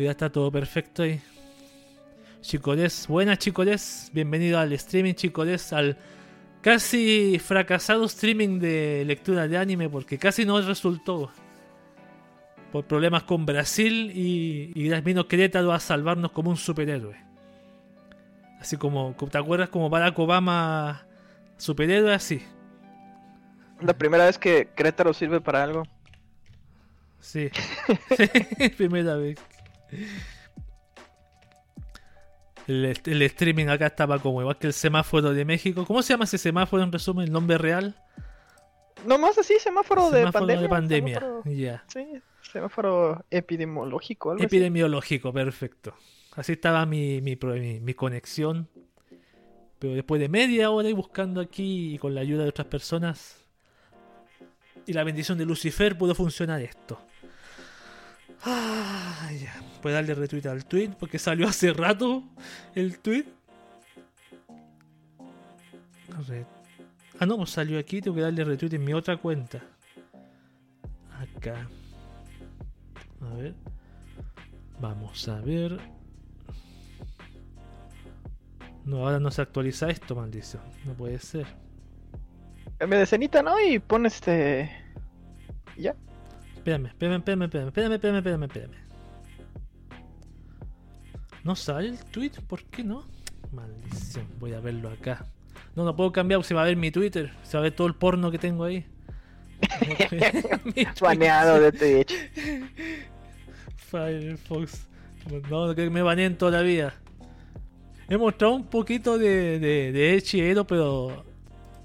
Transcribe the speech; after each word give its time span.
Ya 0.00 0.12
está 0.12 0.30
todo 0.30 0.50
perfecto 0.50 1.02
ahí. 1.02 1.20
Chicoles, 2.40 3.06
buenas 3.06 3.38
chicoles, 3.38 4.10
bienvenido 4.14 4.58
al 4.58 4.72
streaming 4.72 5.12
chicoles, 5.12 5.74
al 5.74 5.98
casi 6.62 7.38
fracasado 7.38 8.06
streaming 8.06 8.60
de 8.60 9.04
lectura 9.04 9.46
de 9.46 9.58
anime 9.58 9.90
porque 9.90 10.16
casi 10.16 10.46
no 10.46 10.58
resultó. 10.62 11.30
Por 12.72 12.86
problemas 12.86 13.24
con 13.24 13.44
Brasil 13.44 14.10
y, 14.14 14.72
y 14.74 15.00
vino 15.02 15.28
Querétaro 15.28 15.72
a 15.72 15.80
salvarnos 15.80 16.32
como 16.32 16.48
un 16.48 16.56
superhéroe. 16.56 17.16
Así 18.58 18.78
como, 18.78 19.14
¿te 19.30 19.38
acuerdas 19.38 19.68
como 19.68 19.90
Barack 19.90 20.18
Obama 20.18 21.04
superhéroe 21.58 22.14
así? 22.14 22.42
La 23.82 23.92
primera 23.92 24.24
vez 24.24 24.38
que 24.38 24.68
Querétaro 24.74 25.12
sirve 25.12 25.42
para 25.42 25.62
algo. 25.62 25.82
Sí, 27.20 27.50
primera 28.78 29.16
vez. 29.16 29.38
El, 32.66 33.22
streaming 33.22 33.66
acá 33.66 33.86
estaba 33.86 34.18
como 34.20 34.40
igual 34.40 34.56
que 34.58 34.68
el 34.68 34.72
semáforo 34.72 35.32
de 35.32 35.44
México. 35.44 35.84
¿Cómo 35.84 36.02
se 36.02 36.12
llama 36.12 36.24
ese 36.24 36.38
semáforo 36.38 36.82
en 36.82 36.92
resumen? 36.92 37.26
¿El 37.26 37.32
nombre 37.32 37.58
real? 37.58 37.96
Nomás 39.06 39.38
así, 39.38 39.58
semáforo, 39.58 40.10
de 40.10 40.30
pandemia. 40.30 40.62
de 40.62 40.68
pandemia. 40.68 41.20
Ya. 41.46 41.84
Sí, 41.88 42.20
semáforo 42.42 43.24
epidemiológico. 43.30 44.36
Epidemiológico, 44.38 45.32
perfecto. 45.32 45.94
Así 46.36 46.52
estaba 46.52 46.86
mi, 46.86 47.20
mi, 47.20 47.36
mi, 47.80 47.94
conexión. 47.94 48.68
Pero 49.78 49.94
después 49.94 50.20
de 50.20 50.28
media 50.28 50.70
hora 50.70 50.88
y 50.88 50.92
buscando 50.92 51.40
aquí 51.40 51.94
y 51.94 51.98
con 51.98 52.14
la 52.14 52.20
ayuda 52.20 52.44
de 52.44 52.50
otras 52.50 52.68
personas 52.68 53.40
y 54.86 54.92
la 54.92 55.04
bendición 55.04 55.38
de 55.38 55.46
Lucifer 55.46 55.96
pudo 55.96 56.14
funcionar 56.14 56.60
esto. 56.60 57.00
Ah, 58.44 59.30
ya. 59.32 59.54
Puedo 59.82 59.94
darle 59.94 60.14
retweet 60.14 60.46
al 60.46 60.64
tweet 60.64 60.90
porque 60.98 61.18
salió 61.18 61.48
hace 61.48 61.72
rato 61.72 62.24
el 62.74 62.98
tweet. 62.98 63.26
Ah, 67.18 67.26
no, 67.26 67.36
pues 67.36 67.50
salió 67.50 67.78
aquí. 67.78 68.00
Tengo 68.00 68.16
que 68.16 68.22
darle 68.22 68.44
retweet 68.44 68.74
en 68.74 68.84
mi 68.84 68.94
otra 68.94 69.16
cuenta. 69.16 69.62
Acá. 71.18 71.68
A 73.20 73.34
ver. 73.34 73.54
Vamos 74.80 75.28
a 75.28 75.40
ver. 75.40 75.78
No, 78.84 79.06
ahora 79.06 79.20
no 79.20 79.30
se 79.30 79.42
actualiza 79.42 79.90
esto, 79.90 80.16
maldición. 80.16 80.62
No 80.86 80.94
puede 80.94 81.18
ser. 81.18 81.46
Me 82.88 82.96
de 82.96 83.06
cenita, 83.06 83.42
¿no? 83.42 83.60
Y 83.60 83.78
pones 83.78 84.14
este. 84.14 84.70
Ya. 85.76 85.94
Espérame, 86.60 86.88
espérame, 86.88 87.16
espérame, 87.16 87.44
espérame, 87.44 87.68
espérame, 87.68 87.94
espérame, 87.94 88.16
espérame, 88.18 88.44
espérame. 88.44 88.74
¿No 91.42 91.56
sale 91.56 91.88
el 91.88 91.98
tweet? 91.98 92.32
¿Por 92.46 92.64
qué 92.64 92.84
no? 92.84 93.02
Maldición, 93.50 94.26
voy 94.38 94.52
a 94.52 94.60
verlo 94.60 94.90
acá. 94.90 95.24
No, 95.74 95.84
no 95.84 95.96
puedo 95.96 96.12
cambiar, 96.12 96.44
se 96.44 96.52
va 96.52 96.60
a 96.60 96.64
ver 96.66 96.76
mi 96.76 96.90
Twitter, 96.90 97.32
se 97.44 97.56
va 97.56 97.60
a 97.60 97.62
ver 97.62 97.72
todo 97.72 97.86
el 97.86 97.94
porno 97.94 98.30
que 98.30 98.36
tengo 98.36 98.64
ahí. 98.64 98.84
Baneado 101.00 101.60
de 101.60 101.72
Twitch. 101.72 102.14
Firefox. 103.76 104.86
No, 105.48 105.74
que 105.74 105.88
me 105.88 106.02
baneen 106.02 106.36
todavía. 106.36 106.92
He 108.10 108.18
mostrado 108.18 108.52
un 108.52 108.66
poquito 108.66 109.16
de, 109.16 109.58
de, 109.58 109.92
de 109.92 110.64
pero 110.68 111.24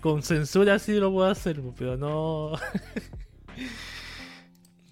con 0.01 0.21
censura 0.21 0.79
sí 0.79 0.95
lo 0.95 1.13
puedo 1.13 1.29
hacer, 1.29 1.61
pero 1.77 1.95
no. 1.95 2.51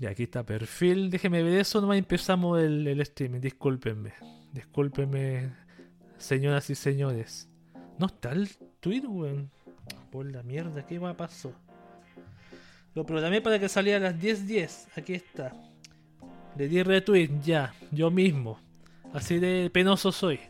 Y 0.03 0.05
aquí 0.05 0.23
está 0.23 0.45
perfil. 0.45 1.09
Déjeme 1.09 1.41
ver 1.43 1.59
eso, 1.59 1.79
nomás 1.79 1.97
empezamos 1.97 2.61
el, 2.61 2.85
el 2.85 2.99
streaming. 2.99 3.39
Discúlpenme. 3.39 4.11
Discúlpenme, 4.51 5.53
señoras 6.17 6.69
y 6.69 6.75
señores. 6.75 7.47
No 7.97 8.07
está 8.07 8.33
el 8.33 8.49
tweet, 8.81 9.05
weón. 9.07 9.49
Por 10.11 10.25
la 10.25 10.43
mierda, 10.43 10.85
¿qué 10.85 10.97
a 10.97 11.15
pasó? 11.15 11.53
Lo 12.93 13.05
programé 13.05 13.39
para 13.39 13.59
que 13.59 13.69
saliera 13.69 14.09
a 14.09 14.11
las 14.11 14.21
10.10. 14.21 14.89
Aquí 14.97 15.13
está. 15.13 15.53
Le 16.57 16.67
di 16.67 16.83
retweet, 16.83 17.29
ya. 17.41 17.73
Yo 17.91 18.11
mismo. 18.11 18.59
Así 19.13 19.39
de 19.39 19.69
penoso 19.69 20.11
soy. 20.11 20.41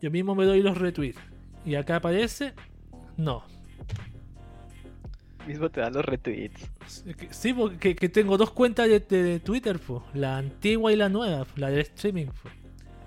Yo 0.00 0.12
mismo 0.12 0.36
me 0.36 0.44
doy 0.44 0.62
los 0.62 0.78
retweets. 0.78 1.18
Y 1.64 1.74
acá 1.74 1.96
aparece. 1.96 2.54
No 3.16 3.51
mismo 5.46 5.70
te 5.70 5.80
da 5.80 5.90
los 5.90 6.04
retweets. 6.04 6.70
Sí, 7.30 7.52
porque 7.52 7.94
que 7.94 8.08
tengo 8.08 8.36
dos 8.36 8.50
cuentas 8.50 8.88
de, 8.88 9.40
Twitter, 9.40 9.80
la 10.14 10.38
antigua 10.38 10.92
y 10.92 10.96
la 10.96 11.08
nueva, 11.08 11.46
la 11.56 11.70
del 11.70 11.80
streaming. 11.80 12.26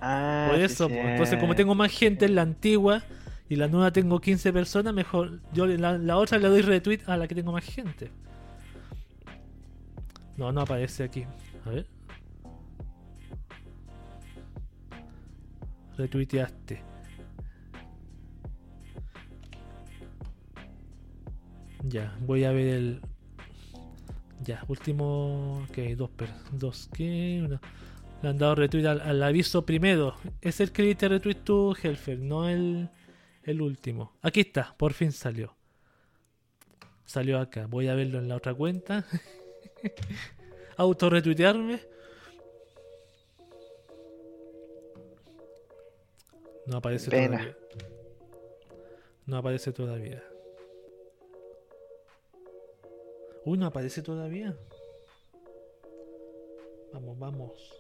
Ah, 0.02 0.48
Por 0.50 0.60
eso, 0.60 0.90
entonces 0.90 1.40
como 1.40 1.56
tengo 1.56 1.74
más 1.76 1.92
gente 1.92 2.26
en 2.26 2.36
la 2.36 2.42
antigua 2.42 3.04
y 3.50 3.56
la 3.56 3.68
nueva 3.68 3.92
tengo 3.92 4.20
15 4.20 4.54
personas, 4.54 4.94
mejor 4.94 5.40
yo 5.54 5.66
la, 5.66 5.98
la 5.98 6.18
otra 6.18 6.38
le 6.38 6.48
doy 6.48 6.62
retweet 6.62 7.02
a 7.08 7.18
la 7.18 7.28
que 7.28 7.36
tengo 7.36 7.52
más 7.52 7.64
gente. 7.64 8.12
No, 10.38 10.52
no 10.52 10.62
aparece 10.62 11.04
aquí. 11.04 11.26
A 11.66 11.70
ver. 11.70 11.88
Retuiteaste. 15.98 16.95
Ya, 21.88 22.16
voy 22.20 22.44
a 22.46 22.52
ver 22.52 22.68
el. 22.68 23.02
Ya, 24.44 24.64
último. 24.68 25.64
Ok, 25.70 25.78
dos. 25.96 26.10
Dos, 26.52 26.90
¿qué? 26.94 27.48
Le 28.22 28.30
han 28.30 28.38
dado 28.38 28.56
retweet 28.56 28.86
al, 28.88 29.22
aviso 29.22 29.66
primero. 29.66 30.16
Es 30.42 30.60
el 30.60 30.72
que 30.72 30.84
diste 30.84 31.08
retweet 31.08 31.44
tú, 31.44 31.76
Helfer, 31.82 32.20
no 32.20 32.50
el, 32.50 32.90
el 33.44 33.62
último. 33.62 34.14
Aquí 34.22 34.42
está, 34.42 34.76
por 34.78 34.94
fin 34.94 35.12
salió. 35.12 35.56
Salió 37.06 37.40
acá. 37.40 37.68
Voy 37.68 37.88
a 37.88 37.94
verlo 37.94 38.18
en 38.18 38.30
la 38.30 38.36
otra 38.36 38.54
cuenta. 38.54 39.06
Auto 40.78 41.10
retuitearme. 41.10 41.82
No 46.66 46.78
aparece 46.78 47.12
todavía. 47.12 47.58
No 49.28 49.38
aparece 49.38 49.72
todavía. 49.72 50.24
Uy, 53.46 53.58
no 53.60 53.68
aparece 53.68 54.02
todavía. 54.02 54.56
Vamos, 56.92 57.20
vamos. 57.20 57.74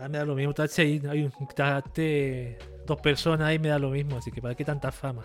Ah, 0.00 0.08
me 0.08 0.18
da 0.18 0.24
lo 0.24 0.34
mismo. 0.34 0.52
Ahí, 0.58 1.00
hay 1.08 1.30
este, 1.78 2.58
dos 2.84 3.00
personas 3.00 3.46
ahí, 3.46 3.58
me 3.58 3.68
da 3.68 3.78
lo 3.78 3.90
mismo. 3.90 4.16
Así 4.16 4.32
que, 4.32 4.42
¿para 4.42 4.54
qué 4.54 4.64
tanta 4.64 4.90
fama? 4.90 5.24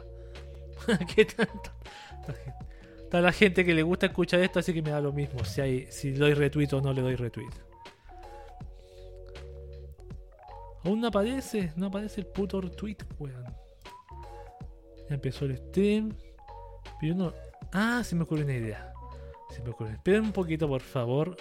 ¿Qué 1.15 1.25
tanta? 1.25 1.73
Está 3.03 3.21
la 3.21 3.31
gente 3.31 3.65
que 3.65 3.73
le 3.73 3.83
gusta 3.83 4.05
escuchar 4.05 4.39
esto, 4.41 4.59
así 4.59 4.73
que 4.73 4.81
me 4.81 4.91
da 4.91 5.01
lo 5.01 5.11
mismo. 5.11 5.43
Si, 5.43 5.59
hay, 5.59 5.91
si 5.91 6.11
doy 6.11 6.33
retweet 6.33 6.73
o 6.73 6.81
no 6.81 6.93
le 6.93 7.01
doy 7.01 7.15
retweet. 7.15 7.51
Aún 10.83 11.01
no 11.01 11.07
aparece, 11.07 11.73
no 11.75 11.87
aparece 11.87 12.21
el 12.21 12.27
puto 12.27 12.61
retweet, 12.61 12.97
weón. 13.19 13.45
Ya 15.09 15.15
empezó 15.15 15.45
el 15.45 15.57
stream. 15.57 16.15
Pero 16.99 17.15
no, 17.15 17.33
Ah, 17.73 18.03
se 18.03 18.15
me 18.15 18.23
ocurre 18.23 18.43
una 18.43 18.55
idea. 18.55 18.93
Se 19.49 19.61
me. 19.61 19.93
Esperen 19.93 20.23
un 20.23 20.31
poquito, 20.31 20.67
por 20.67 20.81
favor. 20.81 21.37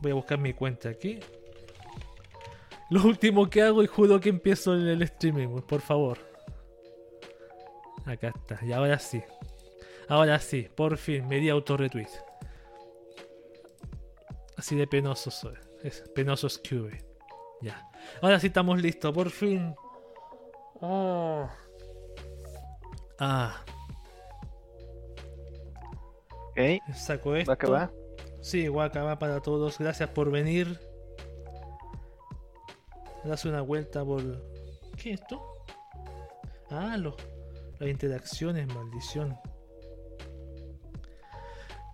Voy 0.00 0.12
a 0.12 0.14
buscar 0.14 0.38
mi 0.38 0.52
cuenta 0.52 0.88
aquí. 0.88 1.20
Lo 2.90 3.02
último 3.04 3.48
que 3.48 3.62
hago 3.62 3.82
y 3.82 3.86
juro 3.86 4.20
que 4.20 4.28
empiezo 4.28 4.74
el, 4.74 5.02
streaming, 5.02 5.60
por 5.62 5.80
favor. 5.80 6.18
Acá 8.04 8.28
está. 8.28 8.64
Y 8.64 8.72
ahora 8.72 8.98
sí. 8.98 9.22
Ahora 10.08 10.38
sí, 10.38 10.68
por 10.74 10.98
fin, 10.98 11.26
me 11.26 11.38
di 11.38 11.48
auto-retweet. 11.48 12.08
Así 14.56 14.76
de 14.76 14.86
penoso 14.86 15.30
soy. 15.30 15.56
Es 15.82 16.02
penoso 16.14 16.48
Scooby. 16.48 16.98
Ya. 17.62 17.88
Ahora 18.20 18.38
sí 18.38 18.48
estamos 18.48 18.80
listos, 18.80 19.12
por 19.12 19.30
fin. 19.30 19.74
Oh. 20.80 21.48
Ah. 23.18 23.64
Ok. 26.54 26.94
Saco 26.94 27.34
esto. 27.34 27.50
¿Va 27.50 27.68
va? 27.68 27.92
Sí, 28.40 28.68
va 28.68 29.18
para 29.18 29.40
todos. 29.40 29.78
Gracias 29.78 30.08
por 30.10 30.30
venir. 30.30 30.78
Das 33.24 33.44
una 33.44 33.60
vuelta 33.60 34.04
por. 34.04 34.22
¿Qué 34.96 35.14
es 35.14 35.20
esto? 35.20 35.42
Ah, 36.70 36.96
lo... 36.96 37.16
las 37.80 37.88
interacciones, 37.88 38.66
maldición. 38.68 39.36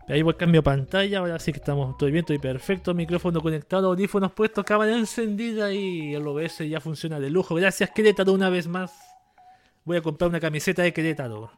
Ahí 0.08 0.22
voy 0.22 0.34
cambio 0.34 0.60
pantalla, 0.60 1.20
ahora 1.20 1.38
sí 1.38 1.52
que 1.52 1.58
estamos, 1.60 1.90
estoy 1.90 2.10
bien, 2.10 2.24
estoy 2.24 2.40
perfecto, 2.40 2.92
micrófono 2.94 3.40
conectado, 3.40 3.86
audífonos 3.90 4.32
puestos, 4.32 4.64
cámara 4.64 4.96
encendida 4.96 5.72
y 5.72 6.14
el 6.14 6.26
OBS 6.26 6.68
ya 6.68 6.80
funciona 6.80 7.20
de 7.20 7.30
lujo. 7.30 7.54
Gracias 7.54 7.90
Querétaro 7.90 8.32
una 8.32 8.50
vez 8.50 8.66
más. 8.66 8.92
Voy 9.84 9.98
a 9.98 10.02
comprar 10.02 10.28
una 10.28 10.40
camiseta 10.40 10.82
de 10.82 10.92
Querétaro. 10.92 11.52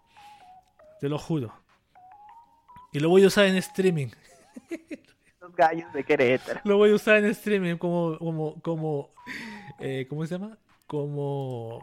Te 1.01 1.09
lo 1.09 1.19
juro. 1.19 1.62
Y 2.93 3.01
lo 3.01 3.09
voy 3.09 3.25
a 3.25 3.27
usar 3.29 3.47
en 3.47 3.57
streaming. 3.57 4.09
los 5.41 5.55
gallos 5.57 5.93
de 5.93 6.05
Querétaro. 6.05 6.61
Lo 6.65 6.77
voy 6.77 6.91
a 6.91 6.95
usar 6.95 7.17
en 7.17 7.25
streaming 7.27 7.77
como, 7.77 8.19
como, 8.19 8.61
como, 8.63 9.11
eh, 9.81 10.07
¿cómo 10.09 10.27
se 10.27 10.35
llama? 10.39 10.59
Como, 10.87 11.81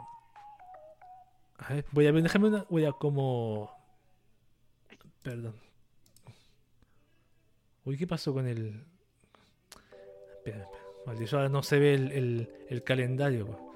a 1.58 1.74
ver, 1.74 1.86
voy 1.92 2.06
a 2.08 2.12
ver, 2.12 2.22
déjame 2.24 2.48
una, 2.50 2.66
voy 2.70 2.86
a 2.86 2.92
como, 2.92 3.72
perdón. 5.24 5.56
Uy, 7.86 7.98
¿qué 7.98 8.06
pasó 8.06 8.34
con 8.34 8.48
el? 8.48 8.84
Espera, 10.36 10.58
espera. 10.64 10.70
Maldito, 11.06 11.38
ahora 11.38 11.50
no 11.50 11.64
se 11.64 11.80
ve 11.80 11.96
el, 11.96 12.12
el- 12.12 12.50
el 12.70 12.84
calendario. 12.84 13.48
po. 13.48 13.74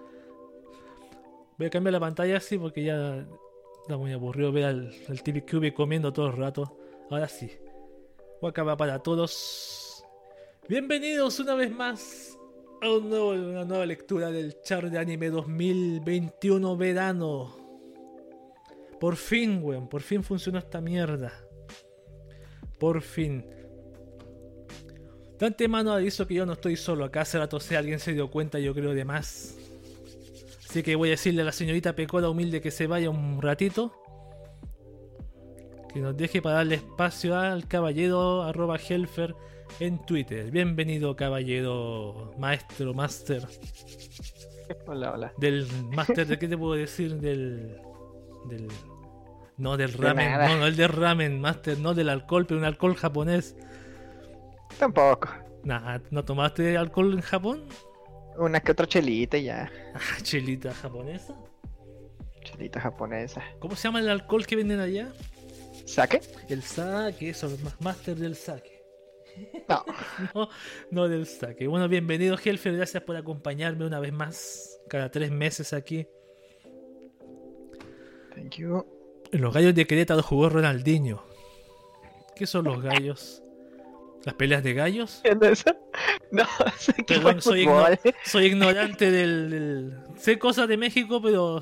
Voy 1.58 1.68
a 1.68 1.70
cambiar 1.72 1.94
la 1.94 2.00
pantalla 2.00 2.38
así 2.38 2.58
porque 2.60 2.84
ya 2.84 3.26
está 3.82 3.98
muy 3.98 4.12
aburrido 4.14 4.52
ver 4.52 4.66
al, 4.66 4.94
al 5.10 5.24
TVQB 5.24 5.74
comiendo 5.74 6.14
todo 6.14 6.28
el 6.28 6.34
rato. 6.38 6.78
Ahora 7.10 7.28
sí. 7.28 7.52
Wakaba 8.42 8.78
para 8.78 9.00
todos. 9.00 10.04
Bienvenidos 10.68 11.40
una 11.40 11.56
vez 11.56 11.72
más 11.72 12.38
a 12.82 12.90
una 12.90 13.66
nueva 13.66 13.86
lectura 13.86 14.32
del 14.32 14.62
char 14.62 14.90
de 14.90 14.98
anime 14.98 15.30
2021 15.30 16.78
verano. 16.78 17.56
Por 19.00 19.16
fin, 19.16 19.60
weón, 19.62 19.88
por 19.88 20.02
fin 20.02 20.24
funcionó 20.24 20.60
esta 20.60 20.82
mierda. 20.82 21.34
Por 22.80 23.02
fin. 23.02 23.46
De 25.40 25.46
antemano 25.46 25.92
aviso 25.92 26.26
que 26.26 26.36
yo 26.36 26.46
no 26.46 26.54
estoy 26.54 26.76
solo. 26.78 27.06
Acá 27.06 27.22
hace 27.22 27.38
rato 27.38 27.60
si 27.60 27.76
alguien 27.76 28.00
se 28.00 28.14
dio 28.14 28.32
cuenta, 28.32 28.60
yo 28.60 28.74
creo, 28.74 28.94
de 28.94 29.06
más. 29.06 29.58
Así 30.70 30.84
que 30.84 30.96
voy 30.96 31.10
a 31.10 31.12
decirle 31.12 31.42
a 31.42 31.46
la 31.46 31.52
señorita 31.52 31.96
Pecora 31.96 32.30
humilde 32.30 32.62
que 32.62 32.72
se 32.72 32.88
vaya 32.88 33.10
un 33.10 33.42
ratito. 33.42 34.03
Que 35.94 36.00
nos 36.00 36.18
deje 36.18 36.42
para 36.42 36.56
darle 36.56 36.76
espacio 36.76 37.38
al 37.38 37.68
caballero 37.68 38.42
arroba 38.42 38.78
Helfer 38.78 39.36
en 39.80 40.04
Twitter. 40.04 40.50
Bienvenido 40.50 41.16
caballero, 41.16 42.34
maestro, 42.40 42.96
master. 42.96 43.48
Hola, 44.88 45.12
hola. 45.12 45.34
Del 45.38 45.68
master, 45.92 46.26
¿de 46.26 46.40
qué 46.40 46.48
te 46.48 46.58
puedo 46.58 46.74
decir? 46.74 47.20
Del... 47.20 47.78
del 48.50 48.68
no, 49.58 49.78
del 49.78 49.92
De 49.92 49.98
ramen. 49.98 50.32
No, 50.32 50.58
no, 50.58 50.66
el 50.66 50.76
del 50.76 50.90
ramen, 50.90 51.40
master. 51.40 51.78
No 51.78 51.94
del 51.94 52.10
alcohol, 52.10 52.48
pero 52.48 52.60
un 52.60 52.66
alcohol 52.66 52.96
japonés. 52.96 53.56
Tampoco. 54.80 55.30
Nah, 55.64 56.00
¿no 56.10 56.26
tomaste 56.26 56.76
alcohol 56.76 57.14
en 57.14 57.22
Japón? 57.22 57.66
Una 58.38 58.60
que 58.62 58.72
otra 58.72 58.88
chelita 58.88 59.38
ya. 59.38 59.72
Ah, 59.94 60.22
chelita 60.24 60.74
japonesa. 60.74 61.36
Chelita 62.44 62.82
japonesa. 62.82 63.44
¿Cómo 63.60 63.76
se 63.76 63.88
llama 63.88 64.00
el 64.00 64.10
alcohol 64.10 64.48
que 64.48 64.56
venden 64.56 64.80
allá? 64.80 65.14
¿Saque? 65.86 66.22
El 66.50 66.64
sake, 66.64 67.30
eso, 67.30 67.48
el 67.48 67.60
ma- 67.64 67.76
master 67.80 68.16
del 68.16 68.36
sake. 68.36 68.84
No. 69.68 69.84
No, 70.36 70.50
no 70.92 71.08
del 71.10 71.26
sake. 71.26 71.68
Bueno, 71.68 71.88
bienvenido 71.90 72.38
Helfer, 72.44 72.76
gracias 72.78 73.04
por 73.04 73.16
acompañarme 73.16 73.86
una 73.86 74.00
vez 74.00 74.14
más, 74.14 74.80
cada 74.88 75.10
tres 75.12 75.32
meses 75.32 75.74
aquí. 75.74 76.08
Thank 78.36 78.56
you. 78.58 78.86
Los 79.32 79.54
gallos 79.54 79.74
de 79.76 79.86
Querétaro 79.86 80.22
jugó 80.24 80.50
Ronaldinho. 80.50 81.24
¿Qué 82.36 82.46
son 82.48 82.66
los 82.66 82.82
gallos? 82.82 83.42
¿Las 84.26 84.36
peleas 84.36 84.64
de 84.64 84.74
gallos? 84.74 85.22
No, 86.32 86.46
sé 86.80 86.94
que 86.94 87.04
Perdón, 87.04 87.42
soy, 87.44 87.66
igno- 87.68 87.86
soy 88.26 88.46
ignorante 88.48 89.12
del, 89.12 89.50
del- 89.52 89.94
Sé 90.18 90.40
cosas 90.40 90.68
de 90.68 90.78
México, 90.78 91.22
pero 91.22 91.62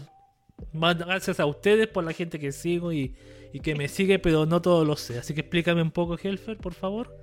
más 0.72 0.98
gracias 0.98 1.42
a 1.42 1.46
ustedes 1.46 1.88
por 1.90 2.06
la 2.06 2.14
gente 2.14 2.40
que 2.40 2.54
sigo 2.54 2.94
y, 2.94 3.14
y 3.54 3.60
que 3.60 3.76
me 3.76 3.88
sigue, 3.88 4.20
pero 4.20 4.46
no 4.46 4.62
todo 4.62 4.86
lo 4.86 4.96
sé. 4.96 5.18
Así 5.20 5.34
que 5.34 5.42
explícame 5.42 5.82
un 5.82 5.92
poco, 5.92 6.18
Helfer, 6.22 6.58
por 6.58 6.74
favor. 6.74 7.16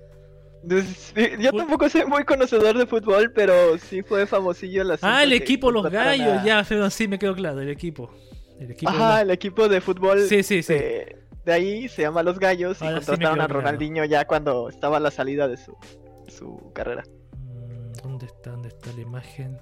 Sí, 1.15 1.23
Yo 1.39 1.53
tampoco 1.53 1.89
soy 1.89 2.05
muy 2.05 2.25
conocedor 2.25 2.77
de 2.77 2.85
fútbol, 2.87 3.33
pero 3.33 3.79
sí 3.79 4.03
fue 4.03 4.27
famosillo 4.27 4.83
asunto 4.83 5.07
Ah, 5.07 5.23
el 5.23 5.33
equipo 5.33 5.71
Los 5.71 5.89
Gallos, 5.91 6.39
a- 6.41 6.45
ya, 6.45 6.67
pero 6.69 6.91
sí 6.91 7.07
me 7.07 7.19
quedó 7.19 7.35
claro, 7.35 7.61
el 7.61 7.69
equipo. 7.71 8.11
El 8.59 8.73
equipo 8.73 8.91
Ajá, 8.91 9.17
de 9.19 9.23
el 9.23 9.31
equipo 9.31 9.69
de 9.69 9.81
fútbol 9.81 10.21
Sí, 10.23 10.43
sí, 10.43 10.63
sí. 10.65 10.75
De, 10.75 11.17
de 11.45 11.53
ahí 11.53 11.89
se 11.89 12.03
llama 12.03 12.25
Los 12.25 12.41
Gallos 12.41 12.83
y 12.83 12.85
Ahora 12.85 13.01
sí 13.01 13.07
contrataron 13.07 13.37
quedó 13.37 13.45
a 13.45 13.47
claro. 13.47 13.61
Ronaldinho 13.61 14.05
ya 14.05 14.27
cuando 14.27 14.69
estaba 14.69 14.97
a 14.97 15.01
la 15.01 15.13
salida 15.13 15.47
de 15.47 15.57
su, 15.57 15.77
su 16.27 16.73
carrera. 16.75 17.05
Mm, 17.37 17.93
¿Dónde 18.03 18.27
está? 18.27 18.51
¿Dónde 18.51 18.69
está 18.69 18.93
la 18.93 19.01
imagen? 19.01 19.59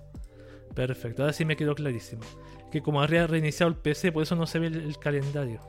Perfecto, 0.75 1.23
ahora 1.23 1.35
sí 1.35 1.45
me 1.45 1.57
quedó 1.57 1.75
clarísimo. 1.75 2.23
Que 2.73 2.81
como 2.81 3.03
habría 3.03 3.27
reiniciado 3.27 3.71
el 3.71 3.77
PC, 3.79 4.13
por 4.13 4.23
eso 4.23 4.35
no 4.35 4.47
se 4.47 4.59
ve 4.59 4.69
el, 4.69 4.77
el 4.81 4.99
calendario. 4.99 5.61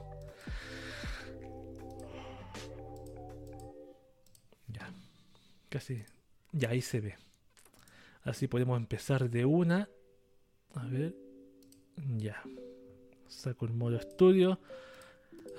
Casi. 5.78 6.04
Ya, 6.52 6.70
ahí 6.70 6.82
se 6.82 7.00
ve. 7.02 7.16
Así 8.24 8.48
podemos 8.48 8.78
empezar 8.78 9.30
de 9.30 9.46
una. 9.46 9.88
A 10.74 10.86
ver. 10.88 11.16
Ya. 12.18 12.42
Saco 13.28 13.66
el 13.66 13.74
modo 13.74 13.98
estudio. 13.98 14.60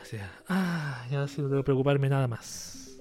Así. 0.02 0.16
Ah, 0.48 1.06
ya 1.10 1.28
sí 1.28 1.40
no 1.40 1.48
tengo 1.48 1.62
que 1.62 1.66
preocuparme 1.66 2.08
nada 2.08 2.26
más. 2.26 3.00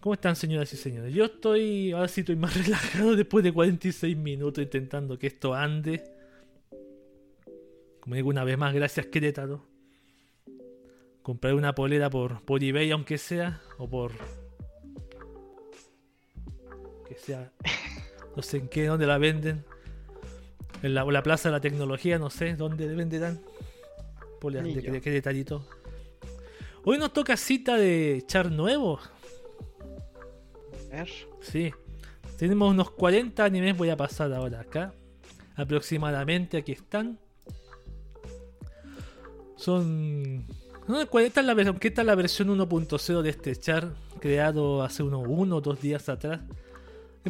¿Cómo 0.00 0.14
están, 0.14 0.34
señoras 0.34 0.72
y 0.72 0.76
señores? 0.76 1.14
Yo 1.14 1.26
estoy. 1.26 1.92
Ahora 1.92 2.08
sí 2.08 2.22
estoy 2.22 2.36
más 2.36 2.56
relajado 2.64 3.14
después 3.14 3.44
de 3.44 3.52
46 3.52 4.16
minutos 4.16 4.62
intentando 4.62 5.16
que 5.16 5.28
esto 5.28 5.54
ande. 5.54 6.02
Como 8.00 8.16
digo 8.16 8.30
una 8.30 8.42
vez 8.42 8.58
más, 8.58 8.74
gracias 8.74 9.06
Querétaro. 9.06 9.64
Compraré 11.22 11.54
una 11.54 11.74
polera 11.74 12.10
por, 12.10 12.42
por 12.42 12.64
eBay, 12.64 12.90
aunque 12.90 13.16
sea. 13.16 13.60
O 13.76 13.88
por. 13.88 14.12
Sea. 17.24 17.50
No 18.36 18.42
sé 18.42 18.58
en 18.58 18.68
qué, 18.68 18.86
dónde 18.86 19.06
la 19.06 19.18
venden. 19.18 19.64
En 20.82 20.94
la, 20.94 21.04
o 21.04 21.10
la 21.10 21.22
Plaza 21.22 21.48
de 21.48 21.52
la 21.54 21.60
Tecnología, 21.60 22.18
no 22.18 22.30
sé 22.30 22.54
dónde 22.54 22.86
venderán. 22.94 23.40
Poleras 24.40 24.66
Ni 24.66 24.74
de. 24.74 24.82
Quere- 24.82 25.00
Querétarito. 25.00 25.66
Hoy 26.84 26.98
nos 26.98 27.12
toca 27.12 27.36
cita 27.36 27.76
de 27.76 28.22
char 28.26 28.50
nuevo. 28.50 29.00
A 30.92 30.96
ver. 30.96 31.08
Sí. 31.40 31.72
Tenemos 32.38 32.70
unos 32.70 32.90
40 32.92 33.44
animes, 33.44 33.76
voy 33.76 33.90
a 33.90 33.96
pasar 33.96 34.32
ahora 34.32 34.60
acá. 34.60 34.94
Aproximadamente, 35.56 36.56
aquí 36.58 36.72
están. 36.72 37.18
Son... 39.56 40.46
No, 40.86 41.06
40 41.06 41.40
es 41.40 41.46
la 41.46 41.54
versión, 41.54 41.78
que 41.78 41.88
esta 41.88 42.00
es 42.02 42.06
la 42.06 42.14
versión 42.14 42.48
1.0 42.48 43.22
de 43.22 43.28
este 43.30 43.54
char, 43.56 43.92
creado 44.20 44.82
hace 44.82 45.02
unos 45.02 45.24
uno 45.26 45.56
o 45.56 45.60
dos 45.60 45.80
días 45.80 46.08
atrás. 46.08 46.40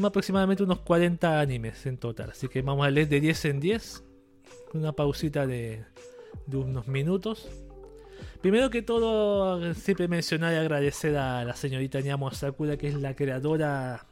Aproximadamente 0.07 0.62
unos 0.62 0.81
40 0.81 1.40
animes 1.40 1.85
en 1.87 1.99
total, 1.99 2.31
así 2.31 2.49
que 2.49 2.62
vamos 2.62 2.87
a 2.87 2.90
leer 2.90 3.09
de 3.09 3.21
10 3.21 3.45
en 3.47 3.61
10. 3.61 4.05
Una 4.75 4.93
pausita 4.93 5.47
de, 5.47 5.85
unos 6.52 6.87
minutos. 6.88 7.49
Primero 8.40 8.71
que 8.71 8.83
todo, 8.83 9.75
siempre 9.75 10.09
mencionar 10.09 10.52
y 10.52 10.57
agradecer 10.57 11.17
a 11.17 11.45
la 11.45 11.55
señorita 11.55 12.00
Nyamo 12.00 12.31
Sakura, 12.31 12.76
que 12.76 12.88
es 12.88 12.95
la 12.95 13.14
creadora. 13.14 14.07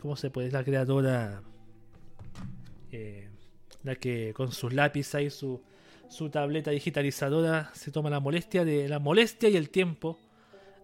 ¿Cómo 0.00 0.16
se 0.16 0.30
puede? 0.30 0.48
Es 0.48 0.52
la 0.52 0.64
creadora. 0.64 1.42
eh, 2.90 3.28
la 3.82 3.96
que 3.96 4.32
con 4.34 4.52
sus 4.52 4.72
lápices 4.72 5.22
y 5.22 5.30
su, 5.30 5.60
su 6.08 6.30
tableta 6.30 6.70
digitalizadora 6.70 7.70
se 7.74 7.90
toma 7.90 8.10
la 8.10 8.20
molestia 8.20 8.64
de 8.64 8.88
la 8.88 8.98
molestia 8.98 9.48
y 9.48 9.56
el 9.56 9.70
tiempo 9.70 10.18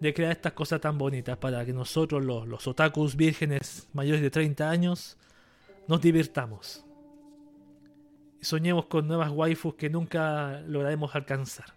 de 0.00 0.14
crear 0.14 0.33
estas 0.33 0.52
cosas 0.52 0.81
tan 0.81 0.97
bonitas 0.99 1.37
para 1.38 1.64
que 1.64 1.73
nosotros, 1.73 2.25
los, 2.25 2.67
otakus 2.67 3.14
vírgenes 3.17 3.88
mayores 3.93 4.23
de 4.23 4.31
30 4.31 4.71
años, 4.71 5.17
nos 5.87 6.00
divirtamos. 6.00 6.85
Y 8.40 8.45
soñemos 8.45 8.87
con 8.87 9.07
nuevas 9.09 9.31
waifus 9.31 9.75
que 9.75 9.90
nunca 9.90 10.61
lograremos 10.67 11.14
alcanzar. 11.14 11.75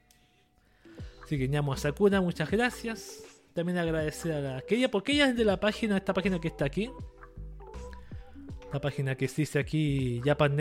Así 1.23 1.37
que 1.37 1.47
Ñamo 1.47 1.73
a 1.73 1.77
Sakura, 1.77 2.21
muchas 2.21 2.49
gracias. 2.51 3.23
También 3.53 3.77
agradecer 3.77 4.31
a 4.33 4.39
la 4.39 4.63
ella, 4.67 4.89
porque 4.91 5.13
ella 5.13 5.29
es 5.29 5.35
de 5.35 5.45
la 5.45 5.59
página, 5.59 5.97
esta 5.97 6.13
página 6.13 6.39
que 6.39 6.49
está 6.49 6.65
aquí. 6.65 6.91
La 8.71 8.79
página 8.79 9.15
que 9.15 9.27
dice 9.27 9.57
aquí 9.59 10.21
Japan 10.23 10.55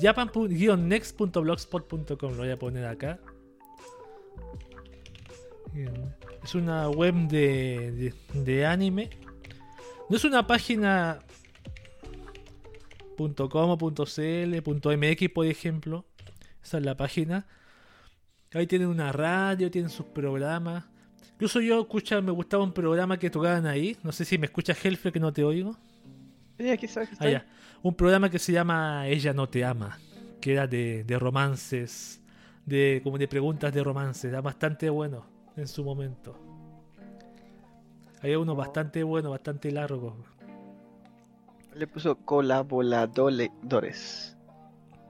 japan-next.blogspot.com. 0.00 2.32
Lo 2.32 2.38
voy 2.38 2.50
a 2.50 2.58
poner 2.58 2.86
acá. 2.86 3.18
Es 6.42 6.54
una 6.54 6.88
web 6.88 7.14
de, 7.28 8.12
de, 8.32 8.40
de 8.40 8.66
anime. 8.66 9.10
No 10.08 10.16
es 10.16 10.24
una 10.24 10.46
página 10.46 11.18
.com 13.16 13.70
o 13.70 13.76
.cl, 13.78 14.62
.mx 14.62 15.28
por 15.30 15.46
ejemplo. 15.46 16.04
Esa 16.62 16.78
es 16.78 16.84
la 16.84 16.96
página. 16.96 17.46
Ahí 18.54 18.66
tienen 18.66 18.88
una 18.88 19.12
radio, 19.12 19.70
tienen 19.70 19.90
sus 19.90 20.06
programas. 20.06 20.84
Incluso 21.32 21.60
yo 21.60 21.80
escucha, 21.80 22.20
me 22.20 22.30
gustaba 22.32 22.64
un 22.64 22.72
programa 22.72 23.18
que 23.18 23.28
tocaban 23.28 23.66
ahí. 23.66 23.96
No 24.02 24.12
sé 24.12 24.24
si 24.24 24.38
me 24.38 24.46
escuchas 24.46 24.82
Helfer 24.84 25.12
que 25.12 25.20
no 25.20 25.32
te 25.32 25.44
oigo. 25.44 25.76
Sí, 26.58 26.70
aquí 26.70 26.86
está. 26.86 27.02
Aquí 27.02 27.16
Ah, 27.18 27.28
ya. 27.28 27.46
Un 27.82 27.94
programa 27.94 28.30
que 28.30 28.38
se 28.38 28.52
llama 28.52 29.06
Ella 29.06 29.32
no 29.32 29.48
te 29.48 29.64
ama. 29.64 29.98
Que 30.40 30.52
era 30.52 30.66
de, 30.66 31.04
de 31.04 31.18
romances. 31.18 32.20
De, 32.64 33.00
como 33.04 33.18
de 33.18 33.28
preguntas 33.28 33.72
de 33.74 33.82
romances. 33.82 34.24
Era 34.24 34.40
bastante 34.40 34.88
bueno 34.88 35.35
en 35.56 35.68
su 35.68 35.84
momento. 35.84 36.36
Hay 38.22 38.34
uno 38.34 38.54
bastante 38.56 39.02
bueno, 39.02 39.30
bastante 39.30 39.70
largo. 39.70 40.16
Le 41.74 41.86
puso 41.86 42.16
colaboradores. 42.16 44.36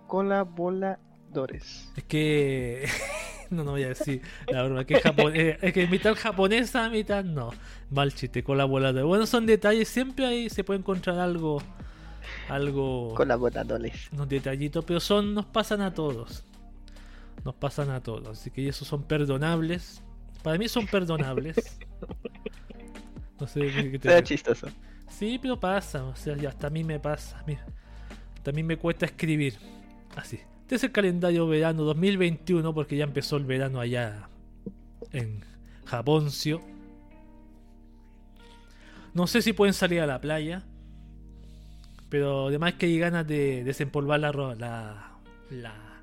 Colaboradores. 0.07 1.91
Es 1.97 2.05
que. 2.05 2.87
no, 3.51 3.65
no 3.65 3.73
voy 3.73 3.85
a 3.85 3.89
decir 3.89 4.23
la 4.49 4.63
broma. 4.65 4.85
Que 4.85 4.95
es, 4.95 5.03
japon- 5.05 5.33
eh, 5.35 5.59
es 5.63 5.73
que 5.73 5.87
mitad 5.87 6.15
japonesa, 6.17 6.89
mitad 6.91 7.25
no. 7.25 7.51
Mal 7.91 8.13
chiste, 8.15 8.43
colaborador. 8.43 9.05
Bueno, 9.07 9.27
son 9.27 9.47
detalles. 9.47 9.89
Siempre 9.89 10.27
ahí 10.27 10.51
se 10.51 10.65
puede 10.65 10.81
encontrar 10.81 11.19
algo. 11.21 11.63
Algo. 12.49 13.15
Colaboradores. 13.15 14.09
unos 14.13 14.29
detallitos, 14.29 14.85
pero 14.85 14.99
son 15.01 15.35
nos 15.35 15.47
pasan 15.47 15.81
a 15.81 15.95
todos. 15.95 16.43
Nos 17.45 17.55
pasan 17.55 17.91
a 17.91 18.03
todos, 18.03 18.41
así 18.41 18.51
que 18.51 18.69
esos 18.69 18.89
son 18.89 19.05
perdonables. 19.05 20.03
Para 20.47 20.59
mí 20.59 20.69
son 20.69 20.87
perdonables. 20.87 21.57
No 23.41 23.49
sé 23.49 23.69
qué 23.91 23.99
te 23.99 24.07
Era 24.09 24.23
chistoso. 24.23 24.69
Sí, 25.09 25.41
pero 25.43 25.59
pasa, 25.59 26.05
o 26.05 26.15
sea, 26.15 26.37
ya 26.37 26.51
hasta 26.51 26.69
a 26.69 26.71
mí 26.71 26.85
me 26.85 27.01
pasa. 27.01 27.43
Mira, 27.49 27.67
también 28.45 28.65
me 28.65 28.77
cuesta 28.77 29.07
escribir. 29.07 29.55
Así. 30.15 30.39
Este 30.63 30.77
es 30.77 30.85
el 30.85 30.93
calendario 30.93 31.49
verano 31.49 31.83
2021 31.83 32.73
porque 32.73 32.97
ya 32.97 33.03
empezó 33.03 33.39
el 33.39 33.45
verano 33.45 33.81
allá 33.81 34.29
en 35.11 35.41
Japoncio. 35.85 36.61
No 39.15 39.27
sé 39.27 39.43
si 39.43 39.53
pueden 39.53 39.75
salir 39.75 40.01
a 40.01 40.07
la 40.07 40.21
playa. 40.21 40.63
Pero 42.09 42.47
además 42.47 42.75
que 42.75 42.87
hay 42.87 43.01
ganas 43.01 43.27
de 43.27 43.65
desempolvar 43.65 44.21
la, 44.21 44.31
la, 44.31 45.11
la- 45.51 46.03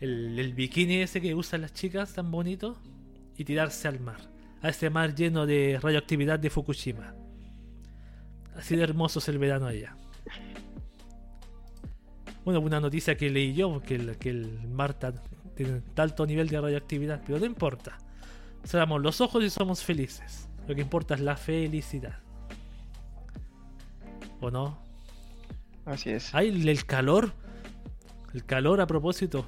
el, 0.00 0.38
el 0.38 0.54
bikini 0.54 1.02
ese 1.02 1.20
que 1.20 1.34
usan 1.34 1.60
las 1.60 1.74
chicas 1.74 2.14
tan 2.14 2.30
bonito 2.30 2.78
y 3.36 3.44
tirarse 3.44 3.88
al 3.88 4.00
mar. 4.00 4.20
A 4.62 4.68
ese 4.70 4.90
mar 4.90 5.14
lleno 5.14 5.46
de 5.46 5.78
radioactividad 5.80 6.38
de 6.38 6.50
Fukushima. 6.50 7.14
Así 8.56 8.74
de 8.76 8.82
hermoso 8.84 9.18
es 9.18 9.28
el 9.28 9.38
verano 9.38 9.66
allá. 9.66 9.96
Bueno, 12.44 12.60
una 12.60 12.80
noticia 12.80 13.16
que 13.16 13.28
leí 13.28 13.54
yo, 13.54 13.82
que 13.82 13.96
el, 13.96 14.16
que 14.18 14.30
el 14.30 14.68
mar 14.68 14.94
tan- 14.94 15.20
tiene 15.54 15.82
alto 15.96 16.26
nivel 16.26 16.48
de 16.48 16.60
radioactividad, 16.60 17.22
pero 17.26 17.38
no 17.38 17.44
importa. 17.46 17.98
Cerramos 18.64 19.02
los 19.02 19.20
ojos 19.20 19.42
y 19.44 19.50
somos 19.50 19.82
felices. 19.82 20.48
Lo 20.66 20.74
que 20.74 20.80
importa 20.80 21.14
es 21.14 21.20
la 21.20 21.36
felicidad. 21.36 22.18
¿O 24.40 24.50
no? 24.50 24.78
Así 25.84 26.10
es. 26.10 26.34
Ay, 26.34 26.68
el 26.68 26.84
calor. 26.84 27.32
El 28.34 28.44
calor 28.44 28.80
a 28.80 28.86
propósito. 28.86 29.46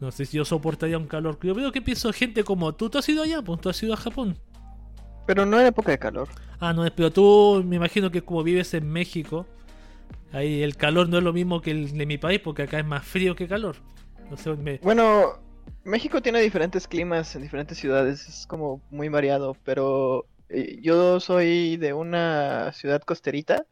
No 0.00 0.10
sé 0.10 0.26
si 0.26 0.36
yo 0.36 0.44
soportaría 0.44 0.98
un 0.98 1.06
calor. 1.06 1.38
Yo 1.42 1.54
veo 1.54 1.72
que 1.72 1.80
pienso 1.82 2.12
gente 2.12 2.44
como 2.44 2.74
tú. 2.74 2.90
¿Tú 2.90 2.98
has 2.98 3.08
ido 3.08 3.22
allá? 3.22 3.40
Pues 3.42 3.60
tú 3.60 3.68
has 3.70 3.82
ido 3.82 3.94
a 3.94 3.96
Japón. 3.96 4.36
Pero 5.26 5.46
no 5.46 5.58
en 5.60 5.66
época 5.66 5.90
de 5.90 5.98
calor. 5.98 6.28
Ah, 6.60 6.72
no, 6.72 6.84
pero 6.94 7.10
tú 7.10 7.62
me 7.66 7.76
imagino 7.76 8.10
que 8.10 8.22
como 8.22 8.42
vives 8.42 8.72
en 8.74 8.88
México, 8.88 9.46
ahí 10.32 10.62
el 10.62 10.76
calor 10.76 11.08
no 11.08 11.18
es 11.18 11.24
lo 11.24 11.32
mismo 11.32 11.60
que 11.60 11.70
el 11.70 11.96
de 11.96 12.06
mi 12.06 12.18
país, 12.18 12.40
porque 12.40 12.62
acá 12.62 12.78
es 12.78 12.86
más 12.86 13.04
frío 13.04 13.34
que 13.34 13.48
calor. 13.48 13.76
No 14.30 14.36
sé, 14.36 14.54
me- 14.54 14.78
Bueno, 14.78 15.38
México 15.84 16.20
tiene 16.22 16.40
diferentes 16.40 16.86
climas 16.86 17.34
en 17.36 17.42
diferentes 17.42 17.78
ciudades, 17.78 18.28
es 18.28 18.46
como 18.46 18.80
muy 18.90 19.08
variado, 19.08 19.56
pero 19.64 20.26
eh, 20.48 20.78
yo 20.82 21.20
soy 21.20 21.76
de 21.76 21.92
una 21.92 22.72
ciudad 22.72 23.02
costerita 23.02 23.64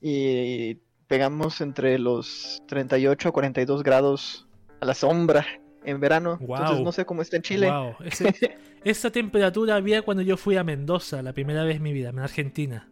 y 0.00 0.74
pegamos 1.06 1.60
entre 1.60 1.98
los 1.98 2.62
38 2.68 3.28
a 3.28 3.32
42 3.32 3.82
grados 3.82 4.47
a 4.80 4.84
la 4.86 4.94
sombra 4.94 5.46
en 5.84 6.00
verano. 6.00 6.38
Entonces 6.40 6.84
no 6.84 6.92
sé 6.92 7.04
cómo 7.06 7.22
está 7.22 7.36
en 7.36 7.42
Chile. 7.42 7.70
Wow, 7.70 7.94
ese- 8.04 8.56
esa 8.84 9.10
temperatura 9.10 9.76
había 9.76 10.02
cuando 10.02 10.22
yo 10.22 10.36
fui 10.36 10.56
a 10.56 10.64
Mendoza, 10.64 11.22
la 11.22 11.32
primera 11.32 11.64
vez 11.64 11.76
en 11.76 11.82
mi 11.82 11.92
vida, 11.92 12.10
en 12.10 12.18
Argentina. 12.18 12.88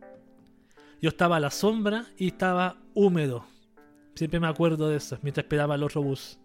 Yo 1.00 1.08
estaba 1.10 1.36
a 1.36 1.40
la 1.40 1.50
sombra 1.50 2.06
y 2.16 2.28
estaba 2.28 2.76
húmedo. 2.94 3.46
Siempre 4.14 4.40
me 4.40 4.46
acuerdo 4.48 4.88
de 4.88 4.96
eso, 4.96 5.18
mientras 5.22 5.44
esperaba 5.44 5.74
el 5.74 5.82
otro 5.82 6.02
bus. 6.02 6.38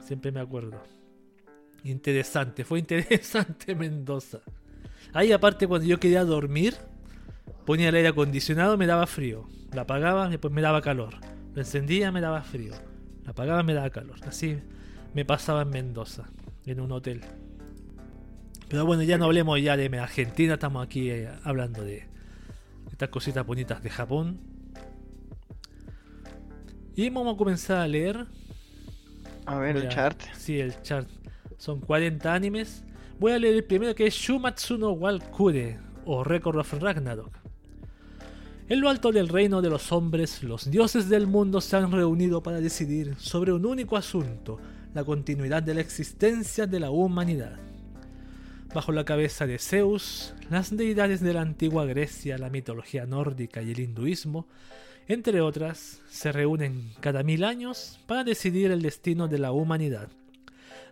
Siempre 0.00 0.32
me 0.32 0.40
acuerdo. 0.40 0.82
Interesante, 1.84 2.64
fue 2.64 2.78
interesante 2.80 3.74
Mendoza. 3.76 4.40
Ahí 5.12 5.32
aparte 5.32 5.66
cuando 5.68 5.86
yo 5.86 5.98
quería 6.00 6.24
dormir, 6.24 6.74
ponía 7.64 7.88
el 7.88 7.94
aire 7.94 8.08
acondicionado, 8.08 8.76
me 8.76 8.86
daba 8.86 9.06
frío. 9.06 9.46
Lo 9.72 9.80
apagaba, 9.82 10.28
después 10.28 10.52
me 10.52 10.62
daba 10.62 10.82
calor. 10.82 11.14
Lo 11.54 11.60
encendía, 11.60 12.10
me 12.12 12.20
daba 12.20 12.42
frío. 12.42 12.74
Lo 13.26 13.32
apagaba, 13.32 13.62
me 13.64 13.74
daba 13.74 13.90
calor. 13.90 14.16
Así 14.26 14.58
me 15.14 15.24
pasaba 15.24 15.62
en 15.62 15.70
Mendoza, 15.70 16.30
en 16.64 16.80
un 16.80 16.92
hotel. 16.92 17.22
Pero 18.68 18.86
bueno, 18.86 19.02
ya 19.02 19.18
no 19.18 19.24
hablemos 19.24 19.60
ya 19.60 19.76
de 19.76 19.86
Argentina, 19.98 20.54
estamos 20.54 20.84
aquí 20.84 21.10
eh, 21.10 21.28
hablando 21.42 21.82
de 21.82 22.06
estas 22.90 23.08
cositas 23.08 23.44
bonitas 23.44 23.82
de 23.82 23.90
Japón. 23.90 24.38
Y 26.94 27.10
vamos 27.10 27.34
a 27.34 27.36
comenzar 27.36 27.78
a 27.78 27.88
leer. 27.88 28.26
A 29.44 29.58
ver, 29.58 29.76
el 29.76 29.88
chart. 29.88 30.20
Sí, 30.36 30.60
el 30.60 30.80
chart. 30.82 31.08
Son 31.58 31.80
40 31.80 32.32
animes. 32.32 32.84
Voy 33.18 33.32
a 33.32 33.38
leer 33.38 33.54
el 33.54 33.64
primero 33.64 33.94
que 33.94 34.06
es 34.06 34.14
Shumatsu 34.14 34.78
no 34.78 34.92
Walkure 34.92 35.78
o 36.04 36.22
Record 36.22 36.58
of 36.58 36.72
Ragnarok. 36.74 37.45
En 38.68 38.80
lo 38.80 38.88
alto 38.88 39.12
del 39.12 39.28
reino 39.28 39.62
de 39.62 39.70
los 39.70 39.92
hombres, 39.92 40.42
los 40.42 40.68
dioses 40.68 41.08
del 41.08 41.28
mundo 41.28 41.60
se 41.60 41.76
han 41.76 41.92
reunido 41.92 42.42
para 42.42 42.60
decidir 42.60 43.14
sobre 43.16 43.52
un 43.52 43.64
único 43.64 43.96
asunto, 43.96 44.58
la 44.92 45.04
continuidad 45.04 45.62
de 45.62 45.74
la 45.74 45.82
existencia 45.82 46.66
de 46.66 46.80
la 46.80 46.90
humanidad. 46.90 47.60
Bajo 48.74 48.90
la 48.90 49.04
cabeza 49.04 49.46
de 49.46 49.60
Zeus, 49.60 50.34
las 50.50 50.76
deidades 50.76 51.20
de 51.20 51.32
la 51.32 51.42
antigua 51.42 51.84
Grecia, 51.84 52.38
la 52.38 52.50
mitología 52.50 53.06
nórdica 53.06 53.62
y 53.62 53.70
el 53.70 53.78
hinduismo, 53.78 54.48
entre 55.06 55.40
otras, 55.42 56.02
se 56.10 56.32
reúnen 56.32 56.90
cada 56.98 57.22
mil 57.22 57.44
años 57.44 58.00
para 58.06 58.24
decidir 58.24 58.72
el 58.72 58.82
destino 58.82 59.28
de 59.28 59.38
la 59.38 59.52
humanidad. 59.52 60.08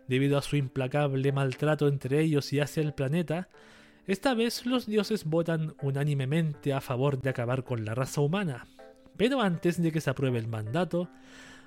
Debido 0.07 0.39
a 0.39 0.43
su 0.43 0.55
implacable 0.55 1.33
maltrato 1.33 1.89
entre 1.89 2.21
ellos 2.21 2.53
y 2.53 2.61
hacia 2.61 2.85
el 2.85 2.95
planeta, 2.95 3.49
esta 4.07 4.35
vez 4.35 4.67
los 4.67 4.87
dioses 4.87 5.25
votan 5.25 5.75
unánimemente 5.81 6.73
a 6.73 6.81
favor 6.81 7.21
de 7.21 7.31
acabar 7.31 7.65
con 7.65 7.85
la 7.85 7.95
raza 7.95 8.21
humana. 8.21 8.67
Pero 9.17 9.41
antes 9.41 9.81
de 9.81 9.93
que 9.93 10.01
se 10.01 10.11
apruebe 10.11 10.39
el 10.39 10.49
mandato, 10.49 11.09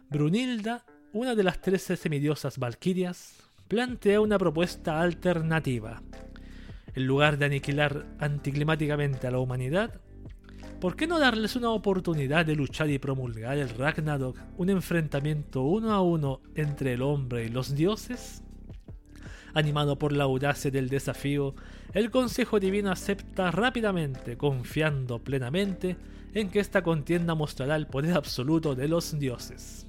Brunilda, 0.09 0.85
una 1.13 1.33
de 1.33 1.43
las 1.43 1.61
trece 1.61 1.95
semidiosas 1.95 2.59
valquirias, 2.59 3.37
plantea 3.67 4.21
una 4.21 4.37
propuesta 4.37 5.01
alternativa. 5.01 6.01
En 6.93 7.07
lugar 7.07 7.37
de 7.37 7.45
aniquilar 7.45 8.05
anticlimáticamente 8.19 9.27
a 9.27 9.31
la 9.31 9.39
humanidad, 9.39 9.99
¿por 10.79 10.95
qué 10.95 11.07
no 11.07 11.19
darles 11.19 11.55
una 11.55 11.71
oportunidad 11.71 12.45
de 12.45 12.55
luchar 12.55 12.89
y 12.89 12.99
promulgar 12.99 13.57
el 13.57 13.69
Ragnarok, 13.69 14.37
un 14.57 14.69
enfrentamiento 14.69 15.63
uno 15.63 15.91
a 15.93 16.01
uno 16.01 16.41
entre 16.55 16.93
el 16.93 17.01
hombre 17.01 17.45
y 17.45 17.49
los 17.49 17.73
dioses? 17.75 18.43
Animado 19.57 19.97
por 19.97 20.11
la 20.11 20.25
audacia 20.25 20.69
del 20.69 20.87
desafío, 20.87 21.55
el 21.91 22.11
Consejo 22.11 22.59
Divino 22.59 22.91
acepta 22.91 23.49
rápidamente, 23.49 24.37
confiando 24.37 25.17
plenamente 25.17 25.97
en 26.35 26.51
que 26.51 26.59
esta 26.59 26.83
contienda 26.83 27.33
mostrará 27.33 27.75
el 27.75 27.87
poder 27.87 28.13
absoluto 28.13 28.75
de 28.75 28.87
los 28.87 29.17
dioses. 29.17 29.87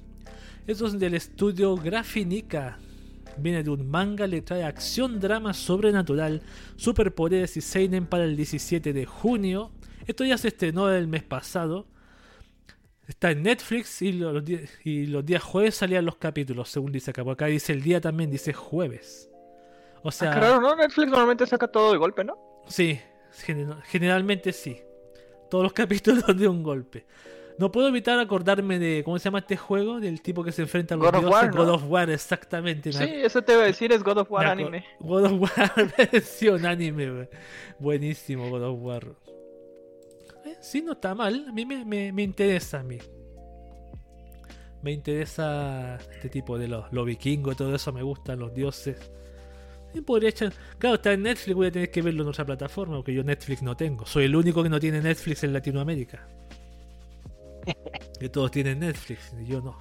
Eso 0.65 0.87
es 0.87 0.97
del 0.97 1.13
estudio 1.13 1.75
Grafinica. 1.75 2.79
Viene 3.37 3.61
de 3.61 3.69
un 3.69 3.87
manga, 3.87 4.25
le 4.25 4.41
trae 4.41 4.63
acción, 4.63 5.19
drama 5.19 5.53
sobrenatural, 5.53 6.41
superpoderes 6.75 7.55
y 7.55 7.61
seinen 7.61 8.07
para 8.07 8.23
el 8.23 8.35
17 8.35 8.91
de 8.91 9.05
junio. 9.05 9.69
Esto 10.07 10.25
ya 10.25 10.39
se 10.39 10.47
estrenó 10.47 10.91
el 10.91 11.07
mes 11.07 11.21
pasado. 11.21 11.85
Está 13.07 13.29
en 13.29 13.43
Netflix 13.43 14.01
y 14.01 14.13
los, 14.13 14.43
días 14.43 15.43
jueves 15.43 15.75
salían 15.75 16.05
los 16.05 16.15
capítulos, 16.15 16.69
según 16.69 16.91
dice 16.91 17.11
acá. 17.11 17.21
Acá 17.21 17.45
dice 17.45 17.71
el 17.71 17.83
día 17.83 18.01
también, 18.01 18.31
dice 18.31 18.51
jueves. 18.51 19.28
O 20.03 20.11
sea, 20.11 20.31
Ah, 20.31 20.39
claro, 20.39 20.61
¿no? 20.61 20.75
Netflix 20.75 21.07
normalmente 21.09 21.45
saca 21.45 21.67
todo 21.67 21.91
de 21.91 21.97
golpe, 21.97 22.23
¿no? 22.23 22.37
Sí, 22.67 22.99
gen- 23.31 23.75
generalmente 23.83 24.53
sí. 24.53 24.81
Todos 25.49 25.63
los 25.63 25.73
capítulos 25.73 26.25
de 26.37 26.47
un 26.47 26.63
golpe. 26.63 27.05
No 27.57 27.69
puedo 27.73 27.89
evitar 27.89 28.17
acordarme 28.19 28.79
de. 28.79 29.01
¿Cómo 29.03 29.19
se 29.19 29.25
llama 29.25 29.39
este 29.39 29.57
juego? 29.57 29.99
Del 29.99 30.21
tipo 30.21 30.45
que 30.45 30.53
se 30.53 30.61
enfrenta 30.61 30.95
a 30.95 30.97
los 30.97 31.07
God 31.07 31.15
of 31.15 31.21
dioses. 31.25 31.41
War, 31.43 31.55
¿no? 31.55 31.65
God 31.65 31.69
of 31.73 31.83
War, 31.89 32.09
exactamente. 32.09 32.93
Sí, 32.93 33.03
eso 33.03 33.41
te 33.41 33.51
iba 33.51 33.63
a 33.63 33.65
decir, 33.65 33.91
es 33.91 34.01
God 34.01 34.19
of 34.19 34.31
War 34.31 34.45
anime. 34.47 34.85
God 35.01 35.25
of 35.25 35.41
War 35.41 35.93
versión 36.11 36.65
anime. 36.65 37.11
we. 37.11 37.29
Buenísimo 37.79 38.49
God 38.49 38.63
of 38.63 38.77
War. 38.81 39.03
Eh, 40.45 40.55
sí, 40.61 40.81
no 40.81 40.93
está 40.93 41.13
mal. 41.13 41.47
A 41.49 41.51
mí 41.51 41.65
me, 41.65 41.83
me- 41.83 42.13
me 42.13 42.23
interesa 42.23 42.79
a 42.79 42.83
mí. 42.83 42.97
Me 44.81 44.91
interesa 44.93 45.97
este 46.13 46.29
tipo 46.29 46.57
de 46.57 46.69
los 46.69 46.91
lo 46.93 47.03
vikingos, 47.03 47.57
todo 47.57 47.75
eso 47.75 47.91
me 47.91 48.01
gustan, 48.01 48.39
los 48.39 48.53
dioses. 48.53 49.11
Y 49.93 50.01
podría 50.01 50.29
echar. 50.29 50.53
Claro, 50.77 50.95
está 50.95 51.13
en 51.13 51.23
Netflix, 51.23 51.55
voy 51.55 51.67
a 51.67 51.71
tener 51.71 51.91
que 51.91 52.01
verlo 52.01 52.23
en 52.23 52.29
otra 52.29 52.45
plataforma, 52.45 52.97
porque 52.97 53.13
yo 53.13 53.23
Netflix 53.23 53.61
no 53.61 53.75
tengo. 53.75 54.05
Soy 54.05 54.25
el 54.25 54.35
único 54.35 54.61
que 54.61 54.69
no 54.69 54.79
tiene 54.79 55.01
Netflix 55.01 55.43
en 55.43 55.53
Latinoamérica. 55.53 56.27
Que 58.19 58.27
todos 58.27 58.51
tienen 58.51 58.79
Netflix, 58.79 59.31
y 59.41 59.45
yo 59.45 59.61
no. 59.61 59.77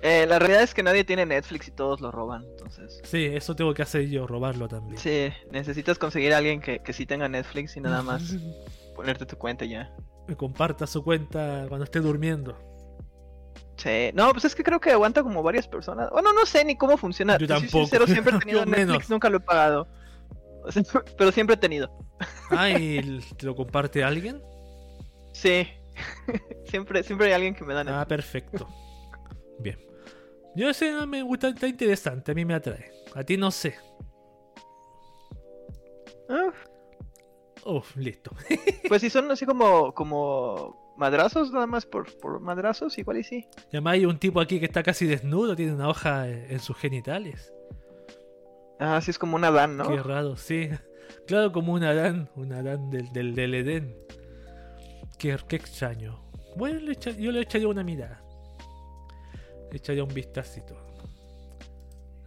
Eh, 0.00 0.26
la 0.26 0.38
realidad 0.38 0.62
es 0.62 0.72
que 0.72 0.82
nadie 0.82 1.04
tiene 1.04 1.26
Netflix 1.26 1.68
y 1.68 1.70
todos 1.72 2.00
lo 2.00 2.10
roban, 2.10 2.44
entonces. 2.44 3.00
Sí, 3.04 3.26
eso 3.26 3.54
tengo 3.56 3.74
que 3.74 3.82
hacer 3.82 4.08
yo, 4.08 4.26
robarlo 4.26 4.68
también. 4.68 4.96
Sí, 4.96 5.30
necesitas 5.50 5.98
conseguir 5.98 6.32
a 6.32 6.38
alguien 6.38 6.60
que, 6.60 6.78
que 6.78 6.92
sí 6.92 7.04
tenga 7.04 7.28
Netflix 7.28 7.76
y 7.76 7.80
nada 7.80 8.02
más 8.02 8.36
ponerte 8.96 9.26
tu 9.26 9.36
cuenta 9.36 9.64
ya. 9.64 9.92
Me 10.26 10.36
comparta 10.36 10.86
su 10.86 11.02
cuenta 11.02 11.66
cuando 11.68 11.84
esté 11.84 12.00
durmiendo. 12.00 12.56
Sí, 13.78 14.10
no, 14.12 14.32
pues 14.32 14.44
es 14.44 14.54
que 14.54 14.62
creo 14.64 14.80
que 14.80 14.90
aguanta 14.90 15.22
como 15.22 15.42
varias 15.42 15.66
personas. 15.68 16.10
Bueno, 16.10 16.32
no 16.32 16.44
sé 16.44 16.64
ni 16.64 16.76
cómo 16.76 16.96
funciona. 16.96 17.34
Yo 17.38 17.46
soy 17.46 17.56
tampoco. 17.56 17.78
sincero, 17.78 18.06
siempre 18.06 18.36
he 18.36 18.38
tenido 18.40 18.66
Netflix, 18.66 18.86
menos. 18.88 19.10
nunca 19.10 19.30
lo 19.30 19.36
he 19.38 19.40
pagado. 19.40 19.88
O 20.64 20.70
sea, 20.72 20.82
pero 21.16 21.32
siempre 21.32 21.54
he 21.54 21.58
tenido. 21.58 21.90
Ah, 22.50 22.68
¿y 22.70 23.20
te 23.38 23.46
lo 23.46 23.54
comparte 23.54 24.02
alguien? 24.04 24.42
Sí. 25.32 25.68
siempre, 26.66 27.02
siempre 27.04 27.28
hay 27.28 27.32
alguien 27.34 27.54
que 27.54 27.64
me 27.64 27.72
da 27.72 27.80
Ah, 27.80 27.84
Netflix. 27.84 28.06
perfecto. 28.08 28.68
Bien. 29.60 29.78
Yo 30.56 30.68
ese 30.68 30.90
no 30.92 31.06
me 31.06 31.22
gusta, 31.22 31.48
está 31.48 31.68
interesante, 31.68 32.32
a 32.32 32.34
mí 32.34 32.44
me 32.44 32.54
atrae. 32.54 32.90
A 33.14 33.22
ti 33.22 33.36
no 33.36 33.50
sé. 33.52 33.76
Ah, 36.28 36.50
Uf, 37.64 37.96
listo. 37.96 38.32
pues 38.88 39.00
si 39.02 39.10
son 39.10 39.30
así 39.30 39.44
como, 39.46 39.92
como 39.94 40.87
madrazos, 40.98 41.52
nada 41.52 41.66
más 41.66 41.86
por, 41.86 42.12
por 42.18 42.40
madrazos, 42.40 42.98
igual 42.98 43.18
y 43.18 43.24
sí. 43.24 43.46
Y 43.72 43.76
además 43.76 43.94
hay 43.94 44.06
un 44.06 44.18
tipo 44.18 44.40
aquí 44.40 44.58
que 44.58 44.66
está 44.66 44.82
casi 44.82 45.06
desnudo, 45.06 45.56
tiene 45.56 45.72
una 45.72 45.88
hoja 45.88 46.28
en 46.28 46.60
sus 46.60 46.76
genitales. 46.76 47.52
Ah, 48.78 49.00
sí 49.00 49.10
es 49.10 49.18
como 49.18 49.36
una 49.36 49.50
Dan, 49.50 49.76
¿no? 49.76 49.88
Qué 49.88 50.02
raro, 50.02 50.36
sí. 50.36 50.68
Claro, 51.26 51.52
como 51.52 51.72
un 51.72 51.82
Adán, 51.82 52.30
un 52.36 52.52
Adán 52.52 52.90
del, 52.90 53.12
del, 53.12 53.34
del 53.34 53.54
Edén. 53.54 53.96
Qué, 55.18 55.36
qué 55.48 55.56
extraño. 55.56 56.22
Bueno, 56.56 56.92
yo 57.18 57.32
le 57.32 57.40
echaría 57.40 57.68
una 57.68 57.82
mirada. 57.82 58.22
Le 59.70 59.76
echaría 59.78 60.04
un 60.04 60.12
vistacito. 60.14 60.76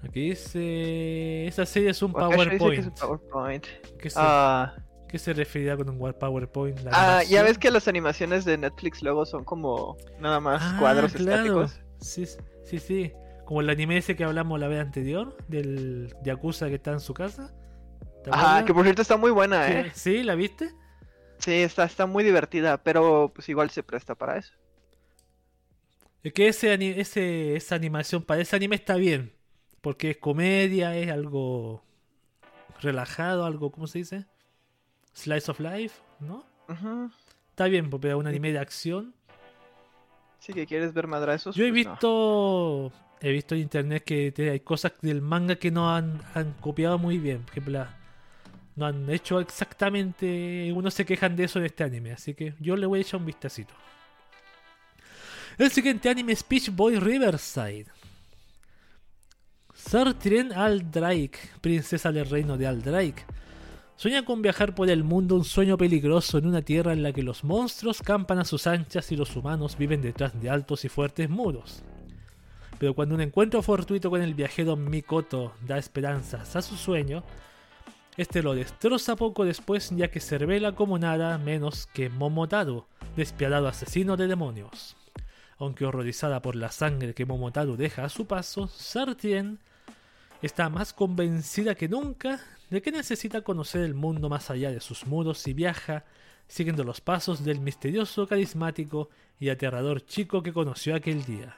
Aquí 0.04 0.30
dice... 0.30 1.48
Esa 1.48 1.66
serie 1.66 1.90
es 1.90 2.02
un 2.02 2.12
dice 2.14 2.28
que 2.28 2.76
es 2.78 2.86
un 2.86 2.94
PowerPoint. 2.94 3.00
PowerPoint. 3.00 3.66
¿Qué 4.00 4.10
se, 4.10 4.20
Ah, 4.20 4.76
qué 5.12 5.20
se 5.20 5.34
referirá 5.34 5.78
con 5.78 5.90
un 5.90 6.14
PowerPoint? 6.14 6.80
¿La 6.82 6.92
ah, 6.92 7.24
ya 7.24 7.44
ves 7.44 7.58
que 7.58 7.72
las 7.72 7.88
animaciones 7.88 8.46
de 8.46 8.58
Netflix 8.58 9.02
luego 9.02 9.26
son 9.26 9.44
como 9.46 9.98
nada 10.18 10.40
más 10.40 10.74
Ah, 10.74 10.74
cuadros 10.74 11.16
claro. 11.16 11.70
estáticos. 11.70 11.82
Sí, 12.00 12.26
sí, 12.64 12.80
sí. 12.80 13.12
Como 13.46 13.62
el 13.62 13.70
anime 13.70 13.98
ese 13.98 14.16
que 14.16 14.24
hablamos 14.24 14.60
la 14.60 14.68
vez 14.68 14.80
anterior, 14.82 15.36
del 15.48 16.16
Yakuza 16.24 16.68
que 16.70 16.76
está 16.76 16.92
en 16.92 17.00
su 17.00 17.14
casa. 17.14 17.54
¿Te 18.24 18.30
Ajá, 18.30 18.64
acuerdas? 18.64 18.66
que 18.66 18.74
por 18.74 18.84
cierto 18.84 19.02
está 19.04 19.18
muy 19.18 19.30
buena, 19.32 19.68
Sí, 19.68 19.74
¿eh? 19.80 19.92
sí, 19.94 20.24
¿la 20.24 20.36
viste? 20.36 20.72
Sí, 21.40 21.52
está, 21.64 21.84
está 21.86 22.06
muy 22.06 22.24
divertida, 22.24 22.82
pero 22.84 23.32
pues 23.36 23.50
igual 23.50 23.70
se 23.72 23.84
presta 23.84 24.16
para 24.16 24.38
eso. 24.38 24.54
Es 26.24 26.34
que 26.34 26.48
ese, 26.48 26.74
ese, 27.00 27.56
esa 27.56 27.76
animación 27.76 28.24
para 28.24 28.42
ese 28.42 28.56
anime 28.56 28.76
está 28.76 28.96
bien. 28.96 29.34
Porque 29.82 30.12
es 30.12 30.18
comedia, 30.18 30.96
es 30.98 31.10
algo 31.12 31.84
relajado, 32.82 33.46
algo, 33.46 33.72
¿cómo 33.72 33.88
se 33.88 34.00
dice? 34.00 34.26
Slice 35.14 35.52
of 35.52 35.60
life, 35.60 36.00
¿no? 36.20 36.46
Ujú. 36.70 37.12
Está 37.50 37.66
bien, 37.66 37.90
porque 37.90 38.14
un 38.16 38.28
anime 38.28 38.52
de 38.54 38.60
acción. 38.60 39.14
Sí 40.40 40.54
que 40.54 40.66
quieres 40.66 40.94
ver 40.94 41.08
madrazos. 41.08 41.56
Yo 41.56 41.66
he 41.66 41.70
pues 41.72 41.86
no. 41.86 41.92
visto 41.92 42.92
he 43.20 43.32
visto 43.32 43.54
en 43.54 43.62
internet 43.62 44.04
que 44.04 44.32
te- 44.32 44.50
hay 44.50 44.62
cosas 44.62 44.94
del 45.02 45.22
manga 45.22 45.56
que 45.58 45.70
no 45.70 45.94
han, 45.94 46.20
han 46.34 46.54
copiado 46.54 46.98
muy 46.98 47.20
bien. 47.20 47.42
Por 47.44 47.52
ejemplo, 47.52 47.74
la- 47.74 47.98
no 48.76 48.86
han 48.88 49.10
hecho 49.10 49.40
exactamente. 49.40 50.72
Unos 50.74 50.94
se 50.96 51.06
quejan 51.06 51.36
de 51.36 51.44
eso 51.44 51.60
en 51.60 51.66
este 51.66 51.84
anime, 51.84 52.14
así 52.14 52.34
que 52.34 52.56
yo 52.60 52.76
le 52.76 52.88
voy 52.88 53.00
a 53.00 53.02
echar 53.04 53.20
un 53.20 53.26
vistacito. 53.28 53.74
El 55.58 55.70
siguiente 55.70 56.10
anime 56.10 56.32
es 56.34 56.42
Peach 56.42 56.70
Boy 56.72 56.98
Riverside. 56.98 57.86
Sartren 59.74 60.52
Aldrake, 60.54 61.38
princesa 61.60 62.12
del 62.12 62.30
reino 62.30 62.58
de 62.58 62.68
Aldrake, 62.68 63.24
sueña 64.02 64.26
con 64.26 64.42
viajar 64.42 64.74
por 64.74 64.90
el 64.90 65.04
mundo 65.04 65.36
un 65.36 65.46
sueño 65.46 65.78
peligroso 65.78 66.40
en 66.40 66.48
una 66.48 66.64
tierra 66.64 66.92
en 66.92 67.04
la 67.04 67.14
que 67.14 67.22
los 67.22 67.44
monstruos 67.44 68.02
campan 68.02 68.40
a 68.40 68.46
sus 68.46 68.66
anchas 68.66 69.12
y 69.12 69.16
los 69.16 69.36
humanos 69.36 69.78
viven 69.78 70.02
detrás 70.02 70.42
de 70.42 70.50
altos 70.50 70.86
y 70.86 70.90
fuertes 70.90 71.30
muros. 71.30 71.84
Pero 72.80 72.96
cuando 72.96 73.14
un 73.14 73.22
encuentro 73.22 73.62
fortuito 73.62 74.10
con 74.10 74.24
el 74.24 74.34
viajero 74.34 74.76
Mikoto 74.76 75.54
da 75.68 75.78
esperanzas 75.78 76.56
a 76.56 76.64
su 76.64 76.78
sueño, 76.78 77.24
este 78.18 78.42
lo 78.42 78.56
destroza 78.56 79.16
poco 79.16 79.46
después 79.46 79.92
ya 79.92 80.10
que 80.10 80.20
se 80.20 80.40
revela 80.40 80.72
como 80.72 80.98
nada 80.98 81.38
menos 81.38 81.86
que 81.86 82.10
Momotaro, 82.10 82.88
despiadado 83.16 83.68
asesino 83.68 84.18
de 84.18 84.26
demonios. 84.26 84.96
Aunque 85.60 85.86
horrorizada 85.86 86.42
por 86.42 86.56
la 86.56 86.72
sangre 86.72 87.14
que 87.14 87.28
Momotaro 87.28 87.78
deja 87.78 88.06
a 88.06 88.10
su 88.10 88.26
paso, 88.26 88.68
Sartien 88.68 89.60
está 90.42 90.70
más 90.70 90.92
convencida 90.92 91.76
que 91.76 91.88
nunca 91.88 92.40
de 92.72 92.82
que 92.82 92.92
necesita 92.92 93.42
conocer 93.42 93.82
el 93.82 93.94
mundo 93.94 94.30
más 94.30 94.50
allá 94.50 94.72
de 94.72 94.80
sus 94.80 95.06
muros 95.06 95.46
y 95.48 95.54
viaja 95.54 96.06
siguiendo 96.48 96.84
los 96.84 97.02
pasos 97.02 97.44
del 97.44 97.60
misterioso, 97.60 98.28
carismático 98.28 99.10
y 99.40 99.50
aterrador 99.50 100.06
chico 100.06 100.42
que 100.42 100.54
conoció 100.54 100.96
aquel 100.96 101.24
día. 101.24 101.56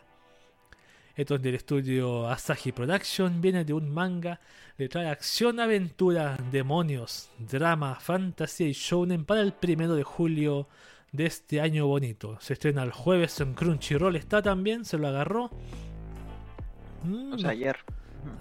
Esto 1.16 1.36
es 1.36 1.42
del 1.44 1.56
estudio 1.56 2.28
Asahi 2.28 2.72
Production, 2.72 3.40
viene 3.40 3.64
de 3.64 3.74
un 3.74 3.94
manga, 3.94 4.40
le 4.78 4.90
trae 4.90 5.08
acción, 5.08 5.60
aventura, 5.60 6.38
demonios, 6.52 7.30
drama, 7.38 8.00
fantasía 8.00 8.68
y 8.68 8.74
shounen 8.74 9.24
para 9.24 9.42
el 9.42 9.54
primero 9.54 9.96
de 9.96 10.04
julio 10.04 10.68
de 11.12 11.28
este 11.28 11.62
año 11.62 11.86
bonito. 11.86 12.40
Se 12.42 12.54
estrena 12.54 12.82
el 12.82 12.92
jueves 12.92 13.40
en 13.42 13.54
Crunchyroll, 13.54 14.16
está 14.16 14.42
también, 14.42 14.86
se 14.86 14.98
lo 14.98 15.08
agarró. 15.08 15.52
Mm, 17.04 17.34
O 17.34 17.38
sea, 17.38 17.52
ayer. 17.52 17.78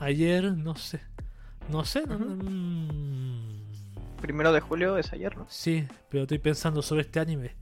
Ayer, 0.01 0.57
no 0.57 0.75
sé. 0.75 1.03
No 1.69 1.85
sé. 1.85 2.05
no- 2.07 2.17
Ujú. 2.17 2.25
mm, 2.25 3.63
Primero 4.21 4.53
de 4.53 4.61
julio 4.61 4.97
es 4.99 5.13
ayer, 5.13 5.37
¿no? 5.37 5.47
sí, 5.49 5.85
pero 6.09 6.23
estoy 6.23 6.39
pensando 6.39 6.81
sobre 6.81 7.03
este 7.03 7.19
anime. 7.19 7.53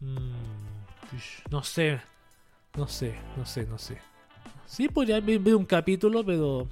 Mm, 0.00 1.14
ish, 1.16 1.42
no 1.50 1.62
sé. 1.62 2.00
No 2.76 2.88
sé, 2.88 3.14
no 3.36 3.44
sé, 3.44 3.66
no 3.66 3.76
sé. 3.78 3.98
Sí, 4.64 4.88
podría 4.88 5.20
ver 5.20 5.54
un 5.54 5.66
capítulo, 5.66 6.24
pero 6.24 6.66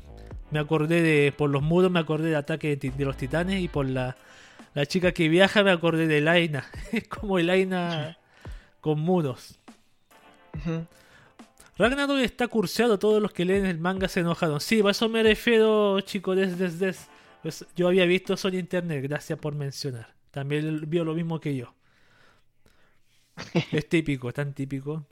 me 0.51 0.59
acordé 0.59 1.03
de. 1.03 1.33
Por 1.33 1.51
los 1.51 1.63
muros 1.63 1.91
me 1.91 1.99
acordé 2.01 2.31
de 2.31 2.37
Ataque 2.37 2.75
de, 2.77 3.05
los 3.05 3.19
Titanes 3.19 3.61
y 3.61 3.69
por 3.69 3.87
la, 3.87 4.17
la 4.73 4.87
chica 4.87 5.13
que 5.13 5.29
viaja 5.29 5.63
me 5.63 5.71
acordé 5.71 6.07
de 6.07 6.23
Laina. 6.23 6.65
Es 6.93 7.07
como 7.09 7.39
Laina 7.39 8.17
con 8.81 8.99
muros. 9.01 9.59
Ujú. 10.57 10.87
Ragnarok 11.81 12.19
está 12.19 12.47
curseado, 12.47 12.99
todos 12.99 13.23
los 13.23 13.33
que 13.33 13.47
leen 13.47 13.65
el 13.65 13.79
manga 13.79 14.07
se 14.07 14.21
enojaron. 14.21 14.61
Sí, 14.61 14.83
a 14.85 14.91
eso 14.91 15.09
me 15.09 15.23
refiero, 15.23 15.99
chicos, 16.03 16.37
desde- 16.37 16.95
pues, 17.43 17.65
yo 17.75 17.89
había 17.89 18.05
visto 18.05 18.35
eso 18.35 18.49
en 18.49 18.57
internet, 18.57 19.03
gracias 19.03 19.39
por 19.39 19.55
mencionar. 19.55 20.15
También 20.31 20.85
vio 20.91 21.05
lo 21.05 21.15
mismo 21.15 21.41
que 21.41 21.57
yo. 21.57 21.75
Es 23.73 23.89
típico, 23.89 24.31
tan 24.31 24.53
típico. 24.53 25.07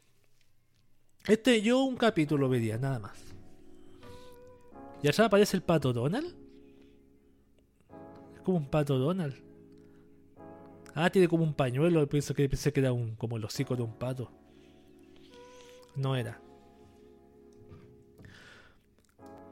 Este 1.26 1.62
yo 1.62 1.78
un 1.78 1.96
capítulo 1.96 2.50
vería, 2.50 2.76
nada 2.76 2.98
más. 2.98 3.18
Y 5.02 5.08
allá 5.08 5.24
aparece 5.24 5.56
el 5.56 5.62
pato 5.62 5.94
Donald. 5.94 6.34
Es 8.34 8.40
como 8.42 8.58
un 8.58 8.68
pato 8.68 8.98
Donald. 8.98 9.36
Ah, 10.94 11.08
tiene 11.08 11.28
como 11.28 11.44
un 11.44 11.54
pañuelo, 11.54 12.06
pensé 12.06 12.34
que, 12.34 12.46
pensé 12.46 12.72
que 12.74 12.80
era 12.80 12.92
un, 12.92 13.14
como 13.16 13.38
el 13.38 13.44
hocico 13.44 13.74
de 13.74 13.82
un 13.84 13.94
pato. 13.94 14.30
No 15.96 16.14
era. 16.14 16.40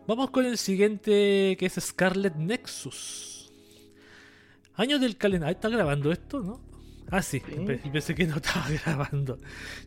Vamos 0.07 0.31
con 0.31 0.45
el 0.47 0.57
siguiente 0.59 1.57
que 1.59 1.66
es 1.66 1.75
Scarlet 1.81 2.37
Nexus. 2.37 3.51
Años 4.75 5.01
del 5.01 5.16
calendario. 5.16 5.55
¿Está 5.55 5.69
grabando 5.69 6.12
esto, 6.12 6.40
no? 6.40 6.61
Ah, 7.11 7.23
sí. 7.23 7.40
Sí. 7.49 7.55
Pe- 7.66 7.79
Pensé 7.79 8.14
que 8.14 8.27
no 8.27 8.37
estaba 8.42 8.66
grabando. 8.85 9.38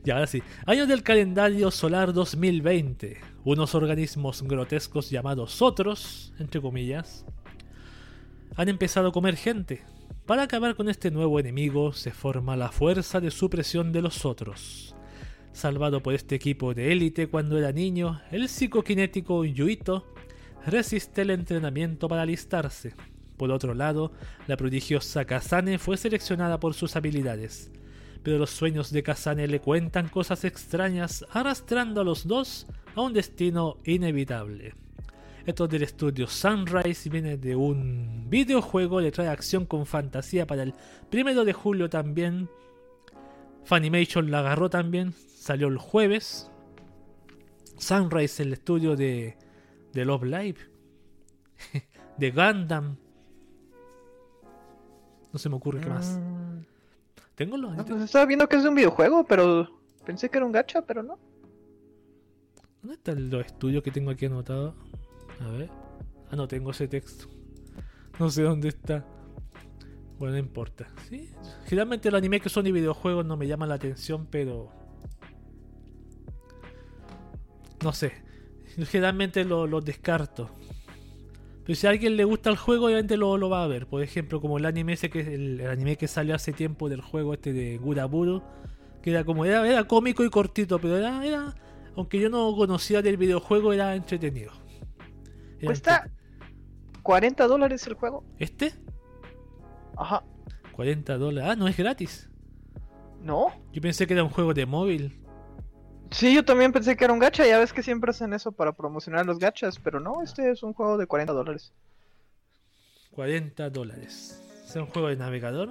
Ya, 0.03 0.15
ahora 0.15 0.27
sí. 0.27 0.41
Años 0.65 0.87
del 0.87 1.03
calendario 1.03 1.71
solar 1.71 2.11
2020. 2.13 3.19
Unos 3.45 3.75
organismos 3.75 4.41
grotescos 4.43 5.09
llamados 5.09 5.61
otros, 5.61 6.33
entre 6.39 6.59
comillas, 6.61 7.25
han 8.55 8.67
empezado 8.67 9.09
a 9.09 9.11
comer 9.13 9.37
gente. 9.37 9.83
Para 10.25 10.43
acabar 10.43 10.75
con 10.75 10.89
este 10.89 11.11
nuevo 11.11 11.39
enemigo 11.39 11.93
se 11.93 12.11
forma 12.11 12.57
la 12.57 12.71
fuerza 12.71 13.19
de 13.21 13.31
supresión 13.31 13.91
de 13.93 14.01
los 14.01 14.25
otros. 14.25 14.95
Salvado 15.59 16.01
por 16.01 16.13
este 16.13 16.35
equipo 16.35 16.73
de 16.73 16.93
élite 16.93 17.27
cuando 17.27 17.57
era 17.57 17.73
niño, 17.73 18.21
el 18.31 18.47
psicoquinético 18.47 19.43
Yuito 19.43 20.07
resiste 20.65 21.23
el 21.23 21.31
entrenamiento 21.31 22.07
para 22.07 22.21
alistarse. 22.21 22.93
Por 23.35 23.51
otro 23.51 23.73
lado, 23.73 24.13
la 24.47 24.55
prodigiosa 24.55 25.25
Kazane 25.25 25.77
fue 25.77 25.97
seleccionada 25.97 26.61
por 26.61 26.75
sus 26.75 26.95
habilidades, 26.95 27.71
pero 28.23 28.37
los 28.37 28.51
sueños 28.51 28.89
de 28.91 29.03
Kazane 29.03 29.49
le 29.49 29.59
cuentan 29.59 30.07
cosas 30.07 30.45
extrañas 30.45 31.25
arrastrando 31.29 31.99
a 31.99 32.05
los 32.05 32.25
dos 32.25 32.65
a 32.95 33.01
un 33.01 33.11
destino 33.11 33.79
inevitable. 33.83 34.75
Esto 35.45 35.65
es 35.65 35.71
del 35.71 35.83
estudio 35.83 36.27
Sunrise 36.27 37.09
viene 37.09 37.35
de 37.35 37.57
un 37.57 38.29
videojuego, 38.29 39.01
le 39.01 39.11
trae 39.11 39.27
acción 39.27 39.65
con 39.65 39.85
fantasía 39.85 40.47
para 40.47 40.63
el 40.63 40.73
primero 41.09 41.43
de 41.43 41.51
julio 41.51 41.89
también. 41.89 42.47
Funimation 43.65 44.31
la 44.31 44.39
agarró 44.39 44.69
también, 44.69 45.13
salió 45.39 45.67
el 45.67 45.77
jueves. 45.77 46.51
Sunrise, 47.77 48.43
el 48.43 48.53
estudio 48.53 48.97
de, 48.97 49.37
de 49.93 50.05
Love 50.05 50.23
Live, 50.23 50.57
de 52.17 52.31
Gundam. 52.31 52.97
No 55.31 55.39
se 55.39 55.47
me 55.47 55.55
ocurre 55.55 55.79
qué 55.79 55.87
más. 55.87 56.19
Tengo 57.35 57.55
los. 57.55 57.75
no, 57.77 57.85
pues 57.85 58.01
estaba 58.01 58.25
viendo 58.25 58.49
que 58.49 58.57
es 58.57 58.65
un 58.65 58.75
videojuego, 58.75 59.25
pero 59.25 59.79
pensé 60.05 60.29
que 60.29 60.37
era 60.37 60.45
un 60.45 60.51
gacha, 60.51 60.81
pero 60.81 61.03
no. 61.03 61.17
¿Dónde 62.81 62.95
están 62.95 63.29
los 63.29 63.45
estudios 63.45 63.81
que 63.81 63.91
tengo 63.91 64.11
aquí 64.11 64.25
anotado? 64.25 64.75
A 65.39 65.47
ver. 65.51 65.69
Ah, 66.31 66.35
no 66.35 66.47
tengo 66.49 66.71
ese 66.71 66.87
texto. 66.87 67.27
No 68.19 68.29
sé 68.29 68.43
dónde 68.43 68.67
está. 68.67 69.05
Bueno, 70.17 70.33
no 70.33 70.39
importa. 70.39 70.87
Sí. 71.07 71.31
Generalmente 71.65 72.11
los 72.11 72.17
animes 72.17 72.41
que 72.41 72.49
son 72.49 72.65
de 72.65 72.73
videojuegos 72.73 73.25
no 73.25 73.37
me 73.37 73.47
llaman 73.47 73.69
la 73.69 73.75
atención, 73.75 74.27
pero. 74.29 74.78
No 77.83 77.93
sé. 77.93 78.11
Generalmente 78.87 79.43
lo- 79.45 79.67
los 79.67 79.83
descarto. 79.83 80.49
Pero 81.65 81.75
si 81.75 81.85
a 81.87 81.91
alguien 81.91 82.15
le 82.17 82.23
gusta 82.23 82.49
el 82.49 82.57
juego, 82.57 82.85
obviamente 82.87 83.15
lo, 83.17 83.37
lo 83.37 83.49
va 83.49 83.63
a 83.63 83.67
ver. 83.67 83.85
Por 83.87 84.01
ejemplo, 84.01 84.41
como 84.41 84.57
el 84.57 84.65
anime 84.65 84.93
ese 84.93 85.09
que 85.09 85.21
el, 85.21 85.59
el 85.59 85.67
anime 85.69 85.97
que 85.97 86.07
salió 86.07 86.33
hace 86.35 86.51
tiempo 86.53 86.89
del 86.89 87.01
juego 87.01 87.33
este 87.33 87.53
de 87.53 87.77
Guraburo. 87.77 88.43
Que 89.01 89.11
era 89.11 89.23
como, 89.23 89.45
era, 89.45 89.65
era 89.67 89.83
cómico 89.85 90.23
y 90.25 90.29
cortito, 90.29 90.79
pero 90.79 90.97
era, 90.97 91.25
era. 91.25 91.55
Aunque 91.95 92.19
yo 92.19 92.29
no 92.29 92.55
conocía 92.55 93.01
del 93.01 93.17
videojuego, 93.17 93.71
era 93.73 93.95
entretenido. 93.95 94.51
Era 95.59 95.65
Cuesta 95.67 96.09
40 97.03 97.47
dólares 97.47 97.85
el 97.87 97.93
juego. 97.93 98.23
¿Este? 98.39 98.73
Ajá. 99.97 100.23
40 100.73 101.17
dólares. 101.17 101.49
Ah, 101.51 101.55
no 101.55 101.67
es 101.67 101.77
gratis. 101.77 102.29
No. 103.21 103.47
Yo 103.73 103.81
pensé 103.81 104.07
que 104.07 104.13
era 104.13 104.23
un 104.23 104.29
juego 104.29 104.53
de 104.53 104.65
móvil. 104.65 105.19
Sí, 106.11 106.33
yo 106.33 106.43
también 106.43 106.71
pensé 106.71 106.97
que 106.97 107.03
era 107.05 107.13
un 107.13 107.19
gacha. 107.19 107.45
Ya 107.45 107.59
ves 107.59 107.71
que 107.73 107.83
siempre 107.83 108.11
hacen 108.11 108.33
eso 108.33 108.51
para 108.51 108.71
promocionar 108.71 109.25
los 109.25 109.39
gachas, 109.39 109.79
pero 109.79 109.99
no, 109.99 110.21
este 110.23 110.49
es 110.51 110.63
un 110.63 110.73
juego 110.73 110.97
de 110.97 111.05
40 111.07 111.33
dólares. 111.33 111.71
40 113.11 113.69
dólares. 113.69 114.41
¿Es 114.65 114.75
un 114.75 114.87
juego 114.87 115.07
de 115.09 115.15
navegador? 115.17 115.69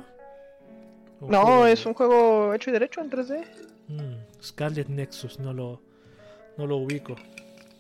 ¿Un 1.21 1.31
No, 1.31 1.43
juego 1.43 1.65
de- 1.65 1.73
es 1.73 1.87
un 1.87 1.95
juego 1.95 2.55
hecho 2.55 2.71
y 2.71 2.73
derecho 2.73 3.01
en 3.01 3.11
3D. 3.11 3.45
Mm, 3.89 4.43
Scarlet 4.43 4.89
Nexus, 4.89 5.39
no 5.41 5.53
lo, 5.53 5.81
no 6.57 6.67
lo 6.67 6.77
ubico. 6.77 7.17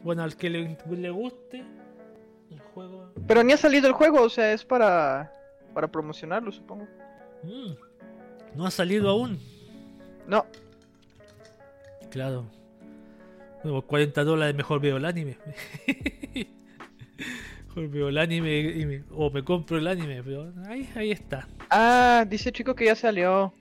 Bueno, 0.03 0.23
al 0.23 0.37
que 0.37 0.49
le, 0.51 0.77
le 0.90 1.11
guste 1.11 1.64
el 2.51 2.61
juego. 2.75 3.12
Pero 3.27 3.42
ni 3.42 3.53
ha 3.53 3.57
salido 3.57 3.87
el 3.87 3.92
juego, 3.92 4.23
o 4.23 4.29
sea, 4.31 4.53
es 4.53 4.64
para, 4.64 5.33
para 5.75 5.87
promocionarlo, 5.88 6.51
supongo. 6.51 6.88
Mm, 7.42 7.73
no 8.57 8.66
ha 8.66 8.71
salido 8.71 9.11
aún. 9.11 9.38
No, 10.27 10.47
Claro. 12.11 12.47
Bueno, 13.62 13.83
40 13.83 14.25
dólares 14.25 14.55
mejor 14.55 14.81
veo 14.81 14.97
el 14.97 15.05
anime. 15.05 15.37
mejor 17.68 17.88
veo 17.88 18.09
el 18.09 18.18
anime 18.18 18.61
y 18.61 18.87
me- 18.87 19.05
o 19.11 19.31
me 19.31 19.42
compro 19.44 19.79
el 19.79 19.87
anime, 19.87 20.23
pero 20.23 20.53
ahí, 20.66 20.88
ahí 20.94 21.11
está. 21.12 21.47
Ah, 21.71 22.25
dice 22.29 22.53
chico 22.53 22.75
que 22.75 22.87
ya 22.87 22.94
salió. 22.94 23.53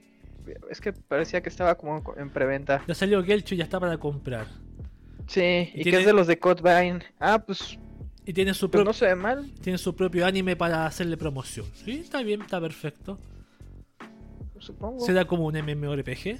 Es 0.69 0.79
que 0.79 0.93
parecía 0.93 1.41
que 1.41 1.49
estaba 1.49 1.75
como 1.75 2.01
en 2.15 2.29
preventa. 2.29 2.81
Ya 2.87 2.95
salió 2.95 3.23
Gelcho 3.23 3.53
y 3.55 3.57
ya 3.57 3.65
está 3.65 3.79
para 3.79 3.97
comprar. 3.97 4.47
Sí, 5.27 5.41
y, 5.73 5.77
que 5.79 5.83
tiene- 5.83 5.99
es 5.99 6.05
de 6.05 6.13
los 6.13 6.27
de 6.27 6.39
Codebine. 6.39 7.03
Ah, 7.19 7.39
pues, 7.45 7.77
Y 8.25 8.31
tiene 8.31 8.53
su, 8.53 8.69
pues 8.69 8.71
propio 8.71 8.85
no 8.85 8.93
se 8.93 9.05
ve 9.07 9.15
mal. 9.15 9.51
tiene 9.61 9.77
su 9.77 9.93
propio 9.95 10.25
anime 10.25 10.55
para 10.55 10.85
hacerle 10.85 11.17
promoción. 11.17 11.65
Sí, 11.73 11.99
está 11.99 12.21
bien, 12.23 12.41
está 12.43 12.61
perfecto. 12.61 13.19
Supongo. 14.59 15.01
¿Será 15.01 15.25
como 15.25 15.45
un 15.47 15.55
MMORPG? 15.55 16.39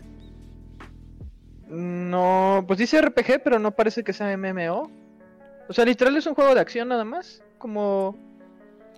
No, 1.70 2.64
pues 2.68 2.80
dice 2.80 3.02
RPG, 3.02 3.42
pero 3.44 3.60
no 3.60 3.72
parece 3.72 4.04
que 4.04 4.14
sea 4.14 4.36
MMO. 4.38 4.90
O 5.68 5.74
sea, 5.74 5.84
literal 5.86 6.16
es 6.16 6.26
un 6.26 6.34
juego 6.36 6.56
de 6.56 6.62
acción 6.62 6.88
nada 6.88 7.04
más. 7.04 7.44
Como. 7.58 8.16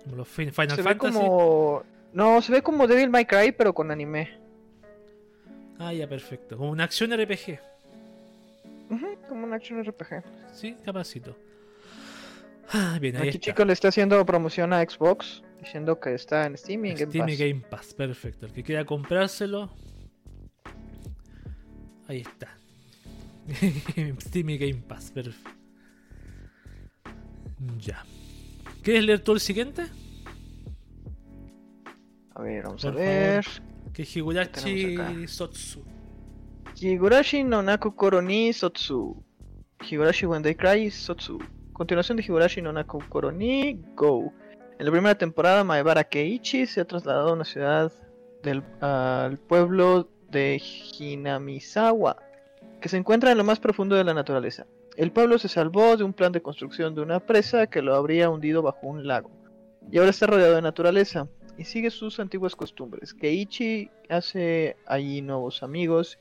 Como 0.04 0.16
los 0.16 0.28
Fin- 0.28 0.52
Final 0.52 0.70
se 0.70 0.76
ve 0.76 0.82
Fantasy. 0.82 1.12
como. 1.18 1.82
No, 2.12 2.40
se 2.42 2.52
ve 2.52 2.62
como 2.62 2.86
Devil 2.86 3.10
May 3.10 3.24
Cry, 3.24 3.52
pero 3.52 3.72
con 3.74 3.90
anime. 3.90 4.30
Ah, 5.78 5.92
ya, 5.92 6.08
perfecto. 6.08 6.56
Como 6.56 6.70
una 6.70 6.84
acción 6.84 7.10
RPG. 7.12 7.58
Como 9.28 9.44
un 9.44 9.52
action 9.52 9.82
RPG. 9.84 10.22
Sí, 10.52 10.76
capacito. 10.84 11.36
Ah, 12.72 12.98
bien, 13.00 13.16
ahí 13.16 13.22
Aquí 13.28 13.38
está. 13.38 13.40
chico 13.50 13.64
le 13.64 13.72
está 13.72 13.88
haciendo 13.88 14.24
promoción 14.26 14.72
a 14.72 14.80
Xbox, 14.82 15.42
diciendo 15.60 15.98
que 16.00 16.14
está 16.14 16.46
en 16.46 16.56
Steam 16.56 16.84
y 16.86 16.90
en 16.90 16.96
Game 16.96 17.10
Steam 17.10 17.28
y 17.28 17.32
Pass. 17.32 17.38
Game 17.38 17.60
Pass, 17.70 17.94
perfecto. 17.94 18.46
El 18.46 18.52
que 18.52 18.62
quiera 18.62 18.84
comprárselo. 18.84 19.70
Ahí 22.08 22.20
está. 22.20 22.56
Steam 24.20 24.50
y 24.50 24.58
Game 24.58 24.82
Pass, 24.86 25.10
perfecto. 25.10 25.50
Ya. 27.78 28.04
¿Quieres 28.82 29.04
leer 29.04 29.20
tú 29.20 29.32
el 29.32 29.40
siguiente? 29.40 29.86
A 32.34 32.42
ver, 32.42 32.64
vamos 32.64 32.82
Por 32.82 32.92
a 32.92 32.94
ver. 32.94 33.46
Que 33.92 34.02
Higurashi? 34.02 35.26
Sotsu. 35.26 35.84
Higurashi 36.80 37.44
no 37.44 37.62
Naku 37.62 37.94
Koro 37.94 38.22
ni 38.22 38.52
Sotsu. 38.52 39.22
Higurashi 39.80 40.26
When 40.26 40.42
They 40.42 40.54
Cry 40.54 40.90
Sotsu. 40.90 41.38
Continuación 41.72 42.16
de 42.16 42.22
Higurashi 42.22 42.62
no 42.62 42.72
Naku 42.72 43.00
Koro 43.08 43.30
ni 43.30 43.74
Go. 43.94 44.32
En 44.78 44.86
la 44.86 44.92
primera 44.92 45.14
temporada, 45.14 45.62
Maebara 45.62 46.04
Keiichi 46.04 46.66
se 46.66 46.80
ha 46.80 46.84
trasladado 46.86 47.30
a 47.30 47.32
una 47.34 47.44
ciudad 47.44 47.92
del 48.42 48.62
al 48.80 49.36
pueblo 49.36 50.08
de 50.30 50.62
Hinamizawa, 50.98 52.16
que 52.80 52.88
se 52.88 52.96
encuentra 52.96 53.30
en 53.30 53.38
lo 53.38 53.44
más 53.44 53.60
profundo 53.60 53.96
de 53.96 54.04
la 54.04 54.14
naturaleza. 54.14 54.66
El 54.96 55.12
pueblo 55.12 55.38
se 55.38 55.48
salvó 55.48 55.96
de 55.96 56.04
un 56.04 56.12
plan 56.12 56.32
de 56.32 56.42
construcción 56.42 56.94
de 56.94 57.02
una 57.02 57.20
presa 57.20 57.66
que 57.66 57.82
lo 57.82 57.94
habría 57.94 58.30
hundido 58.30 58.62
bajo 58.62 58.86
un 58.86 59.06
lago. 59.06 59.30
Y 59.90 59.98
ahora 59.98 60.10
está 60.10 60.26
rodeado 60.26 60.56
de 60.56 60.62
naturaleza 60.62 61.28
y 61.58 61.64
sigue 61.64 61.90
sus 61.90 62.20
antiguas 62.20 62.56
costumbres. 62.56 63.14
Keiichi 63.14 63.90
hace 64.08 64.76
allí 64.86 65.22
nuevos 65.22 65.62
amigos 65.62 66.18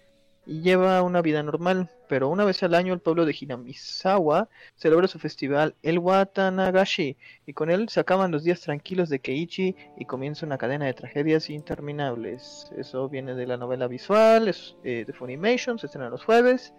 y 0.52 0.62
lleva 0.62 1.04
una 1.04 1.22
vida 1.22 1.44
normal, 1.44 1.90
pero 2.08 2.28
una 2.28 2.44
vez 2.44 2.64
al 2.64 2.74
año 2.74 2.92
el 2.94 3.02
pueblo 3.02 3.24
de 3.26 3.36
Hinamizawa 3.40 4.50
celebra 4.76 5.08
su 5.08 5.20
festival 5.20 5.76
el 5.84 6.00
Watanagashi 6.00 7.18
y 7.46 7.54
con 7.54 7.70
él 7.70 7.88
se 7.88 8.00
acaban 8.00 8.32
los 8.32 8.44
días 8.44 8.60
tranquilos 8.62 9.10
de 9.10 9.20
Keiichi 9.20 9.76
y 9.96 10.06
comienza 10.06 10.48
una 10.48 10.58
cadena 10.58 10.86
de 10.86 10.94
tragedias 10.96 11.52
interminables. 11.52 12.72
Eso 12.76 13.08
viene 13.10 13.36
de 13.36 13.46
la 13.46 13.58
novela 13.58 13.88
visual, 13.88 14.48
es 14.48 14.76
eh, 14.84 15.04
de 15.06 15.14
Funimation, 15.14 15.78
se 15.78 15.86
estrena 15.86 16.10
los 16.10 16.24
jueves, 16.24 16.74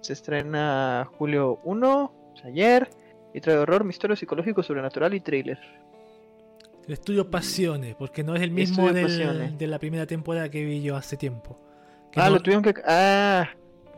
se 0.00 0.14
estrena 0.14 1.06
julio 1.18 1.60
1, 1.64 2.04
o 2.32 2.36
sea, 2.36 2.46
ayer, 2.46 2.88
y 3.34 3.40
trae 3.42 3.58
horror, 3.58 3.84
misterio 3.84 4.16
psicológico, 4.16 4.62
sobrenatural 4.62 5.12
y 5.12 5.20
thriller. 5.20 5.58
El 6.86 6.94
estudio 6.94 7.30
Pasiones, 7.30 7.94
porque 7.96 8.24
no 8.24 8.34
es 8.34 8.40
el 8.42 8.50
mismo 8.50 8.86
del- 8.94 9.58
de 9.58 9.66
la 9.66 9.78
primera 9.78 10.06
temporada 10.06 10.50
que 10.50 10.64
vi 10.64 10.80
yo 10.82 10.96
hace 10.96 11.18
tiempo. 11.18 11.58
Ah, 12.16 12.28
no- 12.28 12.34
lo 12.36 12.40
tuvieron 12.40 12.62
que... 12.62 12.74
Ah, 12.86 13.48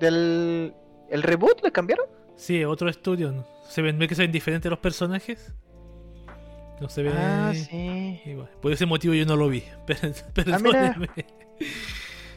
del... 0.00 0.74
¿El 1.10 1.22
reboot 1.22 1.62
le 1.62 1.72
cambiaron? 1.72 2.06
Sí, 2.36 2.64
otro 2.64 2.88
estudio. 2.88 3.44
Se 3.68 3.82
ven, 3.82 3.98
ve 3.98 4.08
que 4.08 4.14
se 4.14 4.22
ven 4.22 4.32
diferentes 4.32 4.68
los 4.70 4.78
personajes. 4.80 5.52
No 6.80 6.88
se 6.88 7.02
ve. 7.02 7.10
Ah, 7.14 7.52
sí. 7.54 8.20
igual. 8.24 8.48
Por 8.60 8.72
ese 8.72 8.86
motivo 8.86 9.14
yo 9.14 9.24
no 9.26 9.36
lo 9.36 9.48
vi. 9.48 9.62
Pero, 9.86 10.12
Ah. 10.52 10.94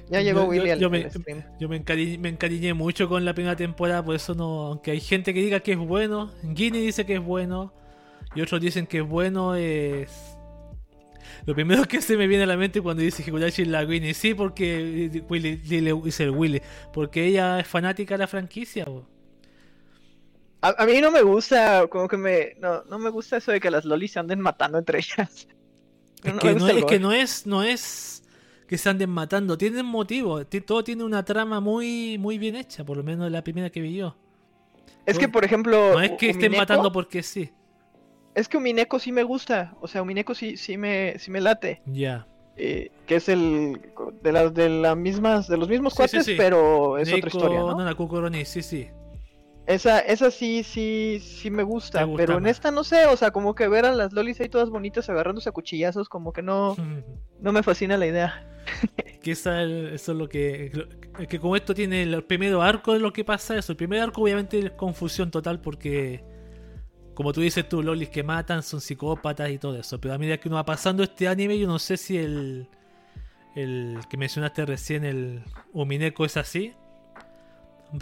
Ya 0.07 0.21
llegó 0.21 0.41
Yo- 0.41 0.45
yo- 0.45 0.49
Willy 0.61 0.69
al, 0.71 0.79
yo 0.79 0.89
me- 0.91 1.03
al 1.05 1.09
stream. 1.11 1.43
Yo 1.59 1.67
me 1.67 1.77
encariñé, 1.77 2.17
me 2.19 2.29
encariñé 2.29 2.73
mucho 2.75 3.09
con 3.09 3.25
la 3.25 3.33
primera 3.33 3.55
temporada, 3.55 4.03
por 4.05 4.13
eso 4.15 4.35
no. 4.35 4.67
Aunque 4.67 4.91
hay 4.91 4.99
gente 4.99 5.33
que 5.33 5.39
diga 5.41 5.61
que 5.61 5.71
es 5.71 5.77
bueno, 5.79 6.31
Guinea 6.43 6.81
dice 6.81 7.05
que 7.07 7.15
es 7.15 7.23
bueno, 7.23 7.73
y 8.35 8.41
otros 8.41 8.61
dicen 8.61 8.85
que 8.85 8.99
es 8.99 9.07
bueno, 9.07 9.55
es. 9.55 10.34
Lo 11.45 11.53
primero 11.53 11.83
que 11.85 12.01
se 12.01 12.17
me 12.17 12.27
viene 12.27 12.43
a 12.43 12.47
la 12.47 12.57
mente 12.57 12.81
cuando 12.81 13.03
dice 13.03 13.23
Higurashi 13.25 13.61
es 13.63 13.67
la 13.67 13.85
Guinea, 13.85 14.13
sí, 14.13 14.33
porque. 14.33 15.23
Willy, 15.29 15.57
dile- 15.57 16.01
dice 16.03 16.23
el 16.23 16.31
Willy, 16.31 16.61
porque 16.91 17.25
ella 17.25 17.59
es 17.59 17.67
fanática 17.67 18.15
de 18.15 18.19
la 18.19 18.27
franquicia. 18.27 18.85
A, 20.61 20.83
a 20.83 20.85
mí 20.85 20.99
no 21.01 21.11
me 21.11 21.21
gusta, 21.21 21.85
como 21.87 22.07
que 22.07 22.17
me... 22.17 22.55
No, 22.59 22.83
no 22.85 22.97
me 22.97 23.09
gusta 23.11 23.37
eso 23.37 23.51
de 23.51 23.59
que 23.59 23.69
las 23.69 23.85
lolis 23.85 24.13
se 24.13 24.19
anden 24.19 24.39
matando 24.39 24.77
entre 24.77 24.99
ellas. 24.99 25.47
Es 26.23 26.33
No 26.33 26.39
que, 26.39 26.55
no, 26.55 26.67
es, 26.67 26.85
que 26.85 26.99
no 26.99 27.11
es, 27.11 27.45
no 27.45 27.61
es 27.61 28.23
que 28.67 28.79
se 28.79 28.89
anden 28.89 29.11
matando, 29.11 29.59
tienen 29.59 29.85
motivo, 29.85 30.43
ti- 30.47 30.61
todo 30.61 30.83
tiene 30.83 31.03
una 31.03 31.23
trama 31.23 31.59
muy, 31.59 32.17
muy 32.17 32.39
bien 32.39 32.55
hecha, 32.55 32.83
por 32.83 32.97
lo 32.97 33.03
menos 33.03 33.29
la 33.31 33.43
primera 33.43 33.69
que 33.69 33.79
vi 33.79 33.95
yo. 33.97 34.15
Es 35.05 35.19
que, 35.19 35.29
por 35.29 35.45
ejemplo... 35.45 35.93
No 35.93 36.01
es 36.01 36.13
que 36.13 36.31
estén 36.31 36.53
matando 36.53 36.91
porque 36.91 37.21
sí. 37.21 37.51
Es 38.35 38.47
que 38.49 38.57
Umineko 38.57 38.99
sí 38.99 39.11
me 39.11 39.23
gusta. 39.23 39.75
O 39.81 39.87
sea, 39.87 40.01
Umineko 40.03 40.35
sí, 40.35 40.57
sí, 40.57 40.77
me, 40.77 41.17
sí 41.19 41.31
me 41.31 41.41
late. 41.41 41.81
Ya. 41.85 42.27
eh, 42.57 42.91
que 43.07 43.15
es 43.15 43.29
el... 43.29 43.81
De 44.21 44.31
las 44.31 44.53
de 44.53 44.69
las 44.69 44.95
mismas... 44.97 45.47
De 45.47 45.57
los 45.57 45.67
mismos 45.69 45.93
Sí, 45.93 45.97
cuates, 45.97 46.25
sí. 46.25 46.35
pero 46.37 46.97
es 46.97 47.11
otra 47.11 47.27
historia, 47.29 47.59
¿no? 47.59 47.75
Nanaku 47.75 48.09
sí, 48.45 48.61
sí. 48.61 48.89
Esa, 49.67 49.99
esa 49.99 50.29
sí, 50.29 50.63
sí, 50.63 51.19
sí 51.21 51.49
me 51.49 51.63
gusta. 51.63 52.07
Pero 52.15 52.37
en 52.37 52.45
esta 52.45 52.69
no 52.69 52.83
sé, 52.83 53.05
o 53.07 53.17
sea, 53.17 53.31
como 53.31 53.55
que 53.55 53.67
ver 53.67 53.85
a 53.85 53.93
las 53.93 54.13
lolis 54.13 54.39
ahí 54.39 54.47
todas 54.49 54.69
bonitas 54.69 55.09
agarrándose 55.09 55.49
a 55.49 55.53
cuchillazos, 55.53 56.07
como 56.07 56.33
que 56.33 56.43
no, 56.43 56.75
no 57.41 57.51
me 57.51 57.63
fascina 57.63 57.97
la 57.97 58.05
idea. 58.05 58.47
que 59.23 59.31
esa, 59.31 59.63
eso 59.63 60.11
es 60.11 60.17
lo 60.17 60.29
que. 60.29 60.71
que 61.29 61.39
como 61.39 61.55
esto 61.55 61.73
tiene 61.73 62.03
el 62.03 62.23
primer 62.25 62.53
arco 62.55 62.93
de 62.93 62.99
lo 62.99 63.11
que 63.11 63.23
pasa, 63.23 63.57
eso. 63.57 63.71
El 63.71 63.77
primer 63.77 64.01
arco, 64.01 64.21
obviamente, 64.21 64.59
es 64.59 64.71
confusión 64.71 65.31
total 65.31 65.61
porque. 65.61 66.23
Como 67.15 67.33
tú 67.33 67.41
dices, 67.41 67.67
tú, 67.67 67.81
lolis 67.81 68.09
que 68.09 68.21
matan 68.23 68.61
son 68.61 68.81
psicópatas 68.81 69.49
y 69.49 69.57
todo 69.57 69.77
eso. 69.79 69.99
Pero 69.99 70.13
a 70.13 70.17
medida 70.17 70.37
que 70.37 70.47
uno 70.49 70.57
va 70.57 70.65
pasando 70.65 71.01
este 71.01 71.27
anime, 71.27 71.57
yo 71.57 71.67
no 71.67 71.79
sé 71.79 71.97
si 71.97 72.17
el. 72.17 72.67
El 73.55 73.99
que 74.09 74.17
mencionaste 74.17 74.65
recién, 74.65 75.05
el 75.05 75.41
Umineko, 75.71 76.25
es 76.25 76.35
así. 76.37 76.73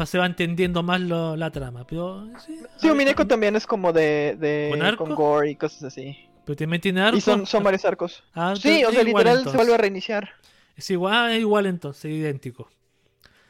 Se 0.06 0.18
va 0.18 0.26
entendiendo 0.26 0.82
más 0.82 1.00
lo- 1.00 1.36
la 1.36 1.52
trama. 1.52 1.86
Pero. 1.86 2.28
Sí, 2.44 2.60
Sí, 2.78 2.90
Umineko 2.90 3.28
también 3.28 3.56
es 3.56 3.68
como 3.68 3.94
de, 3.94 4.36
de 4.40 4.70
¿Con 4.72 4.82
arco? 4.82 5.06
con 5.06 5.16
gore 5.16 5.52
y 5.52 5.56
cosas 5.56 5.84
así. 5.84 6.18
Pero 6.46 6.56
también 6.56 6.82
tiene 6.82 7.02
arco. 7.02 7.18
Y 7.18 7.22
son, 7.22 7.46
son 7.46 7.64
varios 7.64 7.86
arcos. 7.86 8.24
Ah, 8.34 8.56
Sí, 8.60 8.84
o 8.84 8.92
sea, 8.92 9.04
literal 9.04 9.44
se 9.48 9.56
vuelve 9.56 9.76
a 9.76 9.78
reiniciar. 9.78 10.30
Es 10.76 10.90
igual, 10.90 11.14
ah, 11.14 11.34
es 11.36 11.40
igual 11.42 11.68
entonces, 11.68 12.12
idéntico. 12.12 12.70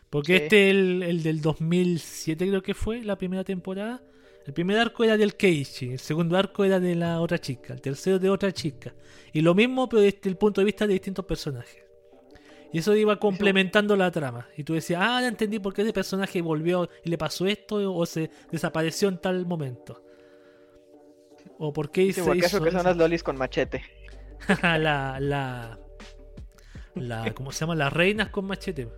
Porque 0.10 0.38
Sí. 0.38 0.44
este, 0.44 0.70
el, 0.72 1.04
el 1.04 1.24
del 1.24 1.42
2007 1.42 2.48
creo 2.50 2.62
que 2.62 2.74
fue, 2.74 3.02
la 3.02 3.18
primera 3.18 3.46
temporada. 3.46 4.02
El 4.46 4.54
primer 4.54 4.78
arco 4.78 5.04
era 5.04 5.16
del 5.18 5.36
Keiichi, 5.36 5.92
el 5.94 6.00
segundo 6.00 6.38
arco 6.38 6.66
era 6.66 6.80
de 6.80 6.96
la 6.96 7.22
otra 7.22 7.40
chica, 7.40 7.74
el 7.74 7.82
tercero 7.82 8.20
de 8.20 8.30
otra 8.30 8.52
chica. 8.52 8.94
Y 9.32 9.42
lo 9.42 9.54
mismo, 9.56 9.88
pero 9.88 10.02
desde 10.02 10.30
el 10.30 10.36
punto 10.38 10.60
de 10.62 10.66
vista 10.66 10.86
de 10.86 10.94
distintos 10.94 11.26
personajes. 11.26 11.84
Y 12.74 12.80
eso 12.80 12.96
iba 12.96 13.18
complementando 13.20 13.96
la 13.96 14.12
trama. 14.12 14.48
Y 14.58 14.64
tú 14.64 14.74
decías, 14.74 15.00
ah, 15.04 15.22
ya 15.22 15.28
entendí 15.28 15.60
por 15.60 15.74
qué 15.74 15.84
ese 15.84 15.94
personaje 15.94 16.42
volvió 16.42 16.90
y 17.04 17.10
le 17.10 17.18
pasó 17.18 17.46
esto 17.46 17.76
o 17.96 18.06
se 18.06 18.32
desapareció 18.52 19.08
en 19.10 19.20
tal 19.20 19.46
momento. 19.46 20.04
O 21.60 21.72
por 21.72 21.92
qué 21.92 22.02
Sí, 22.12 22.22
hizo, 22.22 22.26
o 22.26 22.32
acaso 22.32 22.58
hizo 22.58 22.62
que 22.62 22.72
son 22.72 22.82
eso. 22.82 22.84
las 22.84 22.98
lolis 22.98 23.24
con 23.24 23.38
machete. 23.38 23.84
la, 24.64 25.20
la, 25.20 25.80
la, 26.96 27.34
¿cómo 27.34 27.52
se 27.52 27.62
llama? 27.62 27.76
Las 27.76 27.94
reinas 27.94 28.30
con 28.30 28.46
machete. 28.46 28.90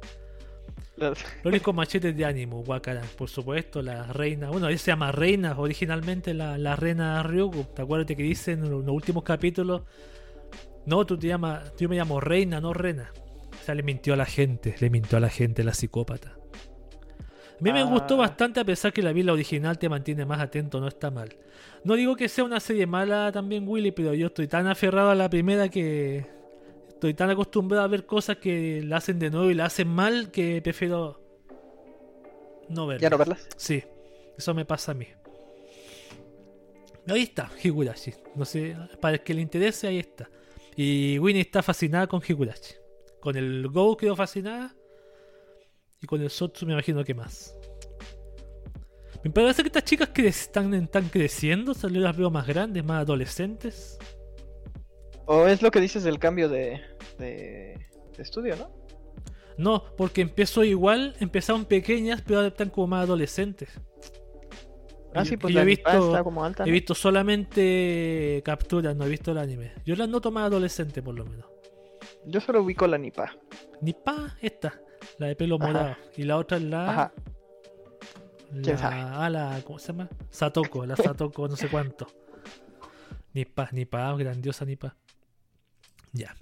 Lolis 1.44 1.62
con 1.62 1.76
machetes 1.76 2.16
de 2.16 2.26
ánimo, 2.26 2.62
Wakara, 2.62 3.02
por 3.18 3.30
supuesto, 3.30 3.82
la 3.82 4.04
reina. 4.14 4.50
Bueno, 4.50 4.68
ella 4.70 4.78
se 4.78 4.92
llama 4.92 5.12
reina, 5.12 5.58
originalmente 5.60 6.34
la, 6.34 6.58
la 6.58 6.76
reina 6.76 7.22
Ryugu. 7.24 7.66
¿Te 7.76 7.82
acuerdas 7.82 8.08
que 8.08 8.16
dice 8.24 8.54
en 8.54 8.62
los, 8.62 8.84
los 8.86 8.96
últimos 8.96 9.24
capítulos? 9.24 9.82
No, 10.86 11.06
tú 11.06 11.18
te 11.18 11.28
llamas, 11.28 11.74
yo 11.78 11.90
me 11.90 11.96
llamo 11.98 12.20
reina, 12.20 12.62
no 12.62 12.74
rena. 12.74 13.12
O 13.52 13.64
sea, 13.66 13.76
le 13.76 13.84
mintió 13.84 14.14
a 14.14 14.18
la 14.18 14.26
gente, 14.26 14.76
le 14.80 14.90
mintió 14.90 15.18
a 15.18 15.22
la 15.22 15.30
gente 15.30 15.64
la 15.64 15.74
psicópata. 15.74 16.36
A 17.20 17.64
mí 17.64 17.72
me 17.74 17.80
Ah. 17.82 17.84
gustó 17.86 18.18
bastante 18.18 18.60
a 18.60 18.66
pesar 18.66 18.94
que 18.94 19.02
la 19.02 19.12
vi 19.14 19.24
la 19.24 19.34
original 19.34 19.78
te 19.80 19.90
mantiene 19.90 20.26
más 20.26 20.40
atento, 20.40 20.80
no 20.80 20.88
está 20.88 21.10
mal. 21.10 21.30
No 21.84 21.96
digo 21.96 22.16
que 22.16 22.28
sea 22.30 22.44
una 22.44 22.60
serie 22.60 22.86
mala 22.86 23.32
también, 23.32 23.68
Willy, 23.68 23.92
pero 23.92 24.14
yo 24.14 24.28
estoy 24.28 24.48
tan 24.48 24.68
aferrado 24.68 25.10
a 25.10 25.16
la 25.16 25.30
primera 25.30 25.70
que 25.70 26.26
estoy 27.06 27.14
tan 27.14 27.30
acostumbrado 27.30 27.84
a 27.84 27.88
ver 27.88 28.08
cosas 28.08 28.38
que 28.38 28.82
la 28.82 28.98
hacen 28.98 29.20
de 29.20 29.30
nuevo 29.30 29.52
y 29.52 29.54
la 29.54 29.66
hacen 29.66 29.88
mal 29.88 30.32
que 30.32 30.60
prefiero 30.64 31.22
no 32.70 32.88
verla. 32.88 33.02
¿Ya 33.02 33.10
no 33.12 33.18
verlas? 33.20 33.48
Sí, 33.58 33.84
eso 34.36 34.56
me 34.56 34.66
pasa 34.66 34.94
a 34.94 34.96
mí. 34.96 35.06
Ahí 37.08 37.22
está, 37.22 37.52
Higurashi. 37.64 38.12
No 38.34 38.44
sé, 38.44 38.76
para 39.00 39.18
el 39.18 39.22
que 39.22 39.36
le 39.36 39.42
interese, 39.42 39.88
ahí 39.88 40.00
está. 40.00 40.28
Y 40.76 41.20
Winnie 41.20 41.42
está 41.42 41.62
fascinada 41.62 42.08
con 42.08 42.24
Higurashi. 42.28 42.74
Con 43.20 43.36
el 43.36 43.68
Go 43.68 43.96
quedó 43.96 44.16
fascinada. 44.16 44.76
Y 46.02 46.08
con 46.08 46.24
el 46.24 46.32
Sotsu 46.32 46.66
me 46.66 46.74
imagino 46.74 47.04
que 47.04 47.14
más. 47.14 47.56
Me 49.24 49.30
parece 49.30 49.62
que 49.62 49.68
estas 49.68 49.84
chicas 49.84 50.10
que 50.10 50.28
están, 50.28 50.74
están 50.74 51.10
creciendo, 51.10 51.74
o 51.74 51.76
sea, 51.76 51.90
yo 51.92 52.00
las 52.00 52.18
veo 52.18 52.32
más 52.32 52.48
grandes, 52.48 52.84
más 52.84 53.02
adolescentes. 53.02 54.00
¿O 55.28 55.48
es 55.48 55.62
lo 55.62 55.72
que 55.72 55.80
dices 55.82 56.04
del 56.04 56.20
cambio 56.20 56.50
de, 56.50 56.82
de, 57.18 57.80
de 58.16 58.24
estudio, 58.24 58.56
no? 58.56 58.70
No, 59.58 59.84
porque 59.98 60.22
empezó 60.22 60.64
igual, 60.64 61.16
empezaron 61.20 61.66
pequeñas, 61.66 62.22
pero 62.22 62.38
ahora 62.40 62.50
están 62.50 62.70
como 62.70 62.88
más 62.88 63.04
adolescentes. 63.04 63.70
Ah, 65.14 65.24
sí, 65.24 65.38
pues 65.38 65.54
yo 65.54 65.60
la 65.60 65.64
he 65.64 65.66
visto- 65.66 66.08
está 66.08 66.24
como 66.24 66.44
alta. 66.44 66.66
He 66.66 66.72
visto 66.72 66.94
solamente 66.94 68.42
capturas, 68.44 68.96
no 68.98 69.06
he 69.06 69.10
visto 69.10 69.32
el 69.32 69.38
anime. 69.38 69.72
Yo 69.86 69.96
las 69.96 70.10
noto 70.10 70.30
más 70.30 70.48
adolescentes 70.48 71.02
por 71.02 71.16
lo 71.16 71.26
menos. 71.26 71.46
Yo 72.26 72.42
solo 72.42 72.62
ubico 72.62 72.86
la 72.86 72.98
Nipa. 72.98 73.34
Nipa, 73.82 74.36
esta, 74.42 74.74
la 75.18 75.28
de 75.28 75.36
pelo 75.38 75.56
Ajá. 75.56 75.68
morado. 75.68 75.96
Y 76.18 76.24
la 76.24 76.38
otra 76.38 76.58
es 76.58 76.64
la. 76.64 76.90
Ajá. 76.90 77.14
¿Quién 78.50 78.64
la, 78.76 78.78
sabe? 78.78 78.96
ah, 79.00 79.30
la- 79.30 79.62
¿Cómo 79.64 79.80
se 79.80 79.88
llama? 79.88 80.10
Satoko, 80.30 80.86
la 80.86 80.96
Satoko, 80.98 81.48
no 81.48 81.56
sé 81.56 81.70
cuánto. 81.70 82.08
Nipa, 83.34 83.70
Nipa, 83.72 84.14
grandiosa 84.18 84.66
Nipa. 84.66 84.98
Ya. 86.16 86.36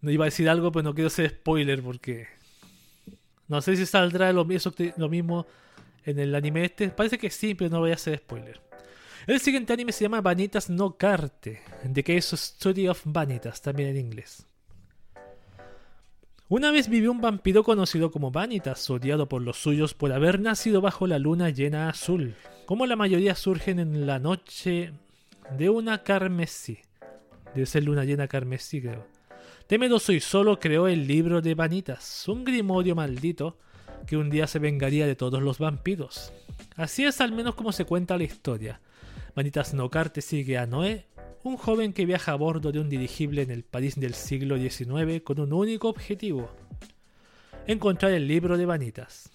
No 0.00 0.10
iba 0.10 0.24
a 0.24 0.26
decir 0.26 0.48
algo, 0.48 0.70
pero 0.70 0.84
no 0.84 0.94
quiero 0.94 1.10
ser 1.10 1.30
spoiler 1.30 1.82
porque. 1.82 2.28
No 3.48 3.60
sé 3.60 3.76
si 3.76 3.84
saldrá 3.84 4.32
lo, 4.32 4.46
lo 4.96 5.08
mismo 5.08 5.46
en 6.04 6.18
el 6.18 6.34
anime 6.34 6.64
este. 6.64 6.88
Parece 6.88 7.18
que 7.18 7.30
sí, 7.30 7.54
pero 7.54 7.70
no 7.70 7.80
voy 7.80 7.90
a 7.90 7.94
hacer 7.94 8.18
spoiler. 8.18 8.60
El 9.26 9.40
siguiente 9.40 9.72
anime 9.72 9.92
se 9.92 10.04
llama 10.04 10.20
Vanitas 10.20 10.70
no 10.70 10.96
Carte. 10.96 11.60
The 11.92 12.04
Case 12.04 12.36
Story 12.36 12.88
of 12.88 13.02
Vanitas, 13.04 13.60
también 13.60 13.90
en 13.90 13.96
inglés. 13.96 14.46
Una 16.48 16.70
vez 16.70 16.88
vivió 16.88 17.10
un 17.10 17.22
vampiro 17.22 17.64
conocido 17.64 18.10
como 18.10 18.30
Vanitas, 18.30 18.88
odiado 18.90 19.28
por 19.28 19.40
los 19.40 19.56
suyos 19.56 19.94
por 19.94 20.12
haber 20.12 20.40
nacido 20.40 20.82
bajo 20.82 21.06
la 21.06 21.18
luna 21.18 21.48
llena 21.48 21.88
azul. 21.88 22.34
Como 22.66 22.86
la 22.86 22.96
mayoría 22.96 23.34
surgen 23.34 23.78
en 23.78 24.06
la 24.06 24.18
noche 24.18 24.92
de 25.56 25.70
una 25.70 26.02
carmesí. 26.02 26.78
Debe 27.54 27.66
ser 27.66 27.84
luna 27.84 28.04
llena 28.04 28.28
carmesí, 28.28 28.80
creo. 28.80 29.06
Temeroso 29.66 30.12
y 30.12 30.20
solo 30.20 30.58
creó 30.58 30.88
el 30.88 31.06
libro 31.06 31.40
de 31.40 31.54
Vanitas, 31.54 32.28
un 32.28 32.44
grimorio 32.44 32.94
maldito 32.94 33.56
que 34.06 34.16
un 34.16 34.28
día 34.28 34.46
se 34.46 34.58
vengaría 34.58 35.06
de 35.06 35.16
todos 35.16 35.42
los 35.42 35.58
vampiros. 35.58 36.32
Así 36.76 37.04
es 37.04 37.20
al 37.20 37.32
menos 37.32 37.54
como 37.54 37.72
se 37.72 37.84
cuenta 37.84 38.18
la 38.18 38.24
historia. 38.24 38.80
Vanitas 39.34 39.72
Nocarte 39.72 40.20
sigue 40.20 40.58
a 40.58 40.66
Noé, 40.66 41.06
un 41.44 41.56
joven 41.56 41.92
que 41.92 42.06
viaja 42.06 42.32
a 42.32 42.36
bordo 42.36 42.72
de 42.72 42.80
un 42.80 42.88
dirigible 42.88 43.42
en 43.42 43.50
el 43.50 43.64
París 43.64 43.98
del 43.98 44.14
siglo 44.14 44.58
XIX 44.58 45.22
con 45.22 45.40
un 45.40 45.52
único 45.52 45.88
objetivo. 45.88 46.50
Encontrar 47.66 48.12
el 48.12 48.28
libro 48.28 48.58
de 48.58 48.66
Vanitas. 48.66 49.30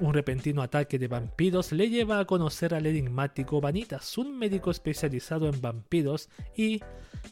Un 0.00 0.14
repentino 0.14 0.62
ataque 0.62 0.98
de 0.98 1.08
vampiros 1.08 1.72
le 1.72 1.90
lleva 1.90 2.20
a 2.20 2.24
conocer 2.24 2.72
al 2.72 2.86
enigmático 2.86 3.60
Vanitas, 3.60 4.16
un 4.16 4.38
médico 4.38 4.70
especializado 4.70 5.48
en 5.48 5.60
vampiros 5.60 6.28
y, 6.56 6.80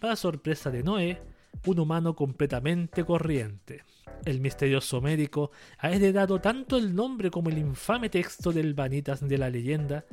para 0.01 0.17
sorpresa 0.17 0.71
de 0.71 0.83
Noé, 0.83 1.23
un 1.65 1.79
humano 1.79 2.17
completamente 2.17 3.05
corriente. 3.05 3.85
El 4.25 4.41
misterioso 4.41 5.01
médico 5.01 5.53
ha 5.79 5.91
heredado 5.93 6.41
tanto 6.41 6.77
el 6.77 6.95
nombre 6.95 7.31
como 7.31 7.51
el 7.51 7.59
infame 7.59 8.09
texto 8.09 8.51
del 8.51 8.75
Vanitas 8.75 9.27
de 9.27 9.39
la 9.39 9.49
leyenda 9.49 10.05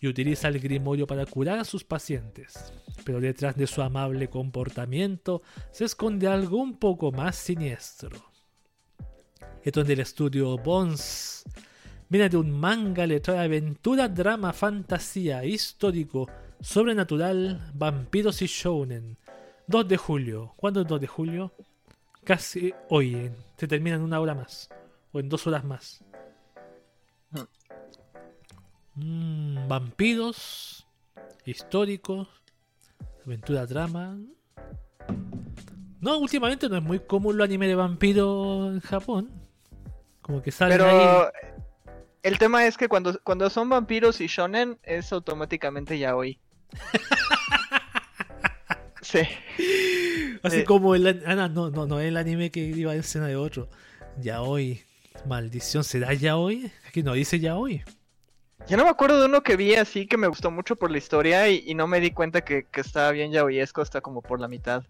y 0.00 0.08
utiliza 0.08 0.48
el 0.48 0.58
grimorio 0.58 1.06
para 1.06 1.26
curar 1.26 1.58
a 1.58 1.64
sus 1.64 1.84
pacientes. 1.84 2.72
Pero 3.04 3.20
detrás 3.20 3.56
de 3.56 3.66
su 3.66 3.82
amable 3.82 4.30
comportamiento 4.30 5.42
se 5.70 5.84
esconde 5.84 6.26
algo 6.28 6.56
un 6.56 6.78
poco 6.78 7.12
más 7.12 7.36
siniestro. 7.36 8.30
Esto 9.62 9.82
es 9.82 9.86
del 9.86 10.00
estudio 10.00 10.56
Bones. 10.56 11.44
Viene 12.10 12.28
de 12.28 12.36
un 12.36 12.50
manga, 12.50 13.06
le 13.06 13.20
trae 13.20 13.38
aventura, 13.38 14.08
drama, 14.08 14.52
fantasía, 14.52 15.44
histórico, 15.44 16.28
sobrenatural, 16.60 17.70
vampiros 17.72 18.42
y 18.42 18.46
shounen. 18.46 19.16
2 19.68 19.86
de 19.88 19.96
julio. 19.96 20.52
¿Cuándo 20.56 20.80
es 20.80 20.88
2 20.88 21.00
de 21.00 21.06
julio? 21.06 21.52
Casi 22.24 22.74
hoy. 22.88 23.14
eh. 23.14 23.32
Se 23.56 23.68
termina 23.68 23.94
en 23.94 24.02
una 24.02 24.18
hora 24.18 24.34
más. 24.34 24.68
O 25.12 25.20
en 25.20 25.28
dos 25.28 25.46
horas 25.46 25.64
más. 25.64 26.04
Mm, 28.96 29.68
vampiros, 29.68 30.86
históricos, 31.44 32.26
aventura, 33.24 33.66
drama. 33.66 34.18
No, 36.00 36.18
últimamente 36.18 36.68
no 36.68 36.76
es 36.76 36.82
muy 36.82 36.98
común 36.98 37.36
los 37.36 37.44
anime 37.44 37.68
de 37.68 37.76
vampiros 37.76 38.74
en 38.74 38.80
Japón. 38.80 39.30
Como 40.20 40.42
que 40.42 40.50
salen 40.50 40.80
ahí. 40.80 41.06
El 42.22 42.38
tema 42.38 42.66
es 42.66 42.76
que 42.76 42.88
cuando, 42.88 43.18
cuando 43.22 43.48
son 43.48 43.68
vampiros 43.68 44.20
y 44.20 44.26
shonen 44.26 44.78
es 44.82 45.12
automáticamente 45.12 45.98
yaoi. 45.98 46.38
sí. 49.02 49.20
Así 50.42 50.58
eh. 50.58 50.64
como 50.64 50.94
el 50.94 51.22
ah, 51.26 51.48
no, 51.48 51.70
no, 51.70 51.86
no, 51.86 52.00
el 52.00 52.16
anime 52.16 52.50
que 52.50 52.60
iba 52.60 52.92
en 52.92 53.00
escena 53.00 53.26
de 53.26 53.36
otro. 53.36 53.68
Ya 54.18 54.42
hoy. 54.42 54.82
Maldición, 55.26 55.84
¿será 55.84 56.14
ya 56.14 56.36
hoy? 56.36 56.70
Aquí 56.88 57.02
no 57.02 57.12
dice 57.12 57.40
ya 57.40 57.56
hoy. 57.56 57.82
Yo 58.68 58.76
no 58.76 58.84
me 58.84 58.90
acuerdo 58.90 59.18
de 59.18 59.26
uno 59.26 59.42
que 59.42 59.56
vi 59.56 59.74
así 59.74 60.06
que 60.06 60.16
me 60.16 60.28
gustó 60.28 60.50
mucho 60.50 60.76
por 60.76 60.90
la 60.90 60.98
historia 60.98 61.48
y, 61.48 61.64
y 61.66 61.74
no 61.74 61.86
me 61.86 62.00
di 62.00 62.10
cuenta 62.10 62.42
que, 62.42 62.66
que 62.70 62.82
estaba 62.82 63.10
bien 63.10 63.32
yaoiesco 63.32 63.80
hasta 63.80 64.00
como 64.00 64.22
por 64.22 64.40
la 64.40 64.48
mitad. 64.48 64.84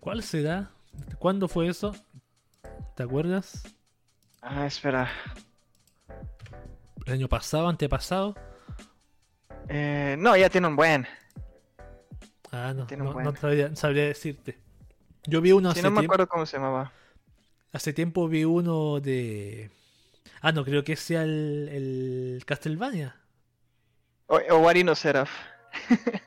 ¿Cuál 0.00 0.22
será? 0.22 0.70
¿Cuándo 1.18 1.46
fue 1.46 1.68
eso? 1.68 1.94
¿Te 2.96 3.04
acuerdas? 3.04 3.62
Ah, 4.40 4.66
espera. 4.66 5.08
¿El 7.06 7.12
año 7.14 7.28
pasado, 7.28 7.68
antepasado? 7.68 8.34
Eh, 9.68 10.16
no, 10.18 10.36
ya 10.36 10.48
tiene 10.50 10.66
un 10.68 10.76
buen. 10.76 11.06
Ah, 12.50 12.72
no, 12.76 12.86
no, 12.96 13.12
buen. 13.12 13.24
no 13.24 13.34
sabría, 13.36 13.74
sabría 13.76 14.04
decirte. 14.06 14.58
Yo 15.26 15.40
vi 15.40 15.52
uno 15.52 15.72
Sí, 15.72 15.78
hace 15.78 15.88
no 15.88 15.90
me 15.90 16.00
tiempo. 16.00 16.14
acuerdo 16.14 16.28
cómo 16.28 16.46
se 16.46 16.56
llamaba. 16.56 16.92
Hace 17.72 17.92
tiempo 17.92 18.28
vi 18.28 18.44
uno 18.44 19.00
de. 19.00 19.70
Ah, 20.40 20.52
no, 20.52 20.64
creo 20.64 20.84
que 20.84 20.96
sea 20.96 21.22
el, 21.22 21.68
el 21.72 22.42
Castlevania. 22.44 23.16
O, 24.26 24.36
o 24.36 24.58
Wari 24.58 24.84
no 24.84 24.94
Seraph. 24.94 25.30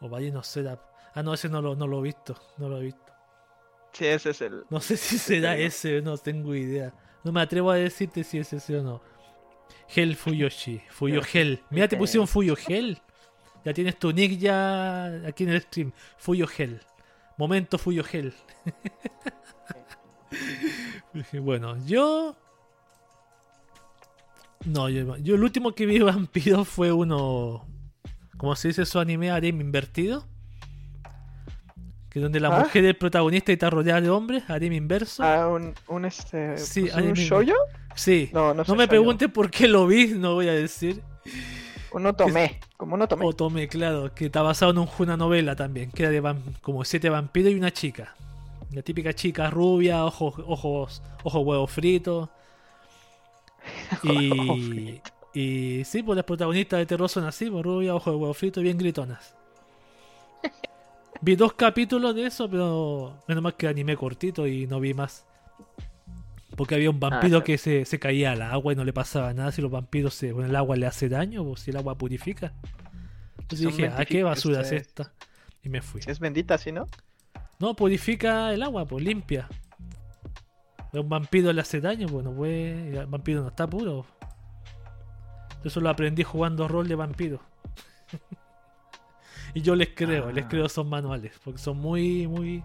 O 0.00 0.08
vaya, 0.08 0.30
no 0.30 0.42
sé. 0.42 0.62
la- 0.62 0.80
Ah, 1.14 1.22
no, 1.22 1.32
ese 1.32 1.48
no 1.48 1.62
lo, 1.62 1.76
no 1.76 1.86
lo 1.86 2.00
he 2.00 2.02
visto. 2.02 2.36
No 2.58 2.68
lo 2.68 2.78
he 2.78 2.82
visto. 2.84 3.12
Sí, 3.92 4.06
ese 4.06 4.30
es 4.30 4.40
el. 4.42 4.64
No 4.68 4.80
sé 4.80 4.96
si 4.96 5.16
será 5.18 5.56
ese, 5.56 6.02
no 6.02 6.18
tengo 6.18 6.54
idea. 6.54 6.92
No 7.22 7.32
me 7.32 7.40
atrevo 7.40 7.70
a 7.70 7.76
decirte 7.76 8.22
si 8.24 8.38
es 8.38 8.52
ese 8.52 8.76
o 8.78 8.82
no. 8.82 9.00
Hell 9.94 10.16
Fuyoshi. 10.16 10.80
Fuyo 10.90 11.22
Hell. 11.32 11.60
Mira, 11.70 11.88
te 11.88 11.96
pusieron 11.96 12.26
Fuyo. 12.26 12.56
Ya 13.64 13.72
tienes 13.72 13.98
tu 13.98 14.12
nick 14.12 14.38
ya 14.38 15.06
aquí 15.26 15.44
en 15.44 15.50
el 15.50 15.62
stream. 15.62 15.92
Fuyo 16.18 16.46
Hell. 16.56 16.80
Momento 17.38 17.78
Fuyo. 17.78 18.04
Dije, 21.12 21.38
bueno, 21.40 21.76
yo. 21.86 22.36
No, 24.64 24.88
yo, 24.88 25.16
yo 25.18 25.34
el 25.34 25.42
último 25.42 25.74
que 25.74 25.86
vi 25.86 25.98
vampiro 25.98 26.64
fue 26.64 26.92
uno. 26.92 27.66
¿Cómo 28.36 28.56
se 28.56 28.68
dice 28.68 28.84
su 28.86 28.98
anime? 28.98 29.30
Harem 29.30 29.60
invertido. 29.60 30.26
Que 32.14 32.20
donde 32.20 32.38
la 32.40 32.56
¿Ah? 32.56 32.60
mujer 32.60 32.84
es 32.84 32.94
protagonista 32.94 33.50
y 33.50 33.54
está 33.54 33.68
rodeada 33.68 34.00
de 34.00 34.08
hombres. 34.08 34.44
Harem 34.48 34.72
inverso. 34.72 35.22
Ah, 35.22 35.48
un, 35.48 35.74
un 35.88 36.04
este. 36.06 36.56
Sí, 36.56 36.82
pues, 36.82 36.94
anime. 36.94 37.08
¿Un 37.10 37.14
shoujo? 37.16 37.52
sí. 37.96 38.30
No, 38.32 38.48
no, 38.48 38.54
No 38.54 38.64
sé 38.64 38.70
me 38.72 38.76
shoujo. 38.78 38.88
preguntes 38.88 39.28
por 39.30 39.50
qué 39.50 39.66
lo 39.68 39.86
vi, 39.86 40.06
no 40.14 40.34
voy 40.34 40.48
a 40.48 40.52
decir. 40.54 41.02
Uno 41.92 42.14
tomé. 42.14 42.60
Como 42.76 42.94
uno 42.94 43.06
tomé. 43.08 43.26
O 43.26 43.32
tomé, 43.32 43.68
claro, 43.68 44.14
que 44.14 44.26
está 44.26 44.42
basado 44.42 44.70
en 44.72 44.78
un- 44.78 44.88
una 44.98 45.16
novela 45.16 45.54
también, 45.56 45.90
que 45.90 46.04
era 46.04 46.10
de 46.12 46.36
como 46.62 46.84
siete 46.84 47.08
vampiros 47.10 47.52
y 47.52 47.56
una 47.56 47.72
chica. 47.72 48.14
La 48.72 48.82
típica 48.82 49.12
chica 49.12 49.50
rubia, 49.50 50.04
ojos, 50.04 50.34
ojos, 50.46 51.02
ojos 51.24 51.44
huevos 51.44 51.70
fritos. 51.70 52.28
Huevo 54.04 54.54
Y, 54.56 54.68
frito. 54.70 55.10
y 55.34 55.82
sí, 55.84 56.02
pues 56.02 56.16
las 56.16 56.24
protagonistas 56.24 56.78
de 56.78 56.86
terror 56.86 57.08
son 57.08 57.24
así, 57.26 57.50
pues 57.50 57.64
rubia, 57.64 57.94
ojos 57.94 58.12
de 58.12 58.18
huevo 58.20 58.34
frito, 58.34 58.60
bien 58.60 58.78
gritonas. 58.78 59.34
Vi 61.24 61.36
dos 61.36 61.54
capítulos 61.54 62.14
de 62.14 62.26
eso, 62.26 62.50
pero 62.50 63.18
menos 63.26 63.42
mal 63.42 63.56
que 63.56 63.66
animé 63.66 63.96
cortito 63.96 64.46
y 64.46 64.66
no 64.66 64.78
vi 64.78 64.92
más. 64.92 65.24
Porque 66.54 66.74
había 66.74 66.90
un 66.90 67.00
vampiro 67.00 67.30
claro. 67.30 67.44
que 67.44 67.56
se, 67.56 67.86
se 67.86 67.98
caía 67.98 68.32
al 68.32 68.42
agua 68.42 68.74
y 68.74 68.76
no 68.76 68.84
le 68.84 68.92
pasaba 68.92 69.32
nada 69.32 69.50
si 69.50 69.62
los 69.62 69.70
vampiros 69.70 70.12
se, 70.12 70.32
con 70.32 70.44
el 70.44 70.54
agua 70.54 70.76
le 70.76 70.86
hace 70.86 71.08
daño 71.08 71.42
o 71.42 71.56
si 71.56 71.70
el 71.70 71.78
agua 71.78 71.96
purifica. 71.96 72.52
Entonces 73.38 73.68
dije, 73.68 73.88
¿a 73.88 74.04
qué 74.04 74.20
bendifi- 74.20 74.24
basura 74.24 74.60
es 74.60 74.72
esta? 74.72 75.12
Y 75.62 75.70
me 75.70 75.80
fui. 75.80 76.02
Es 76.06 76.20
bendita, 76.20 76.58
¿sí, 76.58 76.72
no? 76.72 76.86
No, 77.58 77.74
purifica 77.74 78.52
el 78.52 78.62
agua, 78.62 78.84
pues 78.86 79.02
limpia. 79.02 79.48
A 80.92 81.00
un 81.00 81.08
vampiro 81.08 81.52
le 81.54 81.62
hace 81.62 81.80
daño, 81.80 82.06
pues 82.06 82.22
no 82.22 82.34
puede. 82.34 82.98
El 82.98 83.06
vampiro 83.06 83.40
no 83.40 83.48
está 83.48 83.66
puro. 83.66 84.04
Eso 85.64 85.80
lo 85.80 85.88
aprendí 85.88 86.22
jugando 86.22 86.68
rol 86.68 86.86
de 86.86 86.94
vampiro. 86.96 87.40
y 89.54 89.62
yo 89.62 89.74
les 89.76 89.88
creo, 89.94 90.30
les 90.32 90.44
Ah. 90.44 90.48
creo 90.48 90.66
esos 90.66 90.84
manuales, 90.86 91.32
porque 91.44 91.58
son 91.58 91.78
muy, 91.78 92.26
muy, 92.26 92.62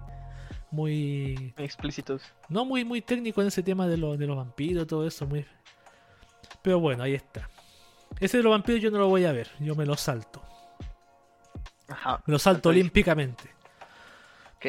muy. 0.71 1.54
Explícitos. 1.58 2.21
No 2.49 2.65
muy, 2.65 2.84
muy 2.84 3.02
técnicos 3.02 3.41
en 3.43 3.47
ese 3.49 3.63
tema 3.63 3.88
de, 3.88 3.97
los 3.97 4.17
de 4.17 4.28
los 4.28 4.36
vampiros, 4.36 4.86
todo 4.88 5.06
eso, 5.08 5.25
muy. 5.28 5.45
Pero 6.62 6.80
bueno, 6.80 7.04
ahí 7.04 7.13
está. 7.13 7.49
Ese 8.19 8.38
de 8.38 8.43
los 8.43 8.52
vampiros 8.52 8.82
yo 8.82 8.89
no 8.91 8.97
lo 8.97 9.08
voy 9.08 9.25
a 9.25 9.32
ver, 9.32 9.49
yo 9.60 9.75
me 9.75 9.86
lo 9.86 9.95
salto. 9.95 10.41
Ajá. 11.88 12.21
Me 12.25 12.32
lo 12.34 12.39
salto 12.39 12.58
Entonces- 12.69 12.80
olímpicamente. 12.82 13.43
Ok. 14.58 14.65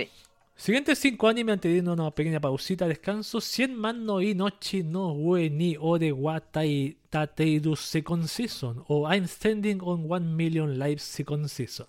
Siguientes 0.56 0.98
5 0.98 1.26
anime 1.26 1.52
antes 1.52 1.70
de 1.72 1.78
irnos 1.78 1.98
una 1.98 2.10
pequeña 2.10 2.38
pausita, 2.38 2.86
descanso. 2.86 3.40
100 3.40 3.74
man 3.74 4.04
no 4.04 4.20
inochi 4.20 4.82
no 4.82 5.12
ue 5.12 5.48
ni 5.48 5.74
ore 5.80 6.12
wa 6.12 6.38
tai 6.40 6.98
tateiru 7.08 7.74
second 7.76 8.26
season. 8.26 8.84
O 8.88 9.10
I'm 9.10 9.26
standing 9.26 9.78
on 9.82 10.04
1 10.10 10.36
million 10.36 10.78
lives 10.78 11.02
second 11.02 11.46
season. 11.48 11.86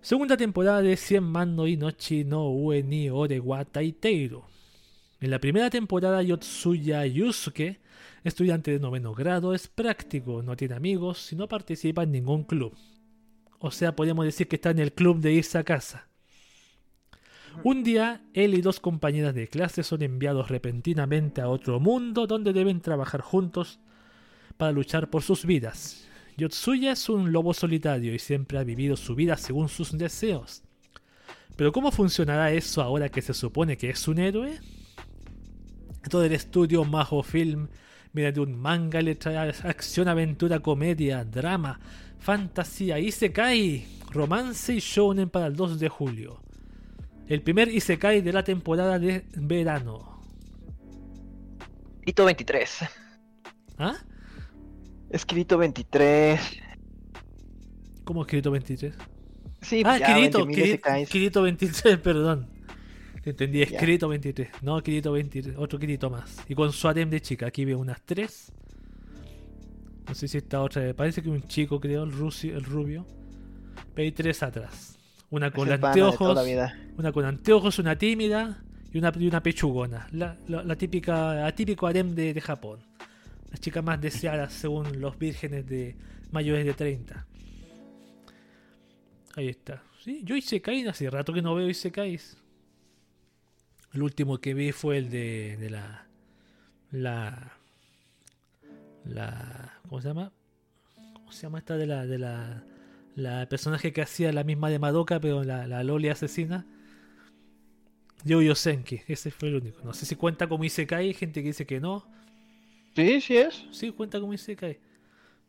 Segunda 0.00 0.36
temporada 0.36 0.82
de 0.82 0.96
100 0.96 1.24
man 1.24 1.56
no 1.56 1.66
inochi 1.66 2.24
no 2.24 2.50
ue 2.50 2.82
ni 2.82 3.10
ore 3.10 3.40
wa 3.40 3.64
taiteiru. 3.64 4.44
En 5.20 5.30
la 5.30 5.40
primera 5.40 5.70
temporada, 5.70 6.22
Yotsuya 6.22 7.06
Yusuke, 7.06 7.80
estudiante 8.22 8.70
de 8.70 8.78
noveno 8.78 9.14
grado, 9.14 9.54
es 9.54 9.66
práctico, 9.66 10.42
no 10.42 10.56
tiene 10.56 10.74
amigos 10.74 11.32
y 11.32 11.36
no 11.36 11.48
participa 11.48 12.02
en 12.02 12.12
ningún 12.12 12.44
club. 12.44 12.74
O 13.58 13.70
sea, 13.70 13.96
podemos 13.96 14.24
decir 14.24 14.46
que 14.46 14.56
está 14.56 14.70
en 14.70 14.78
el 14.78 14.92
club 14.92 15.20
de 15.20 15.32
irse 15.32 15.58
a 15.58 15.64
casa. 15.64 16.06
Un 17.64 17.82
día, 17.82 18.20
él 18.34 18.54
y 18.54 18.60
dos 18.60 18.80
compañeras 18.80 19.34
de 19.34 19.48
clase 19.48 19.82
son 19.82 20.02
enviados 20.02 20.50
repentinamente 20.50 21.40
a 21.40 21.48
otro 21.48 21.80
mundo 21.80 22.26
donde 22.26 22.52
deben 22.52 22.80
trabajar 22.80 23.22
juntos 23.22 23.80
para 24.58 24.72
luchar 24.72 25.08
por 25.08 25.22
sus 25.22 25.46
vidas. 25.46 26.06
Yotsuya 26.36 26.92
es 26.92 27.08
un 27.08 27.32
lobo 27.32 27.54
solitario 27.54 28.14
y 28.14 28.18
siempre 28.18 28.58
ha 28.58 28.64
vivido 28.64 28.96
su 28.96 29.14
vida 29.14 29.36
según 29.36 29.68
sus 29.68 29.96
deseos. 29.96 30.62
Pero 31.56 31.72
¿cómo 31.72 31.90
funcionará 31.90 32.52
eso 32.52 32.82
ahora 32.82 33.08
que 33.08 33.22
se 33.22 33.32
supone 33.32 33.78
que 33.78 33.90
es 33.90 34.06
un 34.06 34.18
héroe? 34.18 34.60
Todo 36.10 36.24
el 36.24 36.32
estudio 36.32 36.84
Maho 36.84 37.22
Film, 37.22 37.68
mediante 38.12 38.40
un 38.40 38.58
manga, 38.58 39.00
le 39.00 39.14
trae 39.14 39.36
acción, 39.64 40.08
aventura, 40.08 40.60
comedia, 40.60 41.24
drama, 41.24 41.80
fantasía, 42.18 42.98
isekai, 42.98 43.86
romance 44.10 44.74
y 44.74 44.78
shounen 44.78 45.30
para 45.30 45.46
el 45.46 45.56
2 45.56 45.80
de 45.80 45.88
julio. 45.88 46.40
El 47.28 47.42
primer 47.42 47.68
Isekai 47.68 48.20
de 48.20 48.32
la 48.32 48.44
temporada 48.44 48.98
de 48.98 49.24
verano. 49.34 50.20
Escrito 51.98 52.24
23. 52.24 52.84
¿Ah? 53.78 53.96
Escrito 55.16 55.56
23. 55.56 56.38
¿Cómo 58.04 58.20
escrito 58.22 58.50
23? 58.50 58.94
Sí, 59.62 59.82
ah, 59.86 59.96
ya, 59.98 60.14
Kirito, 60.14 60.46
20.000 60.46 60.54
Kiri- 60.54 60.64
isekais. 60.68 61.08
Kirito 61.08 61.42
23, 61.42 61.98
perdón. 61.98 62.46
Entendí, 63.24 63.62
escrito 63.62 64.08
23. 64.08 64.48
No, 64.62 64.80
Kirito 64.82 65.12
23, 65.12 65.56
otro 65.56 65.78
Kirito 65.78 66.10
más. 66.10 66.36
Y 66.48 66.54
con 66.54 66.70
su 66.70 66.86
harem 66.86 67.08
de 67.08 67.20
chica. 67.22 67.46
Aquí 67.46 67.64
veo 67.64 67.78
unas 67.78 68.02
3. 68.02 68.52
No 70.06 70.14
sé 70.14 70.28
si 70.28 70.36
esta 70.36 70.60
otra. 70.60 70.92
Parece 70.94 71.22
que 71.22 71.30
un 71.30 71.42
chico, 71.48 71.80
creo, 71.80 72.04
el, 72.04 72.12
rusi- 72.12 72.50
el 72.52 72.62
rubio. 72.62 73.06
Pero 73.94 74.04
hay 74.04 74.12
tres 74.12 74.42
atrás. 74.42 74.98
Una 75.30 75.50
con 75.50 75.66
anteojos. 75.86 76.36
Una 76.98 77.10
con 77.12 77.24
anteojos, 77.24 77.78
una 77.78 77.96
tímida 77.96 78.62
y 78.92 78.98
una, 78.98 79.12
y 79.18 79.26
una 79.26 79.42
pechugona. 79.42 80.06
La, 80.12 80.36
la- 80.46 80.62
la 80.62 80.76
típica, 80.76 81.46
atípico 81.46 81.86
harem 81.86 82.14
de, 82.14 82.34
de 82.34 82.40
Japón. 82.42 82.80
Las 83.50 83.60
chicas 83.60 83.84
más 83.84 84.00
deseadas 84.00 84.52
según 84.52 85.00
los 85.00 85.18
vírgenes 85.18 85.66
de 85.66 85.96
mayores 86.30 86.64
de 86.64 86.74
30. 86.74 87.26
Ahí 89.36 89.48
está. 89.48 89.82
Sí, 90.02 90.22
yo 90.24 90.34
Isekai 90.34 90.86
hace 90.86 91.10
rato 91.10 91.32
que 91.32 91.42
no 91.42 91.54
veo 91.54 91.68
Isekais. 91.68 92.38
El 93.92 94.02
último 94.02 94.38
que 94.38 94.54
vi 94.54 94.72
fue 94.72 94.98
el 94.98 95.10
de, 95.10 95.56
de 95.58 95.70
la. 95.70 96.06
La. 96.90 97.52
La. 99.04 99.80
¿Cómo 99.88 100.00
se 100.00 100.08
llama? 100.08 100.32
¿Cómo 101.14 101.32
se 101.32 101.42
llama 101.42 101.58
esta 101.58 101.76
de 101.76 101.86
la. 101.86 102.06
de 102.06 102.18
la. 102.18 102.64
La 103.14 103.48
personaje 103.48 103.94
que 103.94 104.02
hacía 104.02 104.30
la 104.32 104.44
misma 104.44 104.68
de 104.68 104.78
Madoka, 104.78 105.20
pero 105.20 105.42
la, 105.42 105.66
la 105.66 105.82
Loli 105.82 106.10
asesina. 106.10 106.66
Yo 108.24 108.42
Yosenki, 108.42 109.02
ese 109.08 109.30
fue 109.30 109.48
el 109.48 109.56
único. 109.56 109.82
No 109.84 109.94
sé 109.94 110.04
si 110.04 110.16
cuenta 110.16 110.48
como 110.48 110.64
Isekai, 110.64 111.06
hay 111.06 111.14
gente 111.14 111.42
que 111.42 111.48
dice 111.48 111.66
que 111.66 111.80
no. 111.80 112.06
Sí, 112.96 113.20
sí 113.20 113.36
es. 113.36 113.64
Sí, 113.70 113.92
cuenta 113.92 114.18
como 114.18 114.32
Isekai. 114.32 114.78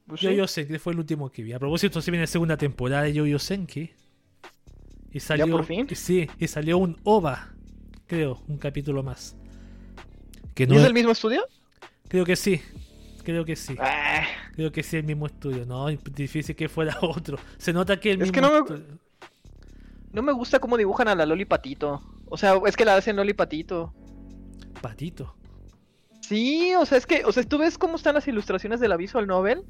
Pues 0.05 0.21
Yo 0.21 0.29
sí. 0.29 0.35
Yosenki 0.35 0.77
fue 0.77 0.93
el 0.93 0.99
último 0.99 1.29
que 1.31 1.41
vi. 1.43 1.53
A 1.53 1.59
propósito, 1.59 2.01
se 2.01 2.11
viene 2.11 2.23
la 2.23 2.27
segunda 2.27 2.57
temporada 2.57 3.03
de 3.03 3.13
Yo 3.13 3.25
Yosenki. 3.25 3.89
Y 5.11 5.19
salió. 5.19 5.49
por 5.49 5.65
fin? 5.65 5.87
Sí, 5.95 6.29
y 6.37 6.47
salió 6.47 6.77
un 6.77 6.97
OVA. 7.03 7.53
Creo, 8.05 8.41
un 8.47 8.57
capítulo 8.57 9.01
más. 9.03 9.35
Que 10.53 10.63
¿Y 10.63 10.67
no 10.67 10.73
es 10.73 10.79
es- 10.79 10.83
del 10.85 10.93
mismo 10.93 11.11
estudio? 11.11 11.43
Creo 12.07 12.25
que 12.25 12.35
sí. 12.35 12.61
Creo 13.23 13.43
que 13.43 13.55
sí. 13.57 13.75
Ah, 13.79 14.23
Creo 14.53 14.71
que 14.71 14.83
sí, 14.83 14.95
el 14.97 15.03
mismo 15.03 15.25
estudio. 15.25 15.65
No, 15.65 15.87
difícil 15.87 16.55
que 16.55 16.69
fuera 16.69 16.97
otro. 17.01 17.37
Se 17.57 17.73
nota 17.73 17.99
que 17.99 18.11
el 18.11 18.21
Es 18.21 18.31
mismo 18.31 18.33
que 18.33 18.41
no 18.41 18.51
me- 18.51 18.59
estudio- 18.59 18.99
no 20.13 20.21
me 20.21 20.31
gusta 20.31 20.59
cómo 20.59 20.77
dibujan 20.77 21.09
a 21.09 21.15
la 21.15 21.25
Loli 21.25 21.43
Patito. 21.45 22.01
O 22.27 22.37
sea, 22.37 22.55
es 22.65 22.75
que 22.77 22.85
la 22.85 22.95
hacen 22.95 23.15
Loli 23.17 23.33
Patito. 23.33 23.93
Patito. 24.81 25.35
Sí, 26.27 26.73
o 26.75 26.85
sea, 26.85 26.97
es 26.97 27.05
que, 27.05 27.23
o 27.25 27.31
sea, 27.31 27.43
tú 27.43 27.57
ves 27.57 27.77
cómo 27.77 27.95
están 27.95 28.15
las 28.15 28.27
ilustraciones 28.27 28.79
de 28.79 28.87
la 28.87 28.97
visual 28.97 29.27
novel. 29.27 29.63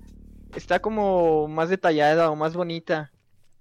Está 0.55 0.79
como 0.79 1.47
más 1.47 1.69
detallada 1.69 2.31
o 2.31 2.35
más 2.35 2.53
bonita. 2.55 3.11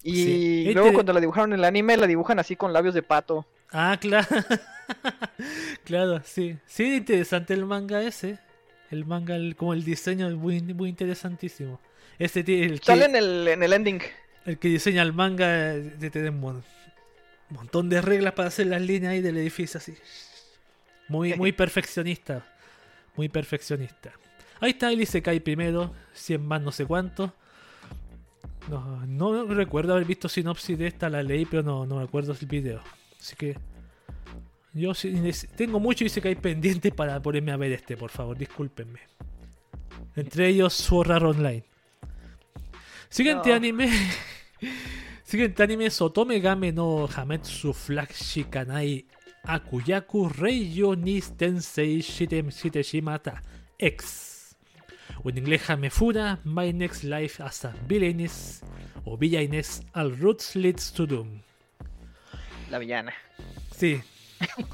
Y 0.03 0.15
Sí. 0.25 0.65
luego 0.73 0.89
Este- 0.89 0.95
cuando 0.95 1.13
la 1.13 1.21
dibujaron 1.21 1.53
en 1.53 1.59
el 1.59 1.65
anime, 1.65 1.97
la 1.97 2.07
dibujan 2.07 2.39
así 2.39 2.57
con 2.57 2.73
labios 2.73 2.95
de 2.95 3.03
pato. 3.03 3.47
Ah, 3.73 3.97
claro. 4.01 4.27
claro, 5.85 6.21
sí. 6.25 6.57
Sí, 6.67 6.97
interesante 6.97 7.55
el 7.55 7.65
manga 7.67 8.03
ese. 8.03 8.39
El 8.91 9.05
manga, 9.05 9.35
el- 9.37 9.57
como 9.57 9.75
el 9.75 9.85
diseño 9.85 10.29
es 10.29 10.35
muy, 10.35 10.61
muy 10.63 10.89
interesantísimo. 10.89 11.81
Ese 12.19 12.45
ti- 12.45 12.63
el 12.63 12.81
que, 12.81 12.87
Sale 12.87 13.07
en 13.07 13.17
el, 13.17 13.49
en 13.49 13.63
el 13.63 13.73
ending. 13.73 14.01
el 14.47 14.59
que 14.59 14.69
diseña 14.69 15.03
el 15.03 15.13
manga 15.13 15.49
de 15.75 16.11
Tedemon. 16.11 16.63
Un 17.51 17.57
montón 17.57 17.89
de 17.89 18.01
reglas 18.01 18.33
para 18.35 18.49
hacer 18.49 18.69
las 18.69 18.81
líneas 18.81 19.13
ahí 19.13 19.21
del 19.21 19.37
edificio 19.37 19.79
así. 19.79 19.95
Muy, 21.09 21.35
muy 21.35 21.53
perfeccionista. 21.53 22.45
Muy 23.17 23.29
perfeccionista. 23.29 24.13
Ahí 24.61 24.71
está 24.71 24.91
el 24.91 25.01
Isekai 25.01 25.41
primero, 25.41 25.93
100 26.15 26.47
más 26.47 26.63
no 26.63 26.73
sé 26.73 26.87
cuánto. 26.87 27.33
No, 28.69 29.07
no 29.07 29.45
recuerdo 29.55 29.93
haber 29.93 30.07
visto 30.07 30.29
sinopsis 30.29 30.77
de 30.79 30.89
esta, 30.89 31.09
la 31.09 31.23
leí, 31.23 31.45
pero 31.45 31.63
no, 31.63 31.87
no 31.87 31.97
me 31.97 32.03
acuerdo 32.05 32.35
del 32.35 32.49
video. 32.49 32.83
Así 33.21 33.37
que 33.37 33.57
yo 34.73 34.93
tengo 35.57 35.79
mucho 35.79 36.05
Isekai 36.05 36.35
pendiente 36.35 36.91
para 36.91 37.21
ponerme 37.21 37.53
a 37.53 37.57
ver 37.57 37.73
este, 37.73 37.97
por 37.97 38.11
favor, 38.11 38.37
discúlpenme. 38.37 39.01
Entre 40.17 40.49
ellos 40.49 40.73
Sword 40.73 41.11
Art 41.13 41.25
Online. 41.25 41.65
Siguiente 43.09 43.51
No. 43.51 43.55
anime. 43.55 43.91
Siguiente 45.23 45.63
anime 45.63 45.91
Sotome 45.91 46.41
Game 46.41 46.73
no 46.73 47.09
Hametsu 47.15 47.73
Flag 47.73 48.13
Shikanai 48.13 49.07
Akuyaku 49.47 50.29
Reiyo 50.29 50.97
ni 50.97 51.21
Tensei 51.21 52.03
Shitem 52.03 52.51
Shiteshimata 52.51 53.43
X. 53.79 54.57
O 55.23 55.31
en 55.31 55.39
inglés 55.39 55.71
Hamefura 55.71 56.41
My 56.45 56.73
Next 56.73 57.05
Life 57.05 57.43
as 57.43 57.65
a 57.65 57.75
Villainess 57.89 58.63
o 59.05 59.17
Villainess 59.17 59.83
All 59.93 60.17
Roots 60.19 60.57
Leads 60.57 60.93
to 60.93 61.07
Doom. 61.07 61.41
La 62.71 62.79
villana. 62.79 63.13
Sí. 63.77 64.01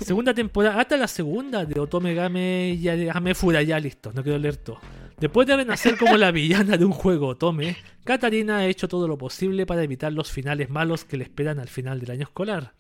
Segunda 0.01 0.35
temporada, 0.35 0.81
hasta 0.81 0.97
la 0.97 1.07
segunda 1.07 1.65
de 1.65 1.79
Otome 1.79 2.15
Game 2.15 2.71
y 2.71 3.09
Hamefura, 3.09 3.63
ya 3.63 3.79
listo, 3.79 4.13
no 4.13 4.23
quiero 4.23 4.39
leer 4.39 4.57
todo. 4.57 4.81
Después 5.21 5.47
de 5.47 5.57
renacer 5.57 5.97
como 5.99 6.17
la 6.17 6.33
villana 6.33 6.77
de 6.77 6.85
un 6.85 6.93
juego 6.93 7.29
Otome, 7.29 7.77
Katarina 8.03 8.59
ha 8.59 8.67
hecho 8.67 8.89
todo 8.89 9.07
lo 9.07 9.19
posible 9.19 9.67
para 9.67 9.85
evitar 9.85 10.13
los 10.13 10.33
finales 10.33 10.69
malos 10.69 11.05
que 11.05 11.17
le 11.17 11.25
esperan 11.25 11.61
al 11.61 11.69
final 11.69 12.01
del 12.01 12.11
año 12.11 12.23
escolar. 12.23 12.73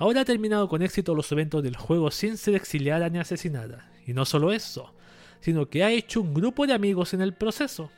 Ahora 0.00 0.22
ha 0.22 0.24
terminado 0.24 0.66
con 0.66 0.80
éxito 0.80 1.14
los 1.14 1.30
eventos 1.30 1.62
del 1.62 1.76
juego 1.76 2.10
sin 2.10 2.38
ser 2.38 2.54
exiliada 2.54 3.10
ni 3.10 3.18
asesinada. 3.18 3.92
Y 4.06 4.14
no 4.14 4.24
solo 4.24 4.50
eso, 4.50 4.94
sino 5.40 5.68
que 5.68 5.84
ha 5.84 5.90
hecho 5.92 6.22
un 6.22 6.32
grupo 6.32 6.66
de 6.66 6.72
amigos 6.72 7.12
en 7.12 7.20
el 7.20 7.34
proceso. 7.34 7.90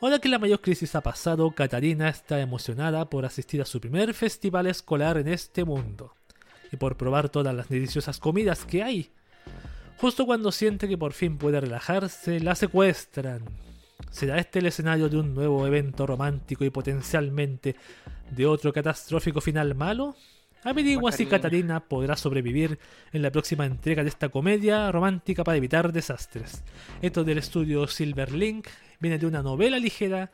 Ahora 0.00 0.18
que 0.18 0.28
la 0.28 0.40
mayor 0.40 0.60
crisis 0.60 0.96
ha 0.96 1.00
pasado, 1.00 1.48
Katarina 1.52 2.08
está 2.08 2.40
emocionada 2.40 3.08
por 3.08 3.24
asistir 3.24 3.62
a 3.62 3.66
su 3.66 3.80
primer 3.80 4.14
festival 4.14 4.66
escolar 4.66 5.16
en 5.16 5.28
este 5.28 5.64
mundo 5.64 6.12
y 6.72 6.76
por 6.76 6.96
probar 6.96 7.28
todas 7.28 7.54
las 7.54 7.68
deliciosas 7.68 8.18
comidas 8.18 8.64
que 8.64 8.82
hay. 8.82 9.12
Justo 9.98 10.26
cuando 10.26 10.50
siente 10.50 10.88
que 10.88 10.98
por 10.98 11.12
fin 11.12 11.38
puede 11.38 11.60
relajarse, 11.60 12.40
la 12.40 12.56
secuestran. 12.56 13.44
¿Será 14.10 14.38
este 14.38 14.58
el 14.58 14.66
escenario 14.66 15.08
de 15.08 15.18
un 15.18 15.36
nuevo 15.36 15.68
evento 15.68 16.04
romántico 16.04 16.64
y 16.64 16.70
potencialmente 16.70 17.76
de 18.32 18.44
otro 18.44 18.72
catastrófico 18.72 19.40
final 19.40 19.76
malo? 19.76 20.16
Averigua 20.64 21.12
si. 21.12 21.26
Katarina 21.26 21.80
podrá 21.80 22.16
sobrevivir 22.16 22.78
en 23.12 23.20
la 23.20 23.30
próxima 23.30 23.66
entrega 23.66 24.02
de 24.02 24.08
esta 24.08 24.30
comedia 24.30 24.90
romántica 24.90 25.44
para 25.44 25.58
evitar 25.58 25.92
desastres. 25.92 26.64
Esto 27.02 27.22
del 27.22 27.36
estudio 27.36 27.86
Silverlink 27.86 28.66
viene 28.98 29.18
de 29.18 29.26
una 29.26 29.42
novela 29.42 29.78
ligera 29.78 30.30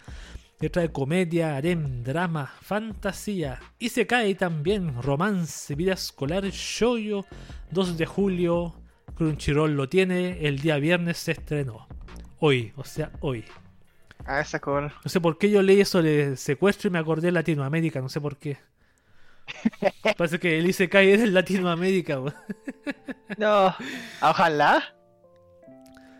que 0.61 0.70
trae 0.70 0.93
comedia, 0.93 1.57
harem, 1.57 2.05
drama, 2.05 2.53
fantasía 2.61 3.59
y 3.78 3.89
se 3.89 4.07
cae 4.07 4.37
también 4.37 5.03
romance, 5.03 5.74
vida 5.74 5.95
escolar, 5.95 6.45
shoyo, 6.45 7.24
2 7.72 7.99
de 7.99 8.07
julio, 8.07 8.74
Crunchyroll 9.16 9.74
lo 9.74 9.89
tiene, 9.89 10.47
el 10.47 10.61
día 10.61 10.76
viernes 10.76 11.18
se 11.18 11.33
estrenó. 11.33 11.89
Hoy, 12.39 12.72
o 12.76 12.85
sea, 12.85 13.11
hoy. 13.20 13.45
Ah, 14.26 14.41
está 14.41 14.61
cool. 14.61 14.93
No 15.05 15.11
sé 15.11 15.20
por 15.20 15.39
qué 15.39 15.51
yo 15.51 15.61
leí 15.61 15.81
eso 15.81 16.03
de 16.03 16.37
secuestro 16.37 16.89
y 16.89 16.93
me 16.93 17.01
acordé 17.01 17.28
de 17.28 17.33
Latinoamérica, 17.33 18.01
no 18.01 18.09
sé 18.09 18.20
por 18.20 18.37
qué. 18.37 18.59
Parece 20.16 20.38
que 20.38 20.59
el 20.59 20.68
Isekai 20.68 21.11
es 21.11 21.20
en 21.20 21.34
Latinoamérica. 21.34 22.20
No, 23.38 23.74
ojalá. 24.22 24.82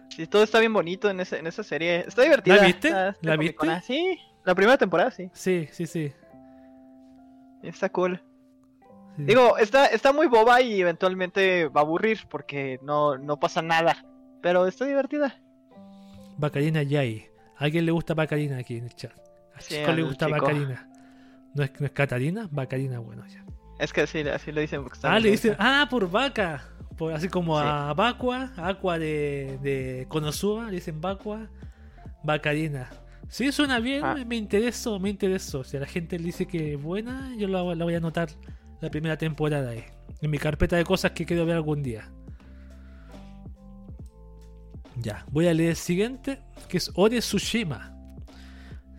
Sí, 0.09 0.27
todo 0.27 0.43
está 0.43 0.59
bien 0.59 0.73
bonito 0.73 1.09
en, 1.09 1.21
ese, 1.21 1.39
en 1.39 1.47
esa 1.47 1.63
serie. 1.63 2.05
Está 2.07 2.23
divertida. 2.23 2.57
¿La 2.57 2.67
viste? 2.67 2.91
¿La 3.23 3.37
viste? 3.37 3.81
Sí, 3.87 4.19
la 4.45 4.55
primera 4.55 4.77
temporada, 4.77 5.11
sí. 5.11 5.31
Sí, 5.33 5.69
sí, 5.73 5.87
sí. 5.87 6.13
Está 7.63 7.89
cool. 7.91 8.21
sí. 9.17 9.25
Digo, 9.25 9.57
está, 9.59 9.87
está 9.87 10.13
muy 10.13 10.27
boba 10.27 10.61
y 10.61 10.81
eventualmente 10.81 11.69
va 11.69 11.81
a 11.81 11.85
aburrir 11.85 12.21
porque 12.29 12.79
no, 12.83 13.19
no 13.19 13.39
pasa 13.39 13.63
nada. 13.63 14.05
Pero 14.43 14.67
está 14.67 14.85
divertida. 14.87 15.39
Bacarina 16.39 16.83
Yai. 16.83 17.29
¿A 17.59 17.65
alguien 17.65 17.85
le 17.85 17.93
gusta 17.93 18.15
Bacarina 18.15 18.57
aquí 18.57 18.79
en 18.79 18.85
el 18.85 18.95
chat? 18.95 19.13
A 19.55 19.61
Sí, 19.61 19.75
Chico 19.75 19.93
le 19.93 20.03
gusta 20.03 20.27
chico. 20.27 20.41
Bacarina. 20.41 20.90
¿No 21.55 21.65
es, 21.65 21.71
¿No 21.81 21.87
es 21.87 21.93
Catarina? 21.93 22.49
Bacarina, 22.51 22.99
bueno, 23.01 23.25
ya. 23.29 23.45
Es 23.79 23.93
que 23.93 24.03
así, 24.03 24.21
así 24.21 24.53
le 24.53 24.61
dicen 24.63 24.85
Ah, 25.03 25.19
le 25.19 25.31
dicen, 25.31 25.53
bonita. 25.57 25.83
ah, 25.83 25.89
por 25.89 26.11
vaca. 26.11 26.65
Por, 26.99 27.13
así 27.15 27.29
como 27.29 27.59
Sí. 27.59 27.65
a 27.67 27.95
Bakua, 27.95 28.53
Aqua 28.57 28.99
de, 28.99 29.59
de 29.63 30.07
Konosuba, 30.09 30.67
le 30.67 30.73
dicen 30.73 31.01
Bakua, 31.01 31.49
Bacarina. 32.23 32.91
Sí, 33.29 33.51
suena 33.53 33.79
bien, 33.81 34.05
Ah. 34.05 34.15
me, 34.15 34.25
me 34.25 34.37
interesó, 34.37 34.99
me 35.01 35.09
interesó. 35.09 35.65
Si 35.65 35.77
a 35.77 35.81
la 35.81 35.87
gente 35.87 36.19
le 36.19 36.25
dice 36.27 36.47
que 36.47 36.75
es 36.75 36.83
buena, 36.83 37.35
yo 37.39 37.49
la, 37.49 37.63
la 37.75 37.85
voy 37.85 37.95
a 37.95 37.99
anotar 37.99 38.29
la 38.81 38.91
primera 38.91 39.17
temporada 39.17 39.71
ahí. 39.71 39.85
En 40.21 40.31
mi 40.31 40.39
carpeta 40.39 40.77
de 40.77 40.85
cosas 40.85 41.13
que 41.13 41.25
quiero 41.25 41.47
ver 41.47 41.57
algún 41.57 41.83
día. 41.83 42.11
Ya, 44.97 45.25
voy 45.31 45.47
a 45.47 45.55
leer 45.55 45.71
el 45.71 45.77
siguiente, 45.77 46.43
que 46.69 46.77
es 46.77 46.91
Ore 46.95 47.21
Tsushima. 47.21 47.97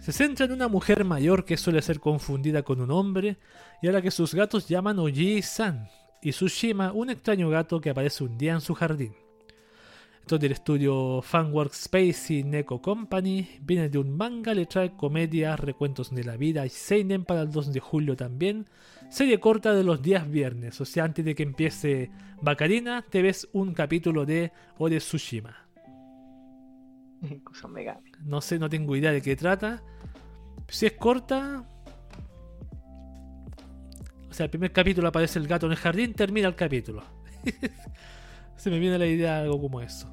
Se 0.01 0.11
centra 0.11 0.47
en 0.47 0.51
una 0.51 0.67
mujer 0.67 1.05
mayor 1.05 1.45
que 1.45 1.57
suele 1.57 1.79
ser 1.83 1.99
confundida 1.99 2.63
con 2.63 2.81
un 2.81 2.89
hombre 2.89 3.37
y 3.83 3.87
a 3.87 3.91
la 3.91 4.01
que 4.01 4.09
sus 4.09 4.33
gatos 4.33 4.67
llaman 4.67 4.97
Oji-san 4.97 5.89
y 6.23 6.31
Tsushima, 6.31 6.91
un 6.91 7.11
extraño 7.11 7.51
gato 7.51 7.79
que 7.79 7.91
aparece 7.91 8.23
un 8.23 8.35
día 8.35 8.53
en 8.53 8.61
su 8.61 8.73
jardín. 8.73 9.13
Esto 10.21 10.35
es 10.35 10.41
del 10.41 10.53
estudio 10.53 11.21
Fanworks 11.21 11.81
Space 11.81 12.33
y 12.33 12.43
Neko 12.43 12.81
Company. 12.81 13.47
Viene 13.61 13.89
de 13.89 13.99
un 13.99 14.17
manga, 14.17 14.55
le 14.55 14.65
trae 14.65 14.95
comedia, 14.95 15.55
recuentos 15.55 16.09
de 16.09 16.23
la 16.23 16.35
vida 16.35 16.65
y 16.65 16.69
Seinen 16.69 17.23
para 17.23 17.41
el 17.41 17.51
2 17.51 17.71
de 17.71 17.79
julio 17.79 18.15
también. 18.15 18.65
Serie 19.11 19.39
corta 19.39 19.75
de 19.75 19.83
los 19.83 20.01
días 20.01 20.27
viernes, 20.27 20.81
o 20.81 20.85
sea, 20.85 21.03
antes 21.03 21.23
de 21.23 21.35
que 21.35 21.43
empiece 21.43 22.09
Bacarina, 22.41 23.03
te 23.03 23.21
ves 23.21 23.47
un 23.53 23.75
capítulo 23.75 24.25
de 24.25 24.51
Ore 24.79 24.97
Tsushima. 24.97 25.67
Cosa 27.43 27.67
Megami. 27.67 28.11
No 28.23 28.41
sé, 28.41 28.57
no 28.57 28.67
tengo 28.67 28.95
idea 28.95 29.11
de 29.11 29.21
qué 29.21 29.35
trata. 29.35 29.83
Si 30.71 30.85
es 30.85 30.93
corta. 30.93 31.63
O 34.29 34.33
sea, 34.33 34.45
el 34.45 34.49
primer 34.49 34.71
capítulo 34.71 35.09
aparece 35.09 35.37
el 35.37 35.47
gato 35.47 35.65
en 35.65 35.73
el 35.73 35.77
jardín, 35.77 36.13
termina 36.13 36.47
el 36.47 36.55
capítulo. 36.55 37.03
Se 38.55 38.69
me 38.69 38.79
viene 38.79 38.97
la 38.97 39.05
idea 39.05 39.37
de 39.37 39.41
algo 39.43 39.59
como 39.59 39.81
eso. 39.81 40.07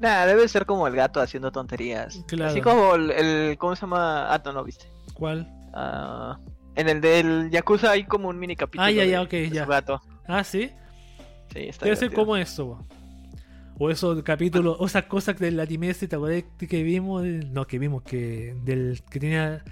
Nah, 0.00 0.26
debe 0.26 0.48
ser 0.48 0.66
como 0.66 0.86
el 0.88 0.96
gato 0.96 1.20
haciendo 1.20 1.52
tonterías. 1.52 2.22
Claro. 2.26 2.50
Así 2.50 2.60
como 2.60 2.94
el, 2.96 3.10
el- 3.12 3.58
¿Cómo 3.58 3.76
se 3.76 3.82
llama? 3.82 4.32
Ah, 4.32 4.42
no, 4.44 4.52
no 4.52 4.64
viste. 4.64 4.90
¿Cuál? 5.14 5.48
Ah, 5.72 6.38
en 6.74 6.88
el 6.88 7.00
del 7.00 7.50
Yakuza 7.50 7.92
hay 7.92 8.04
como 8.04 8.28
un 8.28 8.38
mini 8.38 8.56
capítulo. 8.56 8.84
Ah, 8.84 8.90
ya, 8.90 9.04
ya, 9.04 9.22
ok, 9.22 9.30
de 9.30 9.50
ya. 9.50 9.64
su 9.64 9.70
gato. 9.70 10.02
Ah, 10.26 10.42
sí. 10.42 10.70
Sí, 11.52 11.60
está 11.68 11.84
Debe 11.84 11.96
ser 11.96 12.12
como 12.12 12.36
eso. 12.36 12.84
O 13.78 13.90
esos 13.90 14.22
capítulos, 14.22 14.76
o 14.78 14.86
esas 14.86 15.04
cosas 15.04 15.38
del 15.38 15.60
anime, 15.60 15.90
ese, 15.90 16.08
¿te 16.08 16.16
acuerdas 16.16 16.44
que 16.58 16.82
vimos? 16.82 17.24
No, 17.24 17.66
que 17.66 17.78
vimos 17.78 18.02
que 18.02 18.56
del 18.64 19.02
que 19.10 19.20
tenía 19.20 19.62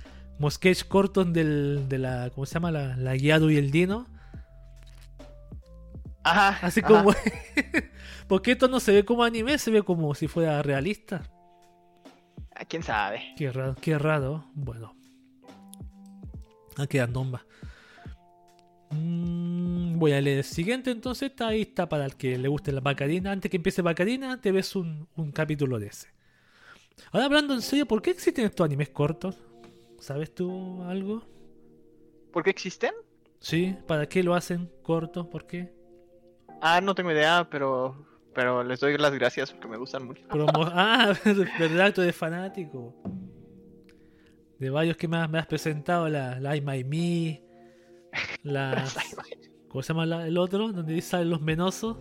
sketch 0.50 0.84
cortos 0.84 1.32
del, 1.32 1.88
de 1.88 1.98
la, 1.98 2.30
¿cómo 2.34 2.46
se 2.46 2.54
llama? 2.54 2.70
La, 2.70 2.96
la 2.96 3.14
Guiado 3.14 3.50
y 3.50 3.56
el 3.56 3.70
Dino. 3.70 4.06
Ajá. 6.22 6.58
Así 6.66 6.80
ajá. 6.80 6.88
como. 6.88 7.14
Porque 8.28 8.52
esto 8.52 8.68
no 8.68 8.80
se 8.80 8.92
ve 8.92 9.04
como 9.04 9.22
anime, 9.22 9.58
se 9.58 9.70
ve 9.70 9.82
como 9.82 10.14
si 10.14 10.28
fuera 10.28 10.62
realista. 10.62 11.22
Ah, 12.54 12.64
¿Quién 12.64 12.82
sabe? 12.82 13.34
Qué 13.36 13.50
raro, 13.50 13.76
qué 13.80 13.98
raro. 13.98 14.44
Bueno. 14.54 14.96
Ah, 16.76 16.86
quedan 16.86 17.12
nombas. 17.12 17.42
Mm, 18.94 19.98
voy 19.98 20.12
a 20.12 20.20
leer 20.20 20.38
el 20.38 20.44
siguiente 20.44 20.90
entonces. 20.90 21.30
Está 21.30 21.48
ahí 21.48 21.62
está 21.62 21.88
para 21.88 22.04
el 22.04 22.16
que 22.16 22.38
le 22.38 22.48
guste 22.48 22.72
la 22.72 22.80
Bacarina. 22.80 23.32
Antes 23.32 23.50
que 23.50 23.56
empiece 23.56 23.82
Bacarina, 23.82 24.40
te 24.40 24.52
ves 24.52 24.76
un, 24.76 25.08
un 25.16 25.32
capítulo 25.32 25.78
de 25.78 25.88
ese. 25.88 26.08
Ahora 27.12 27.26
hablando 27.26 27.54
en 27.54 27.62
serio, 27.62 27.86
¿por 27.86 28.00
qué 28.02 28.10
existen 28.10 28.44
estos 28.46 28.64
animes 28.64 28.90
cortos? 28.90 29.36
¿Sabes 29.98 30.34
tú 30.34 30.82
algo? 30.84 31.22
¿Por 32.32 32.42
qué 32.42 32.50
existen? 32.50 32.92
¿Sí? 33.40 33.76
¿Para 33.86 34.08
qué 34.08 34.22
lo 34.22 34.34
hacen 34.34 34.70
corto? 34.82 35.28
¿Por 35.28 35.46
qué? 35.46 35.72
Ah, 36.60 36.80
no 36.80 36.94
tengo 36.94 37.10
idea, 37.12 37.46
pero 37.50 38.06
pero 38.34 38.64
les 38.64 38.80
doy 38.80 38.98
las 38.98 39.12
gracias 39.14 39.52
porque 39.52 39.68
me 39.68 39.76
gustan 39.76 40.06
mucho. 40.06 40.22
Promo- 40.28 40.68
ah, 40.74 41.14
verdad, 41.58 41.94
tú 41.94 42.02
eres 42.02 42.16
fanático. 42.16 42.92
De 44.58 44.70
varios 44.70 44.96
que 44.96 45.06
me 45.06 45.18
has, 45.18 45.30
me 45.30 45.38
has 45.38 45.46
presentado, 45.46 46.08
la, 46.08 46.40
la 46.40 46.56
I 46.56 46.60
My 46.60 46.82
Me, 46.84 47.43
la... 48.42 48.84
¿Cómo 49.68 49.82
se 49.82 49.88
llama 49.92 50.06
la- 50.06 50.26
el 50.26 50.38
otro? 50.38 50.70
Donde 50.72 51.00
salen 51.00 51.30
los 51.30 51.40
menosos. 51.40 51.96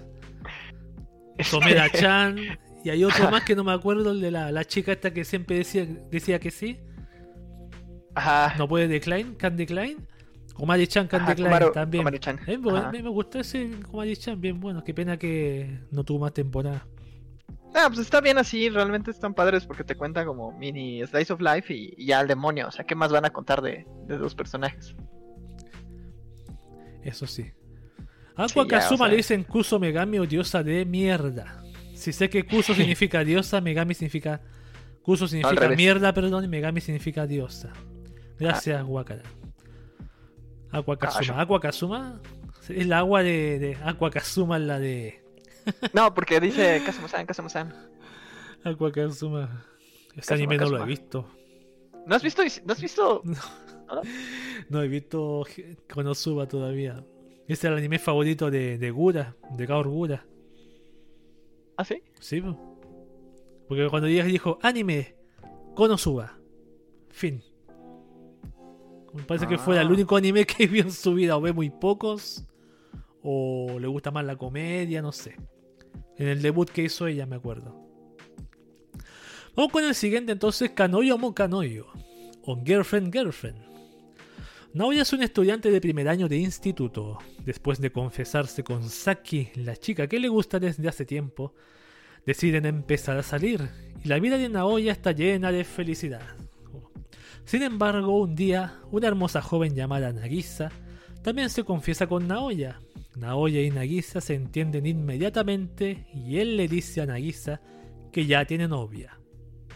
Somera 1.40 1.90
Chan. 1.90 2.38
Y 2.84 2.90
hay 2.90 3.04
otro 3.04 3.30
más 3.32 3.44
que 3.46 3.56
no 3.56 3.64
me 3.64 3.72
acuerdo, 3.74 4.12
el 4.12 4.22
de 4.22 4.32
la, 4.32 4.52
la 4.52 4.64
chica 4.66 4.92
esta 4.92 5.12
que 5.14 5.24
siempre 5.24 5.58
decía, 5.58 5.86
decía 6.12 6.40
que 6.40 6.52
sí. 6.52 6.80
Ajá. 8.16 8.54
No 8.58 8.68
puede 8.68 8.88
decline, 8.88 9.36
can 9.38 9.58
decline. 9.58 9.98
Komari-chan 10.54 11.08
Candy 11.08 11.32
Ajá, 11.32 11.36
Komaru- 11.60 11.74
también. 11.74 12.04
Komaru-chan. 12.04 12.40
Eh, 12.46 12.58
bueno, 12.58 12.78
Ajá. 12.78 12.92
me, 12.92 13.02
gustó 13.02 13.40
ese 13.40 13.72
Komari-chan, 13.90 14.40
bien 14.40 14.60
bueno. 14.60 14.84
Qué 14.84 14.94
pena 14.94 15.18
que 15.18 15.80
no 15.90 16.04
tuvo 16.04 16.20
más 16.20 16.34
temporada. 16.34 16.86
Ah, 17.74 17.86
pues 17.88 18.02
está 18.02 18.22
bien 18.22 18.38
así, 18.38 18.70
realmente 18.70 19.10
están 19.10 19.34
padres 19.34 19.66
porque 19.66 19.84
te 19.84 19.96
cuentan 19.96 20.28
como 20.28 20.52
mini 20.60 21.04
slice 21.08 21.34
of 21.34 21.42
life 21.42 21.74
y, 21.74 21.96
y 21.98 22.06
ya 22.06 22.22
el 22.22 22.28
demonio. 22.28 22.68
O 22.68 22.72
sea, 22.72 22.86
¿qué 22.86 22.94
más 22.94 23.12
van 23.12 23.26
a 23.26 23.32
contar 23.32 23.64
de, 23.64 23.88
de 24.06 24.20
los 24.20 24.36
personajes? 24.36 24.96
Eso 27.04 27.28
sí. 27.28 27.52
Aqua 28.36 28.64
ya, 28.64 28.68
Kazuma 28.70 28.94
o 28.94 28.98
sea- 28.98 29.08
le 29.10 29.16
dicen 29.18 29.44
Kuso 29.44 29.80
Megami 29.80 30.20
o 30.20 30.26
diosa 30.26 30.64
de 30.64 30.86
mierda. 30.86 31.64
Si 31.96 32.12
sé 32.14 32.30
que 32.30 32.46
Kuso 32.46 32.74
significa 32.76 33.24
diosa, 33.24 33.62
Megami 33.62 33.94
significa. 33.94 34.42
Kuso 35.04 35.28
significa 35.28 35.68
mierda, 35.70 36.14
perdón, 36.14 36.46
y 36.46 36.48
Megami 36.48 36.80
significa 36.82 37.28
diosa. 37.28 37.72
Gracias, 38.40 38.84
Wakara. 38.88 39.24
Aqua 40.72 40.96
Ah, 40.96 40.98
Kazuma. 41.00 41.24
yo- 41.24 41.36
Aqua 41.40 41.60
Kazuma 41.60 42.22
es 42.70 42.88
la 42.88 43.00
agua 43.00 43.22
de, 43.22 43.60
de 43.60 43.78
Aqua 43.84 44.10
Kazuma, 44.10 44.58
la 44.60 44.80
de. 44.80 45.22
No, 45.94 46.14
porque 46.14 46.40
dice 46.40 46.82
Kazuma-san, 46.86 47.26
Kazuma-san. 47.26 47.74
Aqua 48.64 48.92
Kazuma. 48.92 49.66
Ese 50.16 50.22
Kazuma, 50.22 50.36
anime 50.36 50.58
no 50.58 50.70
lo 50.70 50.84
he 50.84 50.86
visto. 50.88 51.30
¿No 52.08 52.16
has 52.16 52.24
visto? 52.24 52.42
¿No 52.66 52.74
has 52.74 52.82
visto? 52.82 53.22
No 53.26 53.36
he 54.02 54.88
visto 54.88 55.46
Konosuba 55.92 56.48
todavía. 56.48 57.04
Ese 57.48 57.54
es 57.54 57.64
el 57.66 57.74
anime 57.78 58.00
favorito 58.00 58.50
de, 58.50 58.78
de 58.78 58.92
Gura, 58.92 59.36
de 59.58 59.68
Kaor 59.68 59.88
Gura. 59.90 60.26
¿Ah, 61.78 61.84
sí? 61.86 62.02
Sí, 62.20 62.40
po. 62.42 62.58
porque 63.68 63.88
cuando 63.90 64.08
ella 64.08 64.24
dijo 64.24 64.60
anime, 64.62 65.16
Konosuba. 65.76 66.38
Fin. 67.10 67.42
Me 69.14 69.24
parece 69.24 69.48
que 69.48 69.58
fue 69.58 69.80
el 69.80 69.88
Ah. 69.88 69.92
único 69.92 70.16
anime 70.16 70.46
que 70.46 70.68
vio 70.68 70.84
en 70.84 70.92
su 70.92 71.14
vida, 71.14 71.38
o 71.38 71.42
ve 71.42 71.52
muy 71.54 71.70
pocos, 71.70 72.46
o 73.22 73.78
le 73.80 73.88
gusta 73.88 74.10
más 74.12 74.26
la 74.26 74.36
comedia, 74.36 75.02
no 75.02 75.12
sé. 75.12 75.36
En 76.18 76.28
el 76.28 76.42
debut 76.42 76.70
que 76.70 76.84
hizo 76.84 77.08
ella, 77.08 77.26
me 77.26 77.36
acuerdo. 77.36 77.76
Vamos 79.56 79.72
con 79.72 79.84
el 79.84 79.94
siguiente 79.96 80.32
entonces, 80.32 80.72
Kanoyo 80.72 81.18
Mo 81.18 81.34
Kanoyo, 81.36 81.88
o 82.44 82.60
Girlfriend 82.64 83.12
Girlfriend. 83.14 83.73
Naoya 84.74 85.04
es 85.04 85.14
un 85.14 85.22
estudiante 85.22 85.70
de 85.70 85.80
primer 85.80 86.10
año 86.10 86.28
de 86.28 86.38
instituto. 86.38 87.20
Después 87.46 87.80
de 87.80 87.92
confesarse 87.92 88.64
con 88.64 88.90
Saki, 88.90 89.50
la 89.56 89.76
chica 89.76 90.08
que 90.08 90.20
le 90.20 90.30
gusta 90.30 90.60
desde 90.60 90.90
hace 90.90 91.06
tiempo, 91.06 91.54
deciden 92.26 92.66
empezar 92.66 93.16
a 93.18 93.24
salir 93.24 93.70
y 94.04 94.08
la 94.08 94.18
vida 94.18 94.40
de 94.40 94.50
Naoya 94.50 94.92
está 94.92 95.12
llena 95.12 95.52
de 95.52 95.64
felicidad. 95.64 96.24
Sin 97.46 97.62
embargo, 97.62 98.20
un 98.20 98.36
día, 98.36 98.80
una 98.90 99.08
hermosa 99.08 99.44
joven 99.44 99.76
llamada 99.76 100.12
Nagisa 100.12 100.72
también 101.22 101.52
se 101.52 101.64
confiesa 101.64 102.08
con 102.08 102.28
Naoya. 102.28 102.82
Naoya 103.16 103.62
y 103.62 103.70
Nagisa 103.70 104.22
se 104.22 104.34
entienden 104.34 104.88
inmediatamente 104.88 106.08
y 106.16 106.40
él 106.40 106.58
le 106.58 106.68
dice 106.68 107.02
a 107.02 107.06
Nagisa 107.06 107.62
que 108.12 108.26
ya 108.26 108.44
tiene 108.46 108.68
novia. 108.68 109.20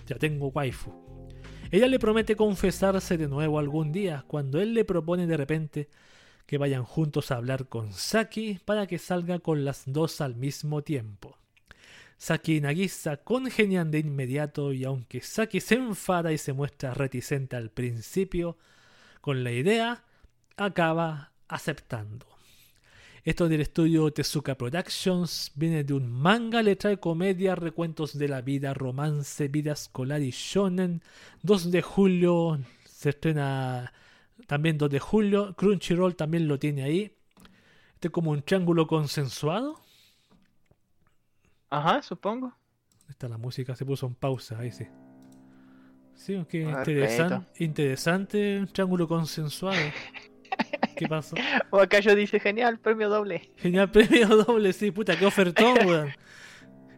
Ya 0.07 0.15
tengo 0.15 0.47
waifu. 0.47 1.06
Ella 1.71 1.87
le 1.87 1.99
promete 1.99 2.35
confesarse 2.35 3.17
de 3.17 3.27
nuevo 3.27 3.59
algún 3.59 3.91
día 3.91 4.23
cuando 4.27 4.61
él 4.61 4.73
le 4.73 4.85
propone 4.85 5.27
de 5.27 5.37
repente 5.37 5.89
que 6.45 6.57
vayan 6.57 6.85
juntos 6.85 7.29
a 7.29 7.35
hablar 7.35 7.67
con 7.67 7.91
Saki 7.91 8.59
para 8.63 8.87
que 8.87 8.97
salga 8.97 9.39
con 9.39 9.65
las 9.65 9.83
dos 9.85 10.21
al 10.21 10.35
mismo 10.35 10.81
tiempo. 10.81 11.37
Saki 12.17 12.55
y 12.55 12.61
Nagisa 12.61 13.17
congenian 13.17 13.91
de 13.91 13.99
inmediato 13.99 14.71
y 14.71 14.85
aunque 14.85 15.21
Saki 15.21 15.59
se 15.59 15.75
enfada 15.75 16.31
y 16.31 16.37
se 16.37 16.53
muestra 16.53 16.93
reticente 16.93 17.55
al 17.55 17.69
principio 17.69 18.57
con 19.21 19.43
la 19.43 19.51
idea, 19.51 20.03
acaba 20.55 21.33
aceptando. 21.47 22.36
Esto 23.27 23.49
del 23.49 23.59
estudio 23.59 24.09
Tezuka 24.13 24.55
Productions 24.55 25.51
viene 25.53 25.83
de 25.83 25.93
un 25.93 26.09
manga, 26.09 26.63
le 26.63 26.77
trae 26.77 26.97
comedia, 26.97 27.55
recuentos 27.55 28.17
de 28.17 28.29
la 28.29 28.39
vida, 28.39 28.73
romance, 28.73 29.49
vida 29.49 29.73
escolar 29.73 30.21
y 30.21 30.29
shonen. 30.31 31.01
2 31.43 31.69
de 31.69 31.81
julio 31.81 32.57
se 32.85 33.09
estrena 33.09 33.91
también 34.47 34.77
2 34.77 34.89
de 34.89 34.99
julio. 34.99 35.53
Crunchyroll 35.57 36.15
también 36.15 36.47
lo 36.47 36.57
tiene 36.57 36.83
ahí. 36.83 37.17
Este 37.95 38.07
es 38.07 38.11
como 38.13 38.31
un 38.31 38.43
triángulo 38.43 38.87
consensuado. 38.87 39.81
Ajá, 41.69 42.01
supongo. 42.03 42.55
¿Dónde 42.99 43.11
Está 43.11 43.27
la 43.27 43.37
música, 43.37 43.75
se 43.75 43.85
puso 43.85 44.07
en 44.07 44.15
pausa, 44.15 44.57
ahí 44.57 44.71
sí. 44.71 44.85
Sí, 46.15 46.33
Perfecto. 46.35 46.91
interesan- 46.91 47.47
interesante, 47.59 48.59
un 48.61 48.67
triángulo 48.67 49.05
consensuado. 49.05 49.75
¿Qué 50.97 51.07
pasó? 51.07 51.35
O 51.71 51.79
acaso 51.79 52.13
dice, 52.15 52.39
genial, 52.39 52.79
premio 52.79 53.09
doble. 53.09 53.49
Genial 53.57 53.89
premio 53.91 54.27
doble, 54.27 54.73
sí, 54.73 54.91
puta, 54.91 55.17
qué 55.17 55.25
ofertón, 55.25 55.77
weón. 55.87 56.09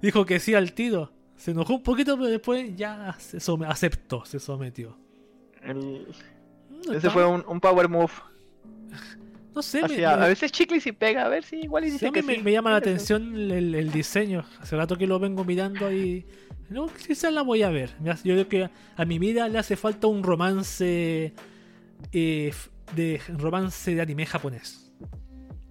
Dijo 0.01 0.25
que 0.25 0.39
sí 0.39 0.53
al 0.55 0.73
tiro. 0.73 1.11
Se 1.35 1.51
enojó 1.51 1.75
un 1.75 1.83
poquito, 1.83 2.15
pero 2.17 2.27
después 2.29 2.75
ya 2.75 3.15
se 3.19 3.37
aceptó, 3.67 4.25
se 4.25 4.39
sometió. 4.39 4.97
El- 5.63 6.07
Ese 6.93 7.09
fue 7.09 7.25
un, 7.25 7.43
un 7.47 7.59
power 7.59 7.87
move. 7.89 8.11
No 9.55 9.61
sé, 9.61 9.81
me, 9.87 10.05
a, 10.05 10.15
me- 10.17 10.23
a 10.25 10.27
veces 10.27 10.51
chicle 10.51 10.79
y 10.83 10.91
pega, 10.91 11.25
a 11.25 11.29
ver 11.29 11.43
si 11.43 11.57
igual 11.57 11.83
y 11.83 11.87
sí, 11.87 11.93
dice 11.93 12.05
mí 12.07 12.11
que 12.13 12.23
me, 12.23 12.35
sí. 12.35 12.43
me 12.43 12.51
llama 12.51 12.71
la 12.71 12.77
atención 12.77 13.35
el, 13.35 13.73
el 13.75 13.91
diseño. 13.91 14.45
Hace 14.61 14.75
rato 14.75 14.97
que 14.97 15.07
lo 15.07 15.19
vengo 15.19 15.43
mirando 15.43 15.91
y. 15.91 16.25
No, 16.69 16.87
quizás 16.87 17.33
la 17.33 17.41
voy 17.41 17.63
a 17.63 17.69
ver. 17.69 17.89
Yo 18.03 18.13
creo 18.35 18.47
que 18.47 18.69
a 18.95 19.05
mi 19.05 19.17
vida 19.17 19.47
le 19.49 19.57
hace 19.57 19.75
falta 19.75 20.07
un 20.07 20.23
romance. 20.23 21.33
eh, 22.13 22.53
de 22.95 23.21
romance 23.37 23.93
de 23.93 24.01
anime 24.01 24.25
japonés. 24.25 24.91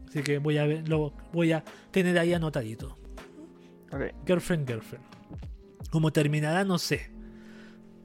Así 0.08 0.22
que 0.22 0.38
voy 0.38 0.58
a 0.58 0.66
ver, 0.66 0.88
lo 0.88 1.12
voy 1.32 1.52
a 1.52 1.62
tener 1.90 2.18
ahí 2.18 2.32
anotadito. 2.32 2.98
Ok. 3.92 4.02
Girlfriend, 4.26 4.66
girlfriend. 4.66 5.04
¿Cómo 5.90 6.12
terminará? 6.12 6.64
No 6.64 6.78
sé. 6.78 7.10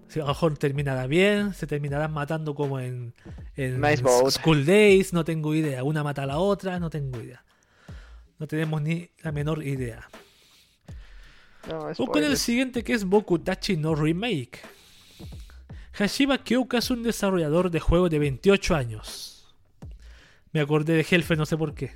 Si 0.08 0.20
a 0.20 0.24
lo 0.24 0.28
mejor 0.30 0.58
terminará 0.58 1.08
bien, 1.08 1.54
se 1.54 1.66
terminarán 1.66 2.14
matando 2.14 2.54
como 2.54 2.80
en, 2.80 3.14
en 3.56 3.82
Nice. 3.82 4.04
School 4.30 4.66
Days, 4.66 5.12
no 5.12 5.24
tengo 5.24 5.56
idea. 5.56 5.84
Una 5.84 6.04
mata 6.04 6.24
a 6.24 6.26
la 6.26 6.38
otra, 6.38 6.80
no 6.80 6.90
tengo 6.90 7.20
idea. 7.20 7.44
No 8.38 8.48
tenemos 8.48 8.82
ni 8.82 9.10
la 9.22 9.32
menor 9.32 9.64
idea. 9.64 10.08
No, 11.70 11.88
O 11.98 12.08
con 12.08 12.24
el 12.24 12.38
siguiente 12.38 12.84
que 12.84 12.94
es 12.94 13.06
Bokutachi 13.06 13.78
no 13.78 13.96
Remake. 13.96 14.60
Hashiba 15.94 16.40
Kyouka 16.40 16.80
es 16.80 16.90
un 16.90 17.04
desarrollador 17.04 17.70
de 17.70 17.80
juegos 17.80 18.10
de 18.10 18.20
28 18.20 18.76
años. 18.76 19.56
Me 20.52 20.62
acordé 20.62 20.94
de 20.94 21.06
Hellfe, 21.10 21.36
no 21.36 21.46
sé 21.46 21.58
por 21.58 21.74
qué. 21.74 21.92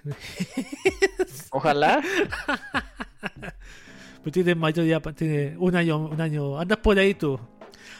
Ojalá. 1.51 2.01
Pues 4.23 4.33
tiene 4.33 4.55
mayor 4.55 4.85
ya, 4.85 4.99
tiene 4.99 5.55
un 5.57 5.73
año, 5.73 5.99
un 5.99 6.19
año. 6.19 6.59
Andas 6.59 6.79
por 6.79 6.99
ahí 6.99 7.13
tú. 7.13 7.39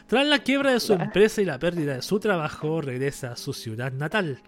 Tras 0.07 0.27
la 0.27 0.39
quiebra 0.39 0.73
de 0.73 0.81
su 0.81 0.91
empresa 0.91 1.41
y 1.41 1.45
la 1.45 1.57
pérdida 1.57 1.95
de 1.95 2.01
su 2.01 2.19
trabajo, 2.19 2.81
regresa 2.81 3.31
a 3.31 3.37
su 3.37 3.53
ciudad 3.53 3.93
natal. 3.93 4.41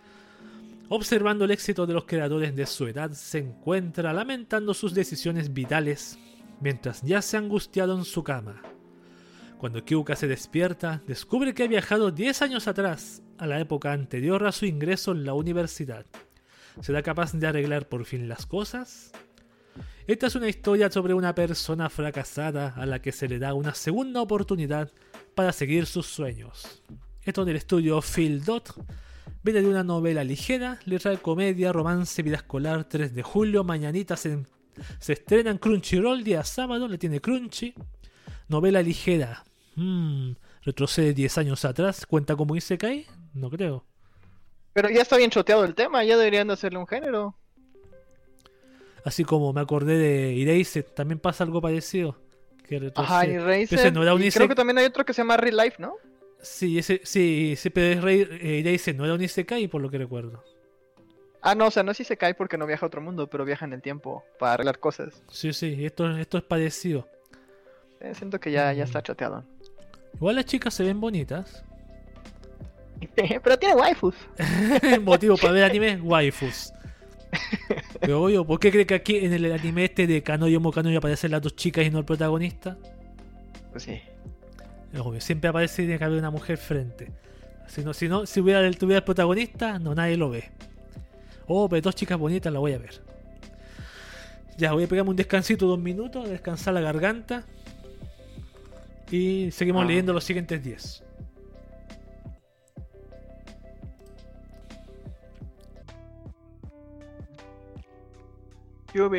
Observando 0.89 1.45
el 1.45 1.51
éxito 1.51 1.85
de 1.85 1.93
los 1.93 2.03
creadores 2.03 2.53
de 2.53 2.65
su 2.65 2.85
edad, 2.87 3.11
se 3.11 3.37
encuentra 3.37 4.11
lamentando 4.11 4.73
sus 4.73 4.93
decisiones 4.93 5.53
vitales 5.53 6.19
mientras 6.59 7.01
ya 7.01 7.21
se 7.21 7.37
ha 7.37 7.39
angustiado 7.39 7.97
en 7.97 8.03
su 8.03 8.25
cama. 8.25 8.61
Cuando 9.59 9.83
Kyuka 9.83 10.15
se 10.15 10.29
despierta, 10.29 11.03
descubre 11.05 11.53
que 11.53 11.63
ha 11.63 11.67
viajado 11.67 12.11
10 12.11 12.43
años 12.43 12.69
atrás, 12.69 13.21
a 13.37 13.45
la 13.45 13.59
época 13.59 13.91
anterior 13.91 14.47
a 14.47 14.53
su 14.53 14.65
ingreso 14.65 15.11
en 15.11 15.25
la 15.25 15.33
universidad. 15.33 16.05
¿Será 16.79 17.03
capaz 17.03 17.33
de 17.33 17.45
arreglar 17.45 17.89
por 17.89 18.05
fin 18.05 18.29
las 18.29 18.45
cosas? 18.45 19.11
Esta 20.07 20.27
es 20.27 20.35
una 20.35 20.47
historia 20.47 20.89
sobre 20.89 21.13
una 21.13 21.35
persona 21.35 21.89
fracasada 21.89 22.73
a 22.77 22.85
la 22.85 23.01
que 23.01 23.11
se 23.11 23.27
le 23.27 23.37
da 23.37 23.53
una 23.53 23.75
segunda 23.75 24.21
oportunidad 24.21 24.93
para 25.35 25.51
seguir 25.51 25.87
sus 25.87 26.07
sueños. 26.07 26.81
Esto 27.21 27.43
del 27.43 27.57
estudio 27.57 28.01
Phil 28.01 28.45
Dot 28.45 28.73
viene 29.43 29.61
de 29.61 29.67
una 29.67 29.83
novela 29.83 30.23
ligera, 30.23 30.79
le 30.85 30.99
trae 30.99 31.17
comedia, 31.17 31.73
romance, 31.73 32.23
vida 32.23 32.37
escolar, 32.37 32.85
3 32.85 33.13
de 33.13 33.23
julio, 33.23 33.65
mañanita 33.65 34.15
se, 34.15 34.41
se 34.99 35.11
estrena 35.11 35.51
en 35.51 35.57
Crunchyroll, 35.57 36.23
día 36.23 36.45
sábado, 36.45 36.87
le 36.87 36.97
tiene 36.97 37.19
Crunchy. 37.19 37.73
Novela 38.47 38.81
ligera. 38.81 39.43
Mm, 39.79 40.33
retrocede 40.63 41.13
10 41.13 41.37
años 41.37 41.63
atrás, 41.63 42.05
cuenta 42.05 42.35
como 42.35 42.57
Isekai, 42.57 43.05
no 43.33 43.49
creo. 43.49 43.85
Pero 44.73 44.89
ya 44.89 45.01
está 45.01 45.15
bien 45.15 45.29
choteado 45.29 45.63
el 45.63 45.73
tema, 45.73 46.03
ya 46.03 46.17
deberían 46.17 46.47
de 46.47 46.53
hacerle 46.53 46.79
un 46.79 46.87
género. 46.87 47.35
Así 49.05 49.23
como 49.23 49.53
me 49.53 49.61
acordé 49.61 49.97
de 49.97 50.41
Erased, 50.41 50.83
también 50.93 51.19
pasa 51.19 51.45
algo 51.45 51.61
parecido. 51.61 52.17
Que 52.67 52.91
Ajá, 52.93 53.25
no 53.25 54.19
y 54.19 54.31
creo 54.31 54.47
que 54.49 54.55
también 54.55 54.77
hay 54.77 54.85
otro 54.85 55.05
que 55.05 55.13
se 55.13 55.21
llama 55.21 55.37
Real 55.37 55.57
Life, 55.57 55.77
¿no? 55.79 55.95
Sí, 56.41 56.77
ese, 56.77 57.01
sí, 57.03 57.53
ese 57.53 57.71
pero 57.71 58.01
Rey 58.01 58.27
eh, 58.29 58.59
Erased 58.59 58.95
no 58.95 59.05
era 59.05 59.13
un 59.13 59.21
Isekai 59.21 59.67
por 59.69 59.81
lo 59.81 59.89
que 59.89 59.97
recuerdo. 59.97 60.43
Ah, 61.41 61.55
no, 61.55 61.67
o 61.67 61.71
sea, 61.71 61.83
no 61.83 61.93
se 61.93 62.17
cae 62.17 62.33
porque 62.33 62.57
no 62.57 62.67
viaja 62.67 62.85
a 62.85 62.87
otro 62.87 63.01
mundo, 63.01 63.27
pero 63.27 63.45
viaja 63.45 63.63
en 63.63 63.71
el 63.71 63.81
tiempo 63.81 64.25
para 64.37 64.53
arreglar 64.53 64.79
cosas. 64.79 65.23
Sí, 65.31 65.53
sí, 65.53 65.85
esto, 65.85 66.17
esto 66.17 66.37
es 66.37 66.43
parecido. 66.43 67.07
Eh, 68.01 68.13
siento 68.13 68.39
que 68.39 68.51
ya, 68.51 68.73
ya 68.73 68.83
está 68.83 69.01
choteado. 69.01 69.45
Igual 70.15 70.35
las 70.35 70.45
chicas 70.45 70.73
se 70.73 70.83
ven 70.83 70.99
bonitas. 70.99 71.63
Pero 73.15 73.57
tiene 73.57 73.75
waifus. 73.75 74.15
Motivo 75.01 75.37
para 75.37 75.53
ver 75.53 75.63
anime, 75.63 76.01
waifus. 76.01 76.73
Pero 77.99 78.23
obvio, 78.23 78.45
¿por 78.45 78.59
qué 78.59 78.71
cree 78.71 78.85
que 78.85 78.95
aquí 78.95 79.17
en 79.17 79.33
el 79.33 79.51
anime 79.51 79.85
este 79.85 80.07
de 80.07 80.23
Kanoyo 80.23 80.59
Mokanoyo 80.59 80.97
aparecen 80.97 81.31
las 81.31 81.41
dos 81.41 81.55
chicas 81.55 81.85
y 81.85 81.89
no 81.89 81.99
el 81.99 82.05
protagonista? 82.05 82.77
Pues 83.71 83.83
sí. 83.83 84.01
Es 84.93 84.99
obvio, 84.99 85.21
siempre 85.21 85.49
aparece 85.49 85.83
y 85.83 85.85
tiene 85.85 85.99
que 85.99 86.05
haber 86.05 86.17
una 86.17 86.31
mujer 86.31 86.57
frente. 86.57 87.11
Si 87.67 87.83
no, 87.83 87.93
si 87.93 88.07
no, 88.07 88.25
si 88.25 88.39
hubiera 88.39 88.69
tuviera 88.71 88.97
el 88.97 89.03
protagonista, 89.03 89.77
no 89.77 89.93
nadie 89.93 90.17
lo 90.17 90.29
ve. 90.29 90.49
Oh, 91.47 91.69
pero 91.69 91.81
dos 91.81 91.95
chicas 91.95 92.17
bonitas 92.17 92.51
la 92.51 92.59
voy 92.59 92.73
a 92.73 92.79
ver. 92.79 93.01
Ya, 94.57 94.73
voy 94.73 94.83
a 94.83 94.87
pegarme 94.87 95.11
un 95.11 95.15
descansito, 95.15 95.67
dos 95.67 95.79
minutos, 95.79 96.27
descansar 96.27 96.73
la 96.73 96.81
garganta. 96.81 97.45
Y 99.11 99.49
seguimos 99.51 99.83
Ah. 99.83 99.87
leyendo 99.87 100.13
los 100.13 100.23
siguientes 100.23 100.63
10. 100.63 101.03
Yo. 108.93 109.09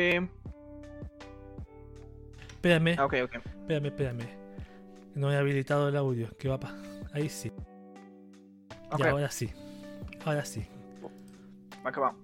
Espérame, 2.51 2.95
Ah, 2.97 3.05
ok, 3.05 3.13
ok. 3.23 3.35
espérame, 3.35 3.85
espérame. 3.87 4.27
No 5.15 5.31
he 5.31 5.37
habilitado 5.37 5.89
el 5.89 5.95
audio. 5.97 6.27
¿Qué 6.37 6.47
va 6.49 6.59
pa? 6.59 6.75
Ahí 7.13 7.29
sí. 7.29 7.51
Ok, 8.91 8.99
Ya, 8.99 9.09
ahora 9.11 9.31
sí. 9.31 9.49
Ahora 10.25 10.45
sí. 10.45 10.65
va 11.85 11.91
que 11.91 11.99
va. 11.99 12.15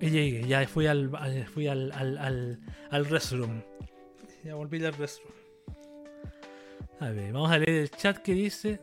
Y 0.00 0.10
llegué, 0.10 0.46
ya 0.46 0.66
fui 0.68 0.86
al, 0.86 1.10
al- 1.16 1.46
fui 1.46 1.66
al, 1.68 1.90
al, 1.92 2.18
al, 2.18 2.60
al 2.90 3.04
restroom. 3.06 3.62
Ya 4.44 4.54
volví 4.54 4.84
al 4.84 4.92
restroom. 4.94 5.32
A 7.02 7.10
ver, 7.10 7.32
vamos 7.32 7.50
a 7.50 7.58
leer 7.58 7.82
el 7.82 7.90
chat 7.90 8.18
que 8.18 8.32
dice. 8.32 8.80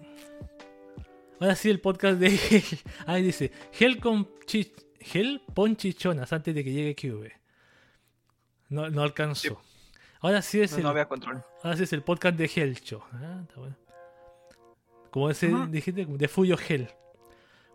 Ahora 1.39 1.55
sí 1.55 1.69
el 1.69 1.79
podcast 1.79 2.19
de 2.19 2.27
Ahí 3.05 3.23
dice, 3.23 3.51
Gel 3.71 3.99
con 3.99 4.27
chi- 4.45 4.73
Gel 4.99 5.41
pon 5.53 5.75
chichonas 5.77 6.31
antes 6.33 6.53
de 6.53 6.63
que 6.63 6.71
llegue 6.71 6.95
QV. 6.95 7.31
No, 8.69 8.89
no 8.89 9.01
alcanzó. 9.03 9.41
Sí. 9.41 9.55
Ahora 10.21 10.41
sí 10.41 10.59
es 10.61 10.71
No, 10.73 10.77
el, 10.77 10.83
no 10.83 10.89
había 10.89 11.07
control. 11.07 11.43
ahora 11.63 11.77
sí 11.77 11.83
es 11.83 11.93
el 11.93 12.03
podcast 12.03 12.35
de 12.37 12.51
Helcho. 12.53 13.03
Ah, 13.13 13.39
está 13.47 13.59
bueno. 13.59 13.75
Como 15.11 15.29
ese 15.29 15.49
dijiste, 15.69 16.05
de 16.05 16.27
Fuyo 16.27 16.57
Hell. 16.67 16.89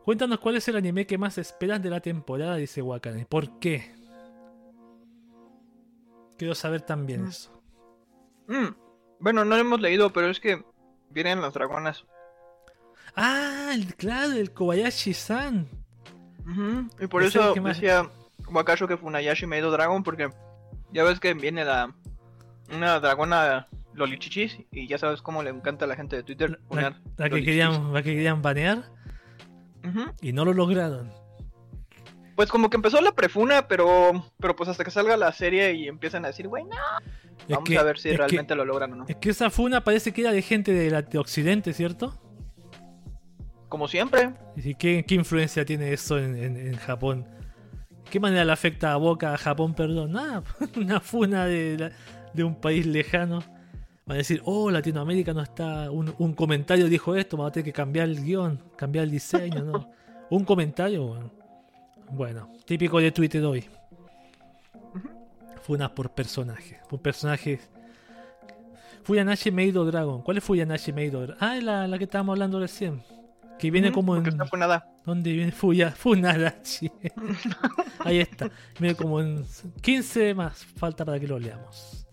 Cuéntanos 0.04 0.38
cuál 0.40 0.56
es 0.56 0.68
el 0.68 0.76
anime 0.76 1.06
que 1.06 1.16
más 1.16 1.38
esperas 1.38 1.82
de 1.82 1.88
la 1.88 2.00
temporada, 2.00 2.56
dice 2.56 2.82
Wakane. 2.82 3.24
¿Por 3.24 3.58
qué? 3.58 3.90
Quiero 6.36 6.54
saber 6.54 6.82
también 6.82 7.24
Mm. 7.24 7.28
eso. 7.28 7.50
Mm, 8.48 8.66
Bueno, 9.24 9.42
no 9.46 9.54
lo 9.54 9.62
hemos 9.62 9.80
leído, 9.80 10.12
pero 10.12 10.28
es 10.28 10.38
que 10.38 10.62
vienen 11.08 11.40
las 11.40 11.54
dragonas. 11.54 12.04
Ah, 13.16 13.70
el, 13.72 13.94
claro, 13.94 14.32
el 14.32 14.52
Kobayashi-san. 14.52 15.66
Ujú, 16.46 16.90
Y 17.00 17.06
por 17.06 17.22
es 17.22 17.34
eso 17.34 17.54
que 17.54 17.60
decía 17.60 18.06
Wakashi 18.52 18.86
que 18.86 18.98
Funayashi 18.98 19.46
Meido 19.46 19.70
Dragon, 19.70 20.02
porque 20.02 20.28
ya 20.92 21.04
ves 21.04 21.20
que 21.20 21.32
viene 21.32 21.64
la 21.64 21.94
una 22.70 23.00
dragona 23.00 23.66
Lolichichis 23.94 24.58
y 24.70 24.88
ya 24.88 24.98
sabes 24.98 25.22
cómo 25.22 25.42
le 25.42 25.48
encanta 25.48 25.86
a 25.86 25.88
la 25.88 25.96
gente 25.96 26.16
de 26.16 26.22
Twitter 26.22 26.60
La, 26.70 26.94
la 27.16 27.30
que 27.30 27.42
querían, 27.42 27.94
la 27.94 28.02
que 28.02 28.14
querían 28.14 28.42
banear 28.42 28.90
y 30.20 30.34
no 30.34 30.44
lo 30.44 30.52
lograron. 30.52 31.10
Pues 32.36 32.50
como 32.50 32.68
que 32.68 32.76
empezó 32.76 33.00
la 33.00 33.12
prefuna, 33.12 33.68
pero 33.68 34.30
pero 34.38 34.54
pues 34.54 34.68
hasta 34.68 34.84
que 34.84 34.90
salga 34.90 35.16
la 35.16 35.32
serie 35.32 35.72
y 35.72 35.88
empiezan 35.88 36.26
a 36.26 36.28
decir, 36.28 36.46
güey, 36.46 36.64
no. 36.64 36.76
Es 37.42 37.48
Vamos 37.56 37.68
que- 37.68 37.78
a 37.78 37.82
ver 37.82 37.98
si 37.98 38.10
que- 38.10 38.16
realmente 38.16 38.54
lo 38.54 38.64
logran 38.64 38.92
o 38.92 38.96
no. 38.96 39.04
es 39.08 39.16
que 39.16 39.30
esa 39.30 39.50
funa 39.50 39.82
parece 39.84 40.12
que 40.12 40.22
era 40.22 40.32
de 40.32 40.40
gente 40.42 40.72
de, 40.72 40.90
la, 40.90 41.02
de 41.02 41.18
Occidente, 41.18 41.72
¿cierto? 41.74 42.18
Como 43.68 43.88
siempre. 43.88 44.32
¿Y 44.56 44.74
qué, 44.74 45.04
qué 45.06 45.14
influencia 45.14 45.64
tiene 45.64 45.92
eso 45.92 46.18
en, 46.18 46.36
en- 46.36 46.56
en 46.56 46.76
Japón? 46.76 47.26
¿Qué 48.10 48.20
manera 48.20 48.44
le 48.44 48.52
afecta 48.52 48.92
a 48.92 48.96
Boca, 48.96 49.34
a 49.34 49.38
Japón, 49.38 49.74
perdón? 49.74 50.12
Nada, 50.12 50.42
una 50.76 51.00
funa 51.00 51.46
de, 51.46 51.76
la- 51.78 51.92
de 52.32 52.44
un 52.44 52.54
país 52.54 52.86
lejano. 52.86 53.40
Van 54.06 54.16
a 54.16 54.18
decir, 54.18 54.42
oh, 54.44 54.70
Latinoamérica 54.70 55.32
no 55.32 55.42
está. 55.42 55.90
Un, 55.90 56.14
un 56.18 56.34
comentario 56.34 56.88
dijo 56.88 57.16
esto, 57.16 57.36
vamos 57.36 57.50
a 57.50 57.52
tener 57.54 57.64
que 57.64 57.72
cambiar 57.72 58.08
el 58.08 58.22
guion, 58.22 58.62
cambiar 58.76 59.04
el 59.06 59.10
diseño, 59.10 59.64
¿no? 59.64 59.90
Un 60.30 60.44
comentario, 60.44 61.06
bueno. 61.06 61.30
Bueno, 62.10 62.52
típico 62.66 62.98
de 63.00 63.12
Twitter 63.12 63.42
hoy. 63.44 63.64
Funas 65.64 65.90
por 65.92 66.10
personaje. 66.10 66.78
Por 66.90 67.00
personajes. 67.00 67.70
Fuyanashi 69.02 69.50
Meido 69.50 69.86
Dragon. 69.86 70.20
¿Cuál 70.20 70.36
es 70.36 70.44
Fuyanashi 70.44 70.92
Meido 70.92 71.22
Dragon? 71.22 71.36
Ah, 71.40 71.56
es 71.56 71.64
la, 71.64 71.88
la 71.88 71.96
que 71.96 72.04
estábamos 72.04 72.34
hablando 72.34 72.60
recién. 72.60 73.02
Que 73.58 73.70
viene 73.70 73.90
como 73.90 74.14
en. 74.14 74.26
está 74.26 74.44
funada. 74.44 74.86
¿Dónde 75.06 75.32
viene 75.32 75.52
Fuya? 75.52 75.90
Funarachi. 75.96 76.90
Ahí 78.00 78.18
está. 78.20 78.50
Viene 78.78 78.94
como 78.94 79.22
en 79.22 79.42
15 79.80 80.34
más. 80.34 80.64
Falta 80.64 81.02
para 81.04 81.18
que 81.18 81.26
lo 81.26 81.38
leamos. 81.38 82.06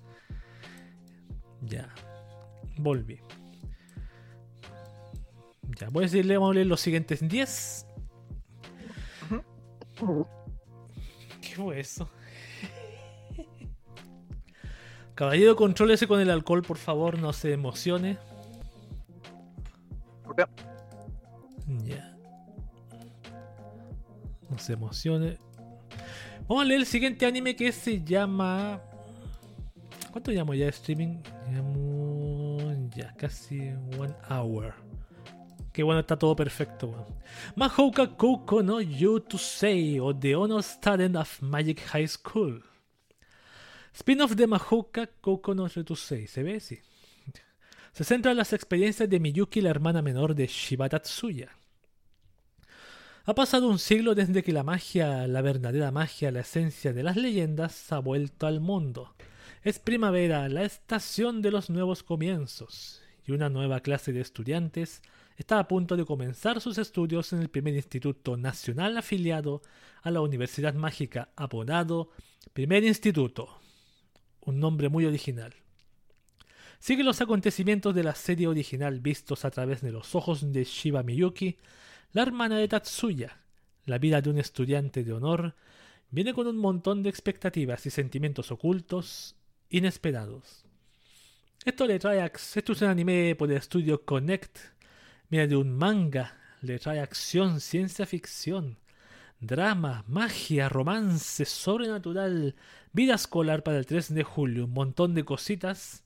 Ya. 1.61 1.89
Volví. 2.77 3.19
Ya, 5.77 5.89
voy 5.89 6.03
a 6.03 6.07
decirle, 6.07 6.37
vamos 6.37 6.51
a 6.51 6.55
leer 6.55 6.67
los 6.67 6.79
siguientes 6.79 7.27
10. 7.27 7.85
¿Qué 11.41 11.55
fue 11.55 11.79
eso? 11.79 12.09
Caballero, 15.15 15.55
contrólese 15.55 16.07
con 16.07 16.19
el 16.19 16.29
alcohol, 16.29 16.61
por 16.61 16.77
favor, 16.77 17.19
no 17.19 17.33
se 17.33 17.53
emocione. 17.53 18.17
Ya. 21.85 22.15
No 24.49 24.57
se 24.57 24.73
emocione. 24.73 25.37
Vamos 26.47 26.63
a 26.63 26.65
leer 26.65 26.81
el 26.81 26.85
siguiente 26.85 27.25
anime 27.25 27.55
que 27.55 27.71
se 27.71 28.03
llama. 28.03 28.81
¿Cuánto 30.11 30.31
llamo 30.31 30.53
ya 30.53 30.65
de 30.65 30.71
streaming? 30.71 31.21
Llamo. 31.51 32.57
Ya, 32.95 33.13
casi 33.15 33.71
one 33.97 34.13
hour. 34.29 34.73
Qué 35.71 35.83
bueno, 35.83 36.01
está 36.01 36.17
todo 36.17 36.35
perfecto. 36.35 36.93
Mahouka 37.55 38.17
Kouko 38.17 38.61
no 38.61 38.81
You 38.81 39.21
to 39.21 39.37
Say 39.37 39.99
o 39.99 40.13
The 40.13 40.35
Honor 40.35 40.61
Student 40.61 41.15
of 41.15 41.41
Magic 41.41 41.79
High 41.79 42.07
School. 42.07 42.61
Spin-off 43.93 44.35
de 44.35 44.47
Mahouka 44.47 45.07
Kouko 45.21 45.53
no 45.53 45.67
Say. 45.69 46.27
¿Se 46.27 46.43
ve? 46.43 46.59
Sí. 46.59 46.79
Se 47.93 48.03
centra 48.03 48.31
en 48.31 48.37
las 48.37 48.53
experiencias 48.53 49.09
de 49.09 49.19
Miyuki, 49.19 49.59
la 49.61 49.69
hermana 49.69 50.01
menor 50.01 50.33
de 50.33 50.47
Shiba 50.47 50.87
Tatsuya. 50.87 51.49
Ha 53.25 53.35
pasado 53.35 53.67
un 53.67 53.79
siglo 53.79 54.15
desde 54.15 54.43
que 54.43 54.53
la 54.53 54.63
magia, 54.63 55.27
la 55.27 55.41
verdadera 55.41 55.91
magia, 55.91 56.31
la 56.31 56.39
esencia 56.39 56.93
de 56.93 57.03
las 57.03 57.17
leyendas, 57.17 57.91
ha 57.91 57.99
vuelto 57.99 58.47
al 58.47 58.61
mundo. 58.61 59.13
Es 59.61 59.77
primavera, 59.77 60.49
la 60.49 60.63
estación 60.63 61.41
de 61.43 61.51
los 61.51 61.69
nuevos 61.69 62.01
comienzos, 62.01 63.01
y 63.27 63.31
una 63.31 63.49
nueva 63.49 63.81
clase 63.81 64.11
de 64.11 64.21
estudiantes 64.21 65.03
está 65.37 65.59
a 65.59 65.67
punto 65.67 65.95
de 65.97 66.05
comenzar 66.05 66.61
sus 66.61 66.79
estudios 66.79 67.31
en 67.33 67.41
el 67.41 67.49
primer 67.49 67.75
instituto 67.75 68.37
nacional 68.37 68.97
afiliado 68.97 69.61
a 70.01 70.09
la 70.09 70.21
Universidad 70.21 70.73
Mágica, 70.73 71.29
apodado 71.35 72.09
Primer 72.53 72.83
Instituto. 72.83 73.60
Un 74.41 74.59
nombre 74.59 74.89
muy 74.89 75.05
original. 75.05 75.53
Sigue 76.79 77.03
los 77.03 77.21
acontecimientos 77.21 77.93
de 77.93 78.03
la 78.03 78.15
serie 78.15 78.47
original 78.47 78.99
vistos 78.99 79.45
a 79.45 79.51
través 79.51 79.81
de 79.81 79.91
los 79.91 80.15
ojos 80.15 80.51
de 80.51 80.63
Shiba 80.63 81.03
Miyuki, 81.03 81.57
la 82.11 82.23
hermana 82.23 82.57
de 82.57 82.67
Tatsuya. 82.67 83.37
La 83.85 83.99
vida 83.99 84.21
de 84.21 84.31
un 84.31 84.39
estudiante 84.39 85.03
de 85.03 85.13
honor 85.13 85.55
viene 86.09 86.33
con 86.33 86.47
un 86.47 86.57
montón 86.57 87.03
de 87.03 87.09
expectativas 87.09 87.85
y 87.85 87.91
sentimientos 87.91 88.51
ocultos, 88.51 89.35
inesperados. 89.69 90.65
Esto 91.63 91.85
le 91.85 91.99
trae 91.99 92.25
es 92.25 92.81
un 92.81 92.87
anime 92.87 93.35
por 93.35 93.51
el 93.51 93.57
estudio 93.57 94.03
Connect. 94.03 94.57
Viene 95.29 95.47
de 95.47 95.55
un 95.55 95.77
manga, 95.77 96.35
le 96.61 96.79
trae 96.79 96.99
acción, 96.99 97.61
ciencia 97.61 98.07
ficción, 98.07 98.77
drama, 99.41 100.05
magia, 100.07 100.69
romance, 100.69 101.45
sobrenatural, 101.45 102.55
vida 102.93 103.15
escolar 103.15 103.63
para 103.63 103.77
el 103.79 103.85
3 103.85 104.13
de 104.13 104.23
julio, 104.23 104.65
un 104.65 104.73
montón 104.73 105.15
de 105.15 105.25
cositas. 105.25 106.03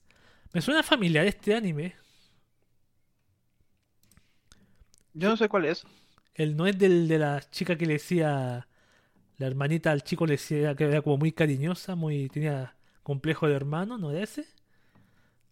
Me 0.52 0.62
suena 0.62 0.82
familiar 0.82 1.26
este 1.26 1.54
anime. 1.54 1.94
Yo 5.14 5.28
no 5.28 5.36
sé 5.36 5.48
cuál 5.48 5.66
es. 5.66 5.84
El 6.34 6.56
no 6.56 6.66
es 6.66 6.78
del 6.78 7.08
de 7.08 7.18
la 7.18 7.40
chica 7.50 7.76
que 7.76 7.86
le 7.86 7.94
decía. 7.94 8.66
La 9.38 9.46
hermanita 9.46 9.92
al 9.92 10.02
chico 10.02 10.26
le 10.26 10.32
decía 10.32 10.74
que 10.74 10.84
era 10.84 11.02
como 11.02 11.18
muy 11.18 11.32
cariñosa, 11.32 11.94
muy. 11.94 12.28
tenía 12.28 12.74
complejo 13.02 13.46
de 13.46 13.54
hermano, 13.54 13.98
¿no 13.98 14.10
era 14.10 14.22
ese? 14.22 14.46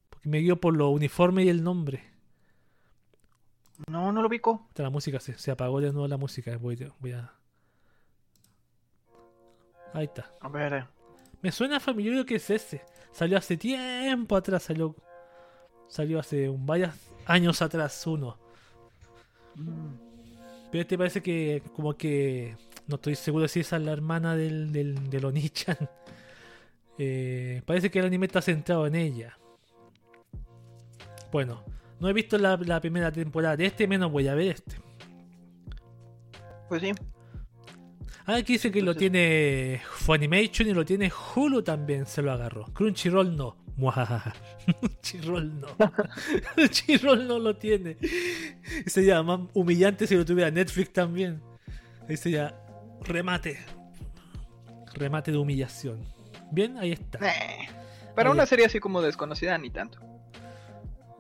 Porque 0.09 0.29
me 0.29 0.41
guió 0.41 0.61
por 0.61 0.77
lo 0.77 0.89
uniforme 0.91 1.45
y 1.45 1.49
el 1.51 1.63
nombre. 1.63 2.03
No, 3.89 4.13
no 4.13 4.23
lo. 4.23 4.33
Esta, 4.33 4.83
La 4.83 4.91
música 4.91 5.21
se, 5.21 5.39
se 5.39 5.51
apagó 5.51 5.81
de 5.81 5.93
nuevo 5.93 6.09
la 6.09 6.17
música. 6.17 6.57
Voy, 6.57 6.79
voy 7.01 7.13
a. 7.13 7.33
Ahí 9.95 10.05
está. 10.05 10.31
A 10.41 10.49
ver. 10.49 10.73
eh. 10.75 10.85
Me 11.41 11.51
suena 11.53 11.81
familiar 11.81 12.27
que 12.27 12.35
es 12.35 12.51
ese. 12.51 12.83
Salió 13.13 13.39
hace 13.39 13.57
tiempo 13.57 14.37
atrás, 14.37 14.65
salió. 14.65 14.95
Salió 15.89 16.19
hace 16.19 16.49
un 16.49 16.67
varios 16.67 16.91
años 17.27 17.63
atrás 17.63 18.07
uno. 18.07 18.37
Mm. 19.55 19.95
Pero 20.71 20.83
este 20.83 20.99
parece 20.99 21.23
que 21.23 21.63
como 21.75 21.97
que... 21.97 22.57
No 22.87 22.97
estoy 22.97 23.15
seguro 23.15 23.49
si 23.49 23.61
esa 23.61 23.77
es 23.77 23.83
la 23.83 23.93
hermana 23.93 24.37
del, 24.37 24.73
del, 24.73 25.09
del 25.09 25.25
Onichan. 25.25 25.79
Eh, 26.97 27.61
parece 27.67 27.91
que 27.91 27.99
el 27.99 28.05
anime 28.05 28.27
está 28.27 28.41
centrado 28.41 28.87
en 28.87 28.95
ella. 28.95 29.37
Bueno, 31.33 31.65
no 31.99 32.09
he 32.09 32.13
visto 32.13 32.39
la, 32.39 32.57
la 32.57 32.81
primera 32.81 33.11
temporada 33.11 33.57
de 33.57 33.67
este, 33.67 33.89
menos 33.89 34.13
voy 34.13 34.29
a 34.29 34.35
ver 34.37 34.53
este. 34.53 34.77
Pues 36.69 36.83
sí. 36.83 36.93
Ah, 38.27 38.37
aquí 38.37 38.55
dice 38.55 38.71
que 38.71 38.81
lo 38.81 38.95
tiene 38.95 39.83
Funimation 39.91 40.69
y 40.69 40.73
lo 40.73 40.85
tiene 40.85 41.13
Hulu 41.13 41.63
también, 41.63 42.07
se 42.07 42.23
lo 42.23 42.33
agarró. 42.33 42.65
Crunchyroll 42.73 43.37
no. 43.37 43.57
Crunchyroll 44.81 45.61
no. 45.61 45.67
Crunchyroll 46.55 47.29
no 47.29 47.39
lo 47.39 47.57
tiene. 47.57 47.99
Sería 48.87 49.23
más 49.23 49.41
humillante 49.53 50.07
si 50.07 50.17
lo 50.17 50.25
tuviera 50.25 50.51
Netflix 50.51 50.93
también. 50.93 51.43
Ahí 52.09 52.17
sería 52.17 52.55
remate. 53.03 53.59
Remate 54.95 55.31
de 55.33 55.39
humillación. 55.39 56.01
Bien, 56.51 56.79
ahí 56.79 56.93
está. 56.93 57.19
Eh, 57.27 57.69
Para 58.15 58.31
Ahí. 58.31 58.35
una 58.35 58.47
serie 58.47 58.65
así 58.65 58.81
como 58.81 59.03
desconocida, 59.03 59.59
ni 59.59 59.71
tanto. 59.71 59.99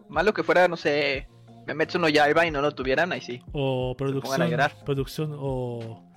Malo 0.08 0.32
que 0.32 0.42
fuera, 0.42 0.68
no 0.68 0.76
sé, 0.76 1.28
Memetsu 1.66 1.98
no 1.98 2.08
Yaiba 2.08 2.46
y 2.46 2.50
no 2.50 2.60
lo 2.62 2.72
tuvieran, 2.74 3.12
ahí 3.12 3.20
sí. 3.20 3.42
O 3.52 3.94
producción. 3.96 4.48
Producción 4.84 5.34
o, 5.36 6.13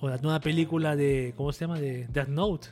o 0.00 0.08
la 0.08 0.16
nueva 0.18 0.40
película 0.40 0.96
de. 0.96 1.34
¿Cómo 1.36 1.52
se 1.52 1.60
llama? 1.64 1.78
De 1.78 2.06
Death 2.08 2.28
Note. 2.28 2.68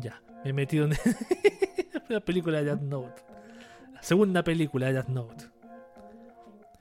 Ya, 0.00 0.20
me 0.42 0.50
he 0.50 0.52
metido 0.52 0.86
en 0.86 0.92
la 2.08 2.20
película 2.20 2.58
de 2.58 2.64
Death 2.64 2.80
Note. 2.80 3.22
La 3.92 4.02
segunda 4.02 4.42
película 4.42 4.86
de 4.86 4.94
Death 4.94 5.08
Note. 5.08 5.44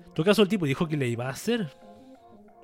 En 0.05 0.13
todo 0.13 0.25
caso, 0.25 0.41
el 0.41 0.47
tipo 0.47 0.65
dijo 0.65 0.87
que 0.87 0.97
le 0.97 1.07
iba 1.07 1.27
a 1.27 1.31
hacer. 1.31 1.69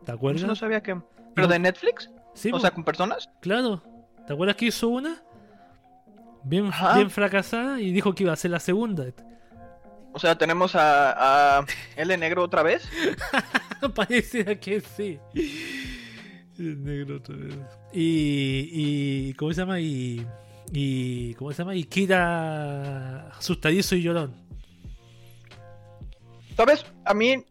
¿Te 0.06 0.12
acuerdas? 0.12 0.42
Eso 0.42 0.48
no 0.48 0.56
sabía 0.56 0.82
que... 0.82 1.00
¿Pero 1.36 1.48
de 1.48 1.60
Netflix? 1.60 2.10
Sí, 2.34 2.52
o 2.54 2.60
sea, 2.60 2.72
con 2.72 2.84
personas. 2.84 3.30
claro. 3.42 3.82
¿Te 4.26 4.34
acuerdas 4.34 4.56
que 4.58 4.66
hizo 4.68 4.90
una? 4.90 5.24
Bien, 6.44 6.68
Ajá. 6.68 6.96
bien 6.96 7.10
fracasada 7.10 7.82
y 7.82 7.92
dijo 7.92 8.14
que 8.14 8.24
iba 8.24 8.32
a 8.32 8.34
hacer 8.34 8.52
la 8.52 8.60
segunda. 8.60 9.06
O 10.14 10.20
sea, 10.20 10.38
tenemos 10.38 10.76
a, 10.76 11.60
a 11.60 11.66
L 11.96 12.18
negro 12.18 12.44
otra 12.44 12.64
vez. 12.64 12.88
Pareciera 13.96 14.60
que 14.60 14.82
sí. 14.82 15.20
El 16.58 16.84
negro 16.84 17.18
otra 17.18 17.36
vez. 17.36 17.56
Y, 17.94 18.70
y. 18.72 19.34
¿Cómo 19.36 19.54
se 19.54 19.62
llama? 19.62 19.80
Y. 19.80 20.26
Y. 20.72 21.34
¿Cómo 21.36 21.52
se 21.52 21.60
llama? 21.60 21.76
Y 21.76 21.84
Kira 21.84 23.30
asustadizo 23.30 23.96
y 23.96 24.02
llorón. 24.02 24.36
¿Sabes? 26.58 26.86
A 27.06 27.14
mí, 27.14 27.46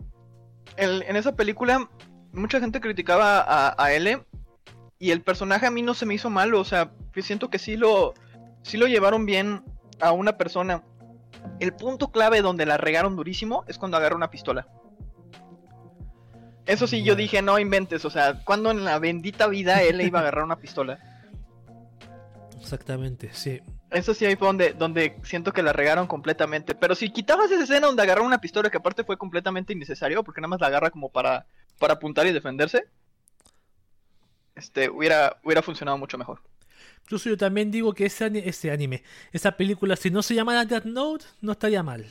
en 0.77 1.17
esa 1.17 1.35
película, 1.35 1.89
mucha 2.33 2.61
gente 2.61 2.81
criticaba 2.81 3.41
a, 3.41 3.83
a 3.83 3.93
L. 3.93 4.23
Y 4.99 5.13
el 5.13 5.23
personaje 5.23 5.65
a 5.65 5.71
mí 5.71 5.83
no 5.83 5.95
se 5.95 6.05
me 6.05 6.15
hizo 6.15 6.29
malo. 6.29 6.61
O 6.61 6.65
sea, 6.65 6.93
siento 7.23 7.51
que 7.51 7.59
sí 7.59 7.77
lo, 7.77 8.15
sí 8.63 8.77
lo 8.77 8.87
llevaron 8.87 9.27
bien 9.27 9.63
a 10.01 10.13
una 10.13 10.37
persona. 10.37 10.83
El 11.61 11.74
punto 11.74 12.11
clave 12.11 12.43
donde 12.43 12.66
la 12.66 12.76
regaron 12.76 13.16
durísimo 13.16 13.64
es 13.66 13.79
cuando 13.79 13.97
agarra 13.97 14.16
una 14.16 14.31
pistola. 14.31 14.66
Eso 16.66 16.87
sí, 16.87 17.03
yo 17.03 17.16
dije, 17.16 17.41
no 17.41 17.59
inventes. 17.59 18.05
O 18.05 18.11
sea, 18.11 18.45
cuando 18.45 18.70
en 18.70 18.85
la 18.85 18.99
bendita 18.99 19.47
vida 19.47 19.83
él 19.83 20.01
iba 20.03 20.18
a 20.18 20.22
agarrar 20.22 20.45
una 20.45 20.57
pistola. 20.57 20.99
Exactamente, 22.61 23.31
sí. 23.33 23.61
Eso 23.91 24.12
sí, 24.12 24.26
ahí 24.26 24.37
fue 24.37 24.49
donde, 24.49 24.74
donde 24.74 25.18
siento 25.22 25.53
que 25.53 25.62
la 25.62 25.72
regaron 25.72 26.07
completamente. 26.07 26.74
Pero 26.74 26.95
si 26.95 27.11
quitabas 27.11 27.51
esa 27.51 27.64
escena 27.64 27.87
donde 27.87 28.03
agarró 28.03 28.22
una 28.22 28.41
pistola, 28.41 28.68
que 28.68 28.76
aparte 28.76 29.05
fue 29.05 29.16
completamente 29.16 29.72
innecesario, 29.72 30.22
porque 30.22 30.43
nada 30.43 30.49
más 30.49 30.61
la 30.61 30.66
agarra 30.66 30.91
como 30.91 31.09
para, 31.09 31.47
para 31.79 31.95
apuntar 31.95 32.26
y 32.26 32.33
defenderse, 32.33 32.85
este, 34.55 34.91
hubiera, 34.91 35.39
hubiera 35.43 35.62
funcionado 35.62 35.97
mucho 35.97 36.18
mejor. 36.18 36.43
Incluso 37.09 37.31
yo 37.31 37.39
también 37.39 37.71
digo 37.71 37.95
que 37.95 38.05
ese, 38.05 38.31
ese 38.47 38.71
anime, 38.71 39.03
esa 39.33 39.53
película, 39.53 39.97
si 39.97 40.11
no 40.11 40.23
se 40.23 40.35
llamara 40.35 40.67
Death 40.67 40.85
Note, 40.85 41.25
no 41.41 41.53
estaría 41.53 41.83
mal. 41.83 42.05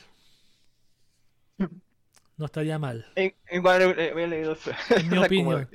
No 2.36 2.46
estaría 2.46 2.80
mal. 2.80 3.06
Igual 3.52 3.94
eh, 3.96 4.12
he 4.16 4.26
leído 4.26 4.56
En 4.96 5.08
mi 5.08 5.18
opinión. 5.24 5.68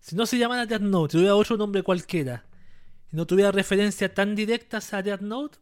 Si 0.00 0.16
no 0.16 0.24
se 0.24 0.38
llamara 0.38 0.64
Death 0.64 0.80
Note, 0.80 1.12
si 1.12 1.18
tuviera 1.18 1.34
otro 1.34 1.58
nombre 1.58 1.82
cualquiera, 1.82 2.46
y 3.12 3.16
no 3.16 3.26
tuviera 3.26 3.52
referencias 3.52 4.14
tan 4.14 4.34
directas 4.34 4.94
a 4.94 5.02
Death 5.02 5.20
Note, 5.20 5.58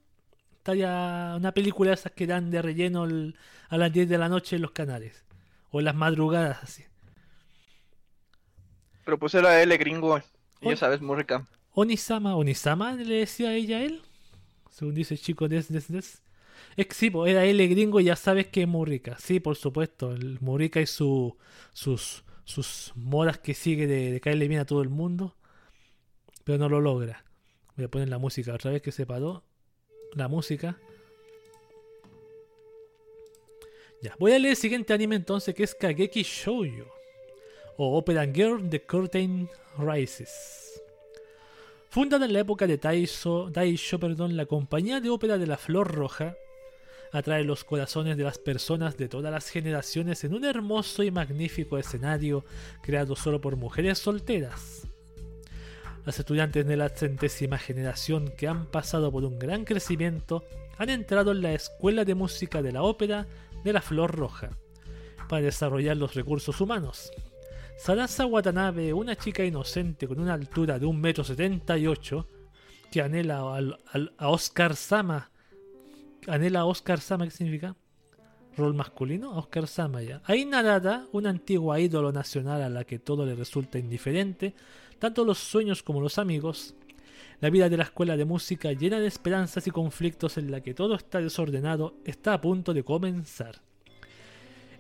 estaría 0.58 1.34
una 1.36 1.50
película 1.50 1.90
de 1.90 1.94
esas 1.94 2.12
que 2.12 2.28
dan 2.28 2.48
de 2.52 2.62
relleno 2.62 3.06
el- 3.06 3.34
a 3.70 3.76
las 3.76 3.92
10 3.92 4.08
de 4.08 4.18
la 4.18 4.28
noche 4.28 4.54
en 4.54 4.62
los 4.62 4.70
canales. 4.70 5.24
O 5.72 5.80
en 5.80 5.86
las 5.86 5.96
madrugadas, 5.96 6.62
así. 6.62 6.84
Pero 9.04 9.18
pues 9.18 9.34
era 9.34 9.60
L 9.60 9.76
gringo, 9.78 10.16
y 10.60 10.68
ya 10.68 10.76
sabes, 10.76 11.00
muy 11.00 11.16
rica. 11.16 11.44
Onisama, 11.72 12.36
Onisama 12.36 12.94
le 12.94 13.16
decía 13.16 13.54
ella 13.54 13.78
a 13.78 13.82
él, 13.82 14.02
según 14.70 14.94
dice 14.94 15.14
el 15.14 15.20
chico 15.20 15.48
des, 15.48 15.68
des, 15.68 15.90
des. 15.90 16.22
Es 16.76 16.86
que 16.86 16.94
sí, 16.94 17.12
era 17.26 17.44
él 17.44 17.60
el 17.60 17.68
gringo 17.68 18.00
ya 18.00 18.16
sabes 18.16 18.46
que 18.46 18.62
es 18.62 18.68
muy 18.68 18.86
rica. 18.86 19.16
Sí, 19.18 19.40
por 19.40 19.56
supuesto, 19.56 20.12
el 20.12 20.38
muy 20.40 20.58
rica 20.58 20.80
y 20.80 20.86
su, 20.86 21.36
sus, 21.72 22.24
sus 22.44 22.92
modas 22.94 23.38
que 23.38 23.54
sigue 23.54 23.86
de, 23.86 24.20
caerle 24.20 24.48
bien 24.48 24.60
a 24.60 24.66
todo 24.66 24.82
el 24.82 24.88
mundo, 24.88 25.36
pero 26.44 26.58
no 26.58 26.68
lo 26.68 26.80
logra. 26.80 27.24
Voy 27.76 27.86
a 27.86 27.88
poner 27.88 28.08
la 28.08 28.18
música 28.18 28.54
otra 28.54 28.70
vez 28.70 28.82
que 28.82 28.92
se 28.92 29.06
paró. 29.06 29.44
La 30.14 30.28
música. 30.28 30.76
Ya, 34.02 34.16
voy 34.18 34.32
a 34.32 34.38
leer 34.38 34.52
el 34.52 34.56
siguiente 34.56 34.92
anime 34.92 35.16
entonces 35.16 35.54
que 35.54 35.62
es 35.62 35.74
Kageki 35.74 36.22
Shoujo 36.22 36.90
o 37.76 37.98
Opera 37.98 38.26
Girl 38.26 38.68
The 38.68 38.82
Curtain 38.82 39.48
Rises. 39.78 40.69
Fundada 41.90 42.24
en 42.24 42.32
la 42.32 42.38
época 42.38 42.68
de 42.68 42.78
Taisho, 42.78 43.50
Daisho, 43.50 43.98
perdón, 43.98 44.36
la 44.36 44.46
compañía 44.46 45.00
de 45.00 45.10
ópera 45.10 45.38
de 45.38 45.48
la 45.48 45.56
Flor 45.56 45.92
Roja 45.92 46.36
atrae 47.10 47.42
los 47.42 47.64
corazones 47.64 48.16
de 48.16 48.22
las 48.22 48.38
personas 48.38 48.96
de 48.96 49.08
todas 49.08 49.32
las 49.32 49.48
generaciones 49.48 50.22
en 50.22 50.34
un 50.34 50.44
hermoso 50.44 51.02
y 51.02 51.10
magnífico 51.10 51.78
escenario 51.78 52.44
creado 52.80 53.16
solo 53.16 53.40
por 53.40 53.56
mujeres 53.56 53.98
solteras. 53.98 54.86
Las 56.06 56.20
estudiantes 56.20 56.64
de 56.64 56.76
la 56.76 56.90
centésima 56.90 57.58
generación 57.58 58.32
que 58.36 58.46
han 58.46 58.66
pasado 58.66 59.10
por 59.10 59.24
un 59.24 59.40
gran 59.40 59.64
crecimiento 59.64 60.44
han 60.78 60.90
entrado 60.90 61.32
en 61.32 61.42
la 61.42 61.54
Escuela 61.54 62.04
de 62.04 62.14
Música 62.14 62.62
de 62.62 62.70
la 62.70 62.84
Ópera 62.84 63.26
de 63.64 63.72
la 63.72 63.82
Flor 63.82 64.14
Roja 64.14 64.50
para 65.28 65.42
desarrollar 65.42 65.96
los 65.96 66.14
recursos 66.14 66.60
humanos. 66.60 67.10
Sarasa 67.80 68.26
Watanabe, 68.26 68.92
una 68.92 69.16
chica 69.16 69.42
inocente 69.42 70.06
con 70.06 70.20
una 70.20 70.34
altura 70.34 70.78
de 70.78 70.86
1,78m, 70.86 72.26
que 72.92 73.00
anhela 73.00 73.38
a 74.18 74.28
Oscar 74.28 74.76
Sama. 74.76 75.30
¿Anhela 76.26 76.60
a 76.60 76.64
Oscar 76.66 77.00
Sama 77.00 77.24
qué 77.24 77.30
significa? 77.30 77.74
¿Rol 78.54 78.74
masculino? 78.74 79.30
Oscar 79.30 79.66
Sama 79.66 80.02
ya. 80.02 80.20
Hay 80.26 80.44
Narada, 80.44 81.06
una 81.12 81.30
antigua 81.30 81.80
ídolo 81.80 82.12
nacional 82.12 82.60
a 82.60 82.68
la 82.68 82.84
que 82.84 82.98
todo 82.98 83.24
le 83.24 83.34
resulta 83.34 83.78
indiferente, 83.78 84.54
tanto 84.98 85.24
los 85.24 85.38
sueños 85.38 85.82
como 85.82 86.02
los 86.02 86.18
amigos. 86.18 86.74
La 87.40 87.48
vida 87.48 87.70
de 87.70 87.78
la 87.78 87.84
escuela 87.84 88.14
de 88.18 88.26
música, 88.26 88.72
llena 88.72 89.00
de 89.00 89.06
esperanzas 89.06 89.66
y 89.66 89.70
conflictos 89.70 90.36
en 90.36 90.50
la 90.50 90.60
que 90.60 90.74
todo 90.74 90.96
está 90.96 91.18
desordenado, 91.18 91.94
está 92.04 92.34
a 92.34 92.42
punto 92.42 92.74
de 92.74 92.84
comenzar. 92.84 93.62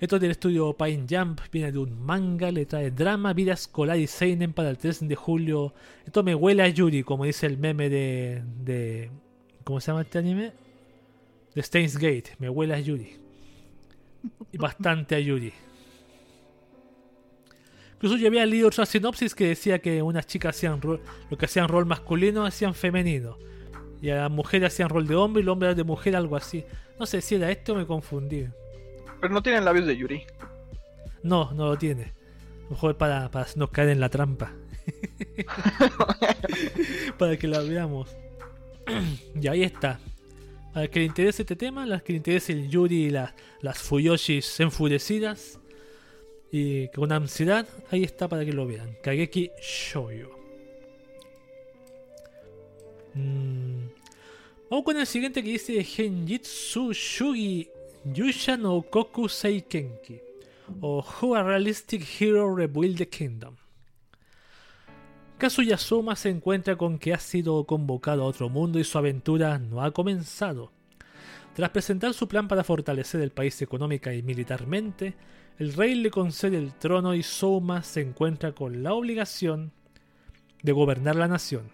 Esto 0.00 0.16
es 0.16 0.22
del 0.22 0.30
estudio 0.30 0.72
Pine 0.72 1.04
Jump, 1.08 1.42
viene 1.52 1.70
de 1.70 1.78
un 1.78 2.02
manga, 2.02 2.50
le 2.50 2.64
trae 2.64 2.90
drama, 2.90 3.34
vida 3.34 3.52
escolar 3.52 3.98
y 3.98 4.06
seinen 4.06 4.54
para 4.54 4.70
el 4.70 4.78
3 4.78 5.06
de 5.06 5.14
julio. 5.14 5.74
Esto 6.06 6.22
me 6.22 6.34
huele 6.34 6.62
a 6.62 6.68
Yuri, 6.68 7.02
como 7.02 7.26
dice 7.26 7.46
el 7.46 7.58
meme 7.58 7.90
de, 7.90 8.42
de 8.64 9.10
¿cómo 9.62 9.78
se 9.78 9.88
llama 9.88 10.00
este 10.00 10.16
anime? 10.16 10.52
De 11.54 11.62
Steins 11.62 11.98
Gate, 11.98 12.30
me 12.38 12.48
huele 12.48 12.74
a 12.74 12.80
Yuri. 12.80 13.12
Y 14.52 14.56
bastante 14.56 15.16
a 15.16 15.20
Yuri. 15.20 15.52
Incluso 17.96 18.16
yo 18.16 18.28
había 18.28 18.46
leído 18.46 18.68
otra 18.68 18.86
sinopsis 18.86 19.34
que 19.34 19.48
decía 19.48 19.80
que 19.80 20.00
unas 20.00 20.26
chicas 20.26 20.56
hacían 20.56 20.80
rol, 20.80 21.02
lo 21.28 21.36
que 21.36 21.44
hacían 21.44 21.68
rol 21.68 21.84
masculino 21.84 22.46
hacían 22.46 22.72
femenino. 22.72 23.36
Y 24.00 24.08
a 24.08 24.22
las 24.22 24.30
mujeres 24.30 24.72
hacían 24.72 24.88
rol 24.88 25.06
de 25.06 25.14
hombre 25.14 25.42
y 25.42 25.44
los 25.44 25.52
hombres 25.52 25.76
de 25.76 25.84
mujer, 25.84 26.16
algo 26.16 26.36
así. 26.36 26.64
No 26.98 27.04
sé 27.04 27.20
si 27.20 27.34
era 27.34 27.50
este 27.50 27.72
o 27.72 27.74
me 27.74 27.86
confundí. 27.86 28.46
Pero 29.20 29.34
no 29.34 29.42
tienen 29.42 29.64
labios 29.64 29.86
de 29.86 29.96
Yuri. 29.96 30.22
No, 31.22 31.52
no 31.52 31.66
lo 31.66 31.78
tiene. 31.78 32.12
Mejor 32.70 32.96
para, 32.96 33.30
para 33.30 33.46
no 33.56 33.70
caer 33.70 33.90
en 33.90 34.00
la 34.00 34.08
trampa. 34.08 34.52
para 37.18 37.36
que 37.36 37.48
la 37.48 37.60
veamos. 37.60 38.08
y 39.40 39.48
ahí 39.48 39.62
está. 39.62 39.98
A 40.72 40.80
las 40.82 40.88
que 40.88 41.00
le 41.00 41.06
interese 41.06 41.42
este 41.42 41.56
tema, 41.56 41.84
las 41.84 42.02
que 42.02 42.12
le 42.12 42.18
interese 42.18 42.52
el 42.52 42.68
Yuri 42.70 43.06
y 43.06 43.10
la- 43.10 43.34
las 43.60 43.78
Fuyoshis 43.78 44.60
enfurecidas 44.60 45.58
y 46.52 46.88
con 46.88 47.12
ansiedad, 47.12 47.66
ahí 47.90 48.04
está 48.04 48.28
para 48.28 48.44
que 48.44 48.52
lo 48.52 48.66
vean. 48.66 48.96
Kageki 49.02 49.50
Shoujo. 49.60 50.38
Mm. 53.14 53.88
Vamos 54.70 54.84
con 54.84 54.96
el 54.96 55.06
siguiente 55.06 55.42
que 55.42 55.50
dice 55.50 55.82
Genjitsu 55.82 56.92
Shugi 56.92 57.68
Yusha 58.04 58.56
no 58.56 58.82
Koku 58.82 59.28
Seikenki. 59.28 60.20
o 60.80 61.02
Who 61.02 61.34
a 61.34 61.42
Realistic 61.42 62.02
Hero 62.20 62.54
Rebuild 62.54 62.98
the 62.98 63.08
Kingdom. 63.08 63.56
Kazuya 65.38 65.78
Soma 65.78 66.16
se 66.16 66.28
encuentra 66.28 66.76
con 66.76 66.98
que 66.98 67.12
ha 67.12 67.18
sido 67.18 67.64
convocado 67.64 68.22
a 68.22 68.26
otro 68.26 68.48
mundo 68.48 68.78
y 68.78 68.84
su 68.84 68.98
aventura 68.98 69.58
no 69.58 69.82
ha 69.82 69.90
comenzado. 69.90 70.70
Tras 71.54 71.70
presentar 71.70 72.14
su 72.14 72.28
plan 72.28 72.46
para 72.46 72.62
fortalecer 72.62 73.20
el 73.20 73.32
país 73.32 73.60
económica 73.62 74.14
y 74.14 74.22
militarmente, 74.22 75.14
el 75.58 75.72
rey 75.74 75.94
le 75.94 76.10
concede 76.10 76.58
el 76.58 76.74
trono 76.74 77.14
y 77.14 77.22
Soma 77.22 77.82
se 77.82 78.02
encuentra 78.02 78.52
con 78.52 78.82
la 78.82 78.92
obligación 78.92 79.72
de 80.62 80.72
gobernar 80.72 81.16
la 81.16 81.28
nación. 81.28 81.70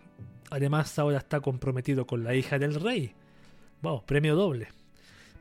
Además, 0.51 0.99
ahora 0.99 1.19
está 1.19 1.41
comprometido 1.41 2.07
con 2.07 2.25
la 2.25 2.35
hija 2.35 2.59
del 2.59 2.75
rey. 2.75 3.15
Wow, 3.83 4.05
premio 4.07 4.37
doble. 4.37 4.76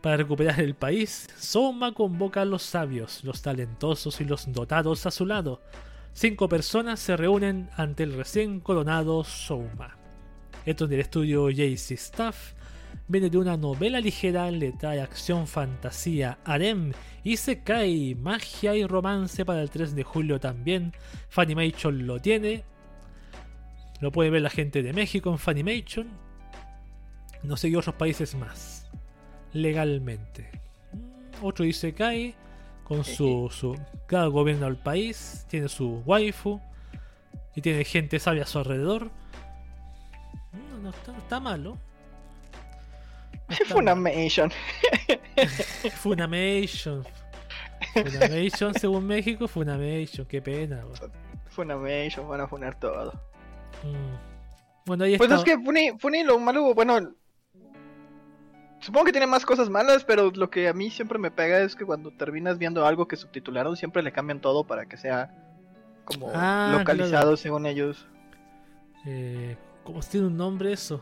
Para 0.06 0.18
recuperar 0.18 0.60
el 0.60 0.76
país, 0.76 1.28
Soma 1.36 1.92
convoca 1.92 2.44
a 2.44 2.46
los 2.46 2.62
sabios, 2.62 3.24
los 3.24 3.42
talentosos 3.42 4.22
y 4.22 4.26
los 4.26 4.54
dotados 4.54 5.08
a 5.08 5.10
su 5.10 5.26
lado. 5.26 5.64
Cinco 6.14 6.48
personas 6.48 7.00
se 7.00 7.18
reúnen 7.18 7.72
ante 7.76 8.04
el 8.04 8.14
recién 8.14 8.60
coronado 8.60 9.24
Soma. 9.24 9.98
Esto 10.64 10.86
del 10.86 11.00
estudio 11.00 11.50
JC 11.50 11.94
Staff 11.94 12.54
viene 13.08 13.32
de 13.32 13.40
una 13.40 13.58
novela 13.58 14.00
ligera, 14.00 14.52
le 14.52 14.74
trae 14.74 15.02
acción, 15.02 15.48
fantasía, 15.48 16.38
harem, 16.46 16.92
cae 17.64 18.14
magia 18.14 18.76
y 18.76 18.86
romance 18.86 19.44
para 19.44 19.64
el 19.64 19.72
3 19.72 19.96
de 19.96 20.04
julio 20.04 20.40
también. 20.40 20.94
Funimation 21.30 22.06
lo 22.06 22.20
tiene. 22.20 22.64
Lo 24.02 24.12
puede 24.12 24.30
ver 24.30 24.44
la 24.44 24.52
gente 24.52 24.84
de 24.84 24.94
México 24.94 25.32
en 25.32 25.40
Funimation. 25.40 26.08
No 27.42 27.58
sé 27.58 27.72
qué 27.72 27.78
otros 27.78 27.96
países 27.96 28.36
más. 28.36 28.75
Legalmente. 29.56 30.50
Otro 31.42 31.64
Isekai 31.64 32.36
con 32.84 33.04
su, 33.04 33.50
su 33.50 33.76
cada 34.06 34.28
gobierno 34.28 34.66
del 34.66 34.76
país, 34.76 35.46
tiene 35.50 35.70
su 35.70 36.04
waifu 36.06 36.60
y 37.56 37.62
tiene 37.62 37.84
gente 37.86 38.20
sabia 38.20 38.44
a 38.44 38.46
su 38.46 38.60
alrededor. 38.60 39.10
No, 40.52 40.78
no 40.80 40.90
está, 40.90 41.18
está 41.18 41.40
malo. 41.40 41.78
Funimation. 43.68 44.52
Funimation. 45.94 47.06
Funimation, 47.94 48.74
según 48.74 49.08
México, 49.08 49.48
Funimation. 49.48 50.26
Qué 50.26 50.42
pena. 50.42 50.84
Funimation, 51.48 52.28
van 52.28 52.42
a 52.42 52.48
funar 52.48 52.78
todo. 52.78 53.14
Mm. 53.84 54.36
Bueno, 54.86 55.06
ahí 55.06 55.18
Pues 55.18 55.32
es 55.32 55.44
que 55.44 55.58
Funi, 55.58 56.24
lo 56.24 56.40
malo, 56.40 56.74
bueno. 56.74 57.00
Supongo 58.86 59.06
que 59.06 59.14
tiene 59.14 59.26
más 59.26 59.48
cosas 59.48 59.68
malas, 59.68 60.04
pero 60.04 60.30
lo 60.30 60.52
que 60.52 60.68
a 60.68 60.74
mí 60.74 60.92
siempre 60.92 61.18
me 61.18 61.32
pega 61.32 61.60
es 61.62 61.76
que 61.76 61.84
cuando 61.84 62.12
terminas 62.12 62.60
viendo 62.60 62.86
algo 62.86 63.08
que 63.08 63.16
subtitularon, 63.16 63.76
siempre 63.76 64.04
le 64.04 64.12
cambian 64.12 64.40
todo 64.40 64.64
para 64.64 64.86
que 64.86 64.96
sea 64.96 65.34
como 66.04 66.32
ah, 66.36 66.76
localizado 66.78 67.36
según 67.36 67.66
ellos. 67.66 68.06
Eh, 69.08 69.58
¿Cómo 69.84 70.02
tiene 70.02 70.28
un 70.28 70.38
nombre 70.38 70.72
eso? 70.72 71.02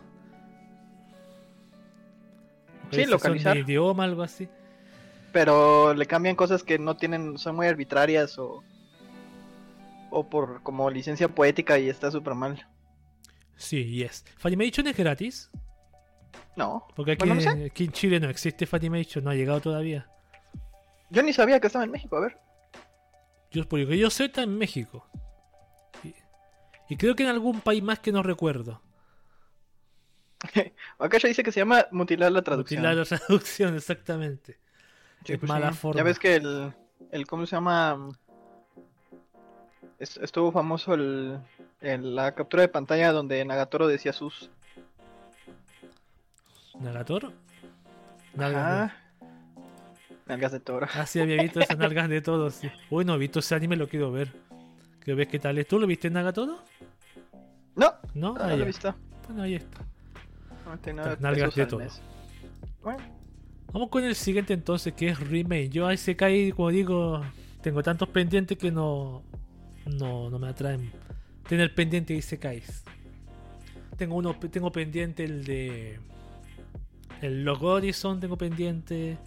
Sí, 2.90 3.04
localizar. 3.04 3.58
idioma, 3.58 4.06
algo 4.06 4.24
así. 4.24 4.48
Pero 5.34 5.94
le 5.94 6.06
cambian 6.06 6.38
cosas 6.38 6.64
que 6.64 6.80
no 6.80 6.96
tienen, 6.96 7.38
son 7.38 7.58
muy 7.58 7.68
arbitrarias 7.68 8.40
o. 8.40 8.64
O 10.10 10.30
por 10.30 10.64
como 10.64 10.90
licencia 10.90 11.28
poética 11.28 11.78
y 11.80 11.90
está 11.90 12.10
súper 12.12 12.34
mal. 12.34 12.66
Sí, 13.58 13.84
yes. 13.84 14.24
¿Funimation 14.38 14.88
es 14.88 14.96
gratis? 14.96 15.52
No. 16.56 16.88
Porque 16.96 17.14
aquí, 17.14 17.84
en 17.86 17.92
Chile 17.92 18.20
no 18.20 18.30
existe 18.30 18.66
Funimation, 18.66 19.24
no 19.24 19.32
ha 19.32 19.36
llegado 19.36 19.62
todavía. 19.62 20.08
Yo 21.10 21.24
ni 21.24 21.34
sabía 21.34 21.60
que 21.60 21.68
estaba 21.68 21.86
en 21.86 21.92
México, 21.92 22.18
a 22.18 22.22
ver. 22.22 22.38
Yo, 23.52 23.68
porque 23.68 23.98
yo 23.98 24.10
sé, 24.10 24.26
está 24.26 24.44
en 24.44 24.58
México. 24.58 25.08
y 26.90 26.98
creo 26.98 27.16
que 27.16 27.24
en 27.24 27.30
algún 27.30 27.62
país 27.62 27.84
más 27.84 28.00
que 28.00 28.12
no 28.12 28.24
recuerdo. 28.24 28.82
Acá 31.00 31.18
ya 31.18 31.28
dice 31.30 31.44
que 31.44 31.52
se 31.52 31.60
llama 31.60 31.88
mutilar 31.92 32.32
la 32.32 32.42
traducción. 32.42 32.82
Mutilar 32.82 32.96
la 32.96 33.18
traducción, 33.18 33.76
exactamente. 33.76 34.58
es 35.26 35.38
pues 35.38 35.50
mala 35.50 35.72
forma. 35.74 35.98
Ya 35.98 36.04
ves 36.04 36.20
que 36.20 36.36
el, 36.36 36.74
el 37.12 37.28
¿cómo 37.28 37.46
se 37.46 37.56
llama? 37.56 38.10
estuvo 40.00 40.52
famoso 40.52 40.94
el, 40.94 41.40
la 41.82 42.36
captura 42.36 42.62
de 42.62 42.68
pantalla 42.68 43.12
donde 43.12 43.44
Nagatoro 43.46 43.88
decía 43.88 44.14
sus. 44.14 44.50
¿Nagatoro? 46.80 47.34
Nalgas 48.36 48.92
de... 48.92 49.28
Nalgas 50.26 50.52
de 50.54 50.60
toro. 50.60 50.88
Ah, 50.94 51.06
sí, 51.06 51.20
había 51.20 51.42
visto 51.42 51.60
esas 51.60 51.78
nalgas 51.78 52.10
de 52.10 52.22
toro, 52.22 52.50
sí. 52.50 52.70
Uy, 52.90 53.06
no 53.06 53.16
he 53.16 53.18
visto 53.18 53.40
ese 53.40 53.56
anime, 53.56 53.76
lo 53.76 53.88
quiero 53.88 54.12
ver. 54.12 54.32
¿Qué 55.02 55.14
ves 55.14 55.28
qué 55.28 55.40
tal 55.40 55.58
es? 55.58 55.68
¿Tú 55.68 55.80
lo 55.80 55.86
viste 55.86 56.08
en 56.08 56.14
Nagatoro? 56.14 56.60
No. 57.76 57.94
¿No? 58.14 58.34
No, 58.34 58.36
ah, 58.40 58.56
lo 58.56 58.64
he 58.64 58.68
visto. 58.68 58.96
Bueno, 59.28 59.44
ahí 59.44 59.56
está. 59.56 59.80
Nalgas 61.20 61.56
de 61.56 61.66
todo. 61.66 61.82
Vamos 63.72 63.90
con 63.90 64.04
el 64.04 64.16
siguiente 64.16 64.54
entonces, 64.54 64.94
que 64.94 65.10
es 65.10 65.20
Remake. 65.20 65.70
Yo 65.70 65.88
a 65.88 65.94
ese 65.94 66.16
caí, 66.16 66.52
como 66.52 66.70
digo, 66.70 67.22
tengo 67.62 67.82
tantos 67.84 68.08
pendientes 68.10 68.58
que 68.58 68.72
no, 68.72 69.24
no, 69.86 70.30
no 70.30 70.40
me 70.40 70.48
atraen. 70.48 70.92
Tener 71.48 71.74
pendiente 71.76 72.14
y 72.14 72.38
caes. 72.38 72.84
Tengo 73.98 74.16
uno, 74.16 74.36
tengo 74.36 74.72
pendiente 74.72 75.24
el 75.24 75.44
de 75.44 76.00
el 77.26 77.44
Log 77.44 77.64
Horizon, 77.64 78.20
tengo 78.20 78.38
pendiente. 78.38 79.18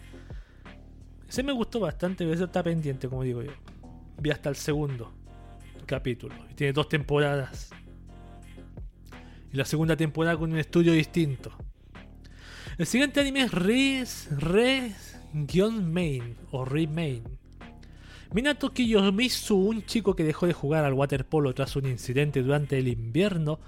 Ese 1.29 1.43
me 1.43 1.53
gustó 1.53 1.81
bastante, 1.81 2.31
ese 2.31 2.45
está 2.45 2.63
pendiente, 2.63 3.09
como 3.09 3.23
digo 3.23 3.43
yo. 3.43 3.53
Vi 4.21 4.31
hasta 4.31 4.49
el 4.49 4.57
segundo 4.57 5.13
capítulo. 5.87 6.35
Y 6.51 6.55
tiene 6.55 6.73
dos 6.73 6.89
temporadas 6.89 7.71
la 9.57 9.65
segunda 9.65 9.97
temporada 9.97 10.37
con 10.37 10.53
un 10.53 10.59
estudio 10.59 10.93
distinto. 10.93 11.51
El 12.79 12.87
siguiente 12.87 13.21
anime 13.21 13.43
es 13.43 13.53
Res, 13.53 14.29
Res-Main 14.37 16.37
o 16.51 16.65
Remain. 16.65 17.23
Minato 18.35 18.71
Kiyomizu, 18.71 19.57
un 19.57 19.87
chico 19.87 20.15
que 20.15 20.25
dejó 20.25 20.47
de 20.47 20.53
jugar 20.53 20.85
al 20.85 20.93
waterpolo 20.93 21.55
tras 21.55 21.75
un 21.77 21.87
incidente 21.87 22.43
durante 22.43 22.79
el 22.79 22.89
invierno 22.89 23.59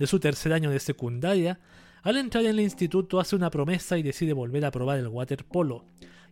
de 0.00 0.06
su 0.08 0.18
tercer 0.18 0.52
año 0.52 0.70
de 0.70 0.80
secundaria, 0.80 1.60
al 2.06 2.18
entrar 2.18 2.44
en 2.44 2.50
el 2.50 2.60
instituto 2.60 3.18
hace 3.18 3.34
una 3.34 3.50
promesa 3.50 3.98
y 3.98 4.02
decide 4.04 4.32
volver 4.32 4.64
a 4.64 4.70
probar 4.70 4.96
el 4.96 5.08
waterpolo 5.08 5.86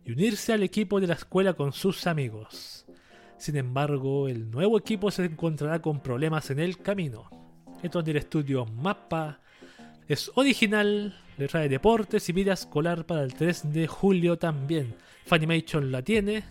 y 0.05 0.13
unirse 0.13 0.53
al 0.53 0.63
equipo 0.63 1.01
de 1.01 1.07
la 1.07 1.15
escuela 1.15 1.53
con 1.53 1.73
sus 1.73 2.07
amigos. 2.07 2.85
Sin 3.37 3.57
embargo, 3.57 4.29
el 4.29 4.49
nuevo 4.49 4.77
equipo 4.77 5.11
se 5.11 5.25
encontrará 5.25 5.81
con 5.81 5.99
problemas 5.99 6.49
en 6.49 6.59
el 6.59 6.77
camino. 6.77 7.29
Es 7.83 7.91
del 7.91 8.15
estudio 8.15 8.65
Mapa. 8.65 9.41
Es 10.07 10.31
original, 10.35 11.13
le 11.37 11.47
trae 11.49 11.67
deportes 11.67 12.29
y 12.29 12.31
vida 12.31 12.53
escolar 12.53 13.05
para 13.05 13.23
el 13.23 13.33
3 13.33 13.73
de 13.73 13.85
julio 13.87 14.37
también. 14.37 14.95
Funimation 15.25 15.91
la 15.91 16.01
tiene. 16.01 16.45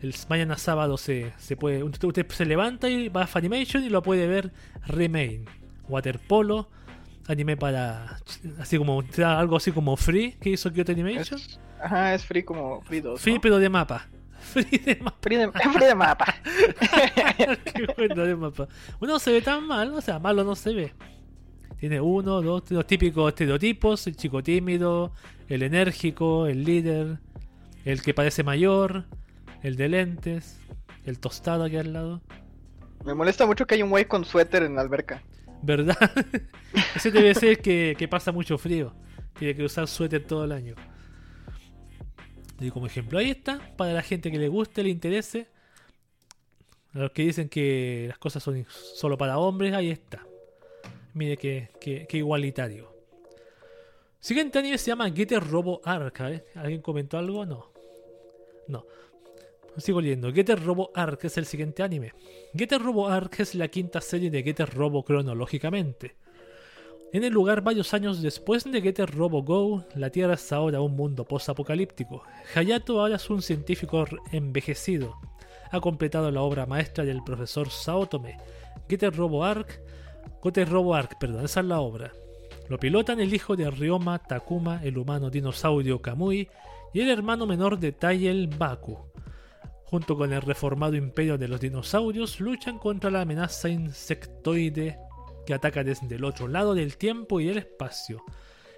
El 0.00 0.14
mañana 0.30 0.56
sábado 0.56 0.96
se, 0.96 1.34
se 1.36 1.58
puede. 1.58 1.82
Usted, 1.84 2.26
se 2.26 2.46
levanta 2.46 2.88
y 2.88 3.10
va 3.10 3.24
a 3.24 3.26
Funimation 3.26 3.84
y 3.84 3.90
lo 3.90 4.02
puede 4.02 4.26
ver 4.26 4.50
Remain. 4.86 5.44
Waterpolo. 5.90 6.70
Anime 7.28 7.56
para. 7.56 8.18
Así 8.58 8.78
como. 8.78 9.02
Algo 9.24 9.56
así 9.56 9.72
como 9.72 9.96
free 9.96 10.32
que 10.40 10.50
hizo 10.50 10.72
Kyoto 10.72 10.92
Animation. 10.92 11.40
ajá, 11.80 12.14
es 12.14 12.24
free 12.24 12.42
como 12.42 12.80
Free 12.82 13.00
2. 13.00 13.20
Free, 13.20 13.38
pero 13.38 13.58
de 13.58 13.68
mapa. 13.68 14.08
Free 14.52 14.78
de 14.78 14.96
mapa. 14.96 15.16
Free 15.20 15.36
de, 15.36 15.52
free 15.52 15.86
de 15.86 15.94
mapa. 15.94 16.34
Qué 17.64 17.86
bueno 17.96 18.24
de 18.24 18.36
mapa. 18.36 18.68
Uno 19.00 19.18
se 19.18 19.32
ve 19.32 19.40
tan 19.40 19.66
mal, 19.66 19.94
o 19.94 20.00
sea, 20.00 20.18
malo 20.18 20.42
no 20.44 20.56
se 20.56 20.74
ve. 20.74 20.92
Tiene 21.78 22.00
uno, 22.00 22.42
dos, 22.42 22.70
los 22.70 22.86
típicos 22.86 23.28
estereotipos: 23.28 24.06
el 24.06 24.16
chico 24.16 24.42
tímido, 24.42 25.12
el 25.48 25.62
enérgico, 25.62 26.46
el 26.46 26.64
líder, 26.64 27.18
el 27.84 28.02
que 28.02 28.14
parece 28.14 28.42
mayor, 28.42 29.04
el 29.62 29.76
de 29.76 29.88
lentes, 29.88 30.60
el 31.04 31.18
tostado 31.18 31.64
aquí 31.64 31.76
al 31.76 31.92
lado. 31.92 32.20
Me 33.04 33.14
molesta 33.14 33.46
mucho 33.46 33.66
que 33.66 33.76
hay 33.76 33.82
un 33.82 33.90
güey 33.90 34.04
con 34.04 34.24
suéter 34.24 34.62
en 34.62 34.76
la 34.76 34.82
alberca. 34.82 35.22
¿Verdad? 35.62 35.96
Ese 36.96 37.10
debe 37.10 37.34
ser 37.34 37.60
que, 37.60 37.94
que 37.98 38.08
pasa 38.08 38.32
mucho 38.32 38.58
frío. 38.58 38.94
Tiene 39.38 39.54
que 39.54 39.64
usar 39.64 39.88
suéter 39.88 40.26
todo 40.26 40.44
el 40.44 40.52
año. 40.52 40.74
Y 42.60 42.70
como 42.70 42.86
ejemplo, 42.86 43.18
ahí 43.18 43.30
está, 43.30 43.60
para 43.76 43.92
la 43.92 44.02
gente 44.02 44.30
que 44.30 44.38
le 44.38 44.48
guste, 44.48 44.82
le 44.82 44.90
interese. 44.90 45.48
A 46.94 46.98
los 46.98 47.10
que 47.12 47.22
dicen 47.22 47.48
que 47.48 48.06
las 48.08 48.18
cosas 48.18 48.42
son 48.42 48.66
solo 48.68 49.16
para 49.16 49.38
hombres, 49.38 49.72
ahí 49.72 49.90
está. 49.90 50.24
Mire 51.14 51.36
que, 51.36 52.06
igualitario. 52.12 52.92
Siguiente 54.20 54.58
anime 54.58 54.78
se 54.78 54.90
llama 54.90 55.10
Getter 55.10 55.42
Robo 55.42 55.80
Arc. 55.84 56.20
¿eh? 56.20 56.44
¿Alguien 56.54 56.80
comentó 56.80 57.18
algo? 57.18 57.44
No. 57.44 57.72
No. 58.68 58.86
Sigo 59.76 60.00
leyendo. 60.00 60.32
Getter 60.32 60.62
Robo 60.62 60.90
Arc 60.94 61.24
es 61.24 61.38
el 61.38 61.46
siguiente 61.46 61.82
anime. 61.82 62.12
Getter 62.54 62.80
Robo 62.80 63.08
Arc 63.08 63.40
es 63.40 63.54
la 63.54 63.68
quinta 63.68 64.00
serie 64.00 64.30
de 64.30 64.42
Getter 64.42 64.68
Robo 64.74 65.04
cronológicamente. 65.04 66.16
En 67.12 67.24
el 67.24 67.32
lugar 67.32 67.62
varios 67.62 67.92
años 67.92 68.22
después 68.22 68.64
de 68.64 68.80
Getter 68.80 69.10
Robo 69.14 69.42
Go, 69.42 69.84
la 69.94 70.10
Tierra 70.10 70.34
es 70.34 70.52
ahora 70.52 70.80
un 70.80 70.96
mundo 70.96 71.24
post-apocalíptico. 71.24 72.22
Hayato 72.54 73.00
ahora 73.00 73.16
es 73.16 73.28
un 73.28 73.42
científico 73.42 74.06
envejecido. 74.32 75.16
ha 75.70 75.80
completado 75.80 76.30
la 76.30 76.42
obra 76.42 76.66
maestra 76.66 77.04
del 77.04 77.22
profesor 77.24 77.70
Saotome, 77.70 78.36
Getter 78.88 79.14
Robo 79.14 79.44
Arc, 79.44 79.80
Gote 80.42 80.64
Robo 80.64 80.94
Arc, 80.94 81.18
perdón, 81.18 81.44
esa 81.44 81.60
es 81.60 81.66
la 81.66 81.80
obra. 81.80 82.12
Lo 82.68 82.78
pilotan 82.78 83.20
el 83.20 83.32
hijo 83.32 83.56
de 83.56 83.70
Ryoma 83.70 84.18
Takuma, 84.18 84.80
el 84.82 84.98
humano 84.98 85.30
dinosaurio 85.30 86.02
Kamui, 86.02 86.48
y 86.92 87.00
el 87.00 87.10
hermano 87.10 87.46
menor 87.46 87.78
de 87.78 87.92
Tayel 87.92 88.48
Baku. 88.48 88.98
Junto 89.92 90.16
con 90.16 90.32
el 90.32 90.40
reformado 90.40 90.96
imperio 90.96 91.36
de 91.36 91.48
los 91.48 91.60
dinosaurios, 91.60 92.40
luchan 92.40 92.78
contra 92.78 93.10
la 93.10 93.20
amenaza 93.20 93.68
insectoide 93.68 94.98
que 95.44 95.52
ataca 95.52 95.84
desde 95.84 96.16
el 96.16 96.24
otro 96.24 96.48
lado 96.48 96.72
del 96.72 96.96
tiempo 96.96 97.40
y 97.40 97.50
el 97.50 97.58
espacio. 97.58 98.24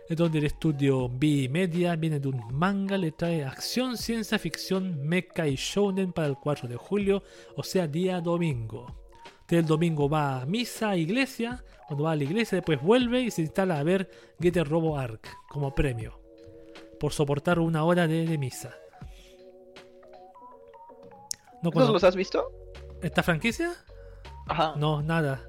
Es 0.09 0.17
donde 0.17 0.39
el 0.39 0.47
estudio 0.47 1.09
B 1.09 1.49
Media 1.49 1.95
viene 1.95 2.19
de 2.19 2.27
un 2.27 2.43
manga, 2.51 2.99
le 2.99 3.13
trae 3.13 3.45
acción, 3.45 3.97
ciencia 3.97 4.41
ficción, 4.41 5.07
mecha 5.07 5.47
y 5.47 5.55
shounen 5.55 6.13
para 6.13 6.27
el 6.27 6.35
4 6.35 6.69
de 6.69 6.75
julio, 6.75 7.23
o 7.55 7.63
sea, 7.63 7.87
día 7.87 8.21
domingo. 8.21 8.93
El 9.49 9.67
domingo 9.67 10.09
va 10.09 10.41
a 10.41 10.47
misa, 10.47 10.91
a 10.91 10.97
iglesia, 10.97 11.63
cuando 11.87 12.07
va 12.07 12.11
a 12.11 12.17
la 12.17 12.25
iglesia 12.25 12.57
después 12.57 12.83
vuelve 12.83 13.23
y 13.23 13.31
se 13.31 13.43
instala 13.43 13.79
a 13.79 13.85
ver 13.85 14.11
Getter 14.41 14.67
Robo 14.67 14.99
Arc 14.99 15.29
como 15.49 15.77
premio 15.77 16.19
por 16.99 17.13
soportar 17.13 17.61
una 17.61 17.85
hora 17.85 18.09
de 18.09 18.37
misa. 18.37 18.75
No 21.65 21.71
¿Esos 21.81 21.93
los 21.93 22.05
has 22.05 22.15
visto? 22.15 22.51
¿Esta 23.01 23.23
franquicia? 23.23 23.73
Ajá. 24.47 24.75
No, 24.77 25.03
nada. 25.03 25.49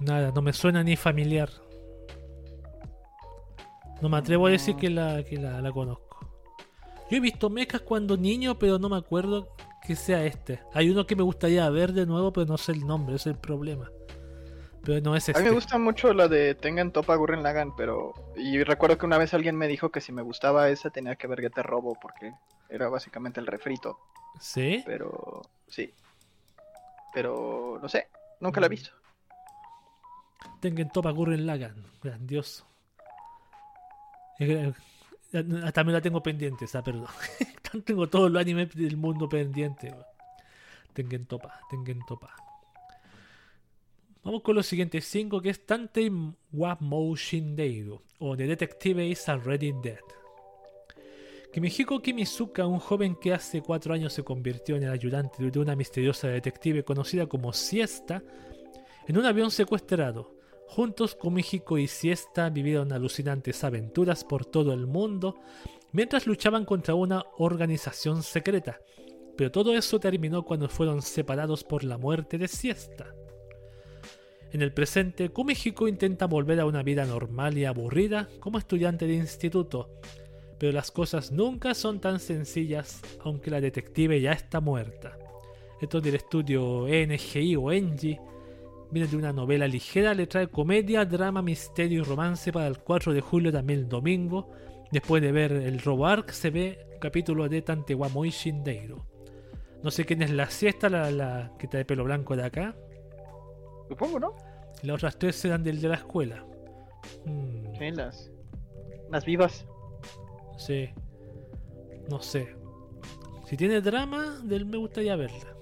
Nada, 0.00 0.32
no 0.34 0.42
me 0.42 0.52
suena 0.52 0.82
ni 0.82 0.96
familiar. 0.96 1.50
No 4.00 4.08
me 4.08 4.16
atrevo 4.16 4.48
a 4.48 4.50
decir 4.50 4.76
que 4.76 4.90
la, 4.90 5.22
que 5.24 5.36
la, 5.36 5.60
la 5.60 5.70
conozco. 5.70 6.18
Yo 7.10 7.16
he 7.16 7.20
visto 7.20 7.48
mechas 7.48 7.80
cuando 7.80 8.16
niño, 8.16 8.58
pero 8.58 8.78
no 8.78 8.88
me 8.88 8.96
acuerdo 8.96 9.48
que 9.86 9.94
sea 9.94 10.24
este. 10.24 10.60
Hay 10.74 10.90
uno 10.90 11.06
que 11.06 11.16
me 11.16 11.22
gustaría 11.22 11.68
ver 11.70 11.92
de 11.92 12.06
nuevo, 12.06 12.32
pero 12.32 12.46
no 12.46 12.58
sé 12.58 12.72
el 12.72 12.86
nombre, 12.86 13.16
ese 13.16 13.30
es 13.30 13.36
el 13.36 13.40
problema. 13.40 13.90
Pero 14.84 15.00
no 15.02 15.16
es 15.16 15.28
A 15.28 15.32
este. 15.32 15.42
mí 15.42 15.48
me 15.50 15.54
gusta 15.54 15.78
mucho 15.78 16.12
la 16.14 16.28
de 16.28 16.54
Tengan 16.54 16.92
Topa 16.92 17.14
Gurren 17.16 17.42
Lagan, 17.42 17.74
pero. 17.76 18.14
Y 18.36 18.62
recuerdo 18.62 18.96
que 18.98 19.06
una 19.06 19.18
vez 19.18 19.34
alguien 19.34 19.56
me 19.56 19.68
dijo 19.68 19.90
que 19.90 20.00
si 20.00 20.12
me 20.12 20.22
gustaba 20.22 20.68
esa 20.70 20.90
tenía 20.90 21.16
que 21.16 21.26
ver 21.26 21.40
Getter 21.40 21.66
Robo, 21.66 21.96
porque 22.00 22.32
era 22.68 22.88
básicamente 22.88 23.40
el 23.40 23.46
refrito. 23.46 23.98
¿Sí? 24.40 24.82
Pero. 24.86 25.42
Sí. 25.66 25.92
Pero. 27.12 27.78
No 27.82 27.88
sé, 27.88 28.08
nunca 28.40 28.60
la 28.60 28.66
he 28.66 28.70
Mm. 28.70 28.72
visto. 28.72 28.90
Tengen 30.60 30.88
Topa 30.90 31.10
Gurren 31.10 31.46
Lagan. 31.46 31.84
Grandioso. 32.02 32.64
Eh, 34.38 34.72
eh, 35.32 35.44
También 35.74 35.94
la 35.94 36.00
tengo 36.00 36.22
pendiente, 36.22 36.64
esa, 36.64 36.82
perdón. 36.82 37.06
tengo 37.84 38.08
todos 38.08 38.30
los 38.30 38.40
animes 38.40 38.74
del 38.74 38.96
mundo 38.96 39.28
pendiente. 39.28 39.90
weón. 39.90 40.04
Tengen 40.94 41.26
Topa, 41.26 41.60
Tengen 41.68 42.00
Topa. 42.06 42.34
Vamos 44.24 44.42
con 44.42 44.56
los 44.56 44.66
siguientes 44.66 45.04
5 45.06 45.40
que 45.40 45.50
es 45.50 45.64
Tantei 45.64 46.10
wa 46.52 46.76
Moushindeiro 46.80 48.02
o 48.18 48.36
The 48.36 48.46
Detective 48.46 49.06
is 49.06 49.28
Already 49.28 49.72
Dead. 49.82 50.00
Kimihiko 51.52 52.02
Kimizuka, 52.02 52.66
un 52.66 52.78
joven 52.78 53.14
que 53.16 53.32
hace 53.32 53.62
4 53.62 53.94
años 53.94 54.12
se 54.12 54.22
convirtió 54.22 54.76
en 54.76 54.82
el 54.82 54.90
ayudante 54.90 55.50
de 55.50 55.58
una 55.58 55.76
misteriosa 55.76 56.28
detective 56.28 56.84
conocida 56.84 57.26
como 57.26 57.52
Siesta, 57.52 58.22
en 59.06 59.16
un 59.16 59.24
avión 59.24 59.50
secuestrado. 59.50 60.34
Juntos, 60.66 61.14
Kumihiko 61.14 61.78
y 61.78 61.88
Siesta 61.88 62.50
vivieron 62.50 62.92
alucinantes 62.92 63.64
aventuras 63.64 64.24
por 64.24 64.44
todo 64.44 64.74
el 64.74 64.86
mundo 64.86 65.36
mientras 65.92 66.26
luchaban 66.26 66.66
contra 66.66 66.94
una 66.94 67.24
organización 67.38 68.22
secreta. 68.22 68.78
Pero 69.36 69.50
todo 69.50 69.74
eso 69.74 69.98
terminó 69.98 70.44
cuando 70.44 70.68
fueron 70.68 71.00
separados 71.00 71.64
por 71.64 71.84
la 71.84 71.96
muerte 71.96 72.36
de 72.36 72.48
Siesta. 72.48 73.14
En 74.52 74.62
el 74.62 74.72
presente, 74.72 75.28
Kumihiko 75.28 75.88
intenta 75.88 76.26
volver 76.26 76.60
a 76.60 76.66
una 76.66 76.82
vida 76.82 77.04
normal 77.04 77.58
y 77.58 77.66
aburrida 77.66 78.28
como 78.40 78.58
estudiante 78.58 79.06
de 79.06 79.14
instituto, 79.14 79.90
pero 80.58 80.72
las 80.72 80.90
cosas 80.90 81.30
nunca 81.30 81.74
son 81.74 82.00
tan 82.00 82.18
sencillas 82.18 83.02
aunque 83.20 83.50
la 83.50 83.60
detective 83.60 84.20
ya 84.20 84.32
está 84.32 84.60
muerta. 84.60 85.18
Esto 85.80 86.00
del 86.00 86.16
estudio 86.16 86.86
NGI 86.88 87.56
o 87.56 87.70
NG 87.70 88.18
viene 88.90 89.08
de 89.08 89.16
una 89.16 89.32
novela 89.32 89.68
ligera, 89.68 90.14
le 90.14 90.26
trae 90.26 90.48
comedia, 90.48 91.04
drama, 91.04 91.42
misterio 91.42 92.00
y 92.00 92.04
romance 92.04 92.50
para 92.50 92.66
el 92.66 92.78
4 92.78 93.12
de 93.12 93.20
julio 93.20 93.52
también 93.52 93.80
el 93.80 93.88
domingo. 93.88 94.50
Después 94.90 95.22
de 95.22 95.30
ver 95.30 95.52
el 95.52 95.78
Robo 95.80 96.06
Arc 96.06 96.30
se 96.30 96.50
ve 96.50 96.78
capítulo 97.00 97.48
de 97.48 97.62
Tantewamoi 97.62 98.30
Shindeiro. 98.30 99.06
No 99.82 99.90
sé 99.90 100.04
quién 100.04 100.22
es 100.22 100.30
la 100.30 100.50
siesta, 100.50 100.88
la, 100.88 101.10
la 101.10 101.52
que 101.58 101.68
trae 101.68 101.84
pelo 101.84 102.04
blanco 102.04 102.34
de 102.34 102.44
acá. 102.44 102.74
Supongo, 103.88 104.20
¿no? 104.20 104.34
Y 104.82 104.86
las 104.86 104.96
otras 104.96 105.18
tres 105.18 105.36
serán 105.36 105.64
del 105.64 105.80
de 105.80 105.88
la 105.88 105.94
escuela. 105.96 106.44
Mm, 107.24 107.74
Sí, 107.78 107.90
las. 107.92 108.30
Las 109.10 109.24
vivas. 109.24 109.66
sí. 110.56 110.88
No 112.10 112.20
sé. 112.22 112.54
Si 113.46 113.56
tiene 113.56 113.80
drama, 113.82 114.40
del 114.44 114.64
me 114.66 114.78
gustaría 114.78 115.14
verla. 115.16 115.54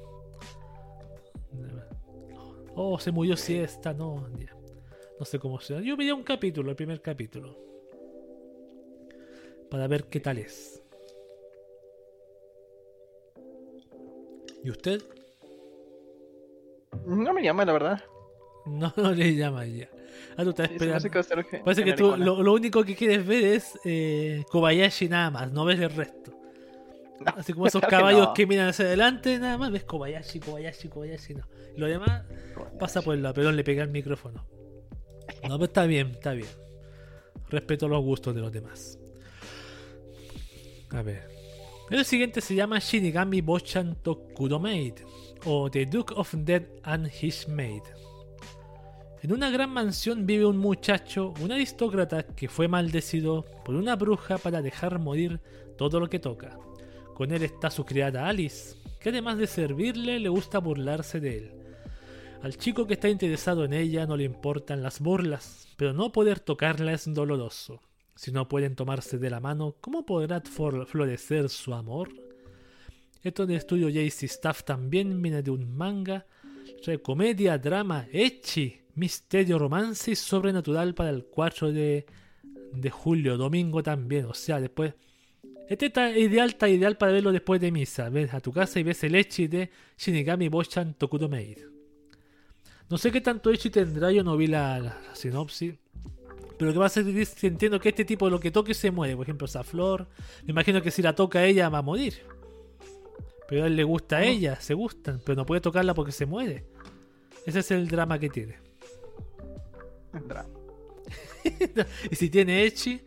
Oh, 2.74 2.98
se 2.98 3.10
murió 3.10 3.36
siesta, 3.36 3.92
no. 3.92 4.28
ya. 4.36 4.54
No 5.18 5.24
sé 5.24 5.38
cómo 5.38 5.60
sea. 5.60 5.80
Yo 5.80 5.96
vería 5.96 6.14
un 6.14 6.22
capítulo, 6.22 6.70
el 6.70 6.76
primer 6.76 7.00
capítulo. 7.02 7.56
Para 9.70 9.86
ver 9.88 10.04
qué 10.04 10.20
tal 10.20 10.38
es. 10.38 10.82
¿Y 14.62 14.70
usted? 14.70 15.02
No 17.06 17.32
me 17.32 17.42
llama, 17.42 17.64
la 17.64 17.72
verdad. 17.72 18.00
No, 18.70 18.92
no 18.96 19.12
le 19.12 19.34
llama 19.34 19.64
ya. 19.66 19.88
Ah, 20.36 20.42
tú 20.44 20.50
estás 20.50 20.68
Sí, 20.68 20.74
esperando. 20.74 21.10
que 21.48 21.58
Parece 21.58 21.84
que 21.84 21.92
tú 21.92 22.16
lo, 22.16 22.42
lo 22.42 22.52
único 22.52 22.82
que 22.84 22.94
quieres 22.96 23.24
ver 23.26 23.44
es 23.44 23.78
eh, 23.84 24.42
Kobayashi 24.50 25.08
nada 25.08 25.30
más, 25.30 25.52
no 25.52 25.64
ves 25.64 25.78
el 25.80 25.90
resto. 25.90 26.32
No, 27.20 27.32
Así 27.36 27.52
como 27.52 27.66
esos 27.68 27.80
claro 27.80 27.90
que 27.90 27.96
caballos 27.96 28.26
no. 28.28 28.34
que 28.34 28.46
miran 28.46 28.68
hacia 28.68 28.84
adelante, 28.86 29.38
nada 29.38 29.56
más 29.56 29.70
ves 29.70 29.84
Kobayashi, 29.84 30.40
Kobayashi, 30.40 30.88
Kobayashi, 30.88 31.34
no. 31.34 31.44
Lo 31.76 31.86
demás 31.86 32.24
pasa 32.78 33.02
por 33.02 33.14
el 33.14 33.22
lado, 33.22 33.34
pero 33.34 33.52
le 33.52 33.62
pega 33.64 33.82
el 33.82 33.90
micrófono. 33.90 34.46
No, 35.48 35.56
pero 35.58 35.64
está 35.64 35.86
bien, 35.86 36.08
está 36.12 36.32
bien. 36.32 36.48
Respeto 37.50 37.86
los 37.88 38.02
gustos 38.02 38.34
de 38.34 38.40
los 38.40 38.50
demás. 38.52 38.98
A 40.90 41.02
ver. 41.02 41.28
El 41.90 42.04
siguiente 42.04 42.40
se 42.40 42.54
llama 42.54 42.78
Shinigami 42.80 43.40
Bochan 43.42 43.94
Tokudomaid 44.02 44.94
o 45.44 45.70
The 45.70 45.86
Duke 45.86 46.14
of 46.16 46.34
Dead 46.38 46.64
and 46.82 47.08
His 47.20 47.46
Maid. 47.48 47.82
En 49.26 49.32
una 49.32 49.50
gran 49.50 49.70
mansión 49.70 50.24
vive 50.24 50.46
un 50.46 50.56
muchacho, 50.56 51.34
un 51.42 51.50
aristócrata 51.50 52.22
que 52.22 52.48
fue 52.48 52.68
maldecido 52.68 53.44
por 53.64 53.74
una 53.74 53.96
bruja 53.96 54.38
para 54.38 54.62
dejar 54.62 55.00
morir 55.00 55.40
todo 55.76 55.98
lo 55.98 56.08
que 56.08 56.20
toca. 56.20 56.56
Con 57.12 57.32
él 57.32 57.42
está 57.42 57.68
su 57.72 57.84
criada 57.84 58.28
Alice, 58.28 58.76
que 59.00 59.08
además 59.08 59.38
de 59.38 59.48
servirle 59.48 60.20
le 60.20 60.28
gusta 60.28 60.60
burlarse 60.60 61.18
de 61.18 61.38
él. 61.38 61.50
Al 62.40 62.56
chico 62.56 62.86
que 62.86 62.94
está 62.94 63.08
interesado 63.08 63.64
en 63.64 63.72
ella 63.72 64.06
no 64.06 64.16
le 64.16 64.22
importan 64.22 64.80
las 64.80 65.00
burlas, 65.00 65.66
pero 65.76 65.92
no 65.92 66.12
poder 66.12 66.38
tocarla 66.38 66.92
es 66.92 67.12
doloroso. 67.12 67.80
Si 68.14 68.30
no 68.30 68.46
pueden 68.46 68.76
tomarse 68.76 69.18
de 69.18 69.30
la 69.30 69.40
mano, 69.40 69.74
¿cómo 69.80 70.06
podrá 70.06 70.40
florecer 70.40 71.48
su 71.48 71.74
amor? 71.74 72.10
Esto 73.24 73.44
de 73.44 73.56
estudio 73.56 73.88
JC 73.88 74.22
Staff 74.22 74.62
también 74.62 75.20
viene 75.20 75.42
de 75.42 75.50
un 75.50 75.76
manga. 75.76 76.26
Comedia, 77.02 77.58
drama, 77.58 78.06
ecchi, 78.12 78.85
misterio, 78.96 79.58
romance 79.58 80.10
y 80.10 80.16
sobrenatural 80.16 80.94
para 80.94 81.10
el 81.10 81.24
4 81.24 81.72
de, 81.72 82.06
de 82.72 82.90
julio, 82.90 83.36
domingo 83.36 83.82
también. 83.82 84.26
O 84.26 84.34
sea, 84.34 84.60
después. 84.60 84.94
Este 85.68 85.86
está 85.86 86.10
ideal, 86.10 86.50
está 86.50 86.68
ideal 86.68 86.96
para 86.96 87.12
verlo 87.12 87.32
después 87.32 87.60
de 87.60 87.72
misa. 87.72 88.08
Ves 88.08 88.34
a 88.34 88.40
tu 88.40 88.52
casa 88.52 88.78
y 88.78 88.82
ves 88.82 89.02
el 89.04 89.14
ecchi 89.14 89.48
de 89.48 89.70
Shinigami 89.98 90.48
Bochan 90.48 90.94
Tokudo 90.94 91.28
Maid. 91.28 91.58
No 92.88 92.98
sé 92.98 93.10
qué 93.10 93.20
tanto 93.20 93.50
ecchi 93.50 93.70
tendrá, 93.70 94.12
yo 94.12 94.22
no 94.22 94.36
vi 94.36 94.46
la, 94.46 94.78
la 94.78 95.14
sinopsis. 95.14 95.74
Pero 96.56 96.72
que 96.72 96.78
va 96.78 96.86
a 96.86 96.88
ser 96.88 97.04
que 97.04 97.46
entiendo 97.46 97.80
que 97.80 97.90
este 97.90 98.04
tipo 98.04 98.30
lo 98.30 98.40
que 98.40 98.50
toque 98.50 98.74
se 98.74 98.90
muere. 98.90 99.16
Por 99.16 99.24
ejemplo, 99.24 99.46
esa 99.46 99.64
flor. 99.64 100.08
Me 100.44 100.52
imagino 100.52 100.80
que 100.80 100.90
si 100.90 101.02
la 101.02 101.14
toca 101.14 101.44
ella 101.44 101.68
va 101.68 101.78
a 101.78 101.82
morir. 101.82 102.14
Pero 103.48 103.64
a 103.64 103.66
él 103.66 103.76
le 103.76 103.84
gusta 103.84 104.18
a 104.18 104.24
ella, 104.24 104.60
se 104.60 104.74
gustan, 104.74 105.20
pero 105.24 105.36
no 105.36 105.46
puede 105.46 105.60
tocarla 105.60 105.94
porque 105.94 106.12
se 106.12 106.26
muere. 106.26 106.64
Ese 107.44 107.60
es 107.60 107.70
el 107.70 107.88
drama 107.88 108.18
que 108.18 108.28
tiene. 108.28 108.65
Entra. 110.16 110.46
y 112.10 112.16
si 112.16 112.30
tiene 112.30 112.64
Echi, 112.64 113.00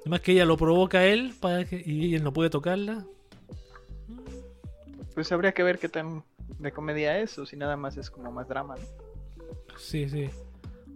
además 0.00 0.20
que 0.20 0.32
ella 0.32 0.44
lo 0.44 0.56
provoca 0.56 0.98
a 0.98 1.06
él 1.06 1.34
para 1.40 1.64
que, 1.64 1.82
y 1.84 2.14
él 2.14 2.22
no 2.22 2.32
puede 2.32 2.50
tocarla. 2.50 3.04
Pues 5.14 5.32
habría 5.32 5.52
que 5.52 5.62
ver 5.62 5.78
qué 5.78 5.88
tan 5.88 6.24
de 6.58 6.72
comedia 6.72 7.18
es 7.18 7.38
o 7.38 7.46
si 7.46 7.56
nada 7.56 7.76
más 7.76 7.96
es 7.96 8.10
como 8.10 8.30
más 8.30 8.48
drama, 8.48 8.76
¿no? 8.76 8.82
Sí, 9.78 10.08
sí. 10.08 10.28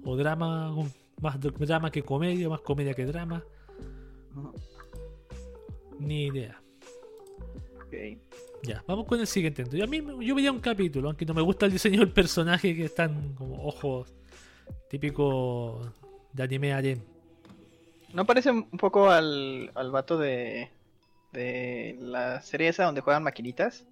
O 0.05 0.17
drama, 0.17 0.75
más 1.21 1.41
dr- 1.41 1.67
drama 1.67 1.91
que 1.91 2.03
comedia, 2.03 2.49
más 2.49 2.61
comedia 2.61 2.95
que 2.95 3.07
drama. 3.07 3.43
Ni 5.99 6.27
idea. 6.27 6.61
Ok. 7.87 8.19
Ya, 8.63 8.83
vamos 8.87 9.07
con 9.07 9.21
el 9.21 9.27
siguiente. 9.27 9.63
Entonces, 9.63 9.83
a 9.87 9.87
mí 9.91 10.03
yo 10.27 10.35
veía 10.35 10.53
un 10.53 10.61
capítulo, 10.61 11.09
aunque 11.09 11.27
no 11.27 11.35
me 11.35 11.43
gusta 11.43 11.67
el 11.67 11.73
diseño 11.73 12.01
del 12.01 12.13
personaje 12.13 12.75
que 12.75 12.85
están 12.87 13.35
como 13.35 13.67
ojos 13.67 14.13
típico 14.89 15.81
de 16.33 16.43
anime 16.43 16.73
harem. 16.73 17.01
¿No 18.13 18.25
parece 18.25 18.51
un 18.51 18.65
poco 18.79 19.11
al, 19.11 19.71
al 19.75 19.91
vato 19.91 20.19
de, 20.19 20.71
de 21.33 21.97
la 22.01 22.41
serie 22.43 22.69
esa 22.69 22.85
donde 22.85 23.01
juegan 23.01 23.23
maquinitas? 23.25 23.85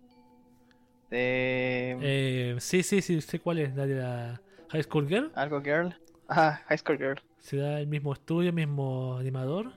De 1.10 1.96
Eh, 2.00 2.56
sí, 2.60 2.82
sí, 2.82 3.02
sí, 3.02 3.20
sé 3.20 3.40
cuál 3.40 3.58
es, 3.58 3.74
la 3.74 3.86
de 3.86 3.94
la 3.96 4.40
High 4.70 4.82
School 4.84 5.08
Girl. 5.08 5.30
algo 5.34 5.60
girl. 5.60 5.94
Ajá, 6.28 6.62
High 6.68 6.78
School 6.78 6.98
Girl. 6.98 7.20
¿Será 7.40 7.80
el 7.80 7.86
mismo 7.88 8.12
estudio, 8.12 8.48
el 8.50 8.54
mismo 8.54 9.16
animador? 9.18 9.72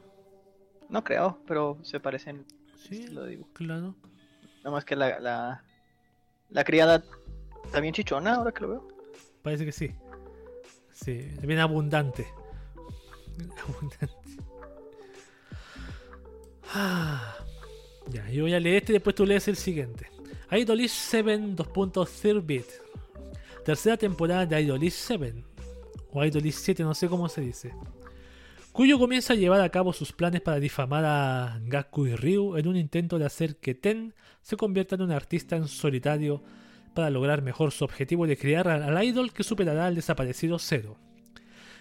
No 0.87 1.03
creo, 1.03 1.39
pero 1.47 1.77
se 1.81 1.99
parecen. 1.99 2.45
Sí, 2.77 3.07
Lo 3.07 3.25
digo. 3.25 3.47
claro. 3.53 3.95
Nada 4.59 4.71
más 4.71 4.85
que 4.85 4.95
la, 4.95 5.19
la, 5.19 5.63
la 6.49 6.63
criada 6.63 7.03
está 7.65 7.79
bien 7.79 7.93
chichona 7.93 8.35
ahora 8.35 8.51
que 8.51 8.61
lo 8.61 8.69
veo. 8.69 8.87
Parece 9.41 9.65
que 9.65 9.71
sí. 9.71 9.91
Sí, 10.95 11.27
bien 11.43 11.59
abundante. 11.59 12.25
Abundante. 13.67 14.13
Ah, 16.73 17.35
ya, 18.07 18.29
yo 18.29 18.43
voy 18.43 18.53
a 18.53 18.59
leer 18.59 18.77
este 18.77 18.93
y 18.93 18.95
después 18.95 19.15
tú 19.15 19.25
lees 19.25 19.47
el 19.47 19.57
siguiente. 19.57 20.09
Idolish 20.51 20.91
7 20.91 21.37
2.0 21.37 22.45
bit. 22.45 22.65
Tercera 23.65 23.97
temporada 23.97 24.45
de 24.45 24.61
Idolish 24.61 24.93
7. 24.93 25.43
O 26.11 26.23
Idolish 26.23 26.55
7, 26.55 26.83
no 26.83 26.93
sé 26.93 27.09
cómo 27.09 27.27
se 27.27 27.41
dice. 27.41 27.73
Cuyo 28.71 28.97
comienza 28.97 29.33
a 29.33 29.35
llevar 29.35 29.61
a 29.61 29.69
cabo 29.69 29.91
sus 29.91 30.13
planes 30.13 30.41
para 30.41 30.59
difamar 30.59 31.03
a 31.05 31.59
Gaku 31.63 32.07
y 32.07 32.15
Ryu 32.15 32.57
en 32.57 32.67
un 32.67 32.77
intento 32.77 33.19
de 33.19 33.25
hacer 33.25 33.57
que 33.57 33.75
Ten 33.75 34.13
se 34.41 34.55
convierta 34.55 34.95
en 34.95 35.01
un 35.01 35.11
artista 35.11 35.55
en 35.55 35.67
solitario 35.67 36.41
para 36.95 37.11
lograr 37.11 37.43
mejor 37.43 37.71
su 37.71 37.83
objetivo 37.83 38.25
de 38.25 38.37
crear 38.37 38.67
al 38.67 39.03
idol 39.03 39.31
que 39.33 39.43
superará 39.43 39.85
al 39.85 39.93
desaparecido 39.93 40.57
Zero. 40.57 40.97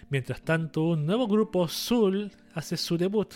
Mientras 0.09 0.41
tanto, 0.43 0.83
un 0.83 1.07
nuevo 1.07 1.27
grupo 1.27 1.67
Soul 1.67 2.31
hace 2.53 2.77
su 2.77 2.97
debut, 2.97 3.33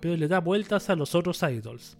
pero 0.00 0.16
le 0.16 0.26
da 0.26 0.40
vueltas 0.40 0.90
a 0.90 0.96
los 0.96 1.14
otros 1.14 1.42
idols. 1.42 1.96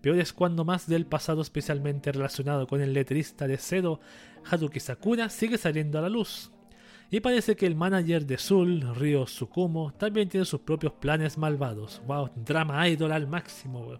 Peor 0.00 0.18
es 0.18 0.32
cuando 0.32 0.64
más 0.64 0.86
del 0.86 1.06
pasado 1.06 1.42
especialmente 1.42 2.12
relacionado 2.12 2.66
con 2.66 2.80
el 2.80 2.94
letrista 2.94 3.46
de 3.46 3.58
Zero, 3.58 4.00
Haruki 4.48 4.80
Sakura, 4.80 5.28
sigue 5.28 5.58
saliendo 5.58 5.98
a 5.98 6.02
la 6.02 6.08
luz. 6.08 6.50
Y 7.10 7.20
parece 7.20 7.56
que 7.56 7.66
el 7.66 7.74
manager 7.74 8.26
de 8.26 8.38
Soul, 8.38 8.94
Ryo 8.94 9.24
Tsukumo, 9.24 9.92
también 9.94 10.28
tiene 10.28 10.46
sus 10.46 10.60
propios 10.60 10.92
planes 10.92 11.36
malvados. 11.36 12.00
Wow, 12.06 12.30
drama 12.36 12.88
idol 12.88 13.12
al 13.12 13.26
máximo. 13.26 13.98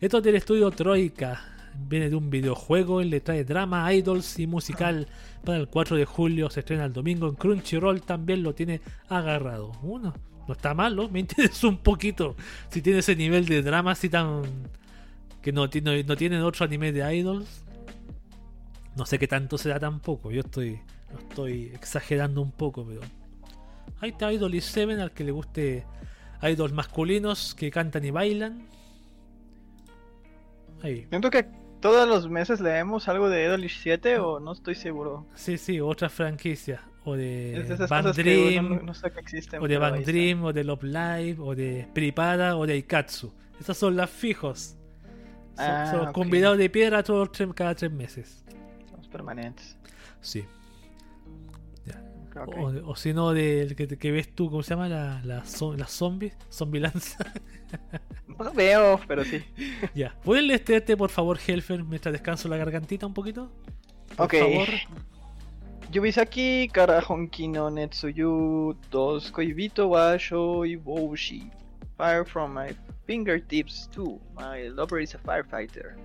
Esto 0.00 0.18
es 0.18 0.24
del 0.24 0.36
estudio 0.36 0.70
Troika. 0.70 1.57
Viene 1.86 2.10
de 2.10 2.16
un 2.16 2.30
videojuego 2.30 3.00
y 3.00 3.08
le 3.08 3.20
trae 3.20 3.44
drama, 3.44 3.92
idols 3.92 4.38
y 4.38 4.46
musical. 4.46 5.06
Para 5.44 5.58
el 5.58 5.68
4 5.68 5.96
de 5.96 6.04
julio 6.04 6.50
se 6.50 6.60
estrena 6.60 6.84
el 6.84 6.92
domingo 6.92 7.28
en 7.28 7.34
Crunchyroll. 7.34 8.02
También 8.02 8.42
lo 8.42 8.54
tiene 8.54 8.80
agarrado. 9.08 9.72
Uno, 9.82 10.14
no 10.46 10.54
está 10.54 10.74
malo. 10.74 11.08
Me 11.12 11.20
interesa 11.20 11.66
un 11.66 11.78
poquito. 11.78 12.36
Si 12.70 12.82
tiene 12.82 13.00
ese 13.00 13.16
nivel 13.16 13.46
de 13.46 13.62
drama 13.62 13.92
así 13.92 14.08
tan. 14.08 14.42
que 15.42 15.52
no, 15.52 15.66
no, 15.66 16.02
no 16.06 16.16
tienen 16.16 16.42
otro 16.42 16.64
anime 16.64 16.92
de 16.92 17.16
idols. 17.16 17.64
No 18.96 19.06
sé 19.06 19.18
qué 19.18 19.28
tanto 19.28 19.56
será 19.58 19.78
tampoco. 19.78 20.30
Yo 20.30 20.40
estoy. 20.40 20.80
Lo 21.12 21.18
estoy 21.20 21.70
exagerando 21.74 22.42
un 22.42 22.52
poco, 22.52 22.84
pero. 22.86 23.00
Ahí 24.00 24.10
está 24.10 24.32
Idol 24.32 24.54
y 24.54 24.60
Seven 24.60 25.00
al 25.00 25.12
que 25.12 25.24
le 25.24 25.32
guste 25.32 25.84
idols 26.42 26.72
masculinos 26.72 27.54
que 27.54 27.70
cantan 27.70 28.04
y 28.04 28.10
bailan. 28.10 28.68
Ahí. 30.82 31.06
Siento 31.10 31.30
que 31.30 31.46
todos 31.80 32.08
los 32.08 32.28
meses 32.28 32.60
leemos 32.60 33.08
algo 33.08 33.28
de 33.28 33.44
Idolish 33.44 33.80
7 33.82 34.18
o 34.18 34.40
no 34.40 34.52
estoy 34.52 34.74
seguro. 34.74 35.26
Sí, 35.34 35.58
sí, 35.58 35.80
otra 35.80 36.08
franquicia. 36.08 36.82
O 37.04 37.16
de 37.16 37.64
que 38.14 38.22
Dream, 38.22 38.68
no, 38.68 38.82
no 38.82 38.94
sé 38.94 39.10
que 39.10 39.20
existen. 39.20 39.62
o 39.62 39.68
de 39.68 39.74
está. 39.76 39.90
Dream, 40.12 40.44
o 40.44 40.52
de 40.52 40.64
Love 40.64 40.82
Live, 40.82 41.36
o 41.40 41.54
de 41.54 41.88
Pripada, 41.94 42.56
o 42.56 42.66
de 42.66 42.76
Ikatsu. 42.76 43.32
Esas 43.60 43.76
son 43.76 43.96
las 43.96 44.10
fijos. 44.10 44.76
Son, 45.56 45.64
Ah, 45.66 45.90
son 45.90 46.12
convidados 46.12 46.58
de 46.58 46.68
piedra 46.70 47.02
todos 47.02 47.30
cada 47.54 47.74
tres 47.74 47.90
meses. 47.90 48.44
Los 48.96 49.08
permanentes. 49.08 49.76
Sí. 50.20 50.44
Ok. 52.42 52.56
O, 52.58 52.90
o 52.90 52.96
si 52.96 53.12
no, 53.12 53.32
del 53.32 53.74
que, 53.76 53.86
que 53.88 54.10
ves 54.12 54.34
tú, 54.34 54.50
¿cómo 54.50 54.62
se 54.62 54.70
llama? 54.70 54.88
La, 54.88 55.20
la, 55.24 55.42
las 55.76 55.90
zombies. 55.90 56.36
Zombielanza. 56.50 57.18
No 58.38 58.52
veo, 58.52 59.00
pero 59.08 59.24
sí. 59.24 59.42
ya. 59.96 60.14
¿Pueden 60.22 60.46
leerte, 60.46 60.96
por 60.96 61.10
favor, 61.10 61.38
Helfer, 61.44 61.82
mientras 61.82 62.12
descanso 62.12 62.48
la 62.48 62.56
gargantita 62.56 63.04
un 63.04 63.12
poquito? 63.12 63.50
Por 64.16 64.26
Ok. 64.26 64.34
favor. 64.38 64.68
Yubisaki 65.90 66.68
Karahonki 66.72 67.48
no 67.48 67.68
Netsuyu 67.70 68.76
dos 68.90 69.32
Koibito 69.32 69.88
wa 69.88 70.16
Shoiboushi. 70.16 71.50
Fire 71.96 72.24
from 72.24 72.54
my 72.54 72.74
fingertips 73.06 73.88
too. 73.90 74.20
My 74.38 74.68
lover 74.68 75.00
is 75.00 75.14
a 75.14 75.18
firefighter. 75.18 75.96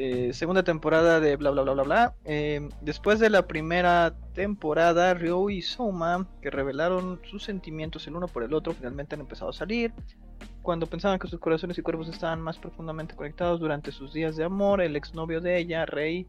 Eh, 0.00 0.32
segunda 0.32 0.62
temporada 0.62 1.18
de 1.18 1.34
bla 1.34 1.50
bla 1.50 1.62
bla 1.62 1.72
bla 1.72 1.82
bla. 1.82 2.14
Eh, 2.24 2.68
después 2.82 3.18
de 3.18 3.30
la 3.30 3.48
primera 3.48 4.14
temporada, 4.32 5.12
Ryo 5.12 5.50
y 5.50 5.60
Soma, 5.60 6.24
que 6.40 6.50
revelaron 6.50 7.20
sus 7.28 7.42
sentimientos 7.42 8.06
el 8.06 8.14
uno 8.14 8.28
por 8.28 8.44
el 8.44 8.54
otro, 8.54 8.72
finalmente 8.74 9.16
han 9.16 9.22
empezado 9.22 9.50
a 9.50 9.52
salir. 9.52 9.92
Cuando 10.62 10.86
pensaban 10.86 11.18
que 11.18 11.26
sus 11.26 11.40
corazones 11.40 11.78
y 11.78 11.82
cuerpos 11.82 12.08
estaban 12.08 12.40
más 12.40 12.58
profundamente 12.58 13.16
conectados 13.16 13.58
durante 13.58 13.90
sus 13.90 14.12
días 14.12 14.36
de 14.36 14.44
amor, 14.44 14.80
el 14.80 14.94
exnovio 14.94 15.40
de 15.40 15.58
ella, 15.58 15.84
Rey, 15.84 16.28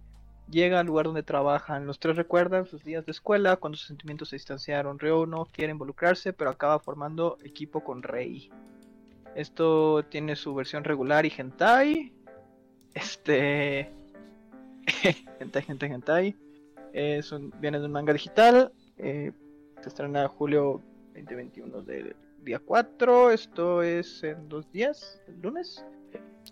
llega 0.50 0.80
al 0.80 0.88
lugar 0.88 1.06
donde 1.06 1.22
trabajan. 1.22 1.86
Los 1.86 2.00
tres 2.00 2.16
recuerdan 2.16 2.66
sus 2.66 2.84
días 2.84 3.06
de 3.06 3.12
escuela, 3.12 3.58
cuando 3.58 3.78
sus 3.78 3.86
sentimientos 3.86 4.30
se 4.30 4.38
distanciaron. 4.38 4.98
Ryo 4.98 5.28
no 5.28 5.46
quiere 5.46 5.74
involucrarse, 5.74 6.34
pero 6.34 6.50
acaba 6.50 6.80
formando 6.80 7.38
equipo 7.44 7.84
con 7.84 8.02
Rey. 8.02 8.50
Esto 9.36 10.04
tiene 10.10 10.36
su 10.36 10.56
versión 10.56 10.84
regular 10.84 11.28
y 11.28 11.34
hentai. 11.38 12.14
Este. 12.94 13.92
hentai, 15.40 15.64
hentai, 15.68 15.92
hentai. 15.92 16.36
Es 16.94 17.32
un- 17.32 17.54
viene 17.60 17.80
de 17.80 17.86
un 17.86 17.92
manga 17.92 18.14
digital. 18.14 18.72
eh, 18.98 19.32
se 19.82 19.88
estrena 19.90 20.28
julio 20.28 20.82
2021 21.16 21.82
del 21.84 22.16
día 22.44 22.60
4. 22.60 23.32
Esto 23.32 23.82
es 23.82 24.22
en 24.24 24.50
dos 24.50 24.70
días, 24.74 25.22
el 25.28 25.40
lunes. 25.42 25.86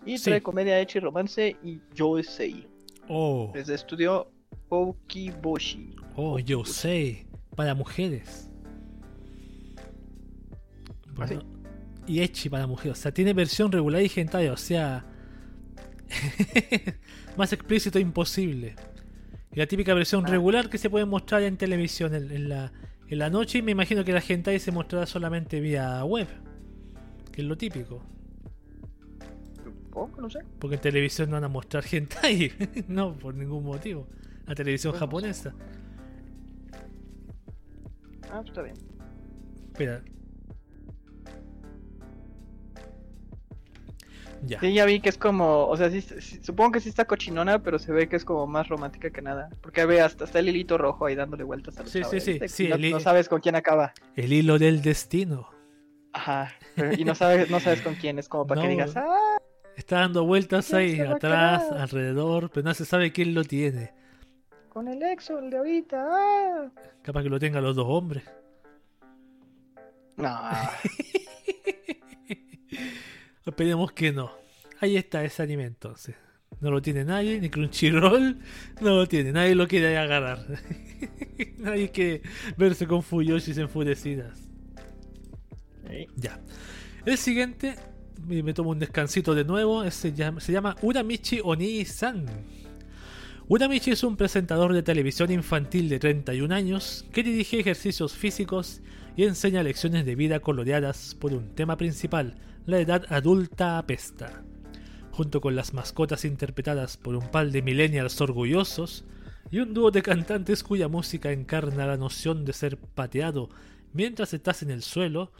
Y 0.06 0.16
Sí. 0.16 0.24
trae 0.30 0.40
comedia, 0.40 0.80
hecha 0.80 0.98
y 0.98 1.00
romance 1.02 1.56
y 1.62 1.80
Yosei. 1.94 2.66
Oh, 3.08 3.50
Desde 3.52 3.74
estudio 3.74 4.30
Pokiboshi. 4.68 5.96
oh, 6.16 6.38
yo 6.38 6.64
sé. 6.64 7.26
Para 7.56 7.74
mujeres. 7.74 8.48
¿Ah, 11.18 11.26
sí? 11.26 11.38
Y 12.06 12.20
Echi 12.22 12.48
para 12.48 12.66
mujeres. 12.66 12.98
O 12.98 13.02
sea, 13.02 13.12
tiene 13.12 13.32
versión 13.34 13.72
regular 13.72 14.00
y 14.02 14.10
hentai. 14.14 14.48
O 14.48 14.56
sea, 14.56 15.04
más 17.36 17.52
explícito 17.52 17.98
imposible. 17.98 18.74
Y 19.52 19.58
la 19.58 19.66
típica 19.66 19.94
versión 19.94 20.24
Ah. 20.26 20.28
regular 20.30 20.68
que 20.68 20.78
se 20.78 20.90
puede 20.90 21.04
mostrar 21.04 21.42
en 21.42 21.56
televisión 21.56 22.14
en, 22.14 22.30
en 22.30 22.48
la, 22.48 22.72
en 23.08 23.18
la 23.18 23.30
noche. 23.30 23.58
Y 23.58 23.62
me 23.62 23.72
imagino 23.72 24.04
que 24.04 24.12
la 24.12 24.22
hentai 24.26 24.58
se 24.58 24.70
mostrará 24.72 25.06
solamente 25.06 25.60
vía 25.60 26.04
web. 26.04 26.28
Que 27.32 27.42
es 27.42 27.48
lo 27.48 27.56
típico. 27.56 28.02
Supongo, 29.64 30.20
no 30.22 30.30
sé. 30.30 30.40
Porque 30.58 30.76
en 30.76 30.82
televisión 30.82 31.30
no 31.30 31.36
van 31.36 31.44
a 31.44 31.48
mostrar 31.48 31.84
hentai. 31.90 32.52
no, 32.88 33.14
por 33.18 33.34
ningún 33.34 33.64
motivo. 33.64 34.06
La 34.46 34.54
televisión 34.54 34.92
Pues 34.92 35.00
no 35.00 35.32
sé. 35.32 35.50
japonesa. 35.50 35.54
Ah, 38.30 38.42
está 38.44 38.62
bien. 38.62 38.76
Espera. 39.72 40.02
Ya. 44.46 44.60
Sí, 44.60 44.72
ya 44.72 44.84
vi 44.84 45.00
que 45.00 45.08
es 45.08 45.18
como, 45.18 45.66
o 45.66 45.76
sea, 45.76 45.90
sí, 45.90 46.00
sí, 46.00 46.40
supongo 46.42 46.72
que 46.72 46.80
sí 46.80 46.88
está 46.88 47.04
cochinona, 47.06 47.62
pero 47.62 47.78
se 47.78 47.92
ve 47.92 48.08
que 48.08 48.16
es 48.16 48.24
como 48.24 48.46
más 48.46 48.68
romántica 48.68 49.10
que 49.10 49.20
nada. 49.20 49.48
Porque 49.60 49.84
ve 49.84 50.00
hasta, 50.00 50.24
hasta 50.24 50.38
el 50.38 50.48
hilito 50.48 50.78
rojo 50.78 51.06
ahí 51.06 51.14
dándole 51.14 51.44
vueltas 51.44 51.76
a 51.78 51.82
los 51.82 51.90
Sí, 51.90 52.02
sí, 52.04 52.20
sí, 52.20 52.38
sí, 52.48 52.70
no, 52.90 53.00
sabes 53.00 53.28
con 53.28 53.40
quién 53.40 53.56
acaba. 53.56 53.92
El 54.14 54.32
hilo 54.32 54.58
del 54.58 54.80
destino. 54.82 55.50
Ajá. 56.12 56.52
pero- 56.74 56.92
y 56.94 57.04
no 57.04 57.14
sabes, 57.14 57.50
no 57.50 57.60
sabes 57.60 57.80
con 57.82 57.94
quién, 57.96 58.18
es 58.18 58.28
como 58.28 58.46
para 58.46 58.62
que 58.62 58.68
digas, 58.68 58.96
ah, 58.96 59.38
Está 59.76 60.00
dando 60.00 60.24
vueltas 60.24 60.66
¿Quién 60.68 60.78
ahí, 60.80 61.00
atrás, 61.00 61.70
alrededor, 61.70 62.50
pero 62.50 62.64
no 62.64 62.74
se 62.74 62.84
sabe 62.84 63.12
quién 63.12 63.34
lo 63.34 63.44
tiene. 63.44 63.92
con 64.68 64.88
el 64.88 65.02
exo, 65.02 65.38
el 65.38 65.50
de 65.50 65.56
ahorita, 65.58 66.04
ah. 66.08 66.70
Capaz 67.02 67.22
que 67.22 67.28
lo 67.28 67.38
tengan 67.38 67.62
los 67.62 67.76
dos 67.76 67.86
hombres. 67.88 68.24
No, 70.16 70.36
Esperemos 73.48 73.92
que 73.92 74.12
no. 74.12 74.30
Ahí 74.80 74.96
está 74.96 75.24
ese 75.24 75.42
anime 75.42 75.64
entonces. 75.64 76.14
No 76.60 76.70
lo 76.70 76.80
tiene 76.82 77.04
nadie, 77.04 77.40
ni 77.40 77.50
Crunchyroll. 77.50 78.38
No 78.80 78.96
lo 78.96 79.06
tiene, 79.06 79.32
nadie 79.32 79.54
lo 79.54 79.68
quiere 79.68 79.96
agarrar. 79.96 80.44
nadie 81.58 81.90
quiere 81.90 82.22
verse 82.56 82.86
con 82.86 83.02
Fuyoshis 83.02 83.58
enfurecidas. 83.58 84.38
Sí. 85.88 86.06
Ya. 86.16 86.40
El 87.04 87.16
siguiente 87.18 87.76
y 88.28 88.42
me 88.42 88.52
tomo 88.52 88.70
un 88.70 88.78
descansito 88.78 89.34
de 89.34 89.44
nuevo. 89.44 89.84
Es- 89.84 89.94
Se 89.94 90.12
llama, 90.12 90.40
se 90.40 90.52
llama 90.52 90.76
Uramichi 90.82 91.40
Onii-san. 91.42 92.26
Uramichi 93.48 93.92
es 93.92 94.02
un 94.02 94.16
presentador 94.16 94.74
de 94.74 94.82
televisión 94.82 95.30
infantil 95.30 95.88
de 95.88 95.98
31 95.98 96.54
años 96.54 97.06
que 97.12 97.22
dirige 97.22 97.60
ejercicios 97.60 98.12
físicos 98.14 98.82
y 99.16 99.24
enseña 99.24 99.62
lecciones 99.62 100.04
de 100.04 100.14
vida 100.16 100.40
coloreadas 100.40 101.14
por 101.18 101.32
un 101.32 101.54
tema 101.54 101.76
principal, 101.78 102.34
la 102.68 102.80
edad 102.80 103.06
adulta 103.08 103.78
apesta. 103.78 104.44
Junto 105.10 105.40
con 105.40 105.56
las 105.56 105.72
mascotas 105.72 106.26
interpretadas 106.26 106.98
por 106.98 107.16
un 107.16 107.30
par 107.30 107.50
de 107.50 107.62
millennials 107.62 108.20
orgullosos 108.20 109.06
y 109.50 109.60
un 109.60 109.72
dúo 109.72 109.90
de 109.90 110.02
cantantes 110.02 110.62
cuya 110.62 110.86
música 110.86 111.32
encarna 111.32 111.86
la 111.86 111.96
noción 111.96 112.44
de 112.44 112.52
ser 112.52 112.76
pateado 112.76 113.48
mientras 113.94 114.34
estás 114.34 114.62
en 114.62 114.70
el 114.70 114.82
suelo, 114.82 115.32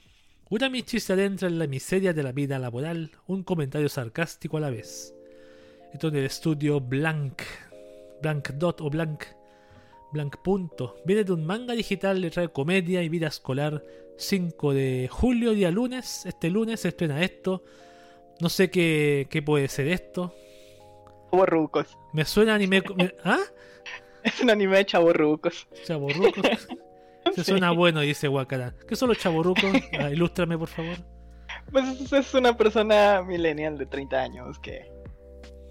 Uramichi 0.49 1.01
se 1.01 1.13
adentra 1.13 1.49
en 1.49 1.59
la 1.59 1.67
miseria 1.67 2.15
de 2.15 2.23
la 2.23 2.33
vida 2.33 2.59
laboral, 2.59 3.11
un 3.27 3.43
comentario 3.43 3.91
sarcástico 3.91 4.57
a 4.57 4.61
la 4.61 4.71
vez. 4.71 5.15
Esto 5.93 6.09
en 6.09 6.17
el 6.17 6.25
estudio 6.25 6.81
Blank, 6.81 7.43
Blank 8.23 8.53
Dot 8.53 8.81
o 8.81 8.89
Blank, 8.89 9.25
Blank 10.13 10.37
Punto. 10.43 10.97
Viene 11.05 11.25
de 11.25 11.33
un 11.33 11.45
manga 11.45 11.75
digital, 11.75 12.21
le 12.21 12.31
trae 12.31 12.49
comedia 12.49 13.03
y 13.03 13.09
vida 13.09 13.29
escolar. 13.29 13.83
5 14.17 14.75
de 14.75 15.09
julio, 15.11 15.53
día 15.53 15.71
lunes. 15.71 16.27
Este 16.27 16.51
lunes 16.51 16.81
se 16.81 16.89
estrena 16.89 17.23
esto. 17.23 17.63
No 18.41 18.49
sé 18.49 18.71
qué, 18.71 19.27
qué 19.31 19.43
puede 19.43 19.69
ser 19.69 19.89
esto. 19.89 20.35
Chavorrucos. 21.31 21.97
Me 22.13 22.25
suena 22.25 22.55
anime. 22.55 22.83
me- 22.97 23.15
¿Ah? 23.25 23.39
Es 24.25 24.41
un 24.41 24.51
anime 24.51 24.79
de 24.79 24.87
chavorrucos. 24.87 25.69
Chaborrucos. 25.85 26.69
Se 27.35 27.45
Sí. 27.45 27.51
suena 27.51 27.73
bueno, 27.73 28.01
dice 28.01 28.27
Wakara. 28.27 28.75
¿Qué 28.89 28.97
son 28.97 29.11
los 29.11 29.19
chaborrucos? 29.19 29.65
Ah, 30.01 30.11
ilústrame, 30.11 30.57
por 30.57 30.69
favor. 30.69 30.97
Pues 31.71 31.87
es- 32.01 32.13
es 32.13 32.33
una 32.35 32.57
persona 32.57 33.23
millennial 33.23 33.77
de 33.77 33.85
30 33.85 34.23
años 34.23 34.59
que, 34.61 34.91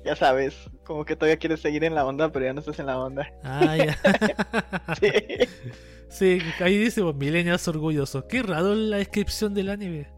ya 0.05 0.15
sabes, 0.15 0.55
como 0.87 1.03
que 1.03 1.17
todavía 1.17 1.37
quieres 1.37 1.59
seguir 1.59 1.83
en 1.83 1.93
la 1.93 2.05
onda, 2.05 2.31
pero 2.31 2.45
ya 2.45 2.53
no 2.53 2.61
estás 2.61 2.79
en 2.79 2.85
la 2.85 2.97
onda. 2.97 3.29
Ah, 3.43 3.75
ya. 3.75 3.97
Sí. 4.99 5.11
Sí, 6.09 6.39
ahí 6.61 6.77
dice 6.77 7.01
pues, 7.03 7.15
millennials 7.15 7.67
orgullosos. 7.67 8.23
Qué 8.29 8.41
raro 8.41 8.73
la 8.73 8.97
descripción 8.97 9.53
del 9.53 9.69
anime. 9.69 10.09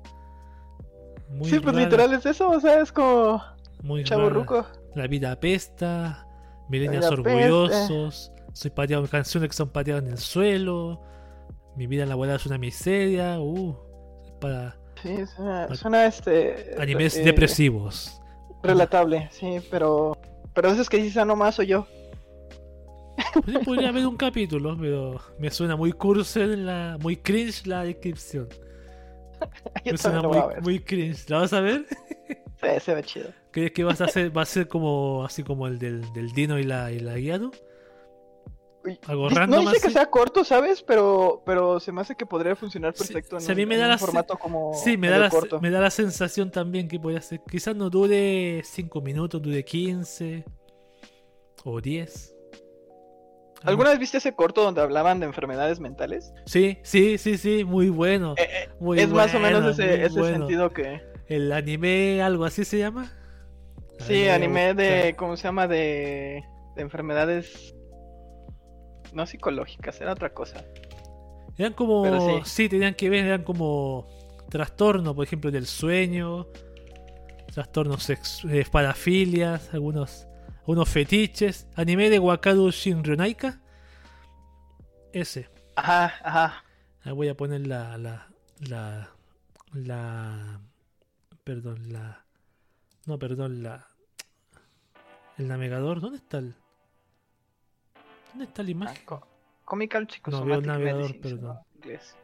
Muy 1.30 1.50
Sí, 1.50 1.60
pues 1.60 1.74
raro, 1.74 1.86
literal 1.86 2.14
es 2.14 2.26
eso, 2.28 2.52
o 2.52 2.60
sea, 2.60 2.82
es 2.82 2.91
como 2.91 3.41
muy 3.82 4.04
raro. 4.04 4.22
chavorruco. 4.22 4.68
La 4.96 5.08
vida 5.08 5.32
apesta, 5.32 6.28
vida 6.70 7.10
orgullosos, 7.10 8.32
soy 8.54 8.70
pateado, 8.72 9.08
canciones 9.08 9.50
que 9.50 9.56
son 9.56 9.70
pateadas 9.70 10.04
en 10.04 10.10
el 10.12 10.18
suelo, 10.20 11.02
mi 11.76 11.88
vida 11.88 12.06
laboral 12.06 12.36
es 12.36 12.46
una 12.46 12.58
miseria, 12.60 13.40
uh, 13.40 13.76
para 14.40 14.78
Sí, 15.02 15.26
suena, 15.36 15.76
suena 15.76 16.06
este... 16.06 16.76
animes 16.78 17.16
eh, 17.18 17.24
depresivos. 17.24 18.22
Relatable, 18.62 19.30
sí, 19.32 19.60
pero... 19.72 20.18
Pero 20.60 20.73
eso 20.73 20.81
es 20.81 20.90
que 20.90 20.98
dices, 20.98 21.15
ah, 21.15 21.23
nomás 21.23 21.56
soy 21.56 21.68
yo. 21.68 21.88
Pues 23.45 23.60
podría 23.60 23.88
haber 23.88 24.06
un 24.06 24.18
capítulo, 24.18 24.76
pero 24.77 25.22
me 25.38 25.49
suena 25.52 25.77
muy 25.77 25.94
cursi 25.94 26.41
la, 26.57 26.98
muy 26.99 27.15
cringe 27.15 27.65
la 27.65 27.86
descripción. 27.86 28.49
Me 29.86 29.98
suena 29.98 30.22
muy, 30.61 30.80
cringe. 30.80 31.30
¿La 31.30 31.38
vas 31.38 31.53
a 31.53 31.61
ver? 31.61 31.86
Sí, 32.27 32.68
se 32.81 32.94
ve 32.94 33.03
chido. 33.03 33.30
¿Crees 33.52 33.72
que 33.72 33.86
vas 33.86 34.02
a 34.02 34.06
hacer, 34.06 34.36
va 34.38 34.41
a 34.41 34.45
ser 34.45 34.68
como 34.68 35.23
así 35.23 35.44
como 35.44 35.65
el 35.65 35.80
del, 35.80 36.11
del 36.11 36.34
Dino 36.34 36.60
y 36.60 36.64
la, 36.64 36.91
y 36.91 36.99
la 36.99 37.15
Guiado? 37.15 37.52
Algo 39.07 39.30
random 39.30 39.64
no 39.66 39.70
dice 39.70 39.82
que 39.82 39.88
así. 39.88 39.94
sea 39.95 40.06
corto, 40.07 40.44
¿sabes? 40.44 40.82
Pero, 40.84 41.44
pero 41.45 41.80
se 41.80 41.91
me 41.91 42.02
hace 42.02 42.16
que 42.16 42.26
podría 42.26 42.56
funcionar 42.56 42.94
perfecto 42.94 43.36
en, 43.36 43.41
sí, 43.41 43.52
un, 43.52 43.57
me 43.57 43.76
en 43.76 43.80
da 43.82 43.86
un 43.86 43.91
la 43.91 43.98
se- 43.98 44.06
formato 44.06 44.38
como 44.38 44.74
Sí, 44.74 44.98
me 44.98 45.10
da, 45.10 45.20
la, 45.20 45.30
corto. 45.30 45.60
me 45.61 45.70
da 45.70 45.80
la 45.82 45.90
sensación 45.91 46.49
también 46.52 46.88
que 46.88 46.99
podría 46.99 47.22
ser. 47.22 47.41
Quizás 47.49 47.76
no 47.76 47.90
dure 47.90 48.61
5 48.64 49.02
minutos, 49.02 49.41
dure 49.41 49.64
15 49.64 50.45
o 51.66 51.82
10. 51.82 52.36
¿Alguna 53.64 53.90
vez 53.90 53.99
viste 53.99 54.18
ese 54.20 54.34
corto 54.34 54.64
donde 54.64 54.80
hablaban 54.80 55.20
de 55.20 55.26
enfermedades 55.26 55.82
mentales? 55.82 56.32
Sí, 56.45 56.78
sí, 56.82 57.18
sí, 57.18 57.38
sí, 57.38 57.66
muy 57.66 57.90
bueno. 57.90 58.36
Eh, 58.38 58.48
eh, 58.49 58.70
Muy 58.80 58.99
es 58.99 59.10
más 59.10 59.36
o 59.36 59.40
menos 59.40 59.66
ese, 59.78 60.06
ese 60.06 60.18
bueno. 60.18 60.38
sentido 60.48 60.70
que... 60.72 61.02
El 61.28 61.52
anime, 61.52 62.22
algo 62.22 62.45
así 62.45 62.64
se 62.64 62.78
llama. 62.80 63.11
Sí, 63.99 64.30
anime 64.30 64.74
de... 64.76 65.14
¿Cómo 65.18 65.36
se 65.36 65.44
llama? 65.44 65.68
De, 65.68 66.41
de 66.78 66.82
enfermedades... 66.82 67.76
No 69.14 69.26
psicológicas, 69.26 69.99
era 70.02 70.14
otra 70.14 70.34
cosa. 70.34 70.64
Eran 71.57 71.73
como. 71.73 72.44
Sí. 72.44 72.64
sí. 72.64 72.69
tenían 72.69 72.95
que 72.95 73.10
ver, 73.10 73.26
eran 73.26 73.44
como. 73.44 74.07
Trastornos, 74.49 75.14
por 75.14 75.26
ejemplo, 75.26 75.52
del 75.52 75.65
sueño. 75.68 76.48
Trastornos 77.53 78.10
eh, 78.10 78.65
parafilias, 78.72 79.73
algunos. 79.73 80.26
Algunos 80.60 80.90
fetiches. 80.90 81.68
Anime 81.76 82.10
de 82.10 82.19
Wakaru 82.19 82.72
Shinryonaika. 82.72 83.60
Ese. 85.11 85.49
Ajá, 85.76 86.14
ajá. 86.23 86.64
Ahí 87.03 87.11
voy 87.14 87.27
a 87.27 87.36
poner 87.36 87.68
la. 87.68 87.98
La. 87.98 88.30
La. 88.60 89.10
La. 89.73 90.61
Perdón, 91.44 91.91
la. 91.91 92.26
No, 93.06 93.18
perdón, 93.18 93.64
la. 93.64 93.88
El 95.38 95.48
navegador. 95.48 96.02
¿Dónde 96.02 96.18
está 96.18 96.38
el. 96.38 96.56
¿Dónde 98.30 98.45
está 98.45 98.64
la 98.64 98.68
Ah, 98.68 98.72
imagen? 98.72 99.06
co- 99.06 99.27
Comical 99.65 100.03
No 100.03 100.10
Psychosomatic 100.10 100.47
veo 100.47 100.60
el 100.60 100.65
navegador, 100.68 101.22
perdón. 101.22 101.41
¿no? 101.56 101.65
Inglés. 101.76 102.15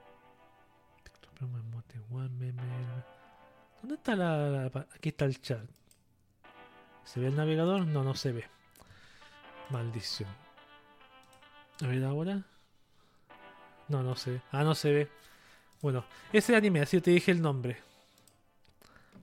¿Dónde 3.82 3.96
está 3.96 4.16
la, 4.16 4.66
Aquí 4.96 5.10
está 5.10 5.26
el 5.26 5.40
chat. 5.42 5.62
¿Se 7.04 7.20
ve 7.20 7.28
el 7.28 7.36
navegador? 7.36 7.86
No, 7.86 8.04
no 8.04 8.16
se 8.16 8.32
ve. 8.32 8.46
Maldición. 9.70 10.30
A 11.84 11.88
ver 11.88 12.04
ahora. 12.04 12.42
No, 13.90 14.02
no 14.02 14.16
se 14.16 14.32
ve. 14.32 14.42
Ah, 14.52 14.64
no 14.64 14.74
se 14.74 14.92
ve. 14.92 15.10
Bueno, 15.82 16.04
ese 16.34 16.56
anime, 16.56 16.82
así 16.82 17.00
te 17.02 17.12
dije 17.12 17.32
el 17.32 17.42
nombre. 17.42 17.78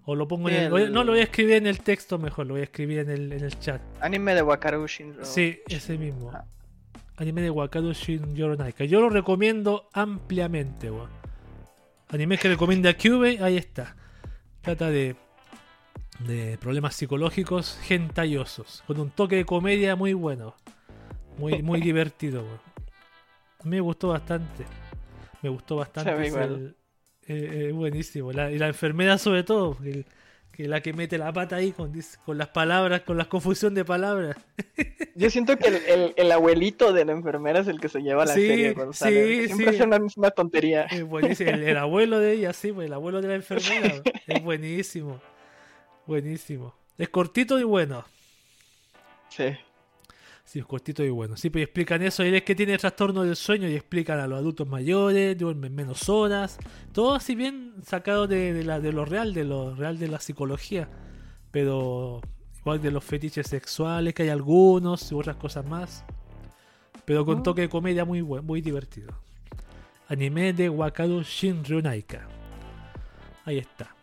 O 0.04 0.14
lo 0.14 0.28
pongo 0.28 0.48
en 0.48 0.54
el... 0.56 0.76
El- 0.76 0.92
No, 0.92 1.02
lo 1.02 1.12
voy 1.12 1.20
a 1.20 1.24
escribir 1.24 1.54
en 1.56 1.66
el 1.66 1.80
texto 1.80 2.18
mejor, 2.18 2.46
lo 2.46 2.54
voy 2.54 2.60
a 2.60 2.64
escribir 2.64 3.00
en 3.00 3.10
el, 3.10 3.32
en 3.32 3.44
el 3.44 3.59
chat. 3.59 3.80
Anime 4.00 4.34
de 4.34 4.42
Wakaru 4.42 4.86
Shinro. 4.86 5.24
Sí, 5.24 5.60
ese 5.66 5.96
mismo. 5.98 6.30
Ah. 6.32 6.44
Anime 7.23 7.43
de 7.43 7.51
Wakaru 7.51 7.93
Shin 7.93 8.35
Yoronaika. 8.35 8.85
Yo 8.85 9.01
lo 9.01 9.09
recomiendo 9.09 9.89
ampliamente, 9.93 10.90
weón. 10.90 11.09
Anime 12.09 12.36
que 12.36 12.49
recomienda 12.49 12.94
Cube, 12.97 13.39
ahí 13.40 13.57
está. 13.57 13.94
Trata 14.61 14.90
de, 14.90 15.15
de 16.27 16.59
problemas 16.59 16.94
psicológicos 16.97 17.78
gentayosos. 17.82 18.82
Con 18.86 18.99
un 19.01 19.11
toque 19.11 19.36
de 19.36 19.44
comedia 19.44 19.94
muy 19.97 20.12
bueno. 20.15 20.57
Muy, 21.39 21.62
muy 21.62 21.81
divertido, 21.89 22.43
weón. 22.43 22.61
A 23.61 23.65
mí 23.65 23.70
me 23.70 23.81
gustó 23.81 24.09
bastante. 24.09 24.65
Me 25.43 25.49
gustó 25.49 25.77
bastante. 25.77 26.27
Igual. 26.27 26.74
eh, 27.28 27.69
eh, 27.69 27.73
buenísimo. 27.73 28.32
La- 28.32 28.51
y 28.51 28.59
la 28.59 28.66
enfermera 28.66 29.16
sobre 29.19 29.44
todo. 29.44 29.77
el- 29.85 30.05
que 30.52 30.68
la 30.68 30.80
que 30.82 30.92
mete 30.92 31.16
la 31.18 31.32
pata 31.32 31.56
ahí 31.56 31.72
con, 31.72 31.92
con 32.26 32.36
las 32.38 32.48
palabras, 32.48 33.00
con 33.02 33.16
la 33.16 33.24
confusión 33.24 33.74
de 33.74 33.84
palabras. 33.84 34.36
Yo 35.14 35.30
siento 35.30 35.56
que 35.56 35.68
el, 35.68 35.76
el- 35.76 36.14
el 36.16 36.32
abuelito 36.32 36.92
de 36.92 37.04
la 37.04 37.12
enfermera 37.12 37.60
es 37.60 37.68
el 37.68 37.80
que 37.80 37.88
se 37.88 38.00
lleva 38.02 38.24
la 38.26 38.34
Sí, 38.34 38.46
serie 38.46 38.74
cuando 38.74 38.92
sí, 38.92 38.98
sale. 38.98 39.46
Siempre 39.46 39.66
sí. 39.68 39.74
hace 39.74 39.84
una 39.84 39.98
misma 39.98 40.30
tontería. 40.30 40.82
Es 40.84 41.02
buenísimo. 41.04 41.50
El, 41.50 41.62
el 41.64 41.76
abuelo 41.76 42.18
de 42.18 42.32
ella, 42.32 42.52
sí, 42.52 42.72
pues, 42.72 42.86
el 42.86 42.92
abuelo 42.92 43.20
de 43.22 43.28
la 43.28 43.34
enfermera. 43.36 43.94
Es 44.26 44.42
buenísimo. 44.42 45.20
Buenísimo. 46.06 46.74
Es 46.98 47.08
cortito 47.08 47.58
y 47.58 47.64
bueno. 47.64 48.04
Sí. 49.28 49.44
Sí, 50.52 50.58
es 50.58 50.66
cortito 50.66 51.02
y 51.02 51.08
bueno. 51.08 51.34
Sí, 51.34 51.48
pues 51.48 51.64
explican 51.64 52.02
eso. 52.02 52.22
Y 52.26 52.36
es 52.36 52.42
que 52.42 52.54
tiene 52.54 52.76
trastorno 52.76 53.22
del 53.22 53.36
sueño 53.36 53.66
y 53.70 53.74
explican 53.74 54.20
a 54.20 54.26
los 54.26 54.38
adultos 54.38 54.68
mayores, 54.68 55.38
duermen 55.38 55.74
menos 55.74 56.10
horas. 56.10 56.58
Todo 56.92 57.14
así 57.14 57.34
bien 57.34 57.72
sacado 57.82 58.26
de, 58.26 58.52
de 58.52 58.62
la, 58.62 58.78
de 58.78 58.92
lo 58.92 59.06
real, 59.06 59.32
de 59.32 59.44
lo 59.44 59.74
real 59.74 59.98
de 59.98 60.08
la 60.08 60.20
psicología. 60.20 60.90
Pero 61.50 62.20
igual 62.58 62.82
de 62.82 62.90
los 62.90 63.02
fetiches 63.02 63.46
sexuales, 63.46 64.12
que 64.12 64.24
hay 64.24 64.28
algunos 64.28 65.10
y 65.10 65.14
otras 65.14 65.36
cosas 65.36 65.64
más. 65.64 66.04
Pero 67.06 67.24
con 67.24 67.38
Oh. 67.38 67.42
toque 67.42 67.62
de 67.62 67.68
comedia 67.70 68.04
muy 68.04 68.20
buen, 68.20 68.44
muy 68.44 68.60
divertido. 68.60 69.08
Anime 70.08 70.52
de 70.52 70.68
Wakaru 70.68 71.22
Shinryunaika. 71.22 72.28
Ahí 73.46 73.56
está. 73.56 73.96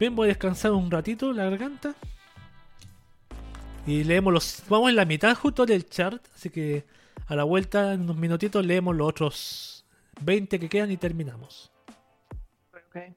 Bien, 0.00 0.16
voy 0.16 0.28
a 0.28 0.28
descansar 0.28 0.72
un 0.72 0.90
ratito 0.90 1.30
la 1.34 1.44
garganta. 1.44 1.94
Y 3.88 4.04
leemos 4.04 4.34
los. 4.34 4.62
Vamos 4.68 4.90
en 4.90 4.96
la 4.96 5.06
mitad 5.06 5.34
justo 5.34 5.64
del 5.64 5.88
chart. 5.88 6.22
Así 6.34 6.50
que 6.50 6.84
a 7.26 7.34
la 7.34 7.44
vuelta, 7.44 7.94
en 7.94 8.02
unos 8.02 8.18
minutitos, 8.18 8.62
leemos 8.62 8.94
los 8.94 9.08
otros 9.08 9.86
20 10.20 10.60
que 10.60 10.68
quedan 10.68 10.90
y 10.90 10.98
terminamos. 10.98 11.72
Bien. 12.92 13.16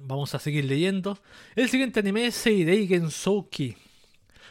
Vamos 0.00 0.34
a 0.34 0.40
seguir 0.40 0.64
leyendo. 0.64 1.16
El 1.54 1.68
siguiente 1.68 2.00
anime 2.00 2.26
es 2.26 2.34
Seirei 2.34 2.88
Gensouki 2.88 3.76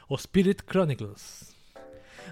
o 0.08 0.16
Spirit 0.16 0.62
Chronicles. 0.62 1.54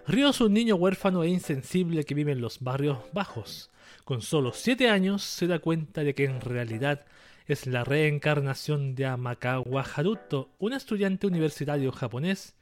Ryo 0.08 0.30
es 0.30 0.40
un 0.40 0.54
niño 0.54 0.76
huérfano 0.76 1.24
e 1.24 1.28
insensible 1.28 2.06
que 2.06 2.16
vive 2.16 2.32
en 2.32 2.40
los 2.40 2.62
barrios 2.62 3.00
bajos. 3.12 3.71
Con 4.04 4.22
solo 4.22 4.52
7 4.54 4.90
años 4.90 5.24
se 5.24 5.48
da 5.48 5.60
cuenta 5.60 6.04
de 6.04 6.16
que 6.16 6.26
en 6.26 6.42
realidad 6.42 7.06
es 7.48 7.68
la 7.68 7.84
reencarnación 7.84 8.96
de 8.96 9.06
Amakawa 9.06 9.84
Haruto, 9.84 10.50
un 10.60 10.74
estudiante 10.74 11.28
universitario 11.28 11.92
japonés 11.92 12.56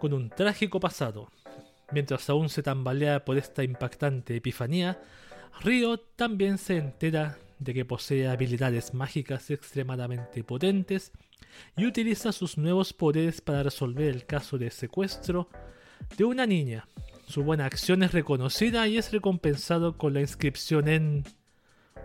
con 0.00 0.12
un 0.12 0.30
trágico 0.30 0.80
pasado. 0.80 1.30
Mientras 1.92 2.28
aún 2.28 2.48
se 2.48 2.62
tambalea 2.62 3.24
por 3.24 3.38
esta 3.38 3.62
impactante 3.62 4.36
epifanía, 4.36 5.00
Ryo 5.62 5.98
también 5.98 6.58
se 6.58 6.76
entera 6.76 7.38
de 7.58 7.72
que 7.72 7.84
posee 7.84 8.26
habilidades 8.26 8.94
mágicas 8.94 9.50
extremadamente 9.50 10.42
potentes 10.42 11.12
y 11.76 11.86
utiliza 11.86 12.32
sus 12.32 12.58
nuevos 12.58 12.92
poderes 12.92 13.40
para 13.40 13.62
resolver 13.62 14.08
el 14.08 14.26
caso 14.26 14.58
de 14.58 14.70
secuestro 14.70 15.48
de 16.16 16.24
una 16.24 16.46
niña. 16.46 16.88
Su 17.26 17.42
buena 17.42 17.66
acción 17.66 18.02
es 18.02 18.12
reconocida 18.12 18.86
y 18.86 18.98
es 18.98 19.12
recompensado 19.12 19.96
con 19.96 20.14
la 20.14 20.20
inscripción 20.20 20.88
en 20.88 21.24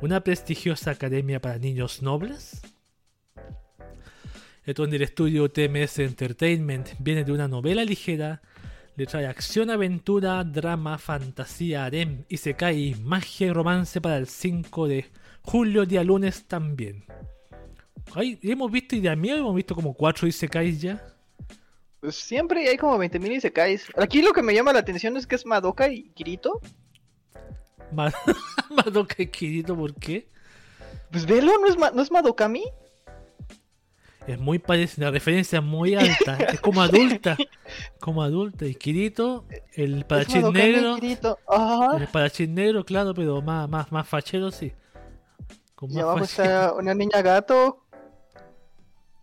una 0.02 0.24
prestigiosa 0.24 0.92
academia 0.92 1.42
para 1.42 1.60
niños 1.60 2.02
nobles. 2.02 2.62
Esto 4.66 4.86
en 4.86 4.94
el 4.94 5.02
estudio 5.02 5.50
TMS 5.50 6.00
Entertainment 6.00 6.90
viene 7.00 7.24
de 7.24 7.32
una 7.32 7.48
novela 7.48 7.84
ligera, 7.84 8.42
le 8.96 9.06
trae 9.06 9.28
acción, 9.28 9.70
aventura, 9.70 10.44
drama, 10.44 10.98
fantasía, 10.98 11.86
harem, 11.86 12.26
y 12.30 12.38
se 12.38 12.56
cae 12.56 12.96
magia 13.02 13.48
y 13.48 13.52
romance 13.52 14.00
para 14.02 14.18
el 14.18 14.28
5 14.28 14.88
de 14.88 15.06
julio, 15.42 15.86
día 15.86 16.04
lunes 16.04 16.46
también. 16.46 17.04
Ay, 18.14 18.40
hemos 18.42 18.72
visto 18.72 18.96
y 18.96 19.02
de 19.02 19.16
mí 19.16 19.30
hemos 19.30 19.56
visto 19.56 19.76
como 19.76 19.94
4 19.94 20.28
Isekais 20.28 20.82
ya. 20.82 21.19
Pues 22.02 22.16
siempre 22.16 22.68
hay 22.70 22.78
como 22.78 22.98
20.000 22.98 23.38
Isekais. 23.38 23.88
Aquí 23.98 24.22
lo 24.22 24.32
que 24.34 24.42
me 24.42 24.54
llama 24.54 24.72
la 24.74 24.80
atención 24.80 25.18
es 25.18 25.28
que 25.28 25.36
es 25.36 25.46
Madoka 25.46 25.90
y 25.90 26.10
Kirito. 26.12 26.62
Ma- 27.92 28.14
Madoka 28.70 29.16
y 29.22 29.28
Kirito, 29.28 29.76
¿por 29.76 29.94
qué? 29.96 30.30
Pues 31.12 31.26
velo, 31.26 31.52
¿no 31.60 31.68
es, 31.68 31.78
Ma- 31.78 31.92
¿no 31.92 32.02
es 32.02 32.12
Madokami? 32.12 32.64
Es 34.28 34.40
muy 34.40 34.60
parecida, 34.60 35.06
la 35.08 35.12
referencia 35.12 35.58
es 35.58 35.66
muy 35.66 35.96
alta, 35.96 36.36
es 36.38 36.62
como 36.62 36.82
adulta, 36.84 37.36
como 38.00 38.22
adulta. 38.22 38.66
Y 38.66 38.76
Kirito, 38.76 39.46
el 39.74 40.06
parachín 40.06 40.54
negro. 40.54 40.98
Ajá. 41.48 41.98
el 41.98 42.08
parachín 42.08 42.54
negro, 42.54 42.86
claro, 42.86 43.14
pero 43.16 43.42
más, 43.42 43.68
más, 43.68 43.92
más 43.92 44.08
fachero, 44.08 44.52
sí. 44.52 44.72
Con 45.76 45.90
Y 45.92 45.96
más 45.96 46.04
abajo 46.04 46.20
fachero. 46.20 46.44
está 46.50 46.74
una 46.76 46.94
niña 46.94 47.22
gato. 47.24 47.84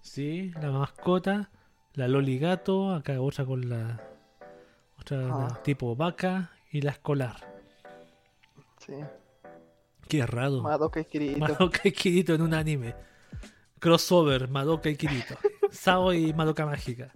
Sí, 0.01 0.51
la 0.61 0.70
mascota, 0.73 1.51
la 1.97 2.09
Loli 2.09 2.39
gato, 2.39 2.93
acá 2.94 3.20
otra 3.20 3.44
con 3.44 3.68
la 3.68 4.01
otra 5.01 5.18
Ah. 5.31 5.60
tipo 5.62 5.94
vaca 5.97 6.52
y 6.70 6.81
la 6.82 6.93
escolar. 6.93 7.36
Sí, 8.78 8.93
Qué 10.09 10.24
raro. 10.24 10.62
Madoka 10.62 11.01
y 11.01 11.05
Kirito. 11.05 11.39
Madoka 11.40 11.81
y 11.82 11.90
Kirito 11.93 12.35
en 12.35 12.43
un 12.43 12.55
anime. 12.55 12.94
Crossover, 13.81 14.48
Madoka 14.48 14.89
y 14.89 14.97
Kirito. 14.97 15.35
Sao 15.70 16.12
y 16.12 16.32
Madoka 16.32 16.64
mágica. 16.64 17.12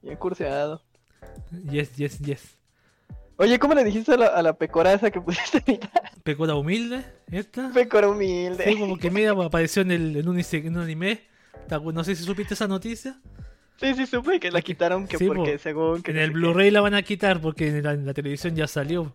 Bien 0.00 0.16
curseado. 0.16 0.82
Yes, 1.70 1.94
yes, 1.96 2.18
yes. 2.20 2.56
Oye, 3.36 3.58
¿cómo 3.58 3.74
le 3.74 3.84
dijiste 3.84 4.14
a 4.14 4.16
la, 4.16 4.26
a 4.28 4.42
la 4.42 4.54
pecora 4.54 4.92
esa 4.94 5.10
que 5.10 5.20
pusiste 5.20 5.58
ahorita? 5.58 5.90
Pecora 6.22 6.54
humilde, 6.54 7.04
esta. 7.30 7.70
Pecora 7.72 8.08
humilde. 8.08 8.64
Sí, 8.64 8.78
como 8.78 8.96
que 8.98 9.10
mira, 9.10 9.32
apareció 9.32 9.82
en, 9.82 9.90
el, 9.90 10.16
en, 10.16 10.28
un, 10.28 10.38
en 10.38 10.68
un 10.76 10.82
anime. 10.82 11.26
No 11.92 12.04
sé 12.04 12.14
si 12.16 12.24
supiste 12.24 12.54
esa 12.54 12.66
noticia. 12.68 13.20
Sí, 13.80 13.94
sí, 13.94 14.06
supe 14.06 14.38
que 14.38 14.50
la 14.50 14.60
quitaron 14.60 15.06
que 15.08 15.16
Sí, 15.16 15.26
porque 15.26 15.52
po. 15.52 15.58
según 15.58 16.02
que 16.02 16.10
En 16.10 16.18
no 16.18 16.22
el. 16.22 16.30
Blu-ray 16.32 16.70
la 16.70 16.82
van 16.82 16.94
a 16.94 17.02
quitar 17.02 17.40
porque 17.40 17.68
en 17.68 17.82
la, 17.82 17.92
en 17.92 18.04
la 18.04 18.12
televisión 18.12 18.54
ya 18.54 18.66
salió. 18.66 19.14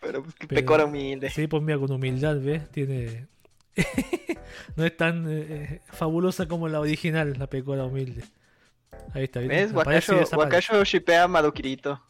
Pero 0.00 0.22
pues 0.22 0.34
que 0.36 0.46
pecora 0.46 0.84
humilde. 0.84 1.30
Sí, 1.30 1.46
pues 1.48 1.62
mira, 1.62 1.78
con 1.78 1.90
humildad, 1.90 2.40
¿ves? 2.40 2.70
Tiene. 2.70 3.26
no 4.76 4.84
es 4.86 4.96
tan 4.96 5.28
eh, 5.28 5.46
eh, 5.48 5.80
fabulosa 5.90 6.46
como 6.46 6.68
la 6.68 6.80
original, 6.80 7.34
la 7.38 7.48
pecora 7.48 7.84
humilde. 7.84 8.22
Ahí 9.12 9.24
está, 9.24 9.40
¿Ves? 9.40 9.72
Wakashi 9.72 10.14
desaparece. 10.14 10.72
Wakashi 10.72 10.98
shipea 10.98 11.24
a 11.24 11.28
Madokirito. 11.28 12.00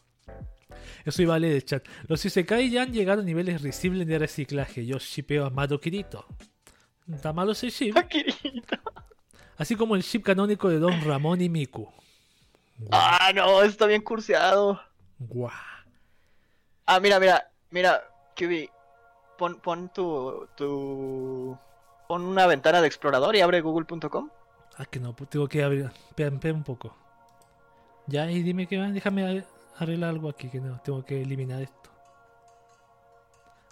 Eso 1.06 1.22
iba 1.22 1.36
a 1.36 1.38
leer 1.38 1.54
el 1.54 1.64
chat. 1.64 1.86
Los 2.08 2.24
Isekai 2.24 2.68
ya 2.68 2.82
han 2.82 2.92
llegado 2.92 3.22
a 3.22 3.24
niveles 3.24 3.62
risibles 3.62 4.06
de 4.08 4.18
reciclaje. 4.18 4.84
Yo 4.84 4.98
shipeo 4.98 5.46
a 5.46 5.50
Mato 5.50 5.80
Kirito. 5.80 6.26
Está 7.10 7.32
malo 7.32 7.52
ese 7.52 7.70
ship. 7.70 7.94
Kirito. 8.08 8.76
Así 9.58 9.74
como 9.76 9.94
el 9.96 10.02
ship 10.02 10.22
canónico 10.22 10.68
de 10.68 10.78
Don 10.78 11.00
Ramón 11.04 11.40
y 11.40 11.48
Miku. 11.48 11.88
Ah, 12.90 13.30
no, 13.34 13.62
está 13.62 13.86
bien 13.86 14.02
curseado. 14.02 14.80
Guau. 15.18 15.50
Ah, 16.84 17.00
mira, 17.00 17.18
mira, 17.18 17.50
mira, 17.70 18.02
Kiwi. 18.34 18.68
Pon, 19.38 19.56
pon 19.60 19.88
tu, 19.90 20.46
tu... 20.56 21.58
Pon 22.08 22.22
una 22.22 22.46
ventana 22.46 22.80
de 22.80 22.86
explorador 22.86 23.34
y 23.36 23.40
abre 23.40 23.60
google.com. 23.60 24.30
Ah, 24.78 24.84
que 24.84 25.00
no, 25.00 25.14
pues 25.16 25.30
tengo 25.30 25.48
que 25.48 25.62
abrir. 25.62 25.90
Espera, 26.08 26.30
un 26.54 26.62
poco. 26.62 26.94
Ya, 28.06 28.30
y 28.30 28.42
dime 28.42 28.66
que 28.66 28.78
va. 28.78 28.88
Déjame 28.88 29.44
arreglar 29.78 30.10
algo 30.10 30.28
aquí, 30.28 30.48
que 30.48 30.60
no, 30.60 30.78
tengo 30.80 31.04
que 31.04 31.20
eliminar 31.22 31.62
esto. 31.62 31.90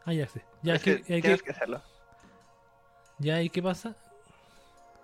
Ah, 0.07 0.13
ya 0.13 0.27
sé. 0.29 0.45
Ya, 0.63 0.75
Es 0.75 0.83
que 0.83 1.03
¿qué- 1.03 1.15
hay 1.15 1.21
tienes 1.23 1.41
que- 1.43 1.47
que 1.47 1.53
hacerlo. 1.53 1.81
ya, 3.19 3.41
¿y 3.43 3.49
qué 3.51 3.63
pasa? 3.63 3.95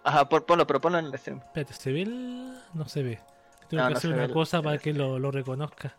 Ajá, 0.05 0.28
pon- 0.28 0.44
ponlo, 0.47 0.66
pero 0.66 0.81
ponlo 0.81 0.98
en 0.98 1.06
el 1.06 1.18
stream. 1.18 1.39
Espérate, 1.40 1.74
¿se 1.74 1.93
ve 1.93 2.02
el...? 2.02 2.55
No 2.74 2.86
se 2.89 3.02
ve. 3.02 3.20
Tengo 3.68 3.82
No, 3.82 3.89
que 3.89 3.93
no 3.94 3.98
hacer 3.98 4.12
una 4.12 4.24
el- 4.24 4.32
cosa 4.32 4.62
para 4.62 4.77
este. 4.77 4.93
que 4.93 4.98
lo, 4.98 5.18
lo 5.18 5.31
reconozca. 5.31 5.94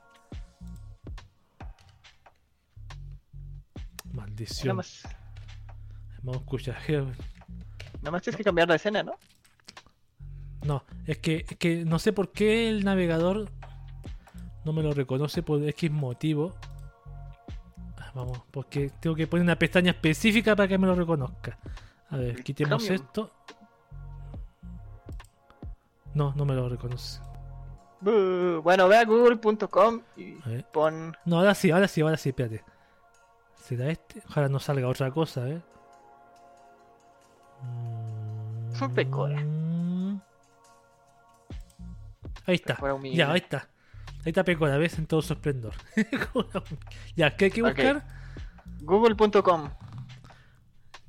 Nada 4.06 4.28
Maldición. 4.28 4.76
más, 4.78 5.04
Vamos 6.24 6.38
a 6.38 6.40
escuchar. 6.42 6.78
Nada 8.02 8.12
más 8.12 8.22
tienes 8.22 8.38
que 8.38 8.44
cambiar 8.44 8.68
la 8.68 8.76
escena, 8.76 9.04
¿no? 9.04 9.14
No, 10.64 10.84
es 11.08 11.18
que, 11.18 11.46
es 11.50 11.58
que 11.58 11.86
no 11.86 11.98
sé 11.98 12.14
por 12.14 12.32
qué 12.32 12.70
el 12.70 12.84
navegador 12.84 13.50
no 14.64 14.74
me 14.74 14.84
lo 14.84 14.94
reconoce 14.94 15.42
por 15.42 15.64
X 15.70 15.90
motivo. 15.90 16.56
Ah, 17.98 18.12
Vamos, 18.14 18.42
porque 18.52 18.92
tengo 19.00 19.16
que 19.16 19.26
poner 19.28 19.44
una 19.44 19.56
pestaña 19.58 19.92
específica 19.92 20.56
para 20.56 20.68
que 20.68 20.78
me 20.78 20.86
lo 20.88 20.94
reconozca. 20.96 21.58
A 22.10 22.18
ver, 22.18 22.44
quitemos 22.44 22.84
Chromium. 22.84 23.06
esto. 23.06 23.32
No, 26.14 26.34
no 26.36 26.46
me 26.46 26.54
lo 26.54 26.70
reconoce. 26.70 27.22
Buh. 28.02 28.62
Bueno, 28.64 28.88
ve 28.88 28.98
a 28.98 29.06
google.com 29.06 30.02
y 30.18 30.34
A 30.44 30.64
pon... 30.72 31.16
No, 31.26 31.38
ahora 31.40 31.54
sí, 31.56 31.72
ahora 31.72 31.88
sí, 31.88 32.02
ahora 32.02 32.18
sí, 32.18 32.30
espérate. 32.30 32.64
¿Será 33.56 33.90
este? 33.90 34.22
Ojalá 34.28 34.50
no 34.50 34.60
salga 34.60 34.88
otra 34.88 35.12
cosa, 35.12 35.48
¿eh? 35.48 35.62
Fue 38.74 38.90
pecora. 38.90 39.40
Mm. 39.40 40.20
Ahí 42.48 42.56
está. 42.56 42.76
Pecora. 42.76 42.98
Ya, 43.04 43.32
ahí 43.32 43.40
está. 43.40 43.68
Ahí 44.24 44.30
está 44.30 44.44
Pecora, 44.44 44.78
¿ves? 44.78 45.00
En 45.00 45.08
todo 45.08 45.22
su 45.24 45.34
esplendor. 45.34 45.74
ya, 47.16 47.36
¿qué 47.36 47.46
hay 47.46 47.52
que 47.52 47.64
buscar? 47.64 48.04
Google.com. 48.82 49.70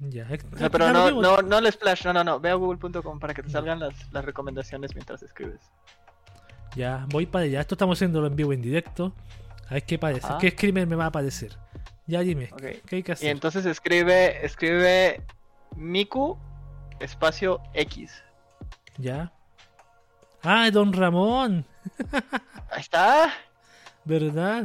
Ya, 0.08 0.26
No, 0.58 0.70
pero 0.70 0.92
no, 0.92 1.06
vimos. 1.06 1.22
no, 1.22 1.42
no 1.42 1.58
el 1.58 1.70
splash, 1.72 2.04
no, 2.06 2.12
no, 2.12 2.24
no. 2.24 2.40
Ve 2.40 2.50
a 2.50 2.54
google.com 2.54 3.20
para 3.20 3.34
que 3.34 3.42
te 3.42 3.50
salgan 3.50 3.78
las, 3.78 3.94
las 4.12 4.24
recomendaciones 4.24 4.94
mientras 4.94 5.22
escribes. 5.22 5.60
Ya, 6.74 7.06
voy 7.10 7.26
para 7.26 7.44
allá. 7.44 7.60
Esto 7.60 7.74
estamos 7.76 7.98
haciéndolo 7.98 8.26
en 8.26 8.34
vivo, 8.34 8.52
en 8.52 8.62
directo. 8.62 9.12
A 9.68 9.74
ver 9.74 9.84
qué 9.84 9.98
parece. 9.98 10.26
Ajá. 10.26 10.38
¿Qué 10.38 10.50
screamer 10.50 10.86
me 10.86 10.96
va 10.96 11.04
a 11.04 11.08
aparecer? 11.08 11.56
Ya 12.06 12.20
dime. 12.20 12.50
¿qué 12.86 12.96
hay 12.96 13.02
que 13.02 13.12
Y 13.12 13.14
hacer? 13.14 13.28
entonces 13.30 13.64
escribe, 13.64 14.44
escribe 14.44 15.22
Miku 15.76 16.36
espacio 16.98 17.60
X. 17.74 18.24
Ya. 18.98 19.32
Ah, 20.42 20.68
Don 20.72 20.92
Ramón, 20.92 21.64
Ahí 22.70 22.80
está. 22.80 23.32
¿verdad? 24.04 24.64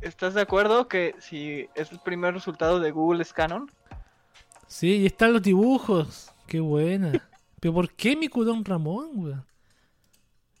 ¿Estás 0.00 0.34
de 0.34 0.40
acuerdo 0.40 0.88
que 0.88 1.14
si 1.20 1.68
es 1.76 1.92
el 1.92 2.00
primer 2.00 2.34
resultado 2.34 2.80
de 2.80 2.90
Google 2.90 3.22
es 3.22 3.32
canon? 3.32 3.70
Sí, 4.70 4.98
y 4.98 5.06
están 5.06 5.32
los 5.32 5.42
dibujos. 5.42 6.30
Qué 6.46 6.60
buena. 6.60 7.10
Pero 7.60 7.74
¿por 7.74 7.92
qué 7.94 8.14
Miku 8.16 8.44
Don 8.44 8.64
Ramón, 8.64 9.08
weón? 9.16 9.44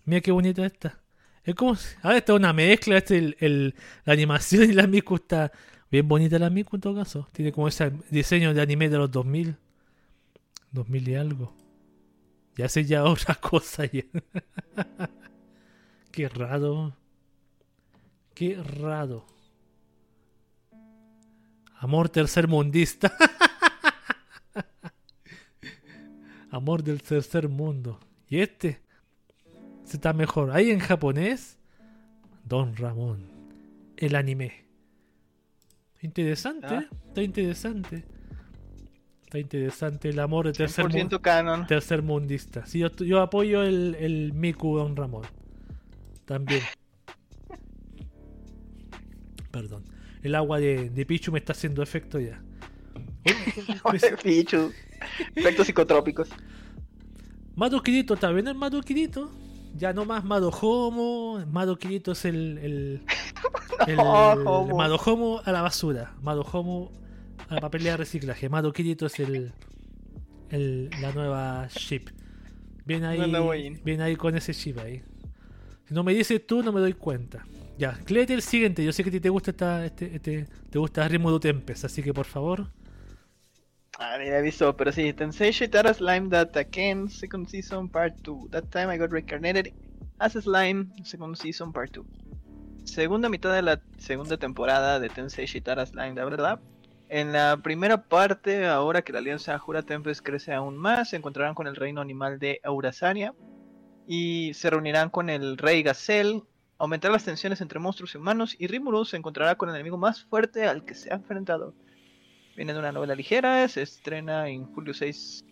Mira 0.04 0.20
qué 0.20 0.32
bonita 0.32 0.66
esta. 0.66 1.00
Es 1.44 1.54
como. 1.54 1.76
Ahora 2.02 2.18
está 2.18 2.34
una 2.34 2.52
mezcla. 2.52 2.98
Este, 2.98 3.18
el, 3.18 3.36
el- 3.38 3.74
la 4.04 4.12
animación 4.12 4.64
y 4.68 4.72
la 4.72 4.86
Miku 4.88 5.14
está. 5.14 5.52
Bien 5.90 6.08
bonita 6.08 6.38
la 6.40 6.50
Miku 6.50 6.76
en 6.76 6.80
todo 6.82 6.94
caso. 6.96 7.28
Tiene 7.32 7.52
como 7.52 7.68
ese 7.68 7.92
diseño 8.10 8.52
de 8.52 8.60
anime 8.62 8.88
de 8.88 8.98
los 8.98 9.10
2000. 9.10 9.56
2000 10.72 11.08
y 11.08 11.14
algo. 11.14 11.54
Ya 12.56 12.68
sé 12.68 12.84
ya 12.84 13.04
otra 13.04 13.34
cosa 13.40 13.84
ya. 13.86 14.02
qué 16.10 16.28
raro. 16.28 16.92
Qué 18.34 18.56
raro. 18.62 19.26
Amor 21.78 22.08
tercermundista. 22.08 23.12
Amor 26.50 26.82
del 26.82 27.02
tercer 27.02 27.48
mundo. 27.48 27.98
Y 28.28 28.40
este. 28.40 28.80
Se 29.84 29.96
está 29.96 30.12
mejor. 30.12 30.50
Ahí 30.52 30.70
en 30.70 30.78
japonés. 30.80 31.58
Don 32.44 32.74
Ramón. 32.76 33.28
el 33.96 34.14
anime. 34.14 34.64
Interesante, 36.00 36.66
Ah. 36.66 36.88
está 37.08 37.22
interesante. 37.22 38.04
Está 39.22 39.38
interesante 39.38 40.08
el 40.08 40.18
amor 40.18 40.46
de 40.46 40.52
tercer, 40.54 40.86
mu- 40.86 40.90
100% 40.90 41.20
canon. 41.20 41.66
tercer 41.66 42.02
mundista. 42.02 42.64
Sí, 42.66 42.78
yo, 42.78 42.88
yo 42.96 43.20
apoyo 43.20 43.62
el, 43.62 43.94
el 43.96 44.32
Miku 44.32 44.78
Don 44.78 44.96
Ramón. 44.96 45.24
También. 46.24 46.62
Perdón. 49.50 49.84
El 50.22 50.34
agua 50.34 50.60
de, 50.60 50.90
de 50.90 51.06
Pichu 51.06 51.32
me 51.32 51.38
está 51.38 51.52
haciendo 51.52 51.82
efecto 51.82 52.18
ya. 52.18 52.42
Pichu. 54.22 54.72
Efectos 55.34 55.66
psicotrópicos. 55.66 56.28
Mato 57.56 57.82
Kirito 57.82 58.16
también 58.16 58.48
es 58.48 58.84
Kirito. 58.84 59.30
Ya 59.76 59.92
no 59.92 60.04
más 60.04 60.24
Mato 60.24 60.48
Homo. 60.48 61.38
Kirito 61.78 62.12
es 62.12 62.24
el. 62.24 62.58
el, 62.58 63.02
el 63.86 63.96
No, 63.96 64.32
Homo. 64.32 65.40
A 65.44 65.52
la 65.52 65.62
basura. 65.62 66.14
Mato 66.22 66.42
Homo 66.52 66.92
a 67.48 67.54
la 67.54 67.60
papelera 67.60 67.92
de 67.92 67.96
reciclaje. 67.98 68.48
Kirito 68.74 69.06
es 69.06 69.18
el, 69.20 69.52
el. 70.50 70.90
la 71.00 71.12
nueva 71.12 71.68
ship. 71.68 72.08
Bien 72.84 73.04
ahí. 73.04 73.80
Bien 73.84 74.00
ahí 74.00 74.16
con 74.16 74.36
ese 74.36 74.54
chip 74.54 74.78
ahí. 74.78 75.02
Si 75.86 75.94
no 75.94 76.04
me 76.04 76.14
dices 76.14 76.46
tú, 76.46 76.62
no 76.62 76.72
me 76.72 76.80
doy 76.80 76.94
cuenta. 76.94 77.44
Ya, 77.76 77.98
léete 78.08 78.34
el 78.34 78.42
siguiente. 78.42 78.84
Yo 78.84 78.92
sé 78.92 79.02
que 79.02 79.08
a 79.08 79.12
ti 79.12 79.20
te 79.20 79.28
gusta 79.28 79.50
esta, 79.50 79.84
este, 79.86 80.14
este, 80.14 80.46
te 80.70 80.78
gusta 80.78 81.08
Ritmo 81.08 81.32
de 81.32 81.40
Tempest, 81.40 81.84
así 81.84 82.02
que 82.02 82.12
por 82.12 82.26
favor. 82.26 82.70
Ah, 84.02 84.16
ni 84.16 84.30
la 84.30 84.38
he 84.38 84.42
visto, 84.42 84.74
pero 84.78 84.92
sí. 84.92 85.12
Tensei 85.12 85.52
Shitara 85.52 85.92
Slime 85.92 86.30
That 86.30 86.56
Again, 86.56 87.10
Second 87.10 87.46
Season 87.46 87.86
Part 87.86 88.14
2. 88.22 88.48
That 88.50 88.70
time 88.70 88.90
I 88.90 88.96
got 88.96 89.10
reincarnated 89.12 89.74
as 90.18 90.32
slime, 90.32 90.90
Second 91.04 91.36
Season 91.36 91.70
Part 91.70 91.92
2. 91.92 92.06
Segunda 92.84 93.28
mitad 93.28 93.54
de 93.54 93.60
la 93.60 93.82
segunda 93.98 94.38
temporada 94.38 95.00
de 95.00 95.10
Tensei 95.10 95.44
Shitara 95.44 95.84
Slime, 95.84 96.14
la 96.14 96.24
verdad. 96.24 96.60
En 97.10 97.32
la 97.32 97.58
primera 97.62 98.04
parte, 98.04 98.66
ahora 98.66 99.02
que 99.02 99.12
la 99.12 99.18
alianza 99.18 99.58
Jura 99.58 99.82
Tempest 99.82 100.22
crece 100.22 100.54
aún 100.54 100.78
más, 100.78 101.10
se 101.10 101.16
encontrarán 101.16 101.54
con 101.54 101.66
el 101.66 101.76
reino 101.76 102.00
animal 102.00 102.38
de 102.38 102.58
Eurasania 102.64 103.34
y 104.06 104.54
se 104.54 104.70
reunirán 104.70 105.10
con 105.10 105.28
el 105.28 105.58
rey 105.58 105.82
Gazelle. 105.82 106.42
Aumentar 106.78 107.12
las 107.12 107.26
tensiones 107.26 107.60
entre 107.60 107.78
monstruos 107.78 108.14
y 108.14 108.16
humanos 108.16 108.56
y 108.58 108.66
Rimuru 108.66 109.04
se 109.04 109.18
encontrará 109.18 109.56
con 109.56 109.68
el 109.68 109.74
enemigo 109.74 109.98
más 109.98 110.24
fuerte 110.24 110.64
al 110.66 110.86
que 110.86 110.94
se 110.94 111.12
ha 111.12 111.16
enfrentado. 111.16 111.74
Viene 112.56 112.72
de 112.72 112.78
una 112.78 112.92
novela 112.92 113.14
ligera, 113.14 113.66
se 113.68 113.82
estrena 113.82 114.48
en 114.48 114.66
julio 114.66 114.92
6 114.92 115.44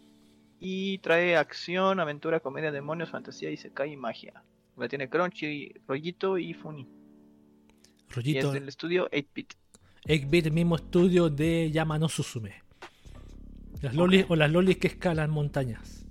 y 0.60 0.98
trae 0.98 1.36
acción, 1.36 2.00
aventura, 2.00 2.40
comedia, 2.40 2.72
demonios, 2.72 3.10
fantasía, 3.10 3.50
isekai 3.50 3.92
y 3.92 3.96
magia. 3.96 4.42
La 4.76 4.88
tiene 4.88 5.08
Crunchy, 5.08 5.72
Rollito 5.86 6.38
y 6.38 6.54
Funny. 6.54 6.82
Y 6.82 8.12
Rollito. 8.12 8.48
es 8.48 8.52
del 8.52 8.68
estudio 8.68 9.08
8-bit. 9.10 9.54
8-bit, 10.06 10.46
el 10.46 10.52
mismo 10.52 10.76
estudio 10.76 11.28
de 11.30 11.70
Yamano 11.70 12.08
Suzume. 12.08 12.62
Las 13.82 13.94
lolis 13.94 14.26
o 14.28 14.36
las 14.36 14.50
lolis 14.50 14.78
que 14.78 14.88
escalan 14.88 15.30
montañas. 15.30 16.06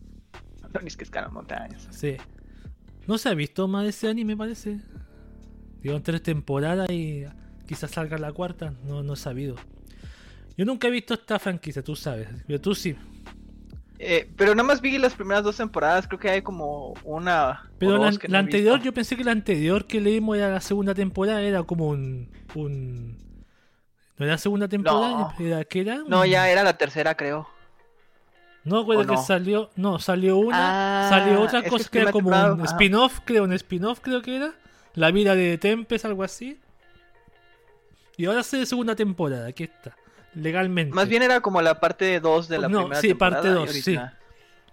Lolis 0.74 0.96
que 0.96 1.04
escalan 1.04 1.34
montañas. 1.34 1.88
Sí. 1.92 2.16
No 3.08 3.18
se 3.18 3.30
ha 3.30 3.34
visto 3.34 3.68
más 3.68 3.84
de 3.84 3.90
ese 3.90 4.10
anime, 4.10 4.38
parece. 4.38 4.80
Llevan 5.82 6.04
tres 6.04 6.22
temporadas 6.24 6.90
y 6.90 7.26
quizás 7.66 7.92
salga 7.92 8.18
la 8.18 8.32
cuarta. 8.32 8.74
No, 8.84 9.04
no 9.04 9.14
he 9.14 9.18
sabido. 9.18 9.56
Yo 10.58 10.66
nunca 10.66 10.88
he 10.88 10.92
visto 10.92 11.14
esta 11.14 11.38
franquicia, 11.38 11.84
tú 11.84 11.96
sabes. 11.96 12.28
Pero 12.48 12.60
tú 12.60 12.74
sí. 12.74 12.96
Eh, 14.00 14.30
pero 14.36 14.54
nada 14.54 14.68
más 14.68 14.82
vi 14.82 14.98
las 14.98 15.14
primeras 15.14 15.44
dos 15.44 15.58
temporadas, 15.58 16.08
creo 16.08 16.20
que 16.20 16.30
hay 16.30 16.42
como 16.42 16.94
una. 17.04 17.70
Pero 17.78 17.98
la, 17.98 18.12
que 18.12 18.28
la 18.28 18.40
anterior, 18.40 18.76
visto. 18.76 18.86
yo 18.86 18.94
pensé 18.94 19.16
que 19.16 19.24
la 19.24 19.32
anterior 19.32 19.86
que 19.86 20.02
leímos 20.02 20.38
era 20.38 20.50
la 20.50 20.62
segunda 20.62 20.94
temporada, 20.96 21.42
era 21.42 21.64
como 21.64 21.88
un. 21.88 22.30
un 22.56 23.18
¿No 24.18 24.26
era 24.26 24.34
la 24.34 24.38
segunda 24.40 24.68
temporada? 24.68 25.34
No. 25.38 25.46
Era, 25.46 25.64
¿qué 25.64 25.82
era? 25.82 25.98
No, 26.08 26.26
ya 26.26 26.50
era 26.50 26.64
la 26.64 26.78
tercera, 26.78 27.16
creo. 27.16 27.48
No 28.64 28.80
recuerdo 28.80 29.02
¿O 29.02 29.16
que 29.16 29.18
salió. 29.18 29.70
No, 29.76 30.00
salió 30.00 30.38
una. 30.38 31.06
Ah, 31.06 31.10
salió 31.10 31.42
otra 31.42 31.60
es 31.60 31.66
que 31.66 31.70
cosa 31.70 31.84
es 31.84 31.90
que 31.90 32.00
era 32.00 32.12
como 32.12 32.30
temporada, 32.30 32.54
un 32.54 32.66
spin-off, 32.66 33.20
creo, 33.24 33.44
un 33.44 33.54
spin-off 33.54 34.00
creo 34.02 34.22
que 34.22 34.36
era. 34.36 34.54
La 34.96 35.12
vida 35.12 35.36
de 35.36 35.58
Tempest, 35.60 36.06
algo 36.06 36.24
así. 36.24 36.60
Y 38.18 38.26
ahora 38.26 38.42
se 38.42 38.58
de 38.58 38.66
segunda 38.66 38.96
temporada, 38.96 39.48
aquí 39.48 39.64
está. 39.64 39.96
Legalmente. 40.38 40.94
Más 40.94 41.08
bien 41.10 41.24
era 41.24 41.42
como 41.42 41.62
la 41.62 41.80
parte 41.80 42.20
2 42.20 42.48
de 42.48 42.60
la 42.60 42.68
No, 42.70 42.82
primera 42.82 43.02
sí, 43.02 43.14
parte 43.16 43.42
temporada. 43.42 43.64
y 43.64 43.66
dos, 43.68 43.76
sí. 43.84 43.96
ahorita- 43.96 44.18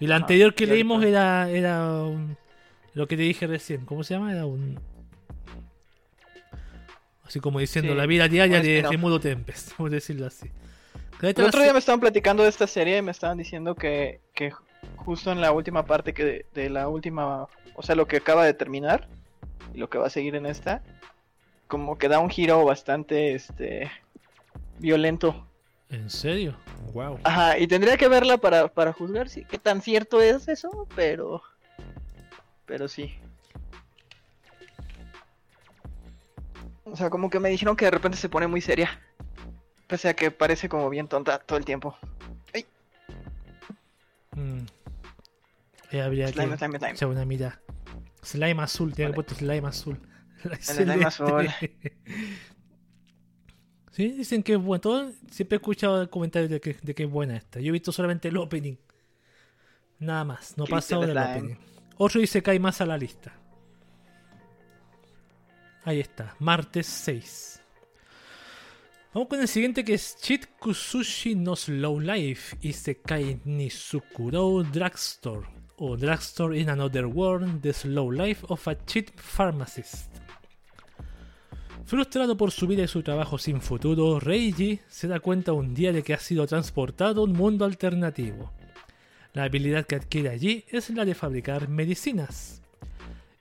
Y 0.00 0.06
la 0.06 0.16
anterior 0.16 0.54
que 0.54 0.64
y 0.64 0.66
leímos 0.66 0.98
ahorita- 1.02 1.48
era, 1.48 1.50
era 1.50 1.92
un- 2.02 2.36
lo 2.92 3.06
que 3.08 3.16
te 3.16 3.22
dije 3.22 3.46
recién. 3.46 3.84
¿Cómo 3.86 4.04
se 4.04 4.14
llama? 4.14 4.32
Era 4.32 4.44
un. 4.46 4.78
Así 7.24 7.40
como 7.40 7.58
diciendo 7.58 7.92
Sí, 7.92 7.98
la 7.98 8.06
vida 8.06 8.28
diaria 8.28 8.60
de. 8.60 8.84
Remudo 8.88 9.18
Tempest, 9.20 9.72
a 9.80 9.84
decirlo 9.84 10.26
así. 10.26 10.50
El 11.22 11.44
otro 11.44 11.62
día 11.62 11.72
me 11.72 11.78
estaban 11.78 12.00
platicando 12.00 12.42
de 12.42 12.50
esta 12.50 12.66
serie 12.66 12.98
y 12.98 13.02
me 13.02 13.10
estaban 13.10 13.38
diciendo 13.38 13.74
que, 13.74 14.20
que 14.34 14.52
justo 14.96 15.32
en 15.32 15.40
la 15.40 15.52
última 15.52 15.86
parte 15.86 16.12
que 16.12 16.24
de, 16.24 16.46
de 16.52 16.68
la 16.68 16.88
última, 16.88 17.46
o 17.74 17.82
sea, 17.82 17.94
lo 17.94 18.06
que 18.06 18.18
acaba 18.18 18.44
de 18.44 18.52
terminar 18.52 19.08
y 19.72 19.78
lo 19.78 19.88
que 19.88 19.96
va 19.96 20.08
a 20.08 20.10
seguir 20.10 20.34
en 20.34 20.44
esta, 20.44 20.82
como 21.66 21.96
que 21.96 22.08
da 22.08 22.18
un 22.18 22.28
giro 22.28 22.62
bastante 22.66 23.34
este 23.34 23.90
violento. 24.78 25.46
¿En 25.90 26.10
serio? 26.10 26.56
Wow. 26.92 27.20
Ajá, 27.24 27.58
y 27.58 27.66
tendría 27.66 27.96
que 27.96 28.08
verla 28.08 28.38
para, 28.38 28.68
para 28.68 28.92
juzgar 28.92 29.28
si 29.28 29.44
qué 29.44 29.58
tan 29.58 29.80
cierto 29.82 30.20
es 30.20 30.48
eso, 30.48 30.88
pero 30.96 31.42
pero 32.66 32.88
sí. 32.88 33.14
O 36.84 36.96
sea, 36.96 37.10
como 37.10 37.30
que 37.30 37.40
me 37.40 37.48
dijeron 37.48 37.76
que 37.76 37.84
de 37.86 37.90
repente 37.90 38.16
se 38.18 38.28
pone 38.28 38.46
muy 38.46 38.60
seria. 38.60 39.00
Pese 39.86 40.08
a 40.08 40.14
que 40.14 40.30
parece 40.30 40.68
como 40.68 40.88
bien 40.90 41.08
tonta 41.08 41.38
todo 41.38 41.58
el 41.58 41.64
tiempo. 41.64 41.96
Mm. 44.36 44.66
Ahí 45.92 46.00
habría 46.00 46.26
Slime, 46.28 46.50
que 46.52 46.58
slime, 46.58 46.78
slime. 46.78 46.92
echar 46.92 47.08
una 47.08 47.24
mira. 47.24 47.60
Slime 48.22 48.62
azul, 48.62 48.92
tiene 48.94 49.12
que 49.12 49.16
Vale. 49.18 49.28
puesto 49.28 49.34
slime 49.36 49.68
azul. 49.68 50.00
slime 50.60 51.04
azul. 51.04 51.48
sí, 53.94 54.08
dicen 54.12 54.42
que 54.42 54.52
es 54.54 54.58
bueno. 54.60 54.80
Todo- 54.80 55.10
siempre 55.30 55.56
he 55.56 55.58
escuchado 55.58 56.08
comentarios 56.10 56.50
de 56.50 56.60
que, 56.60 56.76
de 56.82 56.94
que 56.94 57.04
es 57.04 57.10
buena 57.10 57.36
esta. 57.36 57.60
Yo 57.60 57.68
he 57.70 57.72
visto 57.72 57.90
solamente 57.92 58.28
el 58.28 58.36
opening. 58.36 58.76
Nada 59.98 60.24
más, 60.24 60.56
no 60.58 60.64
pasado 60.66 61.00
del 61.06 61.16
opening. 61.18 61.56
Otro 61.96 62.20
dice 62.20 62.42
que 62.42 62.50
hay 62.50 62.58
más 62.58 62.80
a 62.80 62.86
la 62.86 62.98
lista. 62.98 63.32
Ahí 65.84 66.00
está, 66.00 66.34
martes 66.38 66.86
6. 66.86 67.60
Vamos 69.12 69.28
con 69.28 69.40
el 69.40 69.46
siguiente 69.48 69.84
que 69.84 69.94
es 69.94 70.16
Chit 70.16 70.46
Kusushi 70.58 71.36
no 71.36 71.54
Slow 71.54 72.00
Life 72.00 72.56
Isekai 72.62 73.40
ni 73.44 73.70
Sukurou 73.70 74.64
Drugstore 74.64 75.46
o 75.76 75.96
Drugstore 75.96 76.58
in 76.58 76.68
Another 76.68 77.06
World 77.06 77.60
The 77.62 77.72
Slow 77.72 78.10
Life 78.10 78.44
of 78.48 78.66
a 78.66 78.74
Cheat 78.84 79.12
Pharmacist. 79.20 80.10
Frustrado 81.86 82.34
por 82.38 82.50
su 82.50 82.66
vida 82.66 82.82
y 82.82 82.88
su 82.88 83.02
trabajo 83.02 83.36
sin 83.36 83.60
futuro, 83.60 84.18
Reiji 84.18 84.80
se 84.88 85.06
da 85.06 85.20
cuenta 85.20 85.52
un 85.52 85.74
día 85.74 85.92
de 85.92 86.02
que 86.02 86.14
ha 86.14 86.18
sido 86.18 86.46
transportado 86.46 87.20
a 87.20 87.24
un 87.24 87.34
mundo 87.34 87.66
alternativo. 87.66 88.52
La 89.34 89.44
habilidad 89.44 89.84
que 89.84 89.96
adquiere 89.96 90.30
allí 90.30 90.64
es 90.68 90.88
la 90.88 91.04
de 91.04 91.14
fabricar 91.14 91.68
medicinas. 91.68 92.62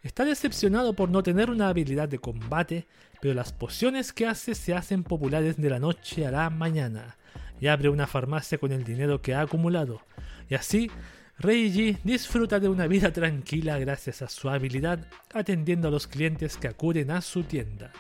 Está 0.02 0.26
decepcionado 0.26 0.94
por 0.94 1.10
no 1.10 1.24
tener 1.24 1.50
una 1.50 1.70
habilidad 1.70 2.10
de 2.10 2.20
combate, 2.20 2.86
pero 3.22 3.34
las 3.34 3.54
pociones 3.54 4.12
que 4.12 4.28
hace 4.28 4.56
se 4.56 4.74
hacen 4.74 5.04
populares 5.04 5.56
de 5.56 5.70
la 5.70 5.80
noche 5.80 6.28
a 6.28 6.32
la 6.32 6.50
mañana, 6.50 7.16
y 7.62 7.68
abre 7.68 7.88
una 7.88 8.08
farmacia 8.08 8.58
con 8.58 8.74
el 8.74 8.84
dinero 8.84 9.22
que 9.22 9.34
ha 9.34 9.40
acumulado. 9.40 10.02
Y 10.50 10.56
así, 10.56 10.92
Reiji 11.40 11.96
disfruta 12.04 12.60
de 12.60 12.68
una 12.68 12.88
vida 12.88 13.14
tranquila 13.14 13.80
gracias 13.80 14.22
a 14.22 14.28
su 14.28 14.50
habilidad 14.50 15.08
atendiendo 15.34 15.88
a 15.88 15.92
los 15.92 16.08
clientes 16.08 16.58
que 16.58 16.68
acuden 16.68 17.10
a 17.10 17.22
su 17.22 17.44
tienda. 17.44 17.94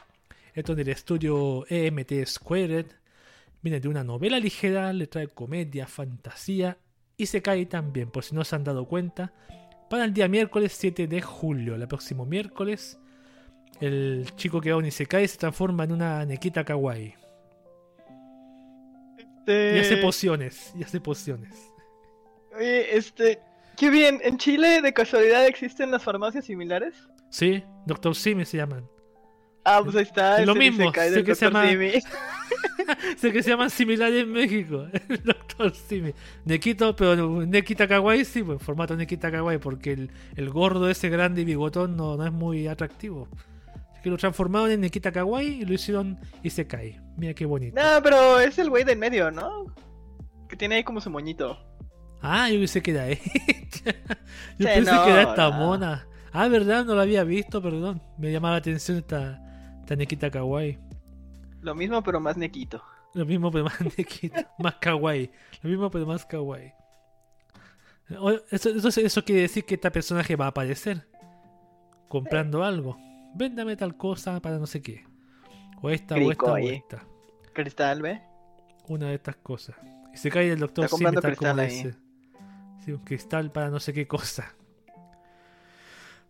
Esto 0.53 0.75
del 0.75 0.89
estudio 0.89 1.65
EMT 1.67 2.25
Squared 2.25 2.85
viene 3.61 3.80
de 3.80 3.88
una 3.88 4.03
novela 4.03 4.39
ligera, 4.39 4.93
le 4.93 5.07
trae 5.07 5.27
comedia, 5.27 5.88
fantasía 5.88 6.77
y 7.17 7.25
se 7.25 7.41
cae 7.41 7.65
también, 7.65 8.11
por 8.11 8.23
si 8.23 8.35
no 8.35 8.43
se 8.43 8.55
han 8.55 8.63
dado 8.63 8.85
cuenta, 8.85 9.34
para 9.89 10.05
el 10.05 10.13
día 10.13 10.27
miércoles 10.27 10.73
7 10.77 11.07
de 11.07 11.21
julio, 11.21 11.75
el 11.75 11.88
próximo 11.88 12.25
miércoles, 12.25 12.99
el 13.80 14.25
chico 14.35 14.61
que 14.61 14.69
va 14.69 14.75
a 14.75 14.80
un 14.80 14.85
Isekai 14.85 15.27
se 15.27 15.38
transforma 15.38 15.84
en 15.85 15.91
una 15.91 16.25
Nekita 16.25 16.63
Kawaii. 16.63 17.15
Y 19.45 19.51
hace 19.51 19.80
Este, 19.80 19.97
pociones, 19.97 20.73
y 20.77 20.84
hace 20.84 21.01
pociones. 21.01 21.71
Oye, 22.55 22.95
este, 22.95 23.39
qué 23.75 23.89
bien. 23.89 24.19
¿En 24.23 24.38
Chile 24.38 24.81
de 24.81 24.93
casualidad 24.93 25.45
existen 25.47 25.91
las 25.91 26.03
farmacias 26.03 26.45
similares? 26.45 26.95
Sí, 27.30 27.63
Dr. 27.85 28.15
Simi 28.15 28.45
se 28.45 28.57
llaman. 28.57 28.88
Ah, 29.65 29.81
pues 29.84 29.95
ahí 29.95 30.03
está. 30.03 30.40
Es 30.41 30.45
lo 30.48 30.56
mismo, 30.56 30.91
sé 30.94 31.23
que 31.23 31.35
se 31.35 31.45
llama- 31.45 31.65
sé 33.18 33.31
que 33.31 33.41
se 33.44 33.49
llaman 33.49 33.69
similares 33.69 34.23
en 34.23 34.31
México. 34.31 34.88
El 35.10 35.23
Dr. 35.23 35.73
Simi. 35.73 36.14
Nekito, 36.45 36.95
pero 36.95 37.45
Nekita 37.45 37.88
Kawaii 37.88 38.26
sí, 38.26 38.44
pues 38.44 38.60
en 38.60 38.65
formato 38.65 38.95
Nekita 38.95 39.31
Kawaii, 39.31 39.60
porque 39.60 39.94
el, 39.94 40.11
el 40.35 40.49
gordo 40.49 40.90
ese 40.90 41.10
grande 41.10 41.41
y 41.41 41.45
bigotón 41.45 41.95
no, 41.95 42.18
no 42.18 42.26
es 42.26 42.31
muy 42.31 42.68
atractivo. 42.68 43.27
que 44.03 44.10
lo 44.10 44.18
transformaron 44.18 44.69
en 44.72 44.81
Nikita 44.81 45.11
Kawaii 45.14 45.61
y 45.61 45.65
lo 45.65 45.73
hicieron 45.73 46.19
Isekai. 46.44 46.99
Mira 47.15 47.34
qué 47.34 47.45
bonito. 47.45 47.80
No, 47.81 48.02
pero 48.03 48.40
es 48.40 48.57
el 48.60 48.69
güey 48.69 48.84
del 48.84 48.98
medio, 48.98 49.31
¿no? 49.31 49.73
Que 50.49 50.57
tiene 50.57 50.76
ahí 50.76 50.84
como 50.84 50.99
su 50.99 51.10
moñito. 51.10 51.57
Ah, 52.22 52.49
yo 52.49 52.57
pensé 52.60 52.81
que 52.81 52.91
era 52.91 53.07
ella. 53.07 53.22
yo 53.85 53.91
Sí, 54.57 54.64
pensé 54.65 54.91
no, 54.91 55.06
que 55.06 55.11
era 55.11 55.22
esta 55.23 55.49
no. 55.52 55.57
mona. 55.57 56.07
Ah, 56.34 56.48
verdad, 56.48 56.84
no 56.84 56.95
la 56.95 57.03
había 57.03 57.23
visto, 57.23 57.61
perdón. 57.61 58.02
Me 58.18 58.31
llamaba 58.31 58.53
la 58.56 58.57
atención 58.60 58.98
esta, 58.98 59.40
esta 59.94 59.99
Nikita 59.99 60.30
Kawaii. 60.32 60.78
Lo 61.61 61.76
mismo, 61.76 62.03
pero 62.03 62.20
más 62.20 62.36
nequito. 62.36 62.84
Lo 63.14 63.26
mismo 63.26 63.52
pero 63.52 63.65
más 63.65 63.80
Nikita, 63.98 64.52
más 64.60 64.76
kawaii. 64.76 65.30
Lo 65.61 65.70
mismo 65.70 65.90
pero 65.90 66.06
más 66.06 66.26
kawaii. 66.26 66.74
Eso, 68.52 68.70
eso, 68.70 69.02
eso 69.02 69.24
quiere 69.24 69.41
decir 69.41 69.65
que 69.65 69.76
este 69.76 69.90
personaje 69.90 70.36
va 70.36 70.45
a 70.45 70.49
aparecer 70.49 71.07
comprando 72.10 72.64
algo. 72.64 72.98
Véndame 73.36 73.76
tal 73.76 73.95
cosa 73.95 74.40
para 74.41 74.57
no 74.57 74.68
sé 74.68 74.82
qué. 74.82 75.06
O 75.82 75.90
esta, 75.90 76.15
o 76.15 76.32
esta, 76.32 76.53
o 76.53 76.57
esta. 76.57 77.03
Cristal, 77.53 78.02
¿ve? 78.02 78.22
Una 78.88 79.10
de 79.10 79.15
estas 79.15 79.38
cosas. 79.38 79.76
Y 80.14 80.18
se 80.18 80.30
cae 80.30 80.52
el 80.52 80.60
doctor 80.60 80.86
Está 80.86 80.95
comprando 80.95 81.22
cristal 81.22 81.60
ahí. 81.60 81.70
dice. 81.70 81.95
Sí, 82.84 82.91
un 82.91 82.99
cristal 82.99 83.52
para 83.52 83.70
no 83.70 83.80
sé 83.80 83.94
qué 83.94 84.07
cosa. 84.07 84.53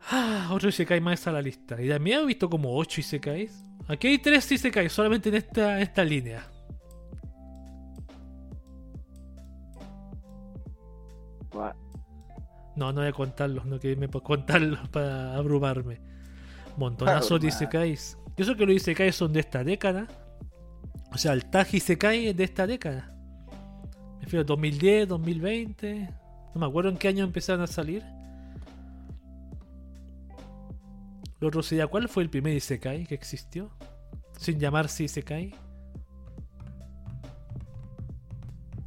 Ah, 0.09 0.49
otro 0.51 0.69
Isekai 0.69 0.99
más 0.99 1.25
a 1.27 1.31
la 1.31 1.41
lista. 1.41 1.81
Y 1.81 1.89
también 1.89 2.19
he 2.19 2.25
visto 2.25 2.49
como 2.49 2.75
8 2.77 3.01
Isekais. 3.01 3.63
Aquí 3.88 4.07
hay 4.07 4.17
3 4.17 4.51
Isekais 4.51 4.91
solamente 4.91 5.30
en 5.30 5.35
esta, 5.35 5.80
esta 5.80 6.03
línea. 6.03 6.45
No, 12.75 12.91
no 12.91 13.01
voy 13.01 13.07
a 13.07 13.13
contarlos, 13.13 13.65
no 13.65 13.80
quería 13.80 14.07
por 14.07 14.23
contarlos 14.23 14.88
para 14.91 15.35
abrumarme. 15.35 16.01
Montonazo 16.77 17.38
de 17.38 17.47
Abrumar. 17.47 17.53
Isekais. 17.53 18.17
Y 18.35 18.41
eso 18.41 18.55
que 18.55 18.65
los 18.65 18.75
Isekais 18.75 19.15
son 19.15 19.31
de 19.31 19.41
esta 19.41 19.63
década. 19.63 20.07
O 21.11 21.17
sea, 21.17 21.34
el 21.34 21.45
Tag 21.45 21.67
Isekai 21.71 22.27
es 22.27 22.38
de 22.38 22.43
esta 22.43 22.65
década. 22.65 23.15
Me 24.17 24.23
refiero 24.23 24.43
2010, 24.43 25.07
2020. 25.07 26.09
No 26.55 26.61
me 26.61 26.65
acuerdo 26.65 26.89
en 26.89 26.97
qué 26.97 27.09
año 27.09 27.23
empezaron 27.23 27.61
a 27.61 27.67
salir. 27.67 28.03
Lo 31.43 31.49
otro 31.49 31.61
sería, 31.61 31.87
¿cuál 31.87 32.07
fue 32.07 32.23
el 32.23 32.29
primer 32.29 32.53
Isekai 32.55 33.05
que 33.05 33.15
existió? 33.15 33.69
Sin 34.39 34.61
llamarse 34.61 35.03
Isekai. 35.03 35.53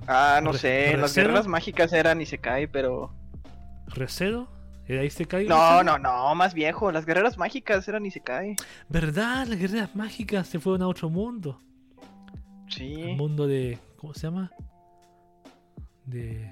Ah, 0.07 0.41
no 0.43 0.53
Re- 0.53 0.59
sé. 0.59 0.97
Las 0.97 1.15
guerras 1.15 1.47
mágicas 1.47 1.93
eran 1.93 2.19
Isekai, 2.19 2.67
pero. 2.67 3.13
¿Recero? 3.89 4.49
¿Era 4.87 5.05
Isekai? 5.05 5.47
No, 5.47 5.83
no, 5.83 5.99
no, 5.99 6.35
más 6.35 6.55
viejo. 6.55 6.91
Las 6.91 7.05
guerreras 7.05 7.37
mágicas 7.37 7.87
eran 7.89 8.07
Isekai. 8.07 8.57
¿Verdad? 8.89 9.47
Las 9.49 9.59
guerreras 9.59 9.95
mágicas 9.95 10.49
se 10.49 10.59
fueron 10.59 10.81
a 10.81 10.89
otro 10.89 11.11
mundo. 11.11 11.59
Sí. 12.71 12.95
El 13.03 13.17
mundo 13.19 13.47
de. 13.47 13.79
¿Cómo 13.99 14.15
se 14.15 14.23
llama? 14.23 14.51
De. 16.07 16.51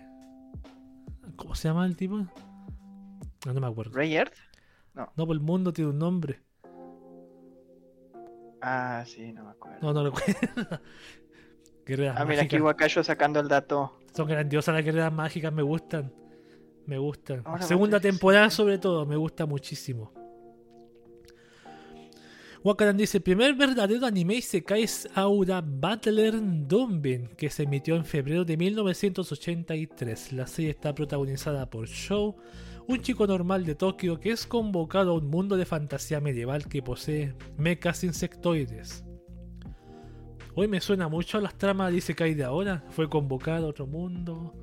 ¿Cómo 1.37 1.55
se 1.55 1.69
llama 1.69 1.87
el 1.87 1.97
tipo? 1.97 2.19
No, 2.19 3.55
no 3.55 3.61
me 3.63 3.67
acuerdo. 3.69 3.99
Earth. 3.99 4.35
No, 4.95 5.11
pues 5.15 5.31
el 5.31 5.41
mundo 5.41 5.73
tiene 5.73 5.91
un 5.91 5.99
nombre. 5.99 6.41
Ah, 8.61 9.05
sí, 9.07 9.33
no 9.33 9.45
me 9.45 9.51
acuerdo. 9.51 9.79
No, 9.83 9.93
no 9.93 10.05
recuerdo. 10.11 10.81
guerreras 11.85 12.17
ah, 12.19 12.25
mira 12.25 12.43
aquí. 12.43 12.59
Wakasho 12.59 13.03
sacando 13.03 13.41
el 13.41 13.49
dato. 13.49 13.99
Son 14.15 14.27
grandiosas 14.27 14.75
las 14.75 14.85
guerreras 14.85 15.13
mágicas, 15.13 15.53
me 15.53 15.63
gustan. 15.63 16.13
Me 16.87 16.99
gustan. 16.99 17.43
Ahora 17.45 17.63
Segunda 17.63 17.99
temporada, 17.99 18.51
sobre 18.51 18.79
todo, 18.79 19.05
me 19.05 19.17
gusta 19.17 19.47
muchísimo. 19.47 20.13
Wakaran 22.65 22.97
dice: 22.97 23.21
primer 23.21 23.55
verdadero 23.55 24.07
anime 24.07 24.37
Isekai 24.37 24.85
es 24.85 25.07
Aura 25.15 25.63
Battler 25.63 26.35
Donbin, 26.67 27.29
que 27.37 27.51
se 27.51 27.65
emitió 27.65 27.95
en 27.95 28.07
febrero 28.07 28.45
de 28.47 28.57
1983. 28.57 30.33
La 30.33 30.47
serie 30.47 30.71
está 30.71 30.95
protagonizada 30.95 31.69
por 31.69 31.87
Shou, 31.87 32.37
un 32.87 33.01
chico 33.01 33.27
normal 33.27 33.65
de 33.65 33.75
Tokio 33.75 34.21
que 34.21 34.31
es 34.31 34.47
convocado 34.47 35.13
a 35.13 35.15
un 35.19 35.29
mundo 35.29 35.57
de 35.57 35.65
fantasía 35.65 36.21
medieval 36.21 36.69
que 36.69 36.83
posee 36.83 37.35
mechas 37.57 38.05
insectoides. 38.05 39.05
Hoy 40.55 40.69
me 40.69 40.81
suena 40.81 41.09
mucho 41.09 41.39
a 41.39 41.41
las 41.41 41.57
tramas 41.57 41.91
de 41.91 41.99
Isekai 41.99 42.35
de 42.35 42.45
ahora. 42.45 42.85
Fue 42.91 43.09
convocado 43.09 43.67
a 43.67 43.71
otro 43.71 43.87
mundo. 43.87 44.55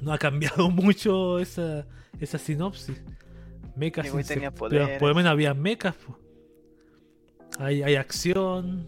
No 0.00 0.12
ha 0.12 0.18
cambiado 0.18 0.70
mucho 0.70 1.38
esa, 1.38 1.86
esa 2.18 2.38
sinopsis. 2.38 3.00
Mechas 3.76 4.06
El 4.06 4.12
güey 4.12 4.24
tenía 4.24 4.50
insect- 4.52 4.68
pero 4.70 4.88
por 4.98 5.08
lo 5.10 5.14
menos 5.14 5.30
había 5.30 5.54
mechas. 5.54 5.94
Hay, 7.58 7.82
hay 7.82 7.94
acción. 7.96 8.86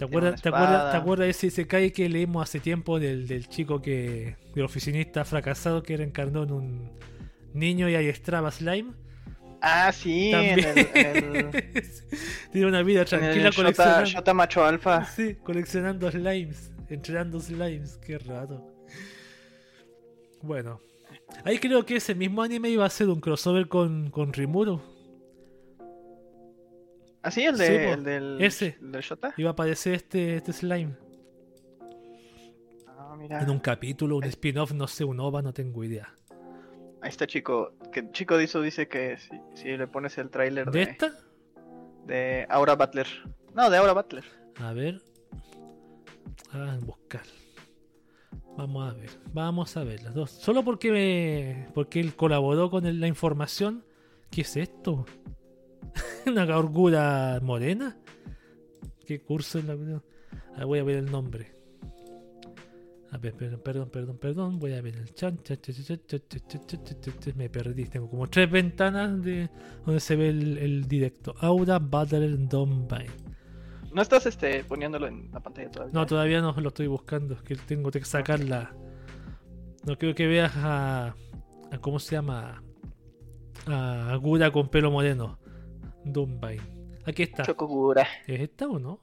¿Te 0.00 0.06
acuerdas, 0.06 0.40
¿te, 0.40 0.48
acuerdas, 0.48 0.70
espada. 0.70 0.90
¿Te 0.92 0.96
acuerdas 0.96 1.26
de 1.26 1.30
ese 1.32 1.46
Isekai 1.48 1.90
que 1.90 2.08
leímos 2.08 2.42
hace 2.42 2.58
tiempo 2.58 2.98
del, 2.98 3.28
del 3.28 3.46
chico 3.50 3.82
que. 3.82 4.34
del 4.54 4.64
oficinista 4.64 5.26
fracasado 5.26 5.82
que 5.82 5.94
reencarnó 5.94 6.44
en 6.44 6.52
un 6.52 6.92
niño 7.52 7.86
y 7.86 7.96
adiestraba 7.96 8.50
slime? 8.50 8.92
Ah, 9.60 9.92
sí, 9.92 10.30
en 10.32 10.56
También. 10.56 10.78
el, 10.78 10.88
en 10.94 11.36
el, 11.36 11.50
Tiene 12.50 12.66
una 12.66 12.82
vida 12.82 13.04
tranquila 13.04 13.48
el 13.48 13.52
Shota, 13.52 13.56
coleccionando. 13.56 14.04
Shota 14.06 14.32
Macho 14.32 14.64
Alfa. 14.64 15.04
Sí, 15.04 15.34
coleccionando 15.34 16.10
slimes, 16.10 16.72
entrenando 16.88 17.38
slimes, 17.38 17.98
qué 17.98 18.16
rato. 18.20 18.74
Bueno, 20.40 20.80
ahí 21.44 21.58
creo 21.58 21.84
que 21.84 21.96
ese 21.96 22.14
mismo 22.14 22.40
anime 22.40 22.70
iba 22.70 22.86
a 22.86 22.90
ser 22.90 23.10
un 23.10 23.20
crossover 23.20 23.68
con, 23.68 24.10
con 24.10 24.32
Rimuru. 24.32 24.80
Ah, 27.22 27.30
sí, 27.30 27.42
el, 27.44 27.56
de, 27.58 27.66
Sí, 27.66 27.72
el 27.74 28.04
del, 28.04 28.40
Ese. 28.42 28.76
el 28.80 28.92
del 28.92 29.02
Shota. 29.02 29.34
Iba 29.36 29.50
a 29.50 29.52
aparecer 29.52 29.94
este, 29.94 30.36
este 30.36 30.52
slime. 30.52 30.96
Ah, 32.88 33.14
mira. 33.18 33.42
En 33.42 33.50
un 33.50 33.58
capítulo, 33.58 34.16
un 34.16 34.24
spin-off, 34.24 34.72
no 34.72 34.86
sé, 34.86 35.04
un 35.04 35.20
OVA, 35.20 35.42
no 35.42 35.52
tengo 35.52 35.84
idea. 35.84 36.14
Ahí 37.02 37.08
está 37.10 37.26
Chico. 37.26 37.74
Que 37.92 38.10
Chico 38.12 38.36
Dizo 38.38 38.60
dice 38.62 38.88
que 38.88 39.16
si, 39.18 39.30
si 39.54 39.76
le 39.76 39.86
pones 39.86 40.18
el 40.18 40.30
tráiler 40.30 40.70
¿De 40.70 40.84
de, 40.84 40.90
esta? 40.90 41.12
de 42.06 42.46
Aura 42.50 42.74
Butler. 42.74 43.06
No, 43.54 43.70
de 43.70 43.76
Aura 43.78 43.92
Butler. 43.92 44.24
A 44.56 44.72
ver. 44.72 45.00
Ah, 46.52 46.78
buscar. 46.82 47.22
Vamos 48.56 48.90
a 48.90 48.94
ver. 48.94 49.10
Vamos 49.32 49.76
a 49.76 49.84
ver 49.84 50.02
las 50.02 50.14
dos. 50.14 50.30
Solo 50.30 50.62
porque 50.62 50.90
me, 50.92 51.68
porque 51.74 52.00
él 52.00 52.14
colaboró 52.16 52.70
con 52.70 52.84
el- 52.86 53.00
la 53.00 53.06
información. 53.06 53.84
¿Qué 54.30 54.42
es 54.42 54.56
esto? 54.56 55.06
una 56.26 56.46
gorgura 56.46 57.38
morena. 57.42 57.96
¿Qué 59.06 59.20
curso 59.20 59.58
es 59.58 59.64
la 59.64 59.76
ah, 60.56 60.64
voy 60.64 60.78
a 60.78 60.84
ver 60.84 60.96
el 60.98 61.10
nombre. 61.10 61.60
A 63.12 63.18
ver, 63.18 63.34
perdón, 63.34 63.60
perdón, 63.64 63.90
perdón, 63.90 64.18
perdón. 64.18 64.58
Voy 64.60 64.74
a 64.74 64.80
ver 64.80 64.94
el 64.96 65.12
chan. 65.14 65.40
Me 67.34 67.50
perdí. 67.50 67.86
Tengo 67.86 68.08
como 68.08 68.28
tres 68.28 68.48
ventanas 68.48 69.20
de 69.22 69.50
donde 69.84 70.00
se 70.00 70.14
ve 70.14 70.28
el, 70.28 70.86
directo. 70.86 71.34
Aura 71.40 71.80
Battle 71.80 72.36
Dombine. 72.48 73.10
¿No 73.92 74.00
estás 74.00 74.26
este, 74.26 74.62
poniéndolo 74.62 75.08
en 75.08 75.28
la 75.32 75.40
pantalla 75.40 75.68
todavía? 75.72 75.92
No, 75.92 76.06
todavía 76.06 76.40
no 76.40 76.52
lo 76.52 76.68
estoy 76.68 76.86
buscando. 76.86 77.34
Es 77.34 77.42
que 77.42 77.56
tengo 77.56 77.90
que 77.90 78.04
sacarla. 78.04 78.76
No 79.84 79.98
quiero 79.98 80.14
que 80.14 80.28
veas 80.28 80.54
a, 80.56 81.16
a. 81.72 81.78
¿Cómo 81.80 81.98
se 81.98 82.14
llama? 82.14 82.62
A 83.66 84.16
Gura 84.22 84.52
con 84.52 84.68
pelo 84.68 84.92
moreno. 84.92 85.39
Dumbine. 86.04 86.62
Aquí 87.04 87.22
está. 87.22 87.42
Chocogura. 87.44 88.06
¿Es 88.26 88.40
esta 88.40 88.66
o 88.68 88.78
no? 88.78 89.00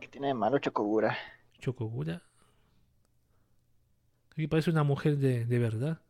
¿Qué 0.00 0.08
tiene 0.08 0.28
de 0.28 0.34
malo 0.34 0.58
Chocogura? 0.58 1.16
Chocogura. 1.58 2.22
Aquí 4.32 4.46
parece 4.46 4.70
una 4.70 4.84
mujer 4.84 5.18
de, 5.18 5.44
de 5.44 5.58
verdad. 5.58 6.00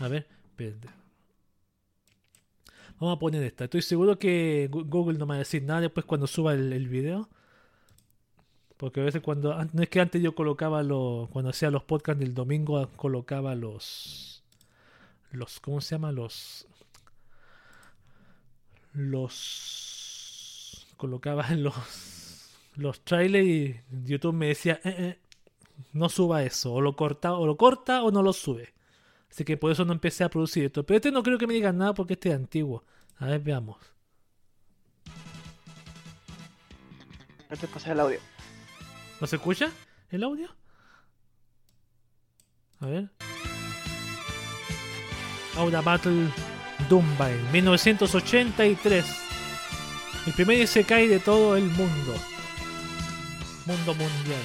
A 0.00 0.08
ver, 0.08 0.26
espérate. 0.44 0.88
Vamos 2.98 3.16
a 3.16 3.18
poner 3.18 3.42
esta. 3.42 3.64
Estoy 3.64 3.82
seguro 3.82 4.18
que 4.18 4.68
Google 4.70 5.18
no 5.18 5.26
me 5.26 5.30
va 5.30 5.34
a 5.36 5.38
decir 5.38 5.62
nada 5.62 5.82
después 5.82 6.04
cuando 6.06 6.26
suba 6.26 6.54
el, 6.54 6.72
el 6.72 6.88
video. 6.88 7.28
Porque 8.76 9.00
a 9.00 9.04
veces 9.04 9.22
cuando... 9.22 9.54
an- 9.54 9.70
No 9.72 9.82
es 9.82 9.88
que 9.88 10.00
antes 10.00 10.20
yo 10.22 10.34
colocaba 10.34 10.82
los... 10.82 11.28
Cuando 11.30 11.50
hacía 11.50 11.70
los 11.70 11.84
podcasts 11.84 12.20
del 12.20 12.34
domingo 12.34 12.88
colocaba 12.96 13.54
los... 13.54 14.35
Los... 15.30 15.60
¿Cómo 15.60 15.80
se 15.80 15.94
llama? 15.94 16.12
Los... 16.12 16.66
Los... 18.92 20.86
Colocaba 20.96 21.48
los... 21.50 21.74
Los 22.76 23.04
trailers 23.04 23.46
y 23.46 23.80
YouTube 24.04 24.34
me 24.34 24.48
decía... 24.48 24.80
"Eh, 24.84 24.94
eh, 24.98 25.18
no 25.92 26.08
suba 26.08 26.42
eso. 26.42 26.72
O 26.72 26.80
lo 26.80 26.96
corta, 26.96 27.34
o 27.34 27.46
lo 27.46 27.56
corta 27.56 28.02
o 28.02 28.10
no 28.10 28.22
lo 28.22 28.32
sube. 28.32 28.74
Así 29.30 29.44
que 29.44 29.56
por 29.56 29.70
eso 29.72 29.84
no 29.84 29.92
empecé 29.92 30.24
a 30.24 30.30
producir 30.30 30.64
esto. 30.64 30.84
Pero 30.84 30.96
este 30.96 31.10
no 31.12 31.22
creo 31.22 31.38
que 31.38 31.46
me 31.46 31.54
digan 31.54 31.76
nada 31.78 31.94
porque 31.94 32.14
este 32.14 32.30
es 32.30 32.34
antiguo. 32.34 32.84
A 33.18 33.26
ver, 33.26 33.40
veamos. 33.40 33.78
Ya 37.50 37.56
te 37.56 37.68
pasé 37.68 37.92
el 37.92 38.00
audio. 38.00 38.18
¿No 39.20 39.26
se 39.26 39.36
escucha 39.36 39.70
el 40.10 40.22
audio? 40.24 40.48
A 42.80 42.86
ver. 42.86 43.10
Aura 45.56 45.80
Battle 45.80 46.28
Dumbine, 46.88 47.40
1983. 47.52 49.04
El 50.26 50.32
primer 50.32 50.60
Isekai 50.60 51.06
de 51.08 51.18
todo 51.18 51.56
el 51.56 51.64
mundo. 51.64 52.14
Mundo 53.64 53.94
mundial. 53.94 54.42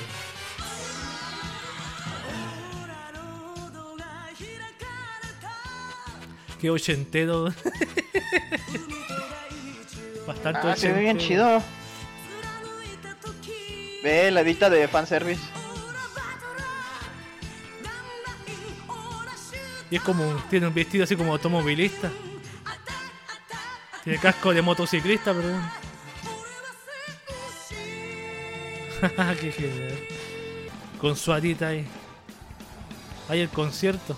Qué 6.59 6.69
ochentero. 6.69 7.45
Bastante 10.27 10.59
Ah, 10.63 10.75
se 10.75 10.91
ve 10.91 10.99
bien 11.01 11.17
ochentero. 11.17 11.59
chido. 11.59 11.63
Ve 14.03 14.29
la 14.31 14.41
edita 14.41 14.69
de 14.69 14.87
fanservice. 14.87 15.41
Y 19.91 19.97
es 19.97 20.01
como, 20.01 20.23
tiene 20.49 20.67
un 20.67 20.73
vestido 20.73 21.03
así 21.03 21.17
como 21.17 21.33
automovilista. 21.33 22.09
Tiene 24.05 24.17
casco 24.19 24.53
de 24.53 24.61
motociclista, 24.61 25.33
perdón. 25.33 25.61
Qué 29.41 29.51
genial. 29.51 29.99
Con 30.97 31.17
su 31.17 31.33
arita 31.33 31.67
ahí. 31.67 31.85
Ahí 33.27 33.41
el 33.41 33.49
concierto. 33.49 34.17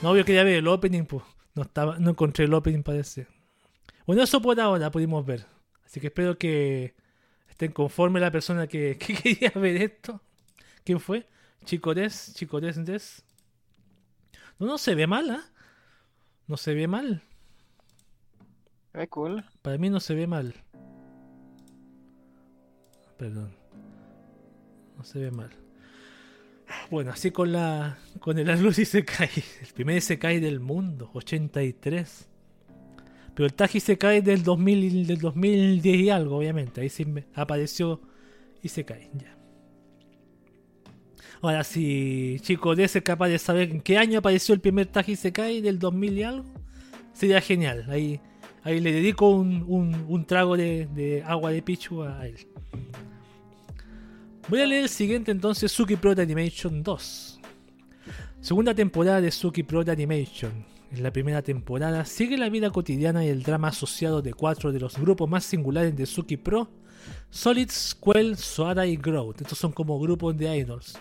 No, 0.00 0.16
yo 0.16 0.24
quería 0.24 0.44
ver 0.44 0.54
el 0.54 0.68
opening, 0.68 1.04
pues. 1.04 1.24
No, 1.54 1.62
estaba, 1.62 1.98
no 1.98 2.10
encontré 2.10 2.44
el 2.44 2.54
opening, 2.54 2.84
parece. 2.84 3.26
Bueno, 4.06 4.22
eso 4.22 4.40
por 4.40 4.58
ahora 4.60 4.92
pudimos 4.92 5.26
ver. 5.26 5.44
Así 5.84 6.00
que 6.00 6.06
espero 6.06 6.38
que 6.38 6.94
estén 7.48 7.72
conforme 7.72 8.20
la 8.20 8.30
persona 8.30 8.68
que, 8.68 8.96
que 9.06 9.14
quería 9.14 9.50
ver 9.56 9.82
esto. 9.82 10.20
¿Quién 10.84 11.00
fue? 11.00 11.26
Chicores, 11.64 12.32
Chicores 12.34 12.84
Des. 12.84 13.24
No, 14.62 14.68
no 14.68 14.78
se 14.78 14.94
ve 14.94 15.08
mal, 15.08 15.28
¿ah? 15.28 15.42
No 16.46 16.56
se 16.56 16.72
ve 16.72 16.86
mal. 16.86 17.20
Se 18.92 18.98
ve 18.98 19.08
cool. 19.08 19.44
Para 19.60 19.76
mí 19.76 19.90
no 19.90 19.98
se 19.98 20.14
ve 20.14 20.28
mal. 20.28 20.54
Perdón. 23.18 23.50
No 24.96 25.02
se 25.04 25.18
ve 25.18 25.30
mal. 25.32 25.50
Bueno, 26.90 27.10
así 27.10 27.32
con 27.32 27.50
la 27.52 27.98
con 28.20 28.38
el 28.38 28.48
Atlus 28.48 28.78
Isekai. 28.78 29.30
El 29.62 29.72
primer 29.74 29.96
Isekai 29.96 30.38
del 30.38 30.60
mundo, 30.60 31.10
83. 31.14 32.28
Pero 33.34 33.46
el 33.46 33.54
Taji 33.54 33.78
Isekai 33.78 34.20
del 34.20 34.44
2000 34.44 34.84
y- 34.84 35.04
del 35.04 35.18
2010 35.18 35.96
y 36.02 36.10
algo, 36.10 36.36
obviamente. 36.36 36.80
Ahí 36.82 36.88
sí 36.88 37.04
me 37.04 37.26
apareció 37.34 38.00
Isekai, 38.62 39.10
ya. 39.14 39.36
Ahora, 41.42 41.64
si 41.64 42.38
chico 42.40 42.74
de 42.76 42.84
ese 42.84 43.02
capaz 43.02 43.28
de 43.28 43.38
saber 43.38 43.70
en 43.70 43.80
qué 43.80 43.98
año 43.98 44.20
apareció 44.20 44.54
el 44.54 44.60
primer 44.60 44.86
Taji 44.86 45.12
Isekai 45.12 45.60
del 45.60 45.78
2000 45.78 46.18
y 46.18 46.22
algo, 46.22 46.44
sería 47.12 47.40
genial. 47.40 47.84
Ahí, 47.88 48.20
ahí 48.62 48.78
le 48.80 48.92
dedico 48.92 49.28
un, 49.30 49.64
un- 50.08 50.24
trago 50.24 50.56
de, 50.56 50.86
de 50.94 51.22
agua 51.24 51.50
de 51.50 51.60
Pichu 51.62 52.02
a 52.04 52.26
él. 52.26 52.36
Voy 54.48 54.60
a 54.60 54.66
leer 54.66 54.84
el 54.84 54.88
siguiente 54.88 55.30
entonces, 55.32 55.70
Suki 55.72 55.96
Pro 55.96 56.14
de 56.14 56.22
Animation 56.22 56.82
2. 56.82 57.40
Segunda 58.40 58.74
temporada 58.74 59.20
de 59.20 59.30
Suki 59.30 59.62
Pro 59.64 59.82
de 59.84 59.92
Animation. 59.92 60.64
En 60.92 61.02
la 61.02 61.12
primera 61.12 61.42
temporada 61.42 62.04
sigue 62.04 62.36
la 62.36 62.50
vida 62.50 62.70
cotidiana 62.70 63.24
y 63.24 63.28
el 63.28 63.42
drama 63.42 63.68
asociado 63.68 64.20
de 64.20 64.34
cuatro 64.34 64.72
de 64.72 64.78
los 64.80 64.98
grupos 64.98 65.28
más 65.28 65.44
singulares 65.44 65.96
de 65.96 66.06
Suki 66.06 66.36
Pro, 66.36 66.68
Solid, 67.30 67.68
Squall, 67.70 68.36
Soara 68.36 68.86
y 68.86 68.96
Growth. 68.96 69.40
Estos 69.40 69.58
son 69.58 69.72
como 69.72 69.98
grupos 69.98 70.36
de 70.36 70.56
idols. 70.58 70.98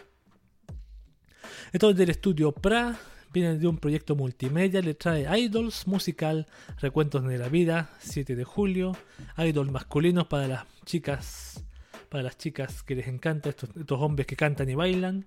Estos 1.71 1.95
del 1.95 2.09
estudio 2.09 2.51
PRA 2.51 2.97
vienen 3.33 3.59
de 3.59 3.67
un 3.67 3.77
proyecto 3.77 4.15
multimedia, 4.15 4.81
le 4.81 4.93
trae 4.93 5.25
idols, 5.39 5.87
musical, 5.87 6.47
recuentos 6.79 7.23
de 7.25 7.37
la 7.37 7.47
vida, 7.47 7.89
7 7.99 8.35
de 8.35 8.43
julio, 8.43 8.91
idols 9.37 9.71
masculinos 9.71 10.27
para 10.27 10.47
las 10.47 10.65
chicas, 10.85 11.63
para 12.09 12.23
las 12.23 12.37
chicas 12.37 12.83
que 12.83 12.95
les 12.95 13.07
encanta, 13.07 13.49
estos, 13.49 13.69
estos 13.75 14.01
hombres 14.01 14.27
que 14.27 14.35
cantan 14.35 14.69
y 14.69 14.75
bailan. 14.75 15.25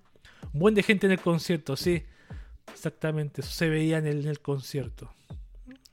Un 0.53 0.59
buen 0.59 0.75
de 0.75 0.83
gente 0.83 1.07
en 1.07 1.13
el 1.13 1.19
concierto, 1.21 1.75
sí. 1.75 2.03
Exactamente, 2.71 3.41
eso 3.41 3.49
se 3.51 3.69
veía 3.69 3.97
en 3.97 4.05
el, 4.05 4.21
en 4.21 4.27
el 4.29 4.39
concierto. 4.41 5.09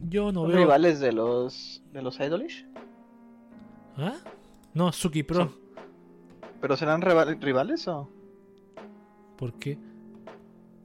Yo 0.01 0.33
no 0.33 0.41
¿Son 0.43 0.49
veo. 0.49 0.59
rivales 0.59 1.01
de 1.01 1.13
los 1.13 1.83
de 1.93 2.03
los 2.03 2.19
Idolish? 2.21 2.67
¿Ah? 3.97 4.17
No, 4.75 4.93
Suki 4.93 5.23
Pro. 5.23 5.55
¿Pero 6.61 6.77
serán 6.77 7.01
rival- 7.01 7.39
rivales 7.41 7.87
o? 7.89 8.11
¿Por 9.37 9.55
qué? 9.59 9.79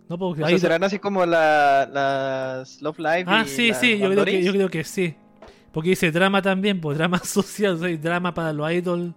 No, 0.09 0.35
serán 0.57 0.83
así 0.83 0.99
como 0.99 1.25
la, 1.25 1.89
las 1.91 2.81
Love 2.81 2.99
Live 2.99 3.23
Ah, 3.27 3.43
y 3.45 3.49
sí, 3.49 3.73
sí, 3.73 3.97
yo 3.97 4.09
creo, 4.09 4.09
que, 4.09 4.15
Bandoris? 4.15 4.45
yo 4.45 4.51
creo 4.53 4.69
que 4.69 4.83
sí. 4.83 5.15
Porque 5.73 5.89
dice 5.89 6.11
drama 6.11 6.41
también, 6.41 6.79
pues 6.79 6.97
drama 6.97 7.19
social, 7.23 8.01
drama 8.01 8.33
para 8.33 8.53
los 8.53 8.71
idols. 8.71 9.13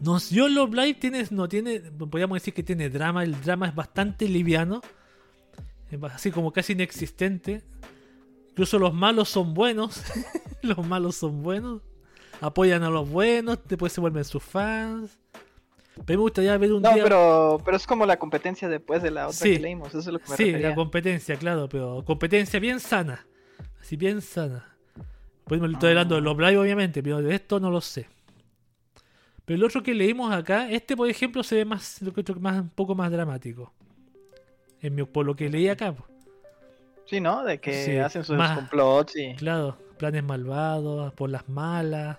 No, 0.00 0.18
yo 0.30 0.48
Love 0.48 0.74
Live 0.74 0.94
tiene, 0.94 1.24
no 1.30 1.48
tiene, 1.48 1.80
podríamos 1.80 2.36
decir 2.36 2.54
que 2.54 2.62
tiene 2.62 2.88
drama, 2.88 3.22
el 3.22 3.40
drama 3.40 3.68
es 3.68 3.74
bastante 3.74 4.28
liviano, 4.28 4.80
así 6.12 6.30
como 6.30 6.52
casi 6.52 6.72
inexistente. 6.72 7.62
Incluso 8.50 8.78
los 8.78 8.92
malos 8.92 9.28
son 9.28 9.54
buenos, 9.54 10.02
los 10.62 10.84
malos 10.86 11.16
son 11.16 11.42
buenos, 11.42 11.82
apoyan 12.40 12.82
a 12.82 12.90
los 12.90 13.08
buenos, 13.08 13.58
después 13.68 13.92
se 13.92 14.00
vuelven 14.00 14.24
sus 14.24 14.42
fans. 14.42 15.18
Pero 16.06 16.18
me 16.18 16.22
gustaría 16.22 16.56
ver 16.56 16.72
un 16.72 16.82
No, 16.82 16.92
día... 16.94 17.02
pero, 17.02 17.60
pero 17.64 17.76
es 17.76 17.86
como 17.86 18.06
la 18.06 18.18
competencia 18.18 18.68
después 18.68 19.02
de 19.02 19.10
la 19.10 19.26
otra 19.26 19.36
Sí. 19.38 19.54
que 19.54 19.60
leímos, 19.60 19.88
eso 19.88 19.98
es 19.98 20.06
lo 20.06 20.18
que 20.18 20.30
me 20.30 20.36
Sí, 20.36 20.44
refería. 20.46 20.68
la 20.70 20.74
competencia, 20.74 21.36
claro, 21.36 21.68
pero 21.68 22.02
competencia 22.04 22.58
bien 22.60 22.80
sana. 22.80 23.26
Así 23.80 23.96
bien 23.96 24.20
sana. 24.22 24.74
Pues 25.44 25.60
me 25.60 25.70
estoy 25.72 25.90
hablando 25.90 26.14
de 26.16 26.20
los 26.20 26.36
Live, 26.36 26.58
obviamente, 26.58 27.02
pero 27.02 27.22
de 27.22 27.34
esto 27.34 27.58
no 27.60 27.70
lo 27.70 27.80
sé. 27.80 28.06
Pero 29.44 29.56
el 29.56 29.64
otro 29.64 29.82
que 29.82 29.94
leímos 29.94 30.32
acá, 30.32 30.70
este 30.70 30.94
por 30.96 31.08
ejemplo 31.08 31.42
se 31.42 31.56
ve 31.56 31.64
más, 31.64 32.00
más, 32.40 32.60
un 32.60 32.68
poco 32.68 32.94
más 32.94 33.10
dramático. 33.10 33.72
En 34.80 34.94
mi, 34.94 35.04
por 35.04 35.24
lo 35.26 35.34
que 35.34 35.48
leí 35.48 35.68
acá. 35.68 35.94
Sí, 37.06 37.20
¿no? 37.20 37.42
De 37.44 37.58
que 37.58 37.84
Sí, 37.84 37.96
hacen 37.96 38.22
sus 38.24 38.36
más- 38.36 38.56
complots 38.56 39.16
y... 39.16 39.34
claro, 39.36 39.76
planes 39.96 40.22
malvados, 40.22 41.12
por 41.14 41.30
las 41.30 41.48
malas. 41.48 42.18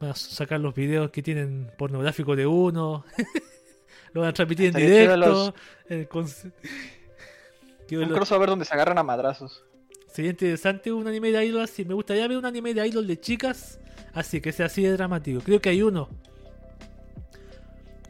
Van 0.00 0.10
a 0.10 0.14
sacar 0.14 0.60
los 0.60 0.74
videos 0.74 1.10
que 1.10 1.22
tienen 1.22 1.70
pornográficos 1.76 2.36
de 2.36 2.46
uno. 2.46 3.04
lo 4.12 4.20
van 4.22 4.30
a 4.30 4.32
transmitir 4.32 4.66
en 4.66 4.74
directo. 4.74 5.16
los- 5.16 5.54
eh, 5.88 6.06
con- 6.08 6.26
Un 7.90 8.08
lo- 8.10 8.14
crossover 8.14 8.48
donde 8.50 8.64
se 8.66 8.74
agarran 8.74 8.98
a 8.98 9.02
madrazos. 9.02 9.64
Sería 10.12 10.30
interesante 10.30 10.92
un 10.92 11.06
anime 11.08 11.30
de 11.32 11.44
idol 11.46 11.62
así. 11.62 11.84
Me 11.84 11.94
gustaría 11.94 12.26
ver 12.28 12.36
un 12.36 12.44
anime 12.44 12.74
de 12.74 12.86
idol 12.86 13.06
de 13.06 13.18
chicas 13.18 13.78
así, 14.14 14.40
que 14.40 14.52
sea 14.52 14.66
así 14.66 14.82
de 14.82 14.92
dramático. 14.92 15.40
Creo 15.40 15.60
que 15.60 15.70
hay 15.70 15.82
uno. 15.82 16.08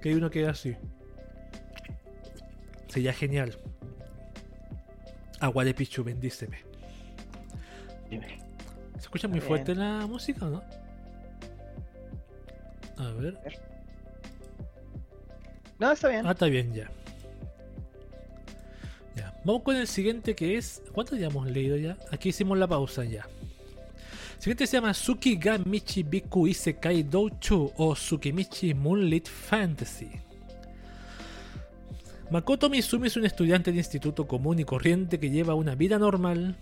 Que 0.02 0.08
hay 0.10 0.14
uno 0.16 0.30
que 0.30 0.42
es 0.42 0.48
así. 0.48 0.76
Sería 2.88 3.12
genial. 3.12 3.56
Agua 5.40 5.64
de 5.64 5.74
Pichu, 5.74 6.02
bendíceme. 6.02 6.58
¿Se 8.10 8.98
escucha 9.00 9.28
muy 9.28 9.38
Bien. 9.38 9.46
fuerte 9.48 9.74
la 9.74 10.06
música 10.06 10.46
o 10.46 10.50
no? 10.50 10.62
A 12.98 13.10
ver. 13.12 13.38
No, 15.78 15.92
está 15.92 16.08
bien. 16.08 16.26
Ah, 16.26 16.32
está 16.32 16.46
bien 16.46 16.74
ya. 16.74 16.90
Ya. 19.16 19.32
Vamos 19.44 19.62
con 19.62 19.76
el 19.76 19.86
siguiente 19.86 20.34
que 20.34 20.56
es. 20.56 20.82
¿Cuánto 20.92 21.16
ya 21.16 21.28
hemos 21.28 21.48
leído 21.48 21.76
ya? 21.76 21.96
Aquí 22.10 22.30
hicimos 22.30 22.58
la 22.58 22.66
pausa 22.66 23.04
ya. 23.04 23.26
El 24.36 24.42
siguiente 24.42 24.66
se 24.66 24.76
llama 24.76 24.92
Tsukiga 24.92 25.58
Michi 25.58 26.02
Biku 26.02 26.46
Isekai 26.46 27.04
Douchu 27.04 27.72
o 27.76 27.94
Tsukimichi 27.94 28.74
Moonlit 28.74 29.28
Fantasy. 29.28 30.10
Makoto 32.30 32.68
Mizumi 32.68 33.06
es 33.06 33.16
un 33.16 33.24
estudiante 33.24 33.72
de 33.72 33.78
instituto 33.78 34.26
común 34.28 34.58
y 34.58 34.64
corriente 34.64 35.18
que 35.18 35.30
lleva 35.30 35.54
una 35.54 35.74
vida 35.74 35.98
normal, 35.98 36.56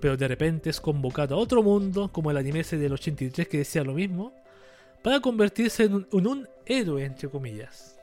pero 0.00 0.16
de 0.16 0.28
repente 0.28 0.70
es 0.70 0.80
convocado 0.80 1.34
a 1.34 1.38
otro 1.38 1.62
mundo, 1.62 2.10
como 2.12 2.30
el 2.30 2.36
anime 2.36 2.60
ese 2.60 2.78
del 2.78 2.92
83 2.92 3.48
que 3.48 3.58
decía 3.58 3.82
lo 3.82 3.94
mismo, 3.94 4.32
para 5.02 5.20
convertirse 5.20 5.84
en 5.84 6.06
un, 6.10 6.48
héroe, 6.66 7.04
entre 7.04 7.28
comillas. 7.28 7.98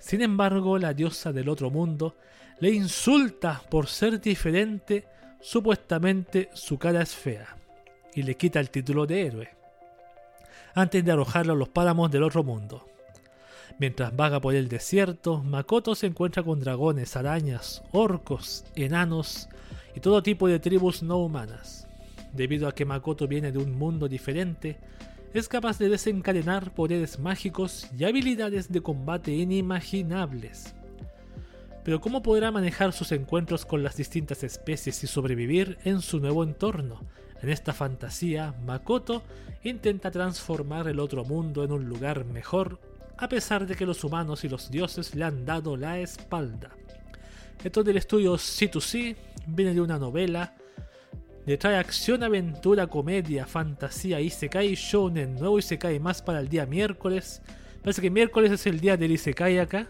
Sin 0.00 0.22
embargo, 0.22 0.78
la 0.78 0.94
diosa 0.94 1.32
del 1.32 1.48
otro 1.48 1.70
mundo 1.70 2.16
le 2.58 2.70
insulta 2.70 3.62
por 3.70 3.86
ser 3.86 4.20
diferente, 4.20 5.06
supuestamente 5.40 6.50
su 6.54 6.78
cara 6.78 7.02
es 7.02 7.14
fea, 7.14 7.56
y 8.14 8.22
le 8.22 8.36
quita 8.36 8.60
el 8.60 8.70
título 8.70 9.06
de 9.06 9.26
héroe, 9.26 9.50
antes 10.74 11.04
de 11.04 11.12
arrojarlo 11.12 11.52
a 11.52 11.56
los 11.56 11.68
páramos 11.68 12.10
del 12.10 12.22
otro 12.22 12.42
mundo. 12.42 12.86
Mientras 13.78 14.14
vaga 14.14 14.40
por 14.40 14.54
el 14.54 14.68
desierto, 14.68 15.42
Makoto 15.42 15.94
se 15.94 16.06
encuentra 16.06 16.42
con 16.42 16.60
dragones, 16.60 17.16
arañas, 17.16 17.82
orcos, 17.92 18.64
enanos 18.74 19.48
y 19.94 20.00
todo 20.00 20.22
tipo 20.22 20.48
de 20.48 20.58
tribus 20.58 21.02
no 21.02 21.16
humanas. 21.18 21.88
Debido 22.32 22.68
a 22.68 22.74
que 22.74 22.84
Makoto 22.84 23.26
viene 23.26 23.52
de 23.52 23.58
un 23.58 23.72
mundo 23.78 24.06
diferente, 24.06 24.78
es 25.32 25.48
capaz 25.48 25.78
de 25.78 25.88
desencadenar 25.88 26.74
poderes 26.74 27.18
mágicos 27.18 27.86
y 27.96 28.04
habilidades 28.04 28.70
de 28.70 28.80
combate 28.80 29.32
inimaginables. 29.32 30.74
Pero 31.84 32.00
¿cómo 32.00 32.22
podrá 32.22 32.50
manejar 32.50 32.92
sus 32.92 33.12
encuentros 33.12 33.64
con 33.64 33.82
las 33.82 33.96
distintas 33.96 34.42
especies 34.42 35.02
y 35.04 35.06
sobrevivir 35.06 35.78
en 35.84 36.00
su 36.02 36.18
nuevo 36.18 36.42
entorno? 36.42 37.00
En 37.42 37.48
esta 37.48 37.72
fantasía, 37.72 38.54
Makoto 38.66 39.22
intenta 39.62 40.10
transformar 40.10 40.88
el 40.88 41.00
otro 41.00 41.24
mundo 41.24 41.64
en 41.64 41.72
un 41.72 41.88
lugar 41.88 42.24
mejor, 42.24 42.80
a 43.16 43.28
pesar 43.28 43.66
de 43.66 43.76
que 43.76 43.86
los 43.86 44.04
humanos 44.04 44.44
y 44.44 44.48
los 44.48 44.70
dioses 44.70 45.14
le 45.14 45.24
han 45.24 45.46
dado 45.46 45.76
la 45.76 46.00
espalda. 46.00 46.70
Esto 47.62 47.82
del 47.82 47.98
estudio 47.98 48.34
C2C 48.34 49.16
viene 49.46 49.74
de 49.74 49.80
una 49.80 49.98
novela, 49.98 50.54
le 51.46 51.56
trae 51.56 51.76
acción, 51.76 52.22
aventura, 52.22 52.86
comedia, 52.86 53.46
fantasía, 53.46 54.20
Isekai, 54.20 54.74
Shonen, 54.74 55.36
nuevo 55.36 55.58
Isekai 55.58 55.98
más 55.98 56.22
para 56.22 56.40
el 56.40 56.48
día 56.48 56.66
miércoles. 56.66 57.42
Parece 57.82 58.02
que 58.02 58.10
miércoles 58.10 58.52
es 58.52 58.66
el 58.66 58.80
día 58.80 58.96
del 58.96 59.12
Isekai 59.12 59.58
acá. 59.58 59.88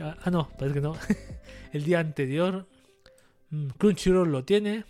Ah, 0.00 0.30
no, 0.30 0.48
parece 0.58 0.74
que 0.74 0.80
no. 0.80 0.96
el 1.72 1.84
día 1.84 2.00
anterior. 2.00 2.66
Mm, 3.50 3.68
Crunchyroll 3.78 4.30
lo 4.30 4.44
tiene. 4.44 4.84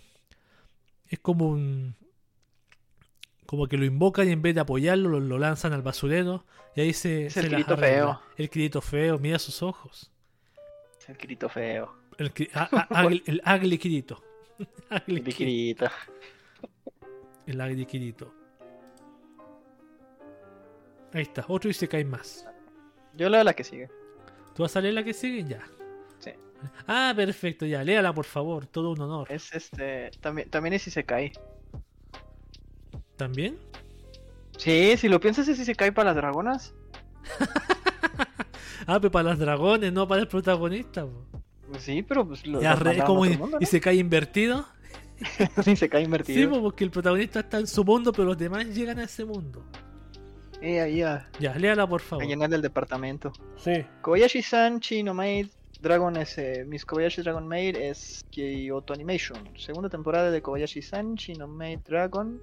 Es 1.08 1.18
como 1.18 1.48
un. 1.48 1.96
Como 3.46 3.66
que 3.66 3.76
lo 3.76 3.84
invocan 3.84 4.28
y 4.28 4.32
en 4.32 4.40
vez 4.40 4.54
de 4.54 4.60
apoyarlo 4.60 5.20
lo, 5.20 5.38
lanzan 5.38 5.72
al 5.72 5.82
basurero. 5.82 6.44
Y 6.76 6.82
ahí 6.82 6.92
se. 6.92 7.26
Es 7.26 7.36
el 7.36 7.48
grito 7.48 7.76
feo. 7.76 8.20
El 8.36 8.48
grito 8.48 8.80
feo, 8.80 9.18
mira 9.18 9.38
sus 9.38 9.62
ojos. 9.62 10.10
Es 11.00 11.08
el 11.08 11.16
grito 11.16 11.48
feo. 11.48 11.94
El, 12.18 12.32
el, 13.26 13.42
ugly 13.44 13.78
Kirito. 13.78 14.22
el 15.06 15.22
Kirito. 15.24 15.86
El 17.46 17.86
Kirito. 17.86 18.32
Ahí 21.12 21.22
está, 21.22 21.44
otro 21.48 21.70
y 21.70 21.74
se 21.74 21.88
cae 21.88 22.04
más. 22.04 22.46
Yo 23.14 23.28
leo 23.28 23.44
la 23.44 23.52
que 23.52 23.64
sigue. 23.64 23.90
¿Tú 24.54 24.62
vas 24.62 24.74
a 24.76 24.80
leer 24.80 24.94
la 24.94 25.04
que 25.04 25.12
sigue? 25.12 25.44
Ya. 25.44 25.62
Sí. 26.18 26.30
Ah, 26.86 27.12
perfecto, 27.14 27.66
ya. 27.66 27.84
Léala, 27.84 28.14
por 28.14 28.24
favor. 28.24 28.66
Todo 28.66 28.92
un 28.92 29.00
honor. 29.00 29.30
Es 29.30 29.52
este. 29.52 30.10
También, 30.20 30.48
también 30.48 30.74
es 30.74 30.82
si 30.82 30.90
se 30.90 31.04
cae. 31.04 31.32
¿También? 33.16 33.58
Sí, 34.56 34.96
si 34.96 35.08
lo 35.08 35.20
piensas 35.20 35.48
es 35.48 35.58
si 35.58 35.64
se 35.64 35.74
cae 35.74 35.92
para 35.92 36.10
las 36.10 36.16
dragonas. 36.16 36.74
ah, 38.86 38.98
pero 39.00 39.10
para 39.10 39.30
las 39.30 39.38
dragones, 39.38 39.92
no 39.92 40.08
para 40.08 40.22
el 40.22 40.28
protagonista. 40.28 41.06
Sí, 41.78 42.02
pero 42.02 42.26
pues 42.26 42.46
lo 42.46 42.60
ya, 42.60 42.76
como 43.04 43.26
y, 43.26 43.66
se 43.66 43.80
cae 43.80 43.96
invertido. 43.96 44.66
sí, 45.64 45.76
se 45.76 45.88
cae 45.88 46.02
invertido. 46.02 46.52
Sí, 46.54 46.60
porque 46.60 46.84
el 46.84 46.90
protagonista 46.90 47.40
está 47.40 47.58
en 47.58 47.66
su 47.66 47.84
mundo, 47.84 48.12
pero 48.12 48.26
los 48.26 48.38
demás 48.38 48.66
llegan 48.66 48.98
a 48.98 49.04
ese 49.04 49.24
mundo. 49.24 49.64
Eh, 50.60 50.94
ya. 50.94 51.28
Ya, 51.40 51.54
léala 51.54 51.86
por 51.86 52.00
favor. 52.00 52.24
A 52.24 52.26
llenar 52.26 52.52
el 52.54 52.62
departamento. 52.62 53.32
Sí. 53.56 53.84
Kobayashi-san 54.00 54.80
Chino 54.80 55.12
Maid 55.12 55.48
Dragon 55.80 56.16
es. 56.16 56.38
Eh, 56.38 56.64
Miss 56.66 56.84
Kobayashi 56.84 57.22
Dragon 57.22 57.46
Maid 57.46 57.76
es 57.76 58.24
Kyoto 58.30 58.94
Animation. 58.94 59.38
Segunda 59.56 59.88
temporada 59.88 60.30
de 60.30 60.40
Kobayashi-san 60.40 61.16
Chino 61.16 61.48
Maid 61.48 61.80
Dragon. 61.80 62.40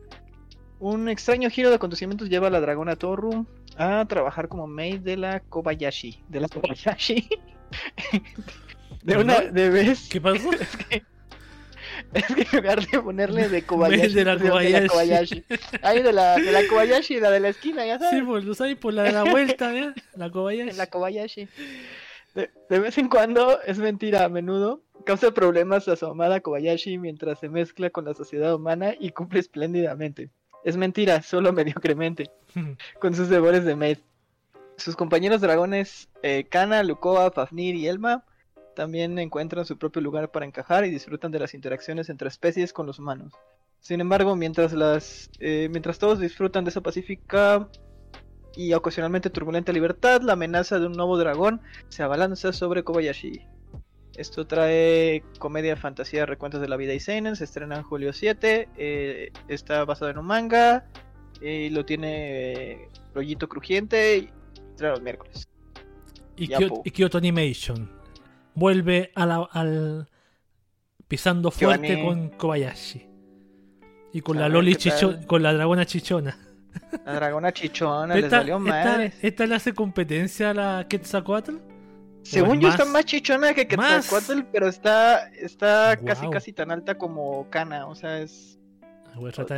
Un 0.80 1.10
extraño 1.10 1.49
giro 1.49 1.69
de 1.69 1.76
acontecimientos 1.76 2.30
lleva 2.30 2.47
a 2.47 2.49
la 2.49 2.61
dragona 2.61 2.95
Toru 2.95 3.45
a 3.77 4.06
trabajar 4.06 4.47
como 4.47 4.68
maid 4.68 4.99
de 4.99 5.18
la 5.18 5.39
Kobayashi. 5.39 6.23
De 6.27 6.39
la 6.41 6.47
Kobayashi. 6.47 7.27
de 9.03 9.17
una. 9.17 9.41
De 9.41 9.69
vez. 9.69 10.07
¿Qué 10.09 10.21
pasó? 10.21 10.51
es 10.59 10.77
que 10.77 11.03
es 12.13 12.26
que 12.26 12.41
en 12.41 12.47
lugar 12.53 12.85
de 12.85 13.01
ponerle 13.01 13.49
de 13.49 13.61
Kobayashi, 13.65 14.13
de 14.13 14.26
la 14.26 14.38
Kobayashi. 14.38 14.73
De 14.73 14.81
la 14.81 14.88
Kobayashi. 14.88 15.45
Ahí 15.81 16.01
de 16.01 16.13
la, 16.13 16.35
de 16.38 16.51
la 16.51 16.67
Kobayashi 16.67 17.15
y 17.15 17.19
la 17.19 17.31
de 17.31 17.39
la 17.39 17.49
esquina, 17.49 17.85
ya 17.85 17.99
sabes. 17.99 18.19
Sí, 18.19 18.26
pues 18.26 18.43
lo 18.45 18.53
sabes 18.53 18.77
por 18.77 18.93
la 18.93 19.03
de 19.03 19.11
la 19.11 19.23
vuelta, 19.23 19.76
¿eh? 19.76 19.93
La 20.15 20.30
Kobayashi. 20.30 20.77
La 20.77 20.88
Kobayashi. 20.88 21.47
De, 22.35 22.51
de, 22.69 22.80
vez 22.80 22.97
en 22.97 23.09
cuando, 23.09 23.61
es 23.63 23.80
mentira, 23.80 24.23
a 24.23 24.30
menudo, 24.30 24.84
causa 25.05 25.31
problemas 25.31 25.88
a 25.88 25.95
su 25.95 26.05
amada 26.05 26.39
Kobayashi 26.39 26.97
mientras 26.97 27.39
se 27.39 27.49
mezcla 27.49 27.89
con 27.89 28.05
la 28.05 28.13
sociedad 28.13 28.53
humana 28.53 28.93
y 28.99 29.11
cumple 29.11 29.39
espléndidamente. 29.39 30.30
Es 30.63 30.77
mentira, 30.77 31.21
solo 31.21 31.53
mediocremente, 31.53 32.31
con 32.99 33.15
sus 33.15 33.30
devores 33.30 33.65
de 33.65 33.76
maid. 33.76 33.97
Sus 34.77 34.95
compañeros 34.95 35.41
dragones 35.41 36.07
eh, 36.23 36.45
Kana, 36.49 36.84
Lukoa, 36.84 37.31
Fafnir 37.31 37.76
y 37.76 37.88
Elma 37.88 38.23
también 38.80 39.19
encuentran 39.19 39.65
su 39.65 39.77
propio 39.77 40.01
lugar 40.01 40.31
para 40.31 40.45
encajar 40.45 40.85
y 40.85 40.89
disfrutan 40.89 41.34
de 41.34 41.39
las 41.39 41.53
interacciones 41.53 42.07
entre 42.07 42.30
especies 42.30 42.72
con 42.72 42.85
los 42.85 42.97
humanos. 42.97 43.34
Sin 43.81 43.99
embargo, 43.99 44.38
mientras, 44.38 44.72
las, 44.72 45.30
eh, 45.41 45.68
mientras 45.69 45.99
todos 45.99 46.18
disfrutan 46.18 46.64
de 46.64 46.69
esa 46.69 46.80
pacífica 46.80 47.68
y 48.56 48.72
ocasionalmente 48.72 49.30
turbulenta 49.30 49.73
libertad, 49.73 50.22
la 50.22 50.31
amenaza 50.31 50.80
de 50.80 50.85
un 50.85 50.93
nuevo 50.93 51.18
dragón 51.18 51.60
se 51.89 52.03
abalanza 52.03 52.53
sobre 52.53 52.85
Kobayashi. 52.85 53.41
Esto 54.15 54.47
trae 54.47 55.26
comedia, 55.39 55.76
fantasía, 55.76 56.26
recuentos 56.26 56.61
de 56.61 56.69
la 56.69 56.77
vida 56.77 56.93
y 56.93 57.01
seinen. 57.01 57.35
Se 57.35 57.43
estrena 57.43 57.76
en 57.76 57.84
julio 57.84 58.14
7. 58.14 58.69
Eh, 58.77 59.34
está 59.49 59.84
basado 59.84 60.10
en 60.10 60.19
un 60.19 60.26
manga. 60.26 60.85
Y 61.41 61.69
lo 61.69 61.84
tiene 61.84 62.88
rollito 63.14 63.49
crujiente. 63.49 64.18
Y 64.19 64.30
trae 64.77 64.91
los 64.91 65.01
miércoles. 65.01 65.49
Y, 66.38 66.47
Kyoto 66.47 67.18
Animation 67.18 67.98
vuelve 68.60 69.11
a 69.15 69.26
la, 69.26 69.49
al 69.52 70.10
pisando 71.07 71.49
fuerte 71.49 72.02
con 72.03 72.30
Kobayashi. 72.30 73.07
Y 74.11 74.22
con 74.22 74.40
la 74.40 74.49
Loli 74.49 74.76
chicho, 74.76 75.19
con 75.27 75.41
la 75.44 75.53
dragona 75.53 75.86
chichona. 75.86 76.38
La 77.06 77.14
dragona 77.14 77.52
chichona 77.52 78.15
le 78.15 78.30
salió 78.30 78.60
mal. 78.60 79.14
Esta, 79.22 79.45
le 79.45 79.56
hace 79.56 79.73
competencia 79.73 80.52
a 80.52 80.53
la 80.53 80.86
Quetzalcoatl? 80.88 81.56
Según 82.22 82.60
yo 82.60 82.69
está 82.69 82.86
más 82.86 83.06
chichona 83.06 83.53
que 83.53 83.68
Quetzalcoatl, 83.68 84.41
pero 84.52 84.68
está, 84.68 85.30
está 85.30 85.98
casi 85.98 86.30
casi 86.30 86.53
tan 86.53 86.72
alta 86.72 86.98
como 86.98 87.49
Kana, 87.49 87.88
o 87.88 87.95
sea, 87.95 88.19
es 88.19 88.60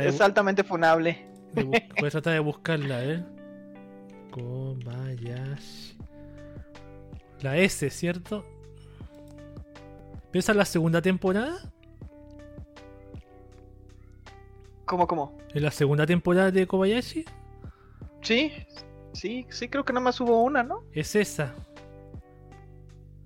es 0.00 0.20
altamente 0.20 0.64
funable. 0.64 1.26
Voy 1.54 2.06
a 2.06 2.10
tratar 2.10 2.32
de 2.32 2.38
buscarla, 2.38 3.04
¿eh? 3.04 3.24
Kobayashi. 4.30 5.98
La 7.42 7.56
S, 7.58 7.90
¿cierto? 7.90 8.44
¿Piensa 10.32 10.52
en 10.52 10.58
la 10.58 10.64
segunda 10.64 11.02
temporada? 11.02 11.58
¿Cómo, 14.86 15.06
cómo? 15.06 15.38
¿En 15.54 15.62
la 15.62 15.70
segunda 15.70 16.06
temporada 16.06 16.50
de 16.50 16.66
Kobayashi? 16.66 17.24
Sí, 18.22 18.52
sí, 19.12 19.46
sí, 19.50 19.68
creo 19.68 19.84
que 19.84 19.92
nada 19.92 20.04
más 20.04 20.20
hubo 20.20 20.42
una, 20.42 20.62
¿no? 20.62 20.84
Es 20.92 21.14
esa. 21.14 21.54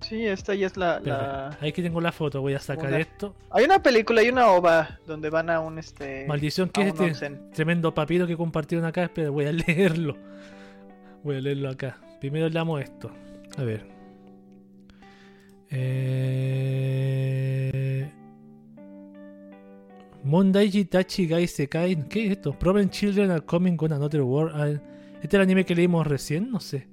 Sí, 0.01 0.25
esta 0.25 0.53
ya 0.53 0.67
es 0.67 0.77
la, 0.77 1.57
Ahí 1.59 1.71
que 1.71 1.81
tengo 1.81 1.99
la 2.01 2.11
foto, 2.11 2.41
voy 2.41 2.53
a 2.53 2.59
sacar 2.59 2.93
esto. 2.93 3.35
Hay 3.49 3.65
una 3.65 3.81
película, 3.81 4.21
hay 4.21 4.29
una 4.29 4.47
ova 4.47 4.99
donde 5.07 5.29
van 5.29 5.49
a 5.49 5.59
un 5.59 5.79
este. 5.79 6.25
Maldición, 6.27 6.69
que 6.69 6.89
es 6.89 6.99
este 6.99 7.29
tremendo 7.53 7.93
papiro 7.93 8.27
que 8.27 8.37
compartieron 8.37 8.85
acá? 8.85 9.09
Pero 9.13 9.31
voy 9.31 9.45
a 9.45 9.51
leerlo. 9.67 10.15
Voy 11.23 11.37
a 11.37 11.41
leerlo 11.41 11.69
acá. 11.69 11.97
Primero 12.19 12.47
leamos 12.49 12.81
esto. 12.81 13.11
A 13.57 13.63
ver. 13.63 13.96
Eh... 15.69 17.07
Mondaiji 20.23 20.85
Tachi 20.85 21.27
Gai 21.27 21.47
Sekai. 21.47 22.07
¿Qué 22.09 22.25
es 22.25 22.31
esto? 22.31 22.51
Problem 22.57 22.89
Children 22.89 23.31
are 23.31 23.45
coming 23.45 23.77
on 23.79 23.93
another 23.93 24.23
world. 24.23 24.51
Ah, 24.53 24.69
¿Este 25.21 25.27
es 25.27 25.33
el 25.33 25.41
anime 25.41 25.65
que 25.65 25.73
leímos 25.73 26.05
recién? 26.05 26.51
No 26.51 26.59
sé. 26.59 26.87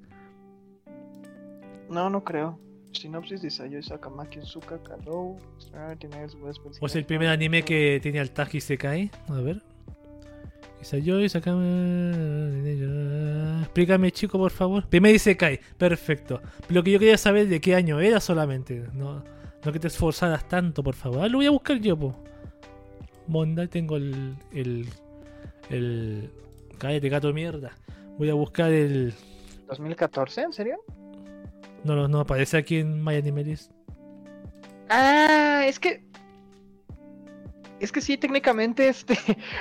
No, 1.89 2.09
no 2.09 2.23
creo. 2.23 2.59
Sinopsis 2.93 3.41
de 3.41 3.49
Sayo 3.49 3.83
Sakamaki 3.83 4.39
Suka 4.41 4.81
Karou. 4.81 5.37
¿O 6.79 6.85
es 6.85 6.95
el 6.95 7.05
primer 7.05 7.27
anime 7.27 7.63
que 7.63 7.99
tiene 8.01 8.19
al 8.19 8.31
Taji 8.31 8.61
Sekai? 8.61 9.11
A 9.27 9.41
ver. 9.41 9.61
Isayoi, 10.81 11.25
Explícame, 13.61 14.11
chico, 14.11 14.37
por 14.37 14.51
favor. 14.51 14.87
Primero 14.87 15.13
dice 15.13 15.35
Kai. 15.35 15.59
Perfecto. 15.77 16.41
Lo 16.69 16.83
que 16.83 16.91
yo 16.91 16.99
quería 16.99 17.17
saber 17.17 17.47
de 17.47 17.59
qué 17.59 17.75
año 17.75 17.99
era 17.99 18.19
solamente. 18.19 18.85
No, 18.93 19.23
no 19.63 19.71
que 19.71 19.79
te 19.79 19.87
esforzaras 19.87 20.47
tanto, 20.47 20.83
por 20.83 20.95
favor. 20.95 21.23
Ah, 21.23 21.27
lo 21.27 21.39
voy 21.39 21.47
a 21.47 21.51
buscar 21.51 21.77
yo, 21.79 21.97
po. 21.97 22.15
Monda, 23.27 23.67
tengo 23.67 23.97
el. 23.97 24.35
el. 24.51 24.87
el. 25.69 26.31
Cállate, 26.77 27.09
gato 27.09 27.27
de 27.27 27.33
mierda. 27.33 27.71
Voy 28.17 28.29
a 28.29 28.33
buscar 28.33 28.71
el. 28.71 29.13
¿2014? 29.67 30.43
¿En 30.43 30.53
serio? 30.53 30.77
No, 31.83 31.95
no, 31.95 32.07
no 32.07 32.19
aparece 32.19 32.57
aquí 32.57 32.77
en 32.77 33.03
My 33.03 33.15
Animalist. 33.15 33.71
Ah, 34.89 35.63
es 35.65 35.79
que 35.79 36.03
es 37.85 37.91
que 37.91 38.01
sí, 38.01 38.17
técnicamente, 38.17 38.87
este. 38.89 39.17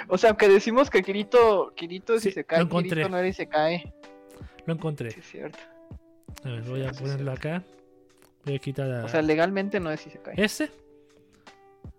O 0.09 0.19
sea, 0.19 0.31
aunque 0.31 0.49
decimos 0.49 0.91
que 0.91 1.03
Kirito, 1.03 1.73
Kirito 1.77 2.19
si 2.19 2.33
se 2.33 2.45
cae, 2.45 2.69
Kirito 2.69 3.09
no 3.09 3.19
era 3.19 3.29
y 3.29 3.33
se 3.33 3.47
cae. 3.47 3.95
Lo 4.67 4.75
encontré. 4.75 5.11
Sí, 5.11 5.21
es 5.21 5.27
cierto. 5.27 5.59
A 6.43 6.49
ver, 6.49 6.63
voy 6.63 6.85
a 6.85 6.93
ponerlo 6.93 7.33
acá. 7.33 7.63
Voy 8.45 8.57
a 8.57 8.59
quitar 8.59 8.91
a... 8.91 9.05
O 9.05 9.09
sea, 9.09 9.23
legalmente 9.23 9.81
no 9.81 9.91
es 9.91 10.01
si 10.01 10.11
se 10.11 10.19
cae. 10.21 10.35
¿Ese? 10.37 10.71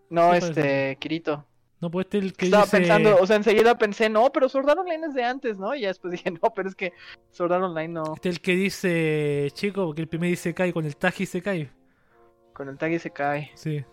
No, 0.09 0.33
este, 0.33 0.97
Kirito. 0.99 1.45
No, 1.81 1.89
pues 1.91 2.05
este 2.05 2.17
el 2.19 2.33
que 2.33 2.45
Estaba 2.45 2.65
pensando, 2.65 3.17
o 3.17 3.27
sea, 3.27 3.35
enseguida 3.35 3.77
pensé, 3.77 4.09
no, 4.09 4.31
pero 4.31 4.47
Sword 4.47 4.69
Art 4.69 4.79
Online 4.79 5.07
es 5.07 5.13
de 5.13 5.23
antes, 5.23 5.57
¿no? 5.57 5.75
Y 5.75 5.81
ya 5.81 5.89
después 5.89 6.11
dije, 6.11 6.31
no, 6.31 6.51
pero 6.55 6.69
es 6.69 6.75
que 6.75 6.93
Sword 7.31 7.53
Art 7.53 7.63
Online 7.63 7.93
no. 7.93 8.13
Este 8.15 8.29
el 8.29 8.41
que 8.41 8.55
dice, 8.55 9.49
chico, 9.53 9.85
porque 9.85 10.01
el 10.01 10.07
primer 10.07 10.29
dice 10.29 10.53
cae 10.53 10.73
con 10.73 10.85
el 10.85 10.95
Taji 10.95 11.25
se 11.25 11.41
cae. 11.41 11.71
Con 12.53 12.69
el 12.69 12.77
tag 12.77 12.93
y 12.93 12.99
se 12.99 13.11
cae. 13.11 13.51
Sí. 13.55 13.83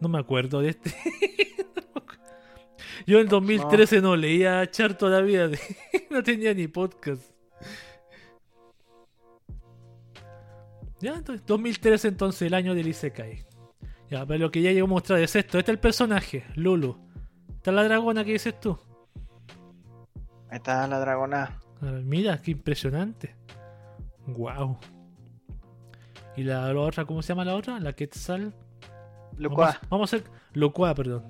No 0.00 0.08
me 0.08 0.18
acuerdo 0.18 0.60
de 0.60 0.70
este. 0.70 0.94
Yo 3.06 3.20
en 3.20 3.28
2013 3.28 4.00
no, 4.00 4.16
leía 4.16 4.70
Char 4.70 4.96
todavía. 4.96 5.50
no 6.10 6.22
tenía 6.22 6.54
ni 6.54 6.68
podcast. 6.68 7.22
Ya, 11.00 11.14
entonces, 11.16 11.44
2013 11.46 12.08
entonces, 12.08 12.42
el 12.42 12.54
año 12.54 12.74
del 12.74 12.88
Isekai. 12.88 13.44
Ya, 14.10 14.24
pero 14.24 14.38
lo 14.38 14.50
que 14.50 14.62
ya 14.62 14.72
llevo 14.72 14.86
a 14.86 14.90
mostrar 14.90 15.20
es 15.20 15.36
esto. 15.36 15.58
Este 15.58 15.72
es 15.72 15.74
el 15.74 15.80
personaje, 15.80 16.44
Lulu. 16.54 16.96
Esta 17.56 17.70
es 17.70 17.74
la 17.74 17.84
dragona 17.84 18.24
que 18.24 18.32
dices 18.32 18.58
tú. 18.58 18.78
Ahí 20.48 20.56
está 20.56 20.86
la 20.86 20.98
dragona. 21.00 21.60
Mira, 21.80 22.40
qué 22.40 22.52
impresionante. 22.52 23.34
Wow. 24.26 24.78
¿Y 26.36 26.42
la, 26.44 26.72
la 26.72 26.80
otra, 26.80 27.04
cómo 27.04 27.22
se 27.22 27.28
llama 27.28 27.44
la 27.44 27.54
otra? 27.54 27.80
La 27.80 27.92
Quetzal. 27.92 28.54
Lucua. 29.38 29.66
Vamos, 29.66 29.80
vamos 29.90 30.12
a 30.12 30.16
hacer. 30.16 30.30
Perdón. 30.94 31.24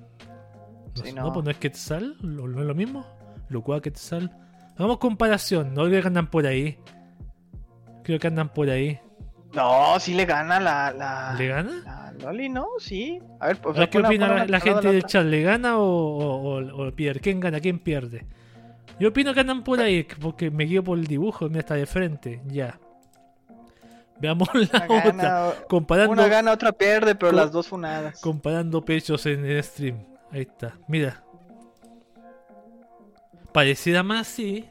No, 0.95 1.03
Sí, 1.03 1.13
no, 1.13 1.23
no. 1.23 1.33
pues 1.33 1.45
no 1.45 1.51
es 1.51 1.57
Quetzal, 1.57 2.15
¿no 2.21 2.47
no 2.47 2.59
es 2.61 2.65
lo 2.65 2.75
mismo? 2.75 3.05
Locua, 3.49 3.81
Quetzal. 3.81 4.31
Hagamos 4.75 4.97
comparación, 4.97 5.73
no 5.73 5.83
creo 5.85 6.01
que 6.01 6.07
andan 6.07 6.29
por 6.29 6.45
ahí. 6.47 6.77
Creo 8.03 8.19
que 8.19 8.27
andan 8.27 8.49
por 8.49 8.69
ahí. 8.69 8.99
No, 9.53 9.97
sí 9.99 10.13
le 10.13 10.25
gana 10.25 10.59
la. 10.59 10.91
la... 10.91 11.35
¿Le 11.37 11.47
gana? 11.47 11.71
La 11.85 12.11
Loli, 12.25 12.49
¿no? 12.49 12.67
Sí. 12.77 13.19
A 13.39 13.47
ver, 13.47 13.57
pues. 13.61 13.75
A 13.77 13.79
ver, 13.81 13.89
¿Qué 13.89 13.99
opina 13.99 14.45
la, 14.45 14.59
gente 14.59 14.87
de 14.87 14.93
del 14.93 15.03
chat? 15.05 15.25
¿Le 15.25 15.41
gana 15.43 15.77
o, 15.77 15.83
o, 15.83 16.59
o- 16.59 16.87
o 16.87 16.91
pierde? 16.91 17.19
¿Quién 17.21 17.39
gana? 17.39 17.59
¿Quién 17.59 17.79
pierde? 17.79 18.25
Yo 18.99 19.09
opino 19.09 19.33
que 19.33 19.39
andan 19.41 19.63
por 19.63 19.79
ahí, 19.79 20.05
porque 20.21 20.51
me 20.51 20.65
guío 20.65 20.83
por 20.83 20.97
el 20.97 21.07
dibujo, 21.07 21.49
me 21.49 21.59
está 21.59 21.75
de 21.75 21.85
frente. 21.85 22.41
Ya. 22.47 22.79
Veamos 24.19 24.47
la 24.53 24.61
Una 24.61 24.85
otra. 24.85 25.01
gana, 25.11 25.53
Comparando, 25.67 26.13
una 26.13 26.27
gana, 26.27 26.51
otra 26.53 26.71
pierde, 26.71 27.15
pero 27.15 27.31
las 27.31 27.51
dos 27.51 27.67
funadas. 27.67 28.19
comparando 28.21 28.83
pechos 28.83 29.25
en 29.25 29.45
el 29.45 29.63
stream. 29.63 30.05
Ahí 30.31 30.41
está. 30.41 30.77
Mira. 30.87 31.23
Parecida 33.51 34.03
más, 34.03 34.27
sí. 34.27 34.65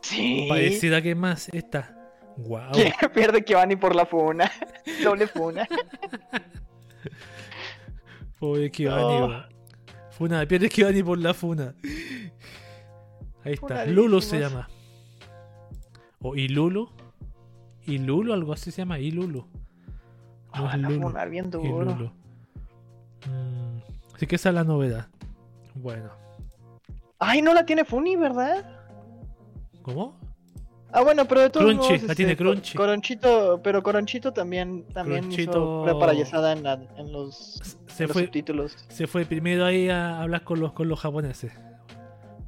Sí. 0.00 0.46
Parecida 0.48 1.00
que 1.02 1.14
más. 1.14 1.48
Esta. 1.50 1.96
Wow. 2.36 2.72
¿Quién 2.72 2.92
pierde 3.14 3.44
que 3.44 3.66
ni 3.66 3.76
por 3.76 3.94
la 3.94 4.04
funa? 4.06 4.50
Doble 5.04 5.26
funa. 5.28 5.66
Pobre 8.38 8.70
Kibani. 8.70 9.02
No. 9.02 9.26
weón. 9.26 9.44
Funa, 10.10 10.46
pierde 10.46 10.68
Kibani 10.68 11.02
por 11.02 11.18
la 11.18 11.34
funa. 11.34 11.74
Ahí 13.44 13.54
está. 13.54 13.86
Lulu 13.86 14.20
se 14.20 14.40
llama. 14.40 14.68
O 16.20 16.34
Ilulu. 16.34 16.90
Ilulu, 17.86 18.32
algo 18.32 18.52
así 18.52 18.70
se 18.70 18.82
llama. 18.82 18.98
Ilulu. 18.98 19.44
No 20.54 20.66
es 20.66 20.72
Van 20.72 20.84
a 20.84 20.88
Lulu. 20.88 21.30
bien 21.30 21.50
duro. 21.50 21.64
Ilulu. 21.82 22.06
Mm, 23.26 24.14
así 24.14 24.26
que 24.26 24.36
esa 24.36 24.50
es 24.50 24.54
la 24.54 24.64
novedad. 24.64 25.08
Bueno. 25.74 26.10
Ay, 27.18 27.42
no 27.42 27.52
la 27.54 27.64
tiene 27.66 27.84
Funi, 27.84 28.16
¿verdad? 28.16 28.64
¿Cómo? 29.82 30.16
Ah, 30.92 31.02
bueno, 31.02 31.24
pero 31.24 31.40
de 31.40 31.50
todos 31.50 31.66
Crunchy, 31.66 31.86
modos, 31.88 32.02
la 32.02 32.12
este, 32.12 32.14
tiene 32.14 32.36
Co- 32.36 32.44
Crunchy. 32.44 32.76
Coronchito, 32.78 33.60
pero 33.64 33.82
Coronchito 33.82 34.32
también, 34.32 34.84
también 34.92 35.24
Cronchito- 35.24 35.84
hizo 35.88 35.98
payasada 35.98 36.52
en, 36.52 36.62
la- 36.62 36.80
en 36.96 37.12
los, 37.12 37.60
Se 37.88 38.04
en 38.04 38.08
los 38.10 38.16
subtítulos. 38.16 38.76
se 38.88 39.06
fue 39.08 39.24
primero 39.24 39.64
ahí 39.64 39.88
a 39.88 40.20
hablar 40.22 40.44
con 40.44 40.60
los, 40.60 40.72
con 40.72 40.86
los 40.88 41.00
japoneses. 41.00 41.52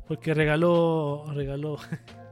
Porque 0.06 0.32
regaló. 0.34 1.24
Regaló. 1.34 1.78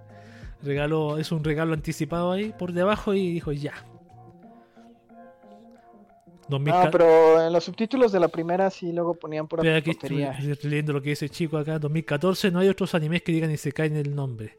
regaló. 0.65 1.19
Es 1.19 1.31
un 1.33 1.45
regalo 1.45 1.75
anticipado 1.75 2.33
ahí 2.33 2.53
por 2.59 2.73
debajo 2.73 3.15
y 3.15 3.33
dijo 3.33 3.53
ya. 3.53 3.75
2000 6.49 6.75
No, 6.75 6.91
pero 6.91 7.47
en 7.47 7.53
los 7.53 7.65
subtítulos 7.65 8.13
de 8.13 8.21
la 8.21 8.29
primera 8.29 8.71
sí 8.71 8.93
luego 8.93 9.15
ponían 9.15 9.49
Pero 9.49 9.63
aquí 9.77 9.93
estoy, 9.93 10.23
estoy 10.23 10.71
leyendo 10.71 10.93
lo 10.93 11.01
que 11.01 11.11
dice 11.11 11.25
el 11.27 11.31
chico 11.31 11.57
acá. 11.57 11.79
2014 11.79 12.51
no 12.51 12.59
hay 12.59 12.69
otros 12.69 12.95
animes 12.95 13.23
que 13.23 13.33
digan 13.33 13.51
y 13.51 13.57
se 13.57 13.73
caen 13.73 13.97
el 13.97 14.15
nombre. 14.15 14.59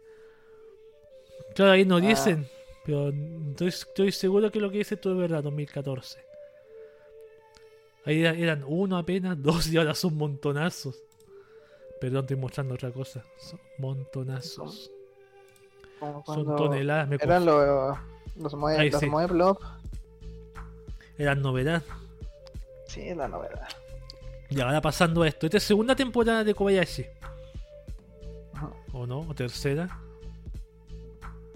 Claro, 1.53 1.71
ahí 1.71 1.85
no 1.85 1.97
Ah. 1.97 2.01
dicen. 2.01 2.47
Pero 2.85 3.09
estoy, 3.49 3.67
estoy 3.69 4.11
seguro 4.11 4.51
que 4.51 4.59
lo 4.59 4.69
que 4.71 4.79
dice 4.79 4.97
tú 4.97 5.11
es 5.11 5.17
verdad, 5.17 5.43
2014. 5.43 6.19
Ahí 8.05 8.21
era- 8.21 8.33
eran 8.37 8.63
uno 8.67 8.97
apenas, 8.97 9.37
dos 9.41 9.67
y 9.71 9.77
ahora 9.77 9.93
son 9.95 10.15
montonazos. 10.17 11.01
Perdón, 12.01 12.21
estoy 12.25 12.37
mostrando 12.37 12.73
otra 12.75 12.91
cosa. 12.91 13.23
Son 13.37 13.59
montonazos. 13.77 14.91
Como 16.13 16.25
Son 16.25 16.55
toneladas. 16.55 17.07
Me 17.07 17.15
Eran 17.19 17.45
los 17.45 18.53
Moe, 18.55 18.77
Ahí 18.77 18.89
los 18.89 18.99
sí. 18.99 19.07
Moe 19.07 19.27
Blob. 19.27 19.59
Eran 21.17 21.41
novedad. 21.41 21.83
Sí, 22.87 23.13
la 23.13 23.27
novedad. 23.27 23.67
Y 24.49 24.59
ahora 24.59 24.81
pasando 24.81 25.23
a 25.23 25.27
esto. 25.27 25.45
Esta 25.45 25.57
es 25.57 25.63
segunda 25.63 25.95
temporada 25.95 26.43
de 26.43 26.53
Kobayashi. 26.53 27.05
Ajá. 28.53 28.69
¿O 28.93 29.05
no? 29.07 29.19
¿O 29.21 29.33
tercera? 29.33 29.99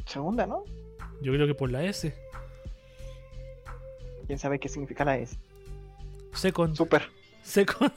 Segunda, 0.05 0.45
¿no? 0.45 0.63
Yo 1.21 1.33
creo 1.33 1.45
que 1.45 1.53
por 1.53 1.69
la 1.69 1.83
S. 1.83 2.15
¿Quién 4.25 4.39
sabe 4.39 4.59
qué 4.59 4.69
significa 4.69 5.05
la 5.05 5.17
S? 5.17 5.37
Second. 6.33 6.75
Super. 6.75 7.03
Second. 7.43 7.91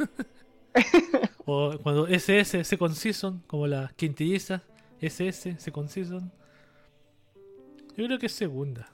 o 1.47 1.77
cuando 1.83 2.07
SS, 2.07 2.65
Second 2.65 2.95
Season, 2.95 3.43
como 3.47 3.67
la 3.67 3.93
quintilliza. 3.97 4.63
SS, 5.01 5.57
Second 5.59 5.89
Season. 5.89 6.33
Yo 7.97 8.07
creo 8.07 8.19
que 8.19 8.27
es 8.27 8.33
segunda. 8.33 8.89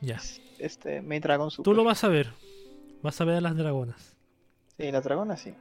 Ya. 0.00 0.20
Este, 0.58 1.00
Main 1.02 1.20
Dragon 1.22 1.50
Super. 1.50 1.64
Tú 1.64 1.74
lo 1.74 1.84
vas 1.84 2.04
a 2.04 2.08
ver. 2.08 2.30
Vas 3.02 3.20
a 3.20 3.24
ver 3.24 3.36
a 3.36 3.40
las 3.40 3.56
dragonas. 3.56 4.16
Sí, 4.78 4.90
la 4.90 5.00
dragona 5.00 5.36
sí. 5.36 5.54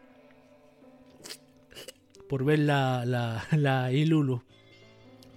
Por 2.30 2.44
ver 2.46 2.60
la, 2.60 3.06
la, 3.06 3.46
la 3.52 3.92
Ilulu. 3.92 4.42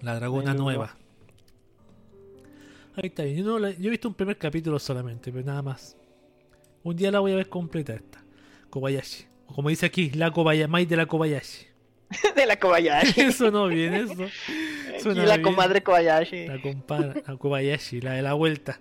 La 0.02 0.14
dragona 0.14 0.50
Ilulu. 0.52 0.64
nueva. 0.64 0.96
Ahí 2.96 3.08
está 3.08 3.24
bien. 3.24 3.36
Yo, 3.38 3.44
no 3.44 3.58
la- 3.58 3.70
yo 3.72 3.88
he 3.88 3.90
visto 3.90 4.08
un 4.08 4.14
primer 4.14 4.38
capítulo 4.38 4.78
solamente, 4.78 5.30
pero 5.32 5.44
nada 5.44 5.62
más. 5.62 5.96
Un 6.82 6.96
día 6.96 7.10
la 7.10 7.20
voy 7.20 7.32
a 7.32 7.36
ver 7.36 7.48
completa 7.48 7.94
esta. 7.94 8.22
Kobayashi. 8.70 9.26
O 9.48 9.54
como 9.54 9.68
dice 9.68 9.86
aquí, 9.86 10.10
la 10.10 10.30
Kobayashi. 10.30 10.70
Mai 10.70 10.86
de 10.86 10.96
la 10.96 11.06
Kobayashi. 11.06 11.66
de 12.36 12.46
la 12.46 12.58
Kobayashi. 12.58 13.20
Eso 13.20 13.50
no 13.50 13.68
viene, 13.68 14.00
eso. 14.00 14.14
Suena 15.14 15.26
la 15.26 15.36
bien. 15.36 15.42
comadre 15.42 15.82
Kobayashi. 15.82 16.46
La 16.46 16.60
compadre, 16.60 17.22
Kobayashi, 17.38 18.00
la 18.00 18.12
de 18.12 18.22
la 18.22 18.32
vuelta. 18.34 18.80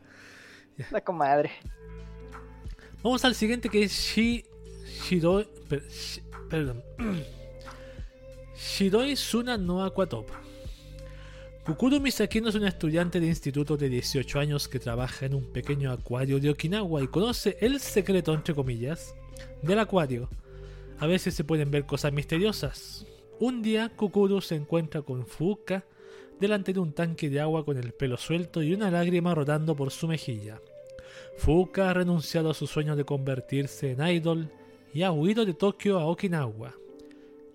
La 0.91 1.01
comadre. 1.01 1.51
Vamos 3.03 3.23
al 3.25 3.35
siguiente 3.35 3.69
que 3.69 3.83
es 3.83 3.91
Shi. 3.91 4.43
Shiroi. 5.07 5.47
per- 5.69 5.83
perdón. 6.49 6.83
Shiroi 8.55 9.15
Suna 9.15 9.57
no 9.57 9.83
Aquatop. 9.83 10.29
Kukuro 11.65 11.99
Misakino 11.99 12.49
es 12.49 12.55
un 12.55 12.65
estudiante 12.65 13.19
de 13.19 13.25
instituto 13.25 13.75
de 13.75 13.89
18 13.89 14.39
años 14.39 14.67
que 14.67 14.77
trabaja 14.79 15.25
en 15.25 15.33
un 15.33 15.51
pequeño 15.51 15.91
acuario 15.91 16.39
de 16.39 16.51
Okinawa 16.51 17.01
y 17.01 17.07
conoce 17.07 17.57
el 17.59 17.79
secreto, 17.79 18.33
entre 18.35 18.53
comillas, 18.53 19.15
del 19.63 19.79
acuario. 19.79 20.29
A 20.99 21.07
veces 21.07 21.33
se 21.33 21.43
pueden 21.43 21.71
ver 21.71 21.85
cosas 21.87 22.13
misteriosas. 22.13 23.05
Un 23.39 23.63
día, 23.63 23.89
Kukuro 23.95 24.41
se 24.41 24.55
encuentra 24.55 25.01
con 25.01 25.25
Fuka 25.25 25.83
delante 26.39 26.73
de 26.73 26.79
un 26.79 26.93
tanque 26.93 27.29
de 27.29 27.39
agua 27.39 27.65
con 27.65 27.77
el 27.77 27.93
pelo 27.93 28.17
suelto 28.17 28.61
y 28.61 28.73
una 28.73 28.91
lágrima 28.91 29.33
rodando 29.33 29.75
por 29.75 29.91
su 29.91 30.07
mejilla. 30.07 30.59
Fuka 31.37 31.89
ha 31.89 31.93
renunciado 31.93 32.49
a 32.49 32.53
su 32.53 32.67
sueño 32.67 32.95
de 32.95 33.05
convertirse 33.05 33.91
en 33.91 34.07
idol 34.07 34.51
y 34.93 35.03
ha 35.03 35.11
huido 35.11 35.45
de 35.45 35.53
Tokio 35.53 35.99
a 35.99 36.05
Okinawa. 36.05 36.73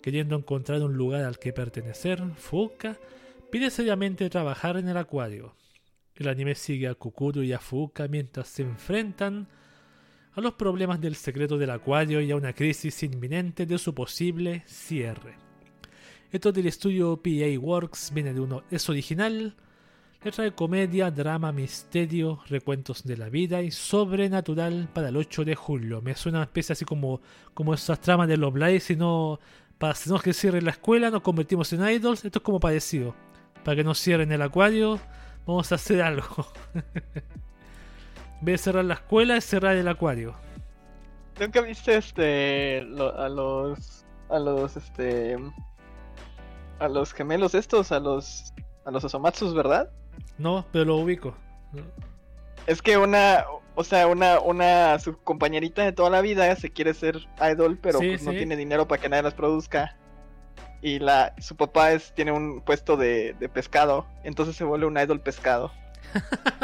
Queriendo 0.03 0.37
encontrar 0.37 0.83
un 0.83 0.97
lugar 0.97 1.25
al 1.25 1.39
que 1.39 1.53
pertenecer, 1.53 2.23
Fuka 2.37 2.99
pide 3.51 3.71
seriamente 3.71 4.31
trabajar 4.31 4.77
en 4.77 4.89
el 4.89 4.97
acuario. 4.97 5.55
El 6.15 6.29
anime 6.29 6.55
sigue 6.55 6.89
a 6.89 6.95
Kukuro 6.95 7.43
y 7.43 7.53
a 7.53 7.59
Fuka 7.59 8.09
mientras 8.09 8.49
se 8.49 8.63
enfrentan 8.63 9.49
a 10.33 10.41
los 10.41 10.55
problemas 10.55 11.01
del 11.01 11.17
secreto 11.17 11.59
del 11.59 11.71
acuario 11.71 12.21
y 12.21 12.31
a 12.31 12.37
una 12.37 12.53
crisis 12.53 13.03
inminente 13.03 13.67
de 13.67 13.79
su 13.79 13.95
posible 13.95 14.63
cierre. 14.67 15.50
Esto 16.33 16.53
del 16.53 16.69
estudio 16.69 17.17
PA 17.17 17.59
Works 17.59 18.13
viene 18.15 18.33
de 18.33 18.41
uno, 18.41 18.63
es 18.71 18.89
original, 18.89 19.57
le 20.23 20.31
trae 20.31 20.53
comedia, 20.53 21.11
drama, 21.11 21.51
misterio, 21.51 22.41
recuentos 22.49 23.03
de 23.03 23.17
la 23.17 23.29
vida 23.29 23.63
y 23.63 23.73
sobrenatural 23.73 24.89
para 24.93 25.09
el 25.09 25.17
8 25.17 25.45
de 25.45 25.57
julio. 25.57 26.01
Me 26.03 26.15
suena 26.15 26.39
una 26.39 26.45
especie 26.45 26.75
así 26.75 26.85
como, 26.85 27.21
como 27.53 27.75
esas 27.75 28.01
tramas 28.01 28.29
de 28.29 28.37
los 28.37 28.53
Blaze, 28.53 28.81
si 28.81 28.97
no, 28.97 29.41
para 29.79 29.95
si 29.95 30.09
no 30.09 30.21
que 30.21 30.33
cierre 30.33 30.63
la 30.63 30.71
escuela, 30.71 31.11
nos 31.11 31.23
convertimos 31.23 31.73
en 31.73 31.89
idols. 31.89 32.25
Esto 32.25 32.39
es 32.39 32.45
como 32.45 32.61
parecido. 32.61 33.15
Para 33.65 33.77
que 33.77 33.83
nos 33.83 33.99
cierren 33.99 34.31
el 34.31 34.43
acuario, 34.43 35.01
vamos 35.47 35.73
a 35.73 35.75
hacer 35.75 36.01
algo. 36.01 36.47
en 36.75 38.45
vez 38.45 38.53
de 38.53 38.59
cerrar 38.59 38.85
la 38.85 38.95
escuela, 38.95 39.37
es 39.37 39.45
cerrar 39.47 39.75
el 39.77 39.89
acuario. 39.89 40.37
¿Nunca 41.41 41.61
viste 41.63 41.97
este 41.97 42.81
a 42.81 43.29
los 43.29 44.05
a 44.29 44.39
los 44.39 44.77
este 44.77 45.37
a 46.81 46.89
los 46.89 47.13
gemelos 47.13 47.55
estos, 47.55 47.93
a 47.93 48.01
los 48.01 48.53
a 48.85 48.91
los 48.91 49.05
Osomatsus, 49.05 49.55
¿verdad? 49.55 49.91
No, 50.39 50.67
pero 50.73 50.87
lo 50.87 50.97
ubico. 50.97 51.35
Es 52.67 52.83
que 52.83 52.97
una, 52.97 53.45
o 53.75 53.85
sea, 53.85 54.07
una, 54.07 54.41
una 54.41 54.99
su 54.99 55.17
compañerita 55.19 55.85
de 55.85 55.93
toda 55.93 56.11
la 56.11 56.21
vida 56.21 56.55
se 56.57 56.71
quiere 56.71 56.95
ser 56.95 57.19
idol, 57.53 57.79
pero 57.81 57.99
Sí, 57.99 58.09
pues, 58.09 58.23
no 58.25 58.33
tiene 58.33 58.57
dinero 58.57 58.89
para 58.89 59.01
que 59.01 59.09
nadie 59.09 59.23
las 59.23 59.35
produzca. 59.35 59.97
Y 60.83 60.99
la, 60.99 61.35
su 61.39 61.57
papá 61.57 61.93
es, 61.93 62.15
tiene 62.15 62.33
un 62.33 62.63
puesto 62.63 62.97
de, 62.97 63.35
de 63.39 63.49
pescado, 63.51 64.07
entonces 64.25 64.57
se 64.57 64.65
vuelve 64.65 64.87
un 64.87 64.99
idol 64.99 65.21
pescado. 65.21 65.71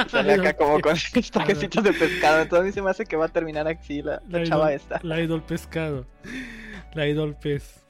Y 0.07 0.09
sale 0.09 0.33
acá 0.35 0.55
como 0.55 0.81
con 0.81 0.97
trajecitos 1.31 1.85
de 1.85 1.93
pescado. 1.93 2.41
Entonces 2.41 2.63
a 2.63 2.67
mí 2.67 2.73
se 2.73 2.83
me 2.83 2.91
hace 2.91 3.05
que 3.05 3.17
va 3.17 3.27
a 3.27 3.29
terminar 3.29 3.69
así 3.69 4.01
la, 4.03 4.23
la 4.29 4.39
La 4.39 4.45
chava 4.47 4.71
idol- 4.73 4.75
esta. 4.77 5.01
La 5.03 5.21
idol 5.21 5.43
pescado. 5.43 6.07
La 6.95 7.07
idol 7.07 7.37
pez. 7.37 7.85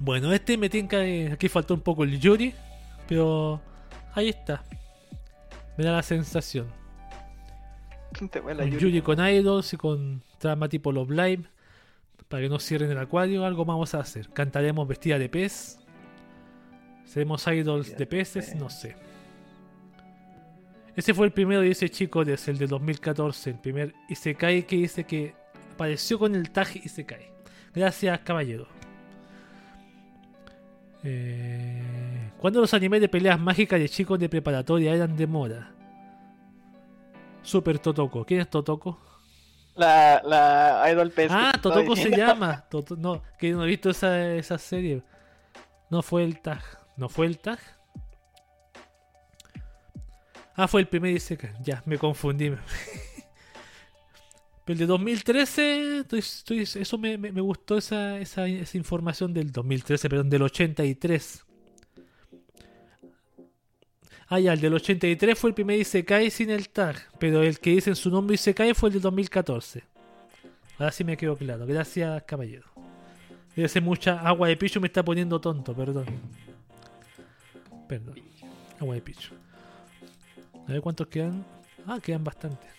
Bueno, 0.00 0.32
este 0.32 0.56
me 0.58 0.68
tinca 0.68 1.00
que 1.00 1.30
aquí 1.32 1.48
faltó 1.48 1.74
un 1.74 1.80
poco 1.80 2.04
el 2.04 2.18
Yuri, 2.18 2.52
pero 3.08 3.60
ahí 4.14 4.28
está. 4.28 4.64
Me 5.76 5.84
da 5.84 5.92
la 5.92 6.02
sensación. 6.02 6.66
Te 8.30 8.40
huele 8.40 8.62
a 8.62 8.64
Con 8.64 8.72
Yuri. 8.72 8.84
Yuri 8.84 9.02
con 9.02 9.26
idols 9.26 9.72
y 9.72 9.76
con 9.76 10.22
trama 10.38 10.68
tipo 10.68 10.92
Love 10.92 11.10
Live. 11.10 11.44
Para 12.28 12.42
que 12.42 12.48
no 12.48 12.58
cierren 12.58 12.90
el 12.90 12.98
acuario, 12.98 13.44
algo 13.44 13.64
vamos 13.64 13.94
a 13.94 14.00
hacer. 14.00 14.28
Cantaremos 14.30 14.86
vestida 14.88 15.18
de 15.18 15.28
pez. 15.28 15.78
Seremos 17.04 17.46
idols 17.46 17.96
de 17.96 18.06
peces, 18.06 18.54
no 18.54 18.70
sé. 18.70 18.96
Ese 20.96 21.12
fue 21.12 21.26
el 21.26 21.32
primero 21.32 21.60
de 21.60 21.70
ese 21.70 21.88
chico, 21.88 22.24
desde 22.24 22.52
el 22.52 22.58
de 22.58 22.66
2014. 22.66 23.50
El 23.50 23.58
primer 23.58 23.94
Isekai 24.08 24.66
que 24.66 24.76
dice 24.76 25.04
que 25.04 25.34
apareció 25.74 26.18
con 26.18 26.34
el 26.34 26.50
tag 26.50 26.68
Isekai. 26.76 27.30
Gracias, 27.74 28.20
caballero. 28.20 28.68
Eh, 31.04 32.30
¿Cuándo 32.38 32.60
los 32.60 32.72
animes 32.74 33.00
de 33.00 33.08
peleas 33.08 33.38
mágicas 33.38 33.78
de 33.78 33.88
chicos 33.88 34.18
de 34.18 34.28
preparatoria 34.28 34.94
eran 34.94 35.16
de 35.16 35.26
moda? 35.26 35.70
Super 37.42 37.78
Totoko. 37.78 38.24
¿Quién 38.24 38.40
es 38.40 38.48
Totoko? 38.50 38.98
La, 39.76 40.22
la 40.24 40.90
idol 40.90 41.12
que 41.12 41.26
Ah, 41.30 41.52
Totoko 41.60 41.94
se 41.96 42.10
llama. 42.10 42.64
Toto- 42.70 42.96
no, 42.96 43.22
que 43.38 43.52
no 43.52 43.64
he 43.64 43.66
visto 43.66 43.90
esa, 43.90 44.32
esa 44.34 44.56
serie. 44.58 45.02
No 45.90 46.00
fue 46.02 46.24
el 46.24 46.40
tag. 46.40 46.62
¿No 46.96 47.08
fue 47.08 47.26
el 47.26 47.38
tag? 47.38 47.58
Ah, 50.56 50.68
fue 50.68 50.80
el 50.80 50.86
primer 50.88 51.10
Isekai. 51.12 51.50
Ya, 51.60 51.82
me 51.84 51.98
confundí. 51.98 52.50
Pero 54.64 54.74
el 54.74 54.78
de 54.78 54.86
2013, 54.86 55.98
estoy- 56.00 56.18
estoy- 56.20 56.60
eso 56.82 56.96
me, 56.98 57.18
me- 57.18 57.40
gustó 57.42 57.76
esa, 57.76 58.18
esa, 58.18 58.46
esa 58.48 58.76
información 58.78 59.34
del 59.34 59.52
2013, 59.52 60.08
perdón, 60.08 60.30
del 60.30 60.42
83. 60.42 61.44
Ah, 64.28 64.40
ya, 64.40 64.54
el 64.54 64.60
del 64.60 64.72
83 64.74 65.38
fue 65.38 65.50
el 65.50 65.54
primer 65.54 65.78
Isekai 65.78 66.30
sin 66.30 66.50
el 66.50 66.70
tag, 66.70 66.96
pero 67.18 67.42
el 67.42 67.58
que 67.60 67.70
dice 67.70 67.90
en 67.90 67.96
su 67.96 68.10
nombre 68.10 68.34
Isekai 68.34 68.72
fue 68.74 68.88
el 68.88 68.94
del 68.94 69.02
2014. 69.02 69.84
Ahora 70.78 70.90
sí 70.92 71.04
me 71.04 71.16
quedó 71.16 71.36
claro. 71.36 71.66
Gracias, 71.66 72.22
caballero. 72.24 72.66
Debe 73.54 73.68
ser 73.68 73.82
mucha 73.82 74.18
agua 74.20 74.48
de 74.48 74.56
picho, 74.56 74.80
me 74.80 74.86
está 74.88 75.04
poniendo 75.04 75.40
tonto, 75.40 75.74
perdón. 75.74 76.06
Perdón. 77.86 78.14
Agua 78.80 78.94
de 78.94 79.02
picho. 79.02 79.30
A 80.66 80.72
ver 80.72 80.80
cuántos 80.80 81.06
quedan. 81.08 81.44
Ah, 81.86 82.00
quedan 82.02 82.24
bastantes. 82.24 82.70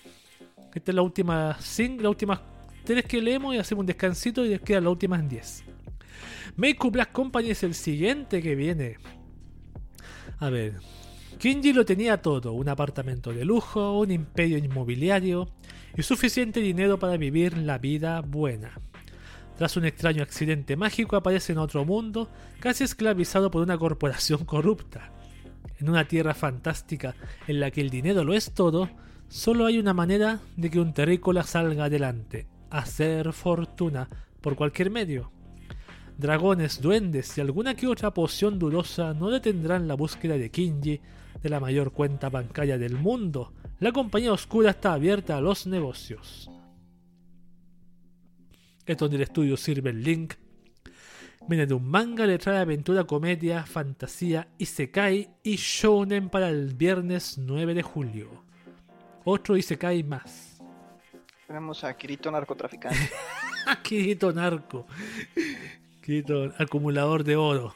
Esta 0.76 0.92
es 0.92 0.96
la 0.96 1.02
última 1.02 1.58
cinco, 1.62 2.04
las 2.04 2.10
últimas 2.10 2.42
tres 2.84 3.06
que 3.06 3.22
leemos 3.22 3.56
y 3.56 3.58
hacemos 3.58 3.80
un 3.84 3.86
descansito 3.86 4.44
y 4.44 4.50
les 4.50 4.62
quedan 4.62 4.84
las 4.84 4.92
últimas 4.92 5.28
10. 5.28 5.64
Make 6.58 6.90
Black 6.90 7.14
Company 7.14 7.52
es 7.52 7.64
el 7.64 7.74
siguiente 7.74 8.42
que 8.42 8.56
viene. 8.56 8.98
A 10.40 10.50
ver. 10.50 10.74
Kinji 11.40 11.74
lo 11.74 11.86
tenía 11.86 12.22
todo, 12.22 12.54
un 12.54 12.68
apartamento 12.68 13.32
de 13.32 13.46
lujo, 13.46 14.00
un 14.00 14.12
imperio 14.12 14.58
inmobiliario 14.58 15.50
y 15.98 16.04
suficiente 16.04 16.60
dinero 16.60 17.00
para 17.00 17.18
vivir 17.18 17.58
la 17.58 17.78
vida 17.78 18.22
buena. 18.22 18.72
Tras 19.58 19.78
un 19.78 19.86
extraño 19.86 20.24
accidente 20.24 20.76
mágico 20.76 21.16
aparece 21.16 21.54
en 21.54 21.60
otro 21.60 21.86
mundo, 21.86 22.30
casi 22.60 22.84
esclavizado 22.84 23.50
por 23.50 23.62
una 23.62 23.78
corporación 23.78 24.44
corrupta. 24.44 25.12
En 25.80 25.90
una 25.90 26.06
tierra 26.06 26.34
fantástica 26.34 27.16
en 27.48 27.62
la 27.62 27.72
que 27.72 27.82
el 27.82 27.90
dinero 27.90 28.24
lo 28.24 28.34
es 28.34 28.54
todo, 28.54 28.90
solo 29.28 29.66
hay 29.66 29.78
una 29.78 29.94
manera 29.94 30.40
de 30.56 30.70
que 30.70 30.80
un 30.80 30.94
terrícola 30.94 31.44
salga 31.44 31.86
adelante, 31.86 32.48
hacer 32.70 33.34
fortuna 33.34 34.10
por 34.42 34.56
cualquier 34.56 34.90
medio. 34.90 35.32
Dragones, 36.18 36.82
duendes 36.82 37.38
y 37.38 37.42
alguna 37.42 37.76
que 37.76 37.88
otra 37.88 38.14
poción 38.14 38.58
dudosa 38.58 39.14
no 39.14 39.30
detendrán 39.30 39.88
la 39.88 39.96
búsqueda 39.96 40.38
de 40.38 40.50
Kinji 40.50 41.02
de 41.42 41.50
la 41.50 41.60
mayor 41.60 41.92
cuenta 41.92 42.30
bancaria 42.30 42.78
del 42.78 42.96
mundo. 42.96 43.54
La 43.80 43.92
compañía 43.92 44.32
oscura 44.32 44.72
está 44.72 44.94
abierta 44.94 45.38
a 45.38 45.42
los 45.42 45.68
negocios. 45.68 46.50
Esto 48.86 49.10
del 49.10 49.22
estudio 49.22 49.58
Silver 49.58 49.96
Link. 49.96 50.36
Viene 51.48 51.68
de 51.68 51.74
un 51.74 51.88
manga, 51.88 52.26
letra 52.26 52.54
de 52.54 52.60
aventura, 52.60 53.04
comedia, 53.04 53.66
fantasía, 53.66 54.48
isekai 54.58 55.30
y 55.44 55.56
shounen 55.58 56.30
para 56.30 56.50
el 56.50 56.74
viernes 56.74 57.38
9 57.38 57.74
de 57.74 57.84
julio. 57.84 58.46
Otro 59.26 59.58
isekai 59.58 60.04
más. 60.04 60.62
Tenemos 61.48 61.84
a 61.84 61.96
Kirito 61.98 62.32
narcotraficante. 62.32 62.98
Kirito 63.84 64.32
narco. 64.32 64.88
Kirito 66.02 66.54
acumulador 66.58 67.24
de 67.24 67.36
oro. 67.36 67.76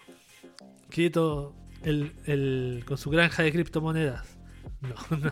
Kirito 0.90 1.56
el, 1.84 2.14
el- 2.26 2.84
con 2.88 2.98
su 2.98 3.10
granja 3.10 3.44
de 3.44 3.52
criptomonedas. 3.52 4.38
No, 4.82 5.18
no, 5.18 5.32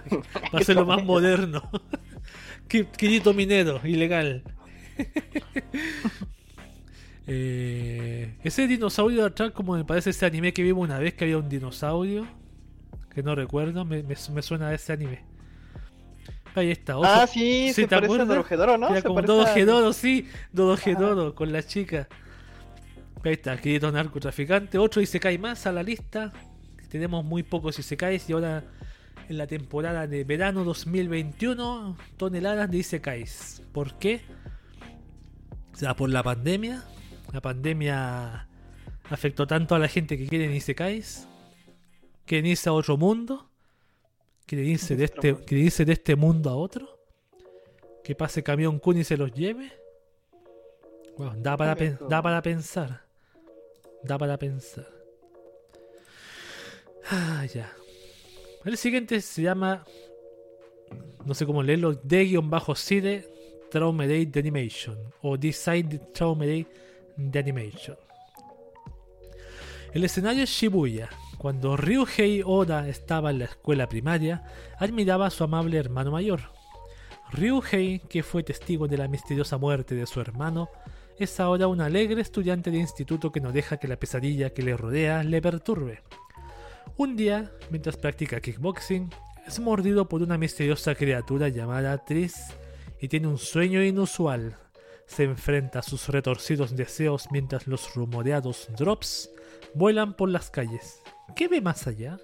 va 0.54 0.60
a 0.60 0.64
ser 0.64 0.76
lo 0.76 0.86
más 0.86 1.04
moderno. 1.04 1.70
Ki- 2.68 2.86
Kirito 2.98 3.34
minero, 3.34 3.80
ilegal. 3.86 4.44
Eh, 7.28 8.36
ese 8.44 8.68
dinosaurio 8.68 9.22
de 9.22 9.28
atrás, 9.28 9.52
como 9.52 9.74
me 9.74 9.84
parece 9.86 10.12
ese 10.12 10.26
anime 10.26 10.54
que 10.54 10.64
vimos 10.64 10.84
una 10.86 10.98
vez 11.00 11.14
que 11.14 11.26
había 11.26 11.38
un 11.38 11.50
dinosaurio. 11.50 12.28
Que 13.14 13.24
no 13.24 13.36
recuerdo, 13.36 13.84
me, 13.86 14.04
me- 14.04 14.16
me 14.34 14.42
suena 14.42 14.68
a 14.70 14.74
ese 14.74 14.94
anime. 14.94 15.24
Ahí 16.60 16.72
está. 16.72 16.98
oso- 16.98 17.06
ah, 17.08 17.28
sí, 17.28 17.68
¿Sí 17.68 17.74
se 17.74 17.88
parece 17.88 17.96
a 17.96 18.06
acuerdas? 18.06 18.28
Dorohedoro, 18.28 18.78
¿no? 18.78 18.88
era 18.90 18.98
Se 18.98 19.04
como 19.04 19.16
parece 19.16 19.34
Dodo 19.34 19.46
a- 19.46 19.54
sí. 20.78 20.84
Gedoro 20.84 21.36
con 21.36 21.52
la 21.52 21.64
chica. 21.64 22.08
Ahí 23.24 23.34
está, 23.34 23.58
querido 23.58 23.92
narcotraficante. 23.92 24.78
Otro 24.78 25.02
Isekai 25.02 25.38
más 25.38 25.66
a 25.68 25.72
la 25.72 25.84
lista. 25.84 26.32
Tenemos 26.90 27.26
muy 27.26 27.44
pocos 27.44 27.78
Isekais 27.78 28.30
y 28.30 28.34
ahora 28.34 28.64
en 29.28 29.38
la 29.38 29.46
temporada 29.48 30.08
de 30.08 30.24
verano 30.24 30.64
2021, 30.64 31.98
toneladas 32.16 32.72
de 32.72 32.78
Isekais. 32.78 33.62
¿Por 33.74 33.96
qué? 34.00 34.22
O 35.74 35.78
sea, 35.78 35.96
por 35.96 36.10
la 36.10 36.24
pandemia. 36.24 36.84
La 37.34 37.42
pandemia 37.42 38.48
afectó 39.10 39.46
tanto 39.46 39.76
a 39.76 39.80
la 39.80 39.90
gente 39.90 40.18
que 40.18 40.28
quieren 40.28 40.54
Isekais. 40.56 41.28
Quieren 42.26 42.46
irse 42.46 42.70
a 42.70 42.74
otro 42.74 42.96
mundo. 42.98 43.47
Quieren 44.48 44.68
irse 44.68 44.96
de 44.96 45.04
este, 45.06 45.32
mundo. 45.34 45.46
quieren 45.46 45.66
irse 45.68 45.86
de 45.86 45.94
este 45.94 46.16
mundo 46.16 46.50
a 46.50 46.56
otro. 46.56 46.98
Que 48.04 48.16
pase 48.16 48.42
camión 48.42 48.80
Kun 48.80 48.98
y 48.98 49.04
se 49.04 49.18
los 49.18 49.32
lleve. 49.34 49.72
Bueno, 51.18 51.36
da 51.38 51.56
para, 51.58 51.76
pen- 51.76 52.00
da 52.10 52.22
para 52.22 52.42
pensar. 52.42 53.06
Da 54.04 54.18
para 54.18 54.38
pensar. 54.38 54.88
Ah, 57.10 57.46
ya. 57.54 57.72
El 58.66 58.78
siguiente 58.78 59.20
se 59.22 59.42
llama. 59.42 59.86
No 61.26 61.34
sé 61.34 61.46
cómo 61.46 61.62
leerlo. 61.62 61.94
D-Side 61.94 63.28
Traumedate 63.70 64.26
de 64.28 64.40
Animation. 64.40 64.98
O 65.22 65.38
Design 65.38 66.02
Traumedate 66.14 66.68
de 67.18 67.40
Animation. 67.40 67.98
El 69.94 70.04
escenario 70.06 70.44
es 70.44 70.50
Shibuya. 70.50 71.10
Cuando 71.38 71.78
Ryuhei 71.78 72.42
Oda 72.44 72.88
estaba 72.90 73.30
en 73.30 73.40
la 73.40 73.46
escuela 73.46 73.88
primaria, 73.88 74.44
admiraba 74.80 75.28
a 75.28 75.30
su 75.30 75.44
amable 75.44 75.78
hermano 75.78 76.12
mayor. 76.12 76.42
Ryuhei, 77.32 78.00
que 78.00 78.24
fue 78.24 78.44
testigo 78.44 78.88
de 78.88 78.98
la 78.98 79.08
misteriosa 79.08 79.58
muerte 79.58 79.94
de 79.94 80.08
su 80.08 80.20
hermano, 80.20 80.70
es 81.20 81.40
ahora 81.40 81.68
un 81.68 81.82
alegre 81.82 82.22
estudiante 82.22 82.72
de 82.72 82.78
instituto 82.78 83.32
que 83.32 83.42
no 83.42 83.52
deja 83.52 83.78
que 83.78 83.88
la 83.88 83.98
pesadilla 83.98 84.52
que 84.52 84.64
le 84.64 84.76
rodea 84.76 85.24
le 85.24 85.42
perturbe. 85.42 86.02
Un 86.96 87.16
día, 87.16 87.52
mientras 87.70 87.98
practica 87.98 88.40
kickboxing, 88.40 89.10
es 89.46 89.60
mordido 89.60 90.10
por 90.10 90.24
una 90.24 90.38
misteriosa 90.38 90.96
criatura 90.96 91.50
llamada 91.50 92.04
Tris 92.04 92.36
y 93.00 93.08
tiene 93.08 93.28
un 93.28 93.38
sueño 93.38 93.84
inusual. 93.84 94.58
Se 95.06 95.24
enfrenta 95.24 95.80
a 95.80 95.84
sus 95.84 96.10
retorcidos 96.10 96.76
deseos 96.76 97.28
mientras 97.32 97.68
los 97.68 97.94
rumoreados 97.94 98.68
drops 98.78 99.30
vuelan 99.74 100.16
por 100.16 100.30
las 100.30 100.50
calles. 100.50 101.02
¿Qué 101.36 101.48
ve 101.48 101.62
más 101.62 101.88
allá? 101.88 102.20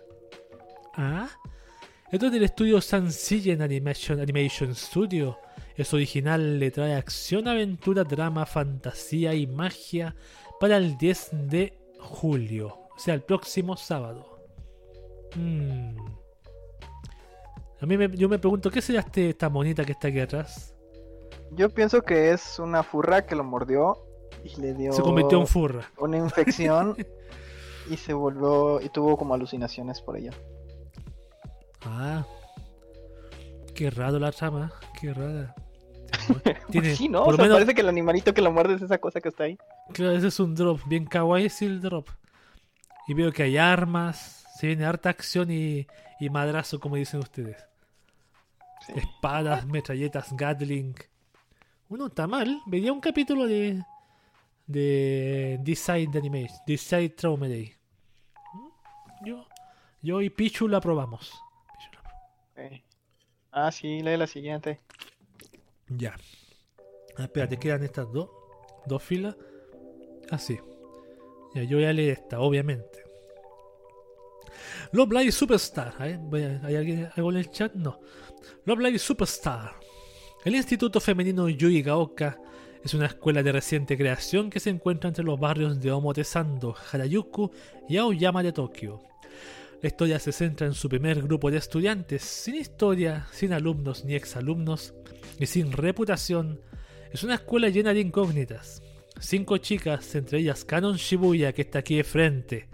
Ah, 0.95 1.27
esto 2.11 2.27
es 2.27 2.31
del 2.31 2.43
estudio 2.43 2.79
Sansillen 2.81 3.61
Animation, 3.61 4.19
Animation 4.19 4.75
Studio. 4.75 5.37
Es 5.75 5.93
original, 5.93 6.59
le 6.59 6.69
trae 6.69 6.95
acción, 6.95 7.47
aventura, 7.47 8.03
drama, 8.03 8.45
fantasía 8.45 9.33
y 9.33 9.47
magia 9.47 10.15
para 10.59 10.77
el 10.77 10.97
10 10.97 11.29
de 11.49 11.79
julio, 11.99 12.77
o 12.95 12.99
sea, 12.99 13.15
el 13.15 13.21
próximo 13.23 13.75
sábado. 13.75 14.45
Mm. 15.35 15.97
A 17.81 17.85
mí 17.85 17.97
me, 17.97 18.15
yo 18.15 18.29
me 18.29 18.37
pregunto, 18.37 18.69
¿qué 18.69 18.81
será 18.81 18.99
este, 18.99 19.29
esta 19.29 19.49
monita 19.49 19.83
que 19.83 19.93
está 19.93 20.07
aquí 20.09 20.19
atrás? 20.19 20.75
Yo 21.51 21.69
pienso 21.69 22.01
que 22.01 22.31
es 22.31 22.59
una 22.59 22.83
furra 22.83 23.25
que 23.25 23.35
lo 23.35 23.43
mordió 23.43 23.97
y 24.43 24.59
le 24.61 24.73
dio 24.73 24.93
Se 24.93 25.01
convirtió 25.01 25.39
en 25.39 25.47
furra. 25.47 25.91
una 25.97 26.17
infección 26.17 26.95
y 27.89 27.97
se 27.97 28.13
volvió 28.13 28.81
y 28.81 28.89
tuvo 28.89 29.17
como 29.17 29.33
alucinaciones 29.33 30.01
por 30.01 30.17
ello. 30.17 30.31
Ah. 31.85 32.25
Qué 33.75 33.89
raro 33.89 34.19
la 34.19 34.31
trama, 34.31 34.71
qué 34.99 35.13
rara. 35.13 35.55
Tiene, 36.69 36.95
sí, 36.95 37.09
¿no? 37.09 37.23
por 37.25 37.33
O 37.33 37.37
sea, 37.37 37.43
menos- 37.45 37.55
parece 37.57 37.73
que 37.73 37.81
el 37.81 37.89
animalito 37.89 38.33
que 38.33 38.41
lo 38.41 38.51
muerde 38.51 38.75
es 38.75 38.81
esa 38.83 38.99
cosa 38.99 39.19
que 39.19 39.29
está 39.29 39.45
ahí. 39.45 39.57
Claro, 39.93 40.11
ese 40.13 40.27
es 40.27 40.39
un 40.39 40.53
drop, 40.55 40.79
bien 40.85 41.05
kawaii 41.05 41.45
es 41.47 41.61
el 41.61 41.81
drop. 41.81 42.07
Y 43.07 43.13
veo 43.13 43.31
que 43.31 43.43
hay 43.43 43.57
armas, 43.57 44.45
se 44.57 44.67
viene 44.67 44.85
harta 44.85 45.09
acción 45.09 45.51
y, 45.51 45.87
y 46.19 46.29
madrazo, 46.29 46.79
como 46.79 46.95
dicen 46.95 47.19
ustedes. 47.19 47.57
Sí. 48.85 48.93
Espadas, 48.95 49.65
metralletas, 49.65 50.31
Gatling. 50.37 50.95
Uno 51.89 52.07
está 52.07 52.27
mal, 52.27 52.61
veía 52.67 52.93
un 52.93 53.01
capítulo 53.01 53.45
de 53.47 53.81
de 54.65 55.59
Design 55.61 56.11
de 56.11 56.19
Animation, 56.19 56.59
Design 56.65 57.13
Trauma 57.15 57.47
Day. 57.47 57.73
¿Mm? 58.53 59.25
Yo, 59.25 59.47
yo 60.01 60.21
y 60.21 60.29
Pichu 60.29 60.67
la 60.67 60.79
probamos. 60.79 61.31
Pichu 61.73 61.91
la 61.93 62.01
probamos. 62.01 62.31
Ok. 62.51 62.83
Ah, 63.51 63.71
sí, 63.71 64.01
lee 64.01 64.17
la 64.17 64.27
siguiente. 64.27 64.79
Ya. 65.89 66.15
Ah, 67.17 67.23
espérate, 67.23 67.57
quedan 67.57 67.83
estas 67.83 68.11
dos. 68.11 68.29
Dos 68.85 69.03
filas. 69.03 69.35
Así. 70.31 70.59
Ya, 71.53 71.63
yo 71.63 71.77
voy 71.77 71.85
a 71.85 71.93
leer 71.93 72.19
esta, 72.19 72.39
obviamente. 72.39 73.03
Love 74.91 75.11
Live 75.11 75.31
Superstar. 75.31 75.93
¿eh? 76.01 76.19
¿Hay 76.63 76.75
alguien 76.75 77.09
algo 77.15 77.31
en 77.31 77.37
el 77.37 77.49
chat? 77.51 77.73
No. 77.73 77.99
Love 78.65 78.79
Live 78.79 78.99
Superstar. 78.99 79.75
El 80.43 80.55
Instituto 80.55 80.99
Femenino 80.99 81.47
Yui 81.47 81.81
Gaoka 81.81 82.37
es 82.83 82.93
una 82.93 83.05
escuela 83.05 83.41
de 83.41 83.51
reciente 83.53 83.97
creación 83.97 84.49
que 84.49 84.59
se 84.59 84.69
encuentra 84.69 85.07
entre 85.07 85.23
los 85.23 85.39
barrios 85.39 85.79
de 85.79 85.91
Omotesando, 85.91 86.75
Harajuku 86.91 87.49
y 87.87 87.95
Aoyama 87.97 88.43
de 88.43 88.51
Tokio. 88.51 89.01
La 89.81 89.87
historia 89.87 90.19
se 90.19 90.33
centra 90.33 90.67
en 90.67 90.73
su 90.73 90.89
primer 90.89 91.21
grupo 91.21 91.49
de 91.49 91.57
estudiantes, 91.57 92.23
sin 92.23 92.55
historia, 92.55 93.27
sin 93.31 93.53
alumnos 93.53 94.03
ni 94.03 94.15
exalumnos, 94.15 94.93
y 95.39 95.45
sin 95.45 95.71
reputación, 95.71 96.59
es 97.11 97.23
una 97.23 97.35
escuela 97.35 97.69
llena 97.69 97.93
de 97.93 98.01
incógnitas. 98.01 98.81
Cinco 99.19 99.57
chicas, 99.59 100.15
entre 100.15 100.39
ellas 100.39 100.65
Canon 100.65 100.95
Shibuya, 100.95 101.53
que 101.53 101.61
está 101.61 101.79
aquí 101.79 101.97
de 101.97 102.03
frente. 102.03 102.67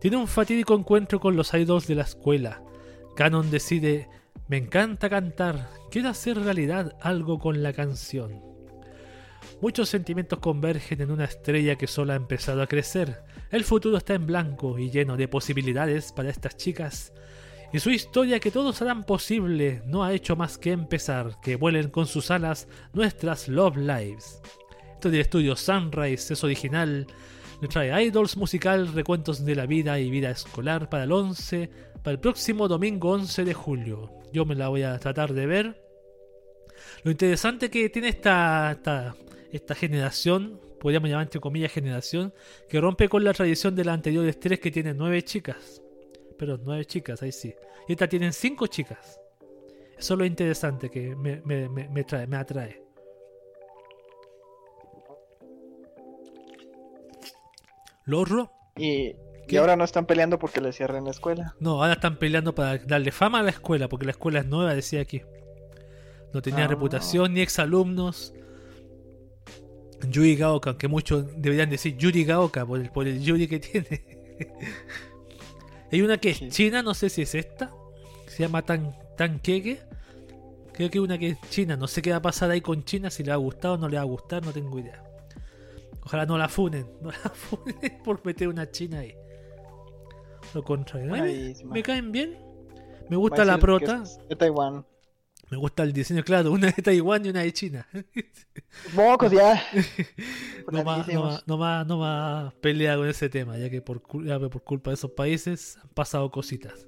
Tiene 0.00 0.16
un 0.16 0.28
fatídico 0.28 0.74
encuentro 0.74 1.18
con 1.18 1.34
los 1.34 1.54
idols 1.54 1.86
de 1.86 1.94
la 1.94 2.02
escuela. 2.02 2.62
Canon 3.16 3.50
decide, 3.50 4.08
me 4.48 4.58
encanta 4.58 5.08
cantar, 5.08 5.70
quiero 5.90 6.10
hacer 6.10 6.38
realidad 6.38 6.94
algo 7.00 7.38
con 7.38 7.62
la 7.62 7.72
canción. 7.72 8.51
Muchos 9.60 9.88
sentimientos 9.88 10.38
convergen 10.38 11.00
en 11.00 11.10
una 11.10 11.24
estrella 11.24 11.76
que 11.76 11.86
solo 11.86 12.12
ha 12.12 12.16
empezado 12.16 12.62
a 12.62 12.66
crecer. 12.66 13.22
El 13.50 13.64
futuro 13.64 13.96
está 13.96 14.14
en 14.14 14.26
blanco 14.26 14.78
y 14.78 14.90
lleno 14.90 15.16
de 15.16 15.28
posibilidades 15.28 16.12
para 16.12 16.30
estas 16.30 16.56
chicas 16.56 17.12
y 17.72 17.80
su 17.80 17.90
historia 17.90 18.38
que 18.38 18.50
todos 18.50 18.82
harán 18.82 19.04
posible 19.04 19.82
no 19.86 20.04
ha 20.04 20.12
hecho 20.12 20.36
más 20.36 20.58
que 20.58 20.72
empezar, 20.72 21.40
que 21.40 21.56
vuelen 21.56 21.88
con 21.88 22.06
sus 22.06 22.30
alas 22.30 22.68
nuestras 22.92 23.48
Love 23.48 23.78
Lives. 23.78 24.42
Esto 24.92 25.10
del 25.10 25.22
estudio 25.22 25.56
Sunrise 25.56 26.34
es 26.34 26.44
original, 26.44 27.06
le 27.62 27.68
trae 27.68 28.04
idols 28.04 28.36
musical, 28.36 28.92
recuentos 28.92 29.44
de 29.44 29.54
la 29.54 29.64
vida 29.64 29.98
y 29.98 30.10
vida 30.10 30.30
escolar 30.30 30.90
para 30.90 31.04
el 31.04 31.12
11, 31.12 31.70
para 32.02 32.12
el 32.12 32.20
próximo 32.20 32.68
domingo 32.68 33.10
11 33.12 33.44
de 33.44 33.54
julio. 33.54 34.10
Yo 34.34 34.44
me 34.44 34.54
la 34.54 34.68
voy 34.68 34.82
a 34.82 34.98
tratar 34.98 35.32
de 35.32 35.46
ver. 35.46 35.82
Lo 37.04 37.10
interesante 37.10 37.70
que 37.70 37.88
tiene 37.88 38.08
esta, 38.08 38.72
esta, 38.72 39.14
esta 39.52 39.74
generación, 39.74 40.60
podríamos 40.80 41.08
llamar 41.10 41.24
entre 41.24 41.40
comillas 41.40 41.72
generación, 41.72 42.32
que 42.68 42.80
rompe 42.80 43.08
con 43.08 43.22
la 43.24 43.32
tradición 43.34 43.74
de 43.76 43.84
las 43.84 43.94
anteriores 43.94 44.40
tres 44.40 44.58
que 44.60 44.70
tienen 44.70 44.96
nueve 44.96 45.22
chicas. 45.22 45.82
Pero 46.38 46.58
nueve 46.58 46.84
chicas, 46.86 47.22
ahí 47.22 47.32
sí. 47.32 47.54
Y 47.88 47.92
esta 47.92 48.08
tienen 48.08 48.32
cinco 48.32 48.66
chicas. 48.66 49.20
Eso 49.96 50.14
es 50.14 50.18
lo 50.18 50.24
interesante 50.24 50.90
que 50.90 51.14
me, 51.14 51.40
me, 51.44 51.68
me, 51.68 51.88
me 51.88 52.02
trae, 52.04 52.26
me 52.26 52.36
atrae. 52.36 52.82
Lorro. 58.04 58.50
Y, 58.76 59.14
y 59.48 59.56
ahora 59.56 59.76
no 59.76 59.84
están 59.84 60.06
peleando 60.06 60.38
porque 60.38 60.60
le 60.60 60.72
cierren 60.72 61.04
la 61.04 61.10
escuela. 61.10 61.54
No, 61.60 61.82
ahora 61.82 61.94
están 61.94 62.16
peleando 62.18 62.54
para 62.54 62.78
darle 62.78 63.12
fama 63.12 63.40
a 63.40 63.42
la 63.42 63.50
escuela, 63.50 63.88
porque 63.88 64.06
la 64.06 64.12
escuela 64.12 64.40
es 64.40 64.46
nueva, 64.46 64.74
decía 64.74 65.00
aquí. 65.00 65.22
No 66.32 66.42
tenía 66.42 66.64
Ah. 66.64 66.68
reputación 66.68 67.34
ni 67.34 67.40
exalumnos. 67.42 68.34
Yuri 70.08 70.36
Gaoka, 70.36 70.70
aunque 70.70 70.88
muchos 70.88 71.26
deberían 71.40 71.70
decir 71.70 71.96
Yuri 71.96 72.24
Gaoka 72.24 72.64
por 72.66 72.80
el, 72.80 72.90
por 72.90 73.06
el 73.06 73.22
Yuri 73.22 73.46
que 73.48 73.60
tiene. 73.60 74.02
Hay 75.90 76.00
una 76.02 76.16
que 76.18 76.30
es 76.30 76.48
china, 76.48 76.82
no 76.82 76.94
sé 76.94 77.10
si 77.10 77.22
es 77.22 77.34
esta. 77.34 77.70
Se 78.26 78.42
llama 78.42 78.62
Tan. 78.62 78.94
Creo 80.72 80.90
que 80.90 80.98
una 81.00 81.18
que 81.18 81.28
es 81.28 81.38
china. 81.50 81.76
No 81.76 81.86
sé 81.86 82.02
qué 82.02 82.10
va 82.10 82.16
a 82.16 82.22
pasar 82.22 82.50
ahí 82.50 82.60
con 82.60 82.82
China, 82.84 83.10
si 83.10 83.22
le 83.22 83.28
va 83.30 83.34
a 83.34 83.38
gustar 83.38 83.72
o 83.72 83.76
no 83.76 83.88
le 83.88 83.96
va 83.96 84.02
a 84.02 84.06
gustar, 84.06 84.44
no 84.44 84.52
tengo 84.52 84.78
idea. 84.78 85.02
Ojalá 86.04 86.26
no 86.26 86.36
la 86.38 86.48
funen. 86.48 86.86
No 87.02 87.10
la 87.10 87.18
funen 87.30 88.02
por 88.02 88.24
meter 88.24 88.48
una 88.48 88.70
china 88.70 89.00
ahí. 89.00 89.14
Lo 90.54 90.62
contrario. 90.64 91.14
A 91.14 91.18
mí 91.22 91.54
me- 91.64 91.82
caen 91.82 92.10
bien. 92.10 92.38
Me 93.08 93.16
gusta 93.16 93.44
la 93.44 93.58
prota. 93.58 94.02
De 94.28 94.36
Taiwán. 94.36 94.84
Me 95.52 95.58
gusta 95.58 95.82
el 95.82 95.92
diseño, 95.92 96.24
claro. 96.24 96.50
Una 96.50 96.68
de 96.68 96.82
Taiwán 96.82 97.26
y 97.26 97.28
una 97.28 97.42
de 97.42 97.52
China. 97.52 97.86
Mocos 98.94 99.30
ya. 99.30 99.62
No 100.72 100.82
más, 100.82 101.06
no, 101.08 101.24
más, 101.24 101.46
no, 101.46 101.58
más, 101.58 101.86
no 101.86 101.98
más 101.98 102.54
pelea 102.54 102.96
con 102.96 103.06
ese 103.06 103.28
tema, 103.28 103.58
ya 103.58 103.68
que 103.68 103.82
por, 103.82 104.00
ya 104.24 104.38
por 104.38 104.62
culpa 104.62 104.90
de 104.90 104.94
esos 104.94 105.10
países 105.10 105.76
han 105.82 105.90
pasado 105.90 106.30
cositas. 106.30 106.86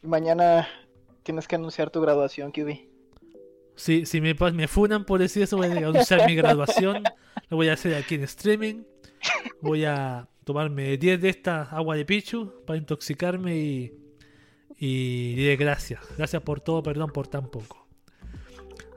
Mañana 0.00 0.66
tienes 1.24 1.46
que 1.46 1.56
anunciar 1.56 1.90
tu 1.90 2.00
graduación, 2.00 2.52
QB. 2.52 2.88
Si, 3.74 4.06
si 4.06 4.20
me, 4.22 4.32
me 4.32 4.66
funan 4.66 5.04
por 5.04 5.20
decir 5.20 5.42
eso, 5.42 5.58
voy 5.58 5.66
a 5.66 5.76
anunciar 5.76 6.26
mi 6.26 6.34
graduación. 6.36 7.02
Lo 7.50 7.58
voy 7.58 7.68
a 7.68 7.74
hacer 7.74 7.94
aquí 7.96 8.14
en 8.14 8.22
streaming. 8.22 8.84
Voy 9.60 9.84
a 9.84 10.26
tomarme 10.44 10.96
10 10.96 11.20
de 11.20 11.28
esta 11.28 11.64
agua 11.64 11.96
de 11.96 12.06
pichu 12.06 12.64
para 12.64 12.78
intoxicarme 12.78 13.56
y, 13.56 14.03
y 14.78 15.34
diré 15.34 15.56
gracias. 15.56 16.00
Gracias 16.16 16.42
por 16.42 16.60
todo, 16.60 16.82
perdón 16.82 17.10
por 17.10 17.28
tan 17.28 17.50
poco. 17.50 17.86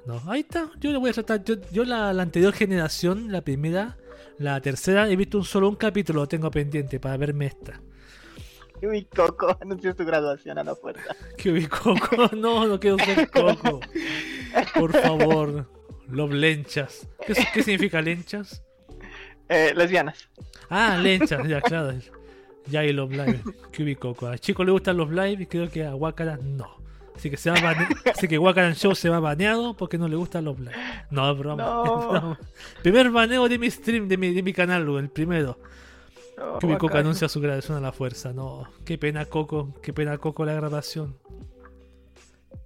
No, 0.06 0.22
ahí 0.28 0.41
está. 0.41 0.72
Yo 0.80 0.91
le 0.91 0.98
voy 0.98 1.10
a 1.10 1.14
tratar. 1.14 1.44
Yo, 1.44 1.56
yo 1.72 1.84
la, 1.84 2.14
la 2.14 2.24
anterior 2.24 2.54
generación, 2.54 3.32
la 3.32 3.41
primera, 3.41 3.98
la 4.38 4.62
tercera, 4.62 5.10
he 5.10 5.16
visto 5.16 5.38
un 5.38 5.44
solo 5.44 5.68
un 5.68 5.76
capítulo, 5.76 6.22
lo 6.22 6.28
tengo 6.28 6.49
pendiente 6.49 6.99
para 6.99 7.18
verme 7.18 7.48
esta. 7.48 7.82
QB 8.80 9.10
Coco, 9.16 9.58
anuncias 9.62 9.95
tu 9.95 10.06
graduación 10.06 10.58
a 10.58 10.64
la 10.64 10.76
puerta. 10.76 11.16
Que 11.38 11.52
vi 11.52 11.68
Coco. 11.68 12.30
No, 12.36 12.68
no 12.68 12.80
quiero 12.80 12.98
ser 12.99 13.30
Coco. 13.30 13.80
Por 14.76 14.94
favor. 14.94 15.70
Love 16.10 16.34
lenchas. 16.34 17.08
¿Qué, 17.26 17.34
qué 17.54 17.64
significa 17.64 18.02
lenchas? 18.02 18.64
Eh, 19.49 19.74
lesbianas. 19.76 20.30
Ah, 20.70 20.98
lenchas, 20.98 21.45
ya, 21.48 21.62
claro. 21.62 21.98
Ya 22.69 22.81
hay 22.81 22.94
Love 22.94 23.11
Live. 23.11 23.41
QB 23.72 23.99
Coco. 23.99 24.27
A 24.27 24.38
chicos 24.38 24.65
le 24.65 24.72
gustan 24.72 24.98
los 24.98 25.10
live 25.10 25.44
y 25.44 25.45
creo 25.45 25.69
que 25.69 25.85
a 25.85 25.95
Wakara 25.95 26.38
no. 26.38 26.77
Así 27.15 27.31
que 27.31 27.38
se 27.38 27.49
va 27.49 27.57
Así 28.14 28.27
que 28.27 28.38
Wakaran 28.38 28.76
Show 28.76 28.94
se 28.94 29.10
va 29.10 29.19
baneado 29.19 29.73
porque 29.73 29.98
no 29.98 30.07
le 30.07 30.15
gustan 30.15 30.45
los 30.45 30.60
live. 30.60 30.76
No, 31.10 31.31
es 31.31 31.38
broma. 31.38 31.64
No. 31.64 31.84
es 32.15 32.22
broma. 32.22 32.39
Primer 32.84 33.10
baneo 33.10 33.49
de 33.49 33.57
mi 33.57 33.72
stream, 33.72 34.07
de 34.07 34.18
mi, 34.18 34.34
de 34.34 34.44
mi 34.44 34.53
canal, 34.53 34.88
el 34.98 35.10
primero. 35.10 35.57
No, 36.38 36.60
anuncia 36.94 37.27
su 37.27 37.41
grabación 37.41 37.77
a 37.77 37.81
la 37.81 37.91
fuerza. 37.91 38.31
No, 38.31 38.68
qué 38.85 38.99
pena 38.99 39.26
Coco, 39.26 39.73
qué 39.81 39.91
pena 39.91 40.19
Coco 40.19 40.45
la 40.45 40.53
grabación. 40.53 41.18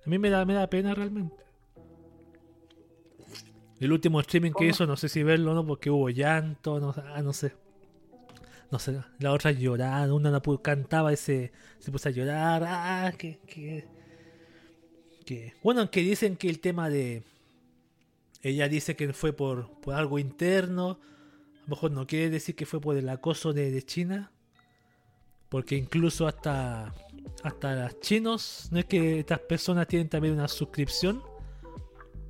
A 0.06 0.10
mí 0.10 0.20
me 0.20 0.30
da, 0.30 0.44
me 0.44 0.54
da 0.54 0.68
pena 0.68 0.94
realmente. 0.94 1.36
El 3.80 3.94
último 3.94 4.20
streaming 4.20 4.52
que 4.52 4.66
hizo, 4.68 4.86
no 4.86 4.98
sé 4.98 5.08
si 5.08 5.24
verlo 5.24 5.52
o 5.52 5.56
no, 5.56 5.66
porque 5.66 5.90
hubo 5.90 6.10
llanto, 6.10 6.80
no, 6.80 6.94
ah, 7.16 7.22
no 7.22 7.32
sé. 7.32 7.54
No 8.72 8.80
sé, 8.80 8.98
la 9.20 9.34
otra 9.34 9.52
lloraba, 9.52 10.14
una 10.14 10.32
no 10.32 10.42
cantaba 10.62 11.12
y 11.12 11.18
se, 11.18 11.52
puso 11.92 12.08
a 12.08 12.12
llorar. 12.12 12.64
Ah, 12.66 13.14
que, 13.18 13.40
que, 13.46 13.86
que- 15.26 15.54
Bueno, 15.62 15.82
aunque 15.82 16.02
dicen 16.02 16.38
que 16.38 16.50
el 16.50 16.60
tema 16.60 16.90
de... 16.90 17.24
Ella 18.42 18.68
dice 18.70 18.96
que 18.96 19.12
fue 19.14 19.34
por, 19.34 19.70
por 19.82 19.94
algo 19.94 20.18
interno. 20.20 21.00
A 21.58 21.62
lo 21.64 21.68
mejor 21.68 21.92
no 21.92 22.08
quiere 22.08 22.30
decir 22.30 22.56
que 22.56 22.66
fue 22.66 22.80
por 22.80 22.96
el 22.96 23.08
acoso 23.10 23.54
de, 23.54 23.72
de 23.72 23.84
China. 23.84 24.32
Porque 25.50 25.76
incluso 25.76 26.26
hasta, 26.26 26.94
hasta 27.44 27.76
los 27.76 28.00
chinos, 28.00 28.70
no 28.72 28.80
es 28.80 28.86
que 28.86 29.20
estas 29.20 29.40
personas 29.40 29.86
tienen 29.88 30.08
también 30.08 30.36
una 30.36 30.48
suscripción. 30.48 31.22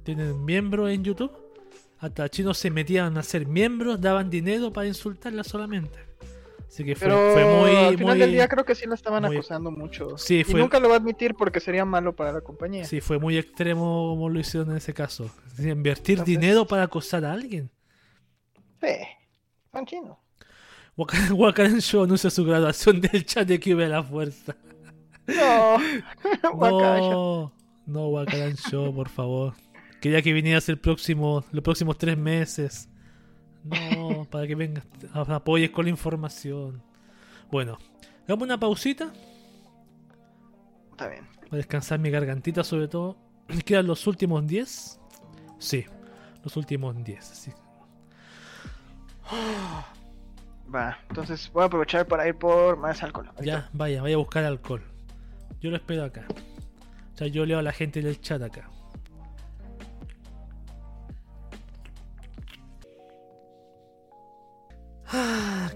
Tienen 0.03 0.43
miembros 0.43 0.89
en 0.89 1.03
YouTube. 1.03 1.31
Hasta 1.99 2.27
chinos 2.30 2.57
se 2.57 2.72
metían 2.72 3.15
a 3.15 3.22
ser 3.22 3.45
miembros, 3.45 4.01
daban 4.01 4.31
dinero 4.31 4.73
para 4.73 4.88
insultarla 4.88 5.43
solamente. 5.43 5.99
Así 6.73 6.85
que 6.85 6.95
fue, 6.95 7.10
Pero 7.10 7.34
fue 7.34 7.43
muy. 7.43 7.76
al 7.76 7.98
final 7.98 8.15
muy- 8.15 8.19
del 8.19 8.31
día 8.31 8.48
creo 8.48 8.64
que 8.64 8.76
sí 8.76 8.85
lo 8.85 8.93
estaban 8.95 9.23
muy- 9.23 9.35
acusando 9.35 9.72
mucho. 9.72 10.18
Sí, 10.18 10.41
y 10.48 10.53
nunca 10.53 10.80
lo 10.80 10.88
va 10.88 10.95
a 10.95 10.98
admitir 10.99 11.35
porque 11.35 11.60
sería 11.60 11.84
malo 11.84 12.15
para 12.15 12.31
la 12.31 12.39
compañía. 12.39 12.85
Sí, 12.85 13.02
fue 13.02 13.19
muy 13.19 13.38
extremo 13.38 14.07
como 14.11 14.30
lo 14.30 14.39
hicieron 14.39 14.72
en 14.72 14.77
ese 14.77 14.93
caso. 14.93 15.30
Invertir 15.60 16.19
Entonces- 16.19 16.26
dinero 16.39 16.65
para 16.65 16.84
acosar 16.84 17.26
a 17.26 17.34
alguien. 17.34 17.69
Sí, 18.81 18.88
son 19.73 19.85
chinos. 19.85 20.18
Waka- 20.95 21.34
Wakaran 21.34 21.81
Show 21.81 22.03
anuncia 22.03 22.30
su 22.30 22.45
graduación 22.45 23.02
del 23.02 23.26
chat 23.26 23.45
de 23.48 23.60
Cube 23.60 23.85
a 23.85 23.89
la 23.89 24.03
fuerza. 24.03 24.56
No. 25.27 25.76
No, 27.52 27.53
no, 27.85 28.07
Wakaran 28.10 28.56
Show, 28.56 28.95
por 28.95 29.10
favor. 29.10 29.53
Quería 29.99 30.22
que 30.22 30.31
vinieras 30.34 30.69
el 30.69 30.80
próximo, 30.80 31.43
los 31.52 31.64
próximos 31.64 31.98
tres 31.98 32.18
meses. 32.18 32.88
No, 33.63 34.25
para 34.29 34.47
que 34.47 34.55
vengas, 34.55 34.85
a- 35.13 35.35
apoyes 35.35 35.69
con 35.71 35.85
la 35.85 35.91
información. 35.91 36.81
Bueno, 37.51 37.77
hagamos 38.25 38.43
una 38.45 38.59
pausita 38.59 39.11
Está 40.91 41.07
bien. 41.09 41.27
para 41.43 41.57
descansar 41.57 41.99
mi 41.99 42.09
gargantita 42.09 42.63
sobre 42.63 42.88
todo. 42.88 43.17
¿Quedan 43.65 43.88
los 43.88 44.07
últimos 44.07 44.45
10? 44.47 44.99
Sí, 45.59 45.85
los 46.43 46.55
últimos 46.57 46.95
10. 47.03 47.23
sí. 47.25 47.51
Va, 50.73 50.97
entonces 51.09 51.51
voy 51.51 51.63
a 51.63 51.65
aprovechar 51.65 52.07
para 52.07 52.27
ir 52.27 52.35
por 52.35 52.77
más 52.77 53.03
alcohol. 53.03 53.29
Ya, 53.41 53.69
vaya, 53.73 54.01
vaya 54.01 54.15
a 54.15 54.19
buscar 54.19 54.45
alcohol. 54.45 54.81
Yo 55.59 55.69
lo 55.69 55.75
espero 55.75 56.05
acá. 56.05 56.25
O 57.13 57.17
sea, 57.17 57.27
yo 57.27 57.45
leo 57.45 57.59
a 57.59 57.61
la 57.61 57.73
gente 57.73 58.01
del 58.01 58.19
chat 58.21 58.41
acá. 58.41 58.69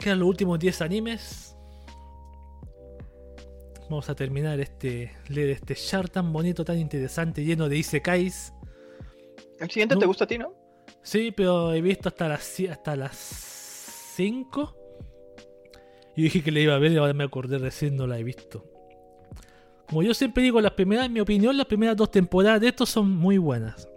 Quedan 0.05 0.19
los 0.19 0.29
últimos 0.29 0.59
10 0.59 0.81
animes. 0.81 1.57
Vamos 3.89 4.07
a 4.07 4.13
terminar 4.15 4.59
este 4.59 5.11
leer 5.29 5.49
este 5.49 5.73
char 5.73 6.09
tan 6.09 6.31
bonito, 6.31 6.63
tan 6.63 6.77
interesante, 6.77 7.43
lleno 7.43 7.67
de 7.67 7.77
isekais. 7.77 8.53
El 9.59 9.69
siguiente 9.71 9.95
No. 9.95 10.01
te 10.01 10.05
gusta 10.05 10.25
a 10.25 10.27
ti, 10.27 10.37
¿no? 10.37 10.53
Sí, 11.01 11.31
pero 11.31 11.73
he 11.73 11.81
visto 11.81 12.09
hasta 12.09 12.27
las 12.27 12.59
hasta 12.69 12.95
las 12.95 13.15
5. 14.15 14.75
Y 16.15 16.21
dije 16.23 16.43
que 16.43 16.51
le 16.51 16.61
iba 16.61 16.75
a 16.75 16.79
ver 16.79 16.91
y 16.91 16.97
ahora 16.97 17.13
me 17.13 17.23
acordé 17.23 17.57
recién 17.57 17.95
no 17.95 18.05
la 18.05 18.19
he 18.19 18.23
visto. 18.23 18.63
Como 19.87 20.03
yo 20.03 20.13
siempre 20.13 20.43
digo, 20.43 20.61
las 20.61 20.73
primeras, 20.73 21.07
en 21.07 21.13
mi 21.13 21.19
opinión, 21.19 21.57
las 21.57 21.65
primeras 21.65 21.97
dos 21.97 22.11
temporadas 22.11 22.61
de 22.61 22.67
estos 22.67 22.89
son 22.89 23.09
muy 23.11 23.39
buenas. 23.39 23.89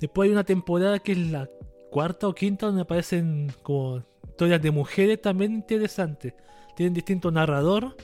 Después 0.00 0.26
hay 0.26 0.32
una 0.32 0.44
temporada 0.44 0.98
que 1.00 1.12
es 1.12 1.18
la 1.18 1.48
cuarta 1.90 2.28
o 2.28 2.34
quinta 2.34 2.66
donde 2.66 2.82
aparecen 2.82 3.52
como 3.62 4.02
historias 4.34 4.60
de 4.60 4.70
mujeres 4.72 5.22
también 5.22 5.52
interesantes. 5.52 6.34
Tienen 6.74 6.92
distinto 6.92 7.30
narrador 7.30 7.96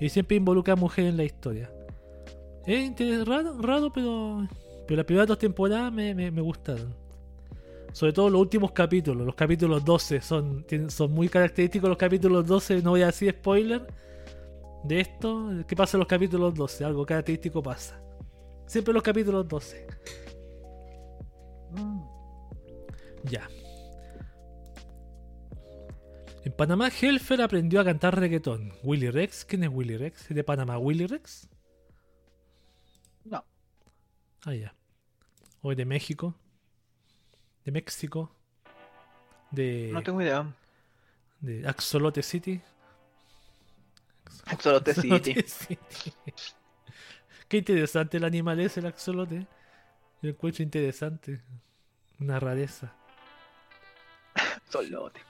y 0.00 0.08
siempre 0.08 0.36
involucran 0.36 0.78
mujeres 0.78 1.10
en 1.12 1.16
la 1.16 1.24
historia. 1.24 1.70
Es 2.66 3.26
raro, 3.26 3.56
raro, 3.60 3.92
pero 3.92 4.46
pero 4.86 4.96
las 4.96 5.06
primeras 5.06 5.28
dos 5.28 5.38
temporadas 5.38 5.92
me, 5.92 6.14
me- 6.14 6.30
me 6.32 6.40
gustaron. 6.42 6.92
Sobre 7.92 8.12
todo 8.12 8.28
los 8.28 8.40
últimos 8.40 8.72
capítulos. 8.72 9.24
Los 9.24 9.36
capítulos 9.36 9.84
12 9.84 10.20
son, 10.20 10.64
tienen- 10.64 10.90
son 10.90 11.12
muy 11.12 11.28
característicos. 11.28 11.88
Los 11.88 11.98
capítulos 11.98 12.44
12, 12.46 12.82
no 12.82 12.90
voy 12.90 13.02
a 13.02 13.06
decir 13.06 13.30
spoiler 13.32 13.86
de 14.82 15.00
esto. 15.00 15.48
¿Qué 15.68 15.76
pasa 15.76 15.96
en 15.96 16.00
los 16.00 16.08
capítulos 16.08 16.54
12? 16.54 16.84
Algo 16.84 17.06
característico 17.06 17.62
pasa. 17.62 18.00
Siempre 18.66 18.92
los 18.92 19.02
capítulos 19.04 19.46
12. 19.46 19.86
Mm. 21.70 22.00
Ya. 23.30 23.48
En 26.44 26.52
Panamá, 26.52 26.88
Helfer 26.88 27.40
aprendió 27.40 27.80
a 27.80 27.84
cantar 27.84 28.18
reggaetón. 28.18 28.72
Willy 28.82 29.10
Rex, 29.10 29.44
¿quién 29.44 29.62
es 29.64 29.70
Willy 29.70 29.96
Rex? 29.96 30.22
¿Es 30.30 30.34
de 30.34 30.42
Panamá? 30.42 30.76
¿Willy 30.78 31.06
Rex? 31.06 31.48
No. 33.24 33.44
Ah, 34.44 34.54
ya. 34.54 34.74
O 35.62 35.72
de 35.74 35.84
México. 35.84 36.34
De 37.64 37.70
México. 37.70 38.34
De, 39.52 39.90
No 39.92 40.02
tengo 40.02 40.20
idea. 40.20 40.52
de 41.40 41.66
Axolote 41.68 42.22
City. 42.22 42.60
Axolote 44.46 44.94
City. 44.94 45.08
Axolote 45.12 45.42
City. 45.48 45.78
Qué 47.48 47.58
interesante 47.58 48.16
el 48.16 48.24
animal 48.24 48.58
es 48.58 48.76
el 48.78 48.86
axolote. 48.86 49.46
Yo 50.22 50.30
encuentro 50.30 50.64
interesante. 50.64 51.40
Una 52.18 52.40
rareza. 52.40 52.96
Solote. 54.68 55.20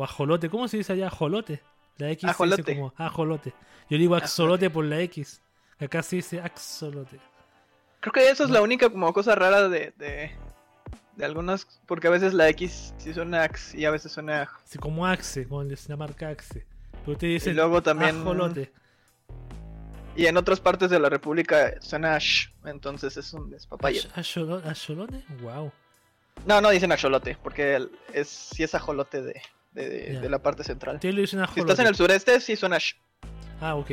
O 0.00 0.04
ajolote. 0.04 0.48
¿Cómo 0.48 0.66
se 0.66 0.78
dice 0.78 0.94
allá? 0.94 1.08
Ajolote. 1.08 1.60
La 1.98 2.08
X 2.12 2.22
se 2.22 2.26
dice 2.28 2.30
Ajolote. 2.32 2.74
como 2.74 2.94
ajolote. 2.96 3.52
Yo 3.90 3.98
digo 3.98 4.14
axolote 4.16 4.70
por 4.70 4.86
la 4.86 4.98
X. 5.00 5.42
Acá 5.78 6.02
se 6.02 6.16
dice 6.16 6.40
axolote. 6.40 7.20
Creo 8.00 8.12
que 8.14 8.30
eso 8.30 8.44
es 8.44 8.48
la 8.50 8.62
única 8.62 8.88
como 8.88 9.12
cosa 9.12 9.34
rara 9.34 9.68
de, 9.68 9.92
de, 9.98 10.30
de 11.16 11.24
algunas, 11.26 11.66
porque 11.84 12.06
a 12.06 12.10
veces 12.10 12.32
la 12.32 12.48
X 12.48 12.94
sí 12.96 13.12
suena 13.12 13.42
Ax 13.42 13.74
y 13.74 13.84
a 13.84 13.90
veces 13.90 14.10
suena 14.12 14.40
Aj. 14.42 14.48
Así 14.64 14.78
como 14.78 15.04
Axe, 15.06 15.46
como 15.46 15.62
la 15.64 15.96
marca 15.98 16.30
Axe. 16.30 16.64
Pero 17.04 17.12
usted 17.12 17.28
dice 17.28 17.50
Y 17.50 17.54
luego 17.54 17.82
también- 17.82 18.20
ajolote. 18.20 18.72
Y 20.16 20.26
en 20.26 20.36
otras 20.38 20.60
partes 20.60 20.88
de 20.88 20.98
la 20.98 21.10
República 21.10 21.74
suena 21.82 22.14
Ash, 22.14 22.46
entonces 22.64 23.18
es 23.18 23.34
un 23.34 23.50
asholo- 23.54 24.64
¿Ajolote? 24.64 25.22
Wow. 25.42 25.70
No, 26.46 26.62
no 26.62 26.70
dicen 26.70 26.90
ajolote, 26.90 27.36
porque 27.42 27.86
es 28.14 28.28
sí 28.28 28.62
es 28.62 28.74
ajolote 28.74 29.20
de, 29.20 29.42
de, 29.72 30.18
de- 30.20 30.28
la 30.28 30.42
parte 30.42 30.64
central. 30.64 30.98
Si 31.00 31.08
estás 31.60 31.78
en 31.78 31.86
el 31.86 31.94
sureste, 31.94 32.40
sí 32.40 32.56
suena 32.56 32.76
Ash. 32.76 32.92
Ah, 33.60 33.74
ok. 33.76 33.90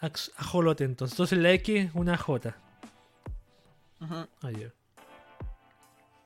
Ax- 0.00 0.32
Ajolote 0.36 0.84
entonces. 0.84 1.14
Entonces 1.14 1.38
la 1.38 1.52
X, 1.52 1.90
una 1.94 2.16
J. 2.16 2.56
Ya. 4.00 4.72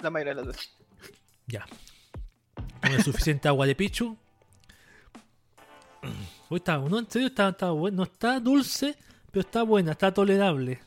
La 0.01 0.11
mayoría 0.11 0.35
de 0.35 0.41
las 0.41 0.47
veces. 0.47 0.71
Ya. 1.47 1.67
Con 2.83 3.03
suficiente 3.03 3.49
agua 3.49 3.67
de 3.67 3.75
pichu. 3.75 4.17
Uy, 6.49 6.57
está, 6.57 6.79
no, 6.79 6.99
en 6.99 7.11
serio 7.11 7.29
está, 7.29 7.49
está 7.51 7.71
bueno. 7.71 7.99
No 7.99 8.03
está 8.05 8.41
dulce, 8.41 8.97
pero 9.31 9.43
está 9.43 9.63
buena, 9.63 9.93
está 9.93 10.13
tolerable. 10.13 10.81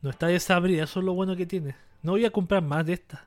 No 0.00 0.10
está 0.10 0.28
desabrida, 0.28 0.84
eso 0.84 1.00
es 1.00 1.04
lo 1.06 1.14
bueno 1.14 1.34
que 1.36 1.46
tiene. 1.46 1.74
No 2.02 2.12
voy 2.12 2.24
a 2.24 2.30
comprar 2.30 2.62
más 2.62 2.86
de 2.86 2.94
estas. 2.94 3.20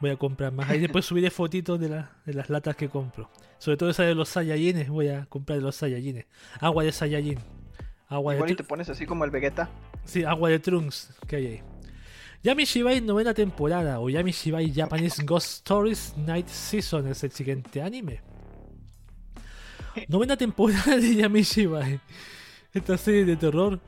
Voy 0.00 0.10
a 0.10 0.16
comprar 0.16 0.52
más. 0.52 0.68
Ahí 0.68 0.78
después 0.80 1.04
subiré 1.06 1.30
fotitos 1.30 1.80
de, 1.80 1.88
la- 1.88 2.10
de 2.26 2.34
las 2.34 2.50
latas 2.50 2.76
que 2.76 2.88
compro. 2.88 3.30
Sobre 3.58 3.76
todo 3.76 3.88
esa 3.90 4.02
de 4.02 4.14
los 4.14 4.28
Saiyajines. 4.28 4.88
Voy 4.90 5.08
a 5.08 5.24
comprar 5.26 5.58
de 5.58 5.64
los 5.64 5.76
Saiyajines. 5.76 6.26
Agua 6.60 6.84
de 6.84 6.92
Saiyajin. 6.92 7.38
Agua 8.08 8.32
de 8.34 8.38
Igual 8.38 8.50
y 8.50 8.54
Tru- 8.54 8.56
te 8.58 8.64
pones 8.64 8.88
así 8.90 9.06
como 9.06 9.24
el 9.24 9.30
Vegeta. 9.30 9.70
Sí, 10.04 10.22
agua 10.24 10.50
de 10.50 10.58
Trunks 10.58 11.14
que 11.26 11.36
hay 11.36 11.46
ahí. 11.46 11.62
Yami 12.42 12.64
Shibai 12.64 13.00
novena 13.00 13.34
temporada 13.34 13.98
o 13.98 14.08
Yami 14.08 14.30
Shibai 14.30 14.72
Japanese 14.72 15.24
Ghost 15.24 15.48
Stories 15.66 16.14
Night 16.16 16.46
Season 16.46 17.08
es 17.08 17.24
el 17.24 17.32
siguiente 17.32 17.82
anime. 17.82 18.20
Novena 20.08 20.36
temporada 20.36 20.96
de 20.96 21.14
Yami 21.16 21.42
Shibai. 21.42 21.98
Esta 22.72 22.98
serie 22.98 23.24
de 23.24 23.36
terror 23.36 23.80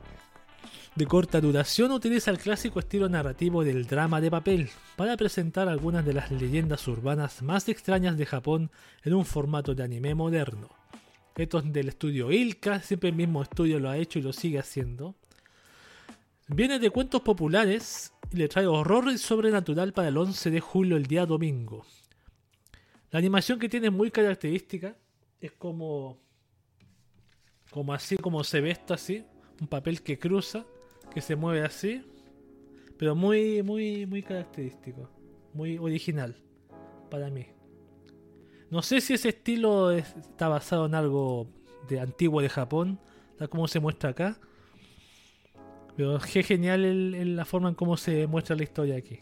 de 0.99 1.07
corta 1.07 1.39
duración 1.39 1.93
utiliza 1.93 2.29
el 2.29 2.39
clásico 2.39 2.81
estilo 2.81 3.07
narrativo 3.07 3.63
del 3.63 3.87
drama 3.87 4.19
de 4.19 4.29
papel 4.29 4.69
para 4.97 5.15
presentar 5.15 5.69
algunas 5.69 6.05
de 6.05 6.11
las 6.11 6.29
leyendas 6.29 6.85
urbanas 6.89 7.41
más 7.41 7.69
extrañas 7.69 8.17
de 8.17 8.25
Japón 8.25 8.69
en 9.05 9.13
un 9.13 9.23
formato 9.23 9.73
de 9.73 9.81
anime 9.81 10.13
moderno. 10.13 10.67
Esto 11.37 11.59
es 11.59 11.71
del 11.71 11.87
estudio 11.87 12.33
Ilka, 12.33 12.81
siempre 12.81 13.11
el 13.11 13.15
mismo 13.15 13.41
estudio 13.41 13.79
lo 13.79 13.89
ha 13.89 13.95
hecho 13.95 14.19
y 14.19 14.23
lo 14.23 14.33
sigue 14.33 14.59
haciendo. 14.59 15.15
Viene 16.49 16.79
de 16.79 16.89
cuentos 16.89 17.21
populares 17.21 18.11
y 18.33 18.35
le 18.35 18.49
trae 18.49 18.67
horror 18.67 19.09
y 19.09 19.17
sobrenatural 19.17 19.93
para 19.93 20.09
el 20.09 20.17
11 20.17 20.51
de 20.51 20.59
julio, 20.59 20.97
el 20.97 21.05
día 21.05 21.25
domingo. 21.25 21.85
La 23.11 23.19
animación 23.19 23.57
que 23.57 23.69
tiene 23.69 23.87
es 23.87 23.93
muy 23.93 24.11
característica. 24.11 24.97
Es 25.39 25.53
como. 25.53 26.17
Como 27.71 27.93
así, 27.93 28.17
como 28.17 28.43
se 28.43 28.59
ve 28.59 28.71
esto 28.71 28.93
así. 28.93 29.23
Un 29.61 29.67
papel 29.67 30.01
que 30.01 30.19
cruza, 30.19 30.65
que 31.13 31.21
se 31.21 31.35
mueve 31.35 31.63
así. 31.63 32.03
Pero 32.97 33.15
muy, 33.15 33.63
muy, 33.63 34.05
muy 34.05 34.21
característico. 34.23 35.09
Muy 35.53 35.77
original. 35.77 36.35
Para 37.09 37.29
mí. 37.29 37.47
No 38.69 38.81
sé 38.81 39.01
si 39.01 39.13
ese 39.13 39.29
estilo 39.29 39.91
es- 39.91 40.15
está 40.17 40.47
basado 40.47 40.85
en 40.85 40.95
algo 40.95 41.47
de 41.87 41.99
antiguo 41.99 42.41
de 42.41 42.49
Japón. 42.49 42.99
Tal 43.37 43.49
como 43.49 43.67
se 43.67 43.79
muestra 43.79 44.11
acá. 44.11 44.37
Pero 45.95 46.19
qué 46.31 46.43
genial 46.43 46.85
el- 46.85 47.15
el- 47.15 47.35
la 47.35 47.45
forma 47.45 47.69
en 47.69 47.75
cómo 47.75 47.97
se 47.97 48.27
muestra 48.27 48.55
la 48.55 48.63
historia 48.63 48.95
aquí. 48.95 49.19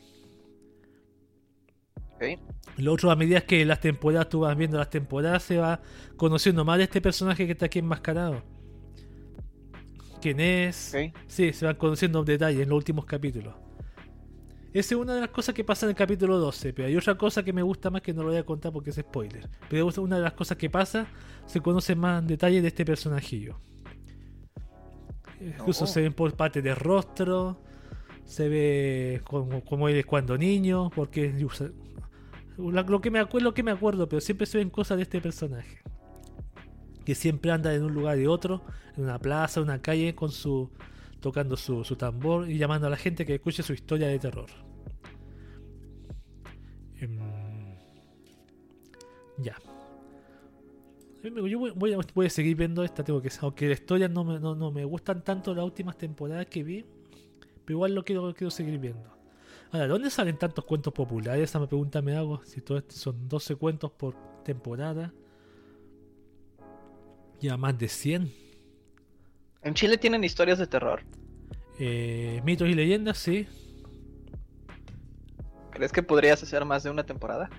Lo 2.77 2.93
otro, 2.93 3.11
a 3.11 3.15
medida 3.15 3.41
que 3.41 3.63
las 3.63 3.79
temporadas, 3.79 4.29
tú 4.29 4.39
vas 4.41 4.57
viendo 4.57 4.77
las 4.77 4.89
temporadas, 4.89 5.43
se 5.43 5.57
va 5.57 5.81
conociendo 6.15 6.65
más 6.65 6.77
de 6.79 6.85
este 6.85 6.99
personaje 6.99 7.45
que 7.45 7.51
está 7.53 7.67
aquí 7.67 7.79
enmascarado. 7.79 8.43
¿Quién 10.21 10.39
es? 10.39 10.93
Ok. 10.95 11.15
Sí, 11.27 11.53
se 11.53 11.65
van 11.65 11.75
conociendo 11.75 12.23
detalles 12.23 12.61
en 12.61 12.69
los 12.69 12.77
últimos 12.77 13.05
capítulos. 13.05 13.53
Esa 14.73 14.95
es 14.95 15.01
una 15.01 15.15
de 15.15 15.21
las 15.21 15.29
cosas 15.29 15.55
que 15.55 15.63
pasa 15.63 15.85
en 15.85 15.91
el 15.91 15.95
capítulo 15.95 16.37
12, 16.37 16.73
pero 16.73 16.87
hay 16.87 16.95
otra 16.95 17.17
cosa 17.17 17.43
que 17.43 17.53
me 17.53 17.61
gusta 17.63 17.89
más 17.89 18.01
que 18.01 18.13
no 18.13 18.21
lo 18.23 18.29
voy 18.29 18.37
a 18.37 18.43
contar 18.45 18.71
porque 18.71 18.89
es 18.91 18.95
spoiler. 18.97 19.47
Pero 19.69 19.89
es 19.89 19.97
una 19.97 20.17
de 20.17 20.21
las 20.23 20.33
cosas 20.33 20.57
que 20.57 20.69
pasa, 20.69 21.07
se 21.45 21.61
conoce 21.61 21.95
más 21.95 22.21
en 22.21 22.27
detalle 22.27 22.61
de 22.61 22.67
este 22.67 22.85
personajillo. 22.85 23.59
Incluso 25.39 25.83
Oh. 25.85 25.87
se 25.87 26.01
ven 26.01 26.13
por 26.13 26.33
parte 26.35 26.61
de 26.61 26.73
rostro, 26.75 27.61
se 28.25 28.49
ve 28.49 29.21
como, 29.23 29.63
como 29.63 29.87
él 29.87 29.95
es 29.97 30.05
cuando 30.05 30.37
niño, 30.37 30.89
porque 30.95 31.29
usa- 31.43 31.71
lo 32.57 33.01
que 33.01 33.11
me 33.11 33.19
acuerdo, 33.19 33.45
lo 33.49 33.53
que 33.53 33.63
me 33.63 33.71
acuerdo, 33.71 34.09
pero 34.09 34.19
siempre 34.19 34.45
se 34.47 34.57
ven 34.57 34.69
cosas 34.69 34.97
de 34.97 35.03
este 35.03 35.21
personaje. 35.21 35.79
Que 37.07 37.15
siempre 37.15 37.51
anda 37.51 37.73
en 37.73 37.85
un 37.85 37.93
lugar 37.93 38.19
y 38.19 38.27
otro, 38.27 38.63
en 38.97 39.05
una 39.05 39.17
plaza, 39.17 39.61
una 39.61 39.81
calle, 39.81 40.13
con 40.13 40.29
su 40.29 40.69
tocando 41.21 41.55
su, 41.55 41.85
su 41.85 41.95
tambor 41.95 42.49
y 42.49 42.57
llamando 42.57 42.87
a 42.87 42.89
la 42.89 42.97
gente 42.97 43.25
que 43.25 43.35
escuche 43.35 43.63
su 43.63 43.71
historia 43.71 44.09
de 44.09 44.19
terror. 44.19 44.49
Em, 46.99 47.17
ya. 49.37 49.55
Yo 51.23 51.59
voy, 51.75 52.25
a, 52.25 52.29
seguir 52.29 52.57
viendo 52.57 52.83
esta, 52.83 53.05
tengo 53.05 53.21
que 53.21 53.31
aunque 53.39 53.67
la 53.67 53.73
historia 53.75 54.09
no 54.09 54.25
me, 54.25 54.37
no, 54.37 54.69
me 54.69 54.83
gustan 54.83 55.23
tanto 55.23 55.55
las 55.55 55.63
últimas 55.63 55.97
temporadas 55.97 56.47
que 56.47 56.61
vi, 56.61 56.83
pero 57.63 57.77
igual 57.77 57.95
lo 57.95 58.03
quiero, 58.03 58.51
seguir 58.51 58.79
viendo. 58.79 59.15
Ahora, 59.71 59.83
¿de 59.83 59.87
dónde 59.87 60.09
salen 60.09 60.37
tantos 60.37 60.65
cuentos 60.65 60.91
populares? 60.91 61.49
Esa 61.49 61.65
pregunta 61.65 62.01
me 62.01 62.17
hago. 62.17 62.41
Si 62.43 62.59
todo 62.59 62.77
esto 62.77 62.95
son 62.97 63.29
12 63.29 63.55
cuentos 63.55 63.91
por 63.91 64.13
temporada. 64.43 65.13
Ya 67.39 67.55
más 67.57 67.77
de 67.77 67.87
100. 67.87 68.31
En 69.61 69.73
Chile 69.73 69.97
tienen 69.97 70.23
historias 70.23 70.57
de 70.57 70.67
terror. 70.67 71.01
Eh, 71.79 72.41
mitos 72.43 72.67
y 72.67 72.73
leyendas, 72.73 73.17
sí. 73.17 73.47
¿Crees 75.71 75.91
que 75.91 76.01
podrías 76.01 76.41
hacer 76.41 76.65
más 76.65 76.83
de 76.83 76.89
una 76.89 77.05
temporada? 77.05 77.49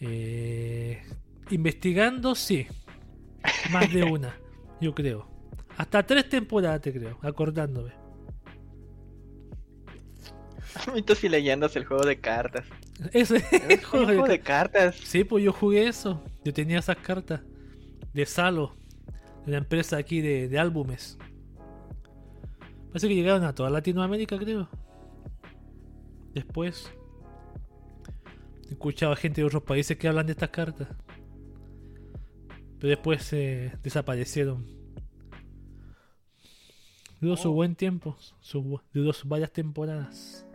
Eh, 0.00 1.00
investigando, 1.50 2.34
sí. 2.34 2.66
Más 3.70 3.92
de 3.92 4.02
una, 4.02 4.36
yo 4.80 4.94
creo. 4.94 5.28
Hasta 5.76 6.04
tres 6.04 6.28
temporadas, 6.28 6.80
te 6.80 6.92
creo, 6.92 7.18
acordándome. 7.22 7.92
Mitos 10.94 11.22
y 11.22 11.28
leyendas, 11.28 11.76
el 11.76 11.84
juego 11.84 12.04
de 12.04 12.18
cartas. 12.18 12.66
Ese 13.12 13.36
Es 13.68 13.84
un 13.92 14.04
juego 14.06 14.24
de 14.24 14.32
de 14.32 14.40
cartas. 14.40 14.96
Sí, 14.96 15.22
pues 15.22 15.44
yo 15.44 15.52
jugué 15.52 15.86
eso. 15.86 16.22
Yo 16.44 16.52
tenía 16.52 16.80
esas 16.80 16.96
cartas 16.96 17.40
de 18.12 18.26
Salo, 18.26 18.74
de 19.44 19.52
una 19.52 19.58
empresa 19.58 19.96
aquí 19.96 20.20
de, 20.20 20.48
de 20.48 20.58
álbumes. 20.58 21.18
Parece 22.88 23.08
que 23.08 23.14
llegaron 23.14 23.44
a 23.44 23.54
toda 23.54 23.70
Latinoamérica, 23.70 24.36
creo. 24.38 24.68
Después. 26.34 26.90
He 28.68 28.72
escuchado 28.72 29.12
a 29.12 29.16
gente 29.16 29.40
de 29.40 29.46
otros 29.46 29.62
países 29.62 29.96
que 29.96 30.08
hablan 30.08 30.26
de 30.26 30.32
estas 30.32 30.50
cartas. 30.50 30.88
Pero 32.78 32.88
después 32.88 33.32
eh, 33.32 33.72
desaparecieron. 33.82 34.66
Duró 37.20 37.36
su 37.36 37.50
Oh. 37.50 37.52
buen 37.52 37.74
tiempo. 37.76 38.16
Su, 38.40 38.80
duró 38.92 39.12
sus 39.12 39.28
varias 39.28 39.52
temporadas. 39.52 40.46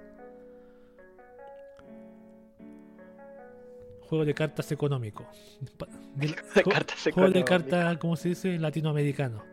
Juego 4.08 4.26
de 4.26 4.34
cartas 4.34 4.72
económico. 4.72 5.26
De- 6.16 6.28
De 6.28 6.36
ju- 6.36 6.72
cartas 6.72 7.00
Juego 7.14 7.30
de 7.32 7.44
cartas, 7.44 7.98
¿cómo 7.98 8.16
se 8.16 8.30
dice? 8.30 8.58
Latinoamericano. 8.60 9.44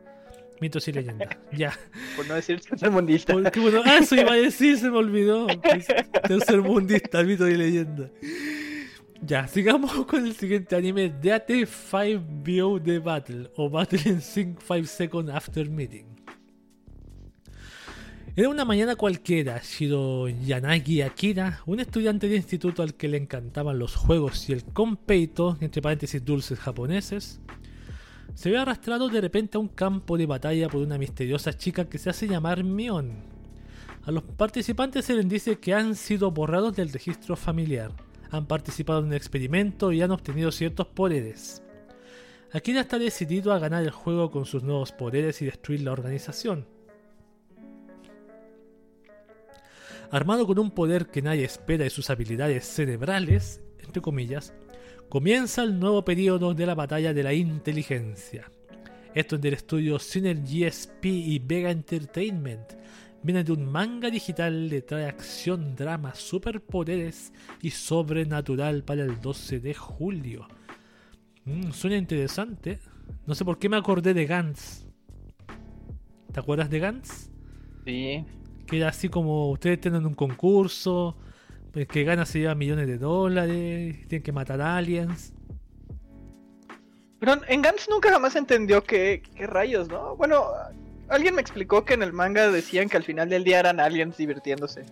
Mitos 0.61 0.87
y 0.89 0.93
leyendas. 0.93 1.29
ya. 1.53 1.73
Por 2.17 2.27
no 2.29 2.35
decir 2.35 2.61
tercermundista. 2.61 3.33
Porque, 3.33 3.59
bueno, 3.61 3.83
ah, 3.85 3.99
eso 4.01 4.15
iba 4.15 4.33
a 4.33 4.37
decir, 4.37 4.79
se 4.79 4.91
me 4.91 4.99
olvidó. 4.99 5.47
Tercermundista, 6.29 7.23
mito 7.25 7.49
y 7.49 7.57
leyenda. 7.57 8.11
Ya, 9.25 9.47
sigamos 9.49 9.93
con 10.07 10.25
el 10.27 10.35
siguiente 10.35 10.77
anime, 10.77 11.09
Deate 11.21 11.67
5 11.67 12.25
View 12.43 12.81
the 12.81 12.99
Battle, 12.99 13.51
o 13.57 13.69
Battle 13.71 14.01
in 14.05 14.21
Sync 14.21 14.61
5 14.61 14.85
Seconds 14.87 15.31
After 15.33 15.69
Meeting. 15.69 16.07
Era 18.35 18.49
una 18.49 18.65
mañana 18.65 18.97
cualquiera, 18.97 19.61
Shiro 19.63 20.27
Yanagi 20.27 21.03
Akira, 21.03 21.61
un 21.67 21.81
estudiante 21.81 22.31
de 22.31 22.37
instituto 22.37 22.83
al 22.83 22.95
que 22.95 23.07
le 23.07 23.19
encantaban 23.19 23.79
los 23.79 23.95
juegos 23.95 24.49
y 24.49 24.55
el 24.55 24.65
compeito, 24.65 25.59
entre 25.61 25.83
paréntesis 25.83 26.25
dulces 26.25 26.59
japoneses, 26.59 27.43
se 28.35 28.51
ve 28.51 28.57
arrastrado 28.57 29.11
de 29.11 29.21
repente 29.21 29.59
a 29.59 29.61
un 29.61 29.69
campo 29.69 30.17
de 30.17 30.25
batalla 30.25 30.71
por 30.71 30.81
una 30.81 30.97
misteriosa 30.97 31.53
chica 31.53 31.91
que 31.91 31.99
se 31.99 32.09
hace 32.09 32.27
llamar 32.27 32.65
Mion. 32.65 33.17
A 34.05 34.11
los 34.11 34.23
participantes 34.23 35.05
se 35.05 35.15
les 35.15 35.29
dice 35.29 35.59
que 35.59 35.75
han 35.75 35.95
sido 35.95 36.31
borrados 36.31 36.75
del 36.75 36.91
registro 36.91 37.37
familiar, 37.37 37.93
han 38.31 38.47
participado 38.47 39.01
en 39.01 39.09
un 39.09 39.13
experimento 39.13 39.93
y 39.93 40.01
han 40.01 40.11
obtenido 40.11 40.51
ciertos 40.53 40.87
poderes. 40.87 41.63
Akira 42.51 42.81
está 42.81 42.99
decidido 42.99 43.53
a 43.53 43.59
ganar 43.59 43.83
el 43.83 43.91
juego 43.91 44.31
con 44.31 44.47
sus 44.47 44.63
nuevos 44.63 44.91
poderes 44.91 45.43
y 45.43 45.45
destruir 45.45 45.83
la 45.83 45.93
organización. 45.93 46.67
Armado 50.13 50.47
con 50.47 50.59
un 50.59 50.71
poder 50.71 51.07
que 51.07 51.23
nadie 51.23 51.45
espera 51.45 51.87
y 51.87 51.91
sus 51.91 52.11
habilidades 52.11 52.67
cerebrales, 52.67 53.63
entre 53.83 54.03
comillas, 54.03 54.53
comienza 55.09 55.63
el 55.63 55.81
nuevo 55.81 56.05
periodo 56.05 56.53
de 56.53 56.67
la 56.67 56.75
batalla 56.75 57.15
de 57.15 57.23
la 57.23 57.33
inteligencia. 57.33 58.53
Esto 59.15 59.37
es 59.37 59.41
del 59.41 59.55
estudio 59.55 59.99
Synergy 59.99 60.65
SP 60.69 61.09
y 61.09 61.39
Vega 61.39 61.71
Entertainment. 61.71 62.75
Viene 63.23 63.43
de 63.43 63.53
un 63.53 63.65
manga 63.65 64.11
digital 64.11 64.69
de 64.69 64.83
trae 64.83 65.07
acción, 65.07 65.75
drama, 65.75 66.15
superpoderes 66.15 67.33
y 67.63 67.71
sobrenatural 67.71 68.85
para 68.85 69.05
el 69.05 69.19
12 69.19 69.61
de 69.61 69.73
julio. 69.73 70.47
Mm, 71.47 71.71
suena 71.71 71.97
interesante. 71.97 72.81
No 73.27 73.35
sé 73.35 73.47
por 73.47 73.59
qué 73.59 73.71
me 73.71 73.79
acordé 73.79 74.13
de 74.13 74.27
Gantz. 74.27 74.85
¿Te 76.31 76.39
acuerdas 76.39 76.69
de 76.69 76.81
Gantz? 76.81 77.31
Sí. 77.87 78.27
Que 78.67 78.79
era 78.79 78.89
así 78.89 79.09
como 79.09 79.51
ustedes 79.51 79.81
tienen 79.81 80.07
un 80.07 80.15
concurso, 80.15 81.17
el 81.75 81.87
que 81.87 82.05
gana 82.05 82.27
se 82.27 82.41
lleva 82.41 82.55
millones 82.55 82.87
de 82.87 82.99
dólares, 82.99 84.07
tienen 84.09 84.23
que 84.23 84.33
matar 84.33 84.61
aliens. 84.61 85.33
Pero 87.19 87.41
en 87.47 87.63
Gantz 87.63 87.89
nunca 87.89 88.11
jamás 88.11 88.35
entendió 88.35 88.83
qué, 88.83 89.23
qué 89.37 89.47
rayos, 89.47 89.89
¿no? 89.89 90.17
Bueno, 90.17 90.45
alguien 91.09 91.35
me 91.35 91.41
explicó 91.41 91.85
que 91.85 91.95
en 91.95 92.03
el 92.03 92.13
manga 92.13 92.51
decían 92.51 92.89
que 92.89 92.97
al 92.97 93.05
final 93.05 93.29
del 93.29 93.45
día 93.45 93.61
eran 93.61 93.79
aliens 93.79 94.17
divirtiéndose. 94.17 94.85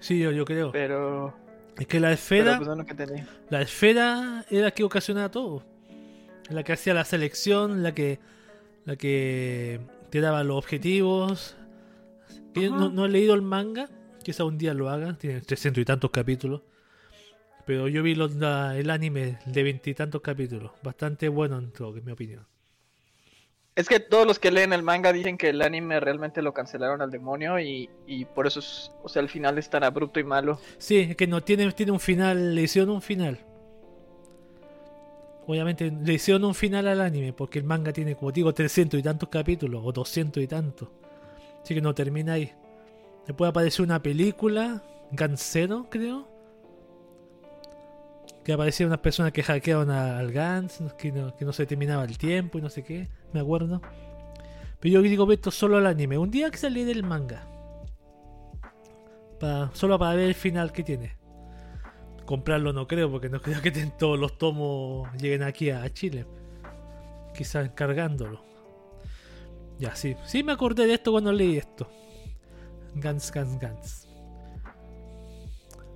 Sí, 0.00 0.18
yo, 0.18 0.32
yo 0.32 0.44
creo. 0.44 0.72
Pero. 0.72 1.34
Es 1.78 1.86
que 1.86 2.00
la 2.00 2.12
esfera, 2.12 2.56
pues 2.56 2.68
no 2.68 2.84
que 2.84 3.24
la 3.48 3.62
esfera 3.62 4.44
era 4.50 4.64
la 4.64 4.70
que 4.70 4.84
ocasionaba 4.84 5.30
todo. 5.30 5.64
La 6.48 6.62
que 6.62 6.72
hacía 6.72 6.94
la 6.94 7.04
selección, 7.04 7.82
la 7.82 7.94
que, 7.94 8.18
la 8.84 8.96
que 8.96 9.80
te 10.10 10.20
daba 10.20 10.42
los 10.42 10.58
objetivos. 10.58 11.56
No, 12.54 12.88
no 12.90 13.04
he 13.06 13.08
leído 13.08 13.34
el 13.34 13.42
manga, 13.42 13.88
quizá 14.22 14.44
un 14.44 14.58
día 14.58 14.74
lo 14.74 14.88
haga, 14.90 15.16
tiene 15.18 15.40
300 15.40 15.80
y 15.82 15.84
tantos 15.84 16.10
capítulos. 16.10 16.62
Pero 17.66 17.88
yo 17.88 18.02
vi 18.02 18.14
los- 18.14 18.34
la- 18.34 18.76
el 18.76 18.90
anime 18.90 19.38
de 19.46 19.62
veintitantos 19.62 20.20
capítulos, 20.22 20.72
bastante 20.82 21.28
bueno 21.28 21.58
en 21.58 21.70
todo, 21.72 21.96
en 21.96 22.04
mi 22.04 22.12
opinión. 22.12 22.46
Es 23.76 23.88
que 23.88 24.00
todos 24.00 24.26
los 24.26 24.38
que 24.38 24.50
leen 24.50 24.72
el 24.72 24.82
manga 24.82 25.12
dicen 25.12 25.38
que 25.38 25.50
el 25.50 25.62
anime 25.62 26.00
realmente 26.00 26.42
lo 26.42 26.52
cancelaron 26.52 27.00
al 27.00 27.10
demonio 27.10 27.58
y, 27.60 27.88
y 28.06 28.24
por 28.24 28.46
eso 28.46 28.58
es, 28.60 28.90
o 29.02 29.08
sea, 29.08 29.22
el 29.22 29.28
final 29.28 29.56
es 29.58 29.70
tan 29.70 29.84
abrupto 29.84 30.18
y 30.18 30.24
malo. 30.24 30.60
Sí, 30.78 30.98
es 30.98 31.16
que 31.16 31.26
no 31.28 31.40
tiene, 31.42 31.70
tiene 31.72 31.92
un 31.92 32.00
final, 32.00 32.54
le 32.54 32.62
hicieron 32.62 32.90
un 32.90 33.00
final. 33.00 33.38
Obviamente 35.46 35.90
le 35.90 36.14
hicieron 36.14 36.44
un 36.44 36.54
final 36.54 36.86
al 36.88 37.00
anime, 37.00 37.32
porque 37.32 37.58
el 37.58 37.64
manga 37.64 37.92
tiene, 37.92 38.14
como 38.16 38.32
digo, 38.32 38.52
300 38.52 38.98
y 39.00 39.02
tantos 39.02 39.28
capítulos, 39.28 39.82
o 39.84 39.92
200 39.92 40.42
y 40.42 40.46
tantos. 40.46 40.88
Así 41.62 41.74
que 41.74 41.80
no 41.80 41.94
termina 41.94 42.34
ahí. 42.34 42.52
Después 43.26 43.48
apareció 43.48 43.84
una 43.84 44.02
película, 44.02 44.82
Gansero, 45.12 45.88
creo. 45.90 46.28
Que 48.44 48.52
aparecían 48.52 48.88
unas 48.88 49.00
personas 49.00 49.32
que 49.32 49.42
hackearon 49.42 49.90
al 49.90 50.32
Gans, 50.32 50.82
que 50.96 51.12
no, 51.12 51.52
se 51.52 51.66
terminaba 51.66 52.04
el 52.04 52.16
tiempo 52.16 52.58
y 52.58 52.62
no 52.62 52.70
sé 52.70 52.82
qué, 52.82 53.08
me 53.32 53.40
acuerdo. 53.40 53.82
Pero 54.80 54.94
yo 54.94 55.02
digo, 55.02 55.30
esto 55.30 55.50
solo 55.50 55.76
al 55.76 55.86
anime. 55.86 56.16
Un 56.16 56.30
día 56.30 56.50
que 56.50 56.56
salí 56.56 56.84
del 56.84 57.02
manga. 57.02 57.46
Solo 59.72 59.98
para 59.98 60.14
ver 60.14 60.28
el 60.28 60.34
final 60.34 60.72
que 60.72 60.82
tiene. 60.82 61.16
Comprarlo 62.26 62.72
no 62.72 62.86
creo, 62.86 63.10
porque 63.10 63.28
no 63.28 63.40
creo 63.40 63.60
que 63.60 63.70
todos 63.98 64.18
los 64.18 64.38
tomos 64.38 65.10
lleguen 65.14 65.42
aquí 65.42 65.70
a, 65.70 65.88
Chile. 65.92 66.26
Quizás 67.34 67.66
encargándolo. 67.66 68.49
Ya, 69.80 69.96
sí. 69.96 70.14
Sí 70.26 70.42
me 70.44 70.52
acordé 70.52 70.86
de 70.86 70.94
esto 70.94 71.10
cuando 71.10 71.32
leí 71.32 71.56
esto. 71.56 71.90
Gans, 72.94 73.32
Gans, 73.32 73.58
Gans. 73.58 74.08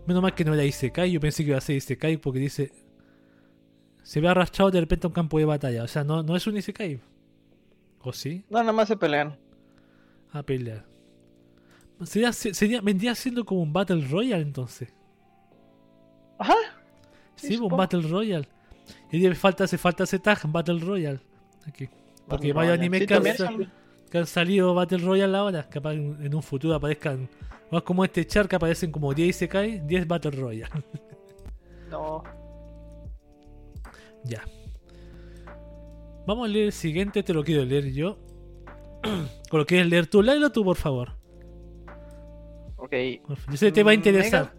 Menos 0.07 0.23
mal 0.23 0.35
que 0.35 0.45
no 0.45 0.55
era 0.55 0.65
Isekai, 0.65 1.13
yo 1.13 1.21
pensé 1.21 1.45
que 1.45 1.51
iba 1.51 1.59
a 1.59 1.61
ser 1.61 1.77
Isekai 1.77 2.17
porque 2.17 2.39
dice... 2.39 2.73
Se 4.03 4.21
ve 4.21 4.29
arrastrado 4.29 4.71
de 4.71 4.81
repente 4.81 5.07
a 5.07 5.09
un 5.09 5.15
campo 5.15 5.39
de 5.39 5.45
batalla. 5.45 5.83
O 5.83 5.89
sea, 5.89 6.03
no, 6.05 6.23
no 6.23 6.35
es 6.35 6.47
un 6.47 6.57
Isekai. 6.57 7.01
¿O 8.01 8.13
sí? 8.13 8.45
No, 8.51 8.59
nada 8.61 8.73
más 8.73 8.89
se 8.89 8.97
pelean. 8.97 9.39
A 10.33 10.43
pelear. 10.43 10.85
Sería, 12.03 12.33
sería, 12.33 12.81
vendría 12.81 13.15
siendo 13.15 13.45
como 13.45 13.63
un 13.63 13.73
Battle 13.73 14.07
Royale 14.07 14.43
entonces. 14.43 14.93
Ajá. 16.39 16.55
Sí, 17.37 17.57
un. 17.57 17.69
Battle 17.69 18.03
Royale. 18.09 18.49
Y 19.11 19.27
falta, 19.35 19.65
hace 19.65 19.79
falta 19.79 20.05
ese 20.05 20.19
tag, 20.19 20.41
Battle 20.51 20.81
Royale. 20.81 21.21
Aquí. 21.67 21.89
Porque 22.29 22.53
vaya 22.53 22.71
Royale. 22.71 22.83
anime 22.83 22.99
Sí, 23.01 23.07
que, 23.07 23.15
han, 23.15 23.37
son- 23.37 23.73
que 24.11 24.27
salido 24.27 24.75
Battle 24.75 24.99
Royale 24.99 25.37
ahora. 25.37 25.69
Capaz 25.69 25.93
en, 25.95 26.17
en 26.25 26.35
un 26.35 26.43
futuro 26.43 26.75
aparezcan. 26.75 27.29
Es 27.71 27.83
como 27.83 28.05
este 28.05 28.27
char 28.27 28.49
que 28.49 28.57
aparecen 28.57 28.93
como 28.93 29.13
10 29.15 29.29
y 29.29 29.33
se 29.33 29.49
cae, 29.49 29.81
10 29.85 30.07
Battle 30.07 30.31
Royale. 30.33 30.71
No. 31.91 32.25
ya. 34.25 34.43
Vamos 36.27 36.47
a 36.47 36.49
leer 36.49 36.67
el 36.67 36.73
siguiente, 36.73 37.23
te 37.23 37.33
lo 37.35 37.45
quiero 37.45 37.65
leer 37.65 37.93
yo. 37.93 38.19
¿O 39.53 39.59
lo 39.59 39.67
quieres 39.67 39.87
leer 39.89 40.07
tú? 40.09 40.23
Léelo 40.23 40.51
tú, 40.51 40.65
por 40.65 40.77
favor. 40.77 41.13
Ok. 42.77 42.93
Yo 43.51 43.57
sé 43.57 43.67
que 43.67 43.73
te 43.73 43.83
va 43.85 43.93
a 43.93 43.95
Mm, 43.95 43.99
interesar. 43.99 44.53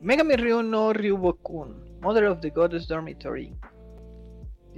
Megami 0.00 0.36
Ryu 0.36 0.62
no 0.62 0.92
Ryubokun, 0.92 2.00
Mother 2.00 2.26
of 2.26 2.40
the 2.40 2.50
Goddess 2.50 2.86
Dormitory. 2.86 3.52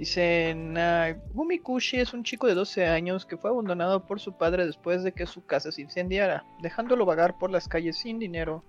Dice, 0.01 0.55
Nagumi 0.55 1.59
Kushi 1.59 1.99
es 1.99 2.11
un 2.11 2.23
chico 2.23 2.47
de 2.47 2.55
12 2.55 2.87
años 2.87 3.23
que 3.27 3.37
fue 3.37 3.51
abandonado 3.51 4.07
por 4.07 4.19
su 4.19 4.35
padre 4.35 4.65
después 4.65 5.03
de 5.03 5.11
que 5.11 5.27
su 5.27 5.45
casa 5.45 5.71
se 5.71 5.83
incendiara, 5.83 6.43
dejándolo 6.63 7.05
vagar 7.05 7.37
por 7.37 7.51
las 7.51 7.67
calles 7.67 7.97
sin 7.99 8.17
dinero. 8.17 8.63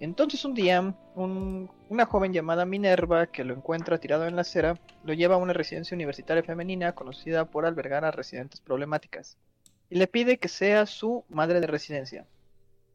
Entonces 0.00 0.46
un 0.46 0.54
día, 0.54 0.94
un- 1.14 1.70
una 1.90 2.06
joven 2.06 2.32
llamada 2.32 2.64
Minerva, 2.64 3.26
que 3.26 3.44
lo 3.44 3.52
encuentra 3.52 3.98
tirado 3.98 4.26
en 4.26 4.34
la 4.34 4.40
acera, 4.40 4.80
lo 5.04 5.12
lleva 5.12 5.34
a 5.34 5.38
una 5.38 5.52
residencia 5.52 5.94
universitaria 5.94 6.42
femenina 6.42 6.94
conocida 6.94 7.44
por 7.44 7.66
albergar 7.66 8.06
a 8.06 8.10
residentes 8.10 8.62
problemáticas, 8.62 9.36
y 9.90 9.96
le 9.98 10.06
pide 10.06 10.38
que 10.38 10.48
sea 10.48 10.86
su 10.86 11.26
madre 11.28 11.60
de 11.60 11.66
residencia. 11.66 12.24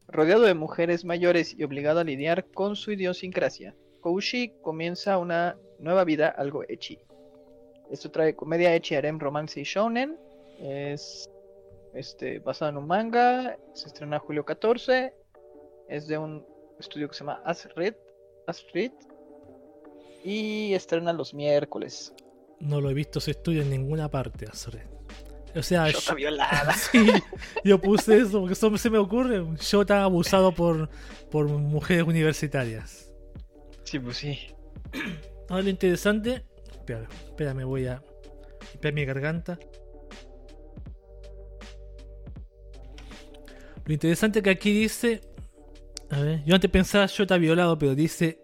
Rodeado 0.08 0.42
de 0.42 0.54
mujeres 0.54 1.04
mayores 1.04 1.54
y 1.56 1.62
obligado 1.62 2.00
a 2.00 2.04
lidiar 2.04 2.44
con 2.46 2.74
su 2.74 2.90
idiosincrasia, 2.90 3.76
Koushi 4.00 4.52
comienza 4.62 5.16
una 5.18 5.56
nueva 5.78 6.02
vida 6.02 6.26
algo 6.26 6.64
ecchi. 6.68 6.98
Esto 7.92 8.10
trae 8.10 8.34
comedia 8.34 8.70
harem, 8.70 9.18
romance 9.18 9.60
y 9.60 9.64
shounen. 9.64 10.18
Es 10.58 11.30
este, 11.92 12.38
basado 12.38 12.70
en 12.70 12.78
un 12.78 12.86
manga. 12.86 13.58
Se 13.74 13.88
estrena 13.88 14.18
julio 14.18 14.46
14. 14.46 15.14
Es 15.90 16.08
de 16.08 16.16
un 16.16 16.44
estudio 16.80 17.06
que 17.08 17.14
se 17.14 17.20
llama 17.20 17.42
Asrit. 17.44 17.94
Asrit. 18.46 18.94
Y 20.24 20.72
estrena 20.72 21.12
los 21.12 21.34
miércoles. 21.34 22.14
No 22.60 22.80
lo 22.80 22.88
he 22.88 22.94
visto 22.94 23.18
ese 23.18 23.32
estudio 23.32 23.60
en 23.60 23.68
ninguna 23.68 24.08
parte, 24.08 24.46
Azure. 24.50 24.84
O 25.54 25.62
sea, 25.62 25.90
Shota 25.90 26.14
violada. 26.14 26.72
Sí, 26.92 27.10
yo 27.62 27.78
puse 27.78 28.16
eso 28.16 28.40
porque 28.40 28.54
eso 28.54 28.74
se 28.78 28.88
me 28.88 28.96
ocurre. 28.96 29.44
Shota 29.58 30.02
abusado 30.02 30.54
por, 30.54 30.88
por 31.30 31.46
mujeres 31.46 32.04
universitarias. 32.04 33.12
Sí, 33.84 33.98
pues 33.98 34.16
sí. 34.16 34.38
Ahora 35.50 35.64
lo 35.64 35.68
interesante. 35.68 36.46
Espera, 37.00 37.08
espera, 37.28 37.54
me 37.54 37.64
voy 37.64 37.86
a 37.86 38.02
limpiar 38.72 38.94
mi 38.94 39.04
garganta. 39.04 39.58
Lo 43.84 43.92
interesante 43.92 44.42
que 44.42 44.50
aquí 44.50 44.72
dice. 44.72 45.20
A 46.10 46.20
ver, 46.20 46.44
yo 46.44 46.54
antes 46.54 46.70
pensaba 46.70 47.06
Shota 47.06 47.36
violado, 47.38 47.78
pero 47.78 47.94
dice. 47.94 48.38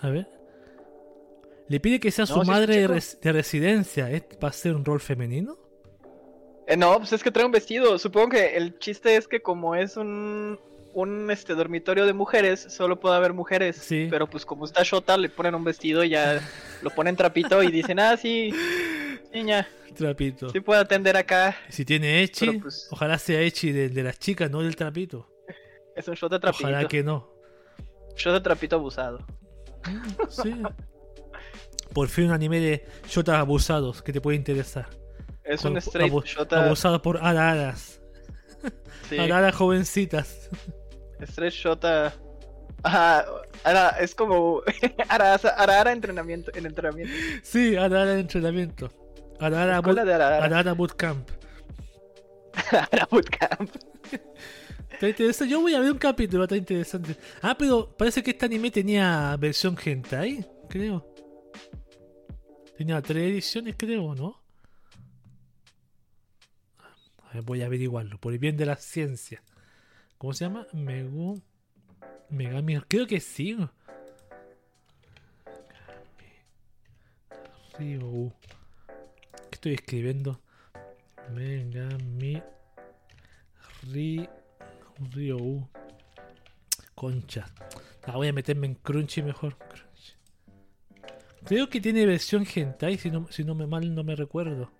A 0.00 0.08
ver. 0.08 0.28
Le 1.68 1.80
pide 1.80 2.00
que 2.00 2.10
sea 2.10 2.26
su 2.26 2.40
si 2.42 2.46
madre 2.46 2.74
de, 2.76 2.82
chico. 2.82 2.92
res- 2.94 3.18
de 3.20 3.32
residencia. 3.32 4.10
¿Es 4.10 4.22
para 4.22 4.52
ser 4.52 4.74
un 4.74 4.84
rol 4.84 5.00
femenino? 5.00 5.58
Eh, 6.66 6.76
no, 6.76 6.96
pues 6.98 7.12
es 7.12 7.22
que 7.22 7.30
trae 7.30 7.44
un 7.46 7.52
vestido. 7.52 7.98
Supongo 7.98 8.30
que 8.30 8.56
el 8.56 8.78
chiste 8.78 9.16
es 9.16 9.26
que 9.28 9.42
como 9.42 9.74
es 9.74 9.96
un, 9.96 10.58
un 10.94 11.30
este 11.30 11.54
dormitorio 11.54 12.06
de 12.06 12.12
mujeres, 12.12 12.66
solo 12.68 13.00
puede 13.00 13.16
haber 13.16 13.32
mujeres. 13.32 13.76
Sí. 13.76 14.08
Pero 14.10 14.28
pues 14.28 14.44
como 14.44 14.64
está 14.64 14.82
Shota, 14.82 15.16
le 15.16 15.28
ponen 15.28 15.54
un 15.54 15.64
vestido 15.64 16.04
y 16.04 16.10
ya 16.10 16.40
lo 16.82 16.90
ponen 16.90 17.16
trapito 17.16 17.62
y 17.62 17.70
dicen, 17.70 17.98
ah, 18.00 18.16
sí, 18.16 18.52
niña, 19.32 19.66
Trapito. 19.96 20.50
sí 20.50 20.60
puede 20.60 20.80
atender 20.80 21.16
acá. 21.16 21.56
Si 21.68 21.84
tiene 21.84 22.22
Echi, 22.22 22.58
pues- 22.58 22.88
ojalá 22.90 23.18
sea 23.18 23.40
Echi 23.40 23.72
de, 23.72 23.88
de 23.88 24.02
las 24.02 24.18
chicas, 24.18 24.50
no 24.50 24.60
del 24.62 24.76
trapito. 24.76 25.28
Es 25.96 26.08
un 26.08 26.14
Shota 26.14 26.38
trapito. 26.40 26.64
Ojalá 26.64 26.88
que 26.88 27.02
no. 27.02 27.30
Shota 28.16 28.42
trapito 28.42 28.76
abusado. 28.76 29.24
Sí. 30.30 30.54
Por 31.92 32.08
fin 32.08 32.26
un 32.26 32.32
anime 32.32 32.60
de 32.60 32.86
shotas 33.06 33.36
abusados 33.36 34.02
que 34.02 34.12
te 34.12 34.20
puede 34.20 34.36
interesar. 34.36 34.88
Es 35.44 35.60
Con- 35.62 35.72
un 35.72 35.78
straight 35.78 36.10
abu- 36.10 36.22
Shota. 36.24 36.64
Abusados 36.66 37.00
por 37.02 37.18
araras. 37.18 38.00
Sí, 39.10 39.18
Araras 39.18 39.54
jovencitas. 39.54 40.48
Straight 41.26 41.52
Shota. 41.52 42.12
Ajá, 42.84 43.24
ara, 43.64 43.90
es 44.00 44.14
como 44.14 44.62
Ara, 45.08 45.34
Arara 45.34 45.92
entrenamiento, 45.92 46.50
en 46.54 46.66
entrenamiento. 46.66 47.12
Sí, 47.42 47.76
arara 47.76 48.18
entrenamiento. 48.18 48.90
Arara, 49.38 49.80
boot, 49.80 49.96
de 49.96 50.14
Arara. 50.14 50.44
arara 50.44 50.72
bootcamp. 50.72 51.28
Ara 52.92 53.08
Bootcamp. 53.10 53.70
Está 54.92 55.08
interesante. 55.08 55.50
Yo 55.52 55.60
voy 55.60 55.74
a 55.74 55.80
ver 55.80 55.92
un 55.92 55.98
capítulo, 55.98 56.44
está 56.44 56.56
interesante. 56.56 57.16
Ah, 57.40 57.56
pero 57.58 57.94
parece 57.96 58.22
que 58.22 58.30
este 58.30 58.46
anime 58.46 58.70
tenía 58.70 59.36
versión 59.38 59.76
hentai, 59.82 60.46
creo. 60.68 61.12
Tenía 62.76 63.00
tres 63.02 63.32
ediciones, 63.32 63.74
creo, 63.76 64.14
¿no? 64.14 64.40
A 66.78 67.34
ver, 67.34 67.42
voy 67.42 67.62
a 67.62 67.66
averiguarlo, 67.66 68.18
por 68.18 68.32
el 68.32 68.38
bien 68.38 68.56
de 68.56 68.66
la 68.66 68.76
ciencia. 68.76 69.42
¿Cómo 70.22 70.32
se 70.34 70.44
llama? 70.44 70.68
Megu... 70.72 71.42
Megami... 72.30 72.80
Creo 72.82 73.08
que 73.08 73.18
sí. 73.18 73.56
Ryu. 77.76 78.32
¿Qué 79.50 79.54
estoy 79.54 79.74
escribiendo? 79.74 80.40
Megami... 81.34 82.40
Ri... 83.90 84.28
Ryu. 85.10 85.68
Concha. 86.94 87.52
Ah, 88.04 88.12
voy 88.12 88.28
a 88.28 88.32
meterme 88.32 88.68
en 88.68 88.74
Crunchy 88.76 89.22
mejor. 89.22 89.58
Crunchy. 89.58 90.12
Creo 91.46 91.68
que 91.68 91.80
tiene 91.80 92.06
versión 92.06 92.46
hentai, 92.46 92.96
si 92.96 93.10
no, 93.10 93.26
si 93.28 93.42
no 93.42 93.56
me 93.56 93.66
mal 93.66 93.92
no 93.92 94.04
me 94.04 94.14
recuerdo. 94.14 94.70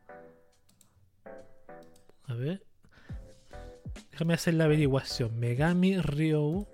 A 2.28 2.34
ver. 2.34 2.64
Déjame 4.22 4.34
hacer 4.34 4.54
la 4.54 4.64
averiguación. 4.66 5.36
Megami 5.40 5.98
Ryu. 5.98 6.64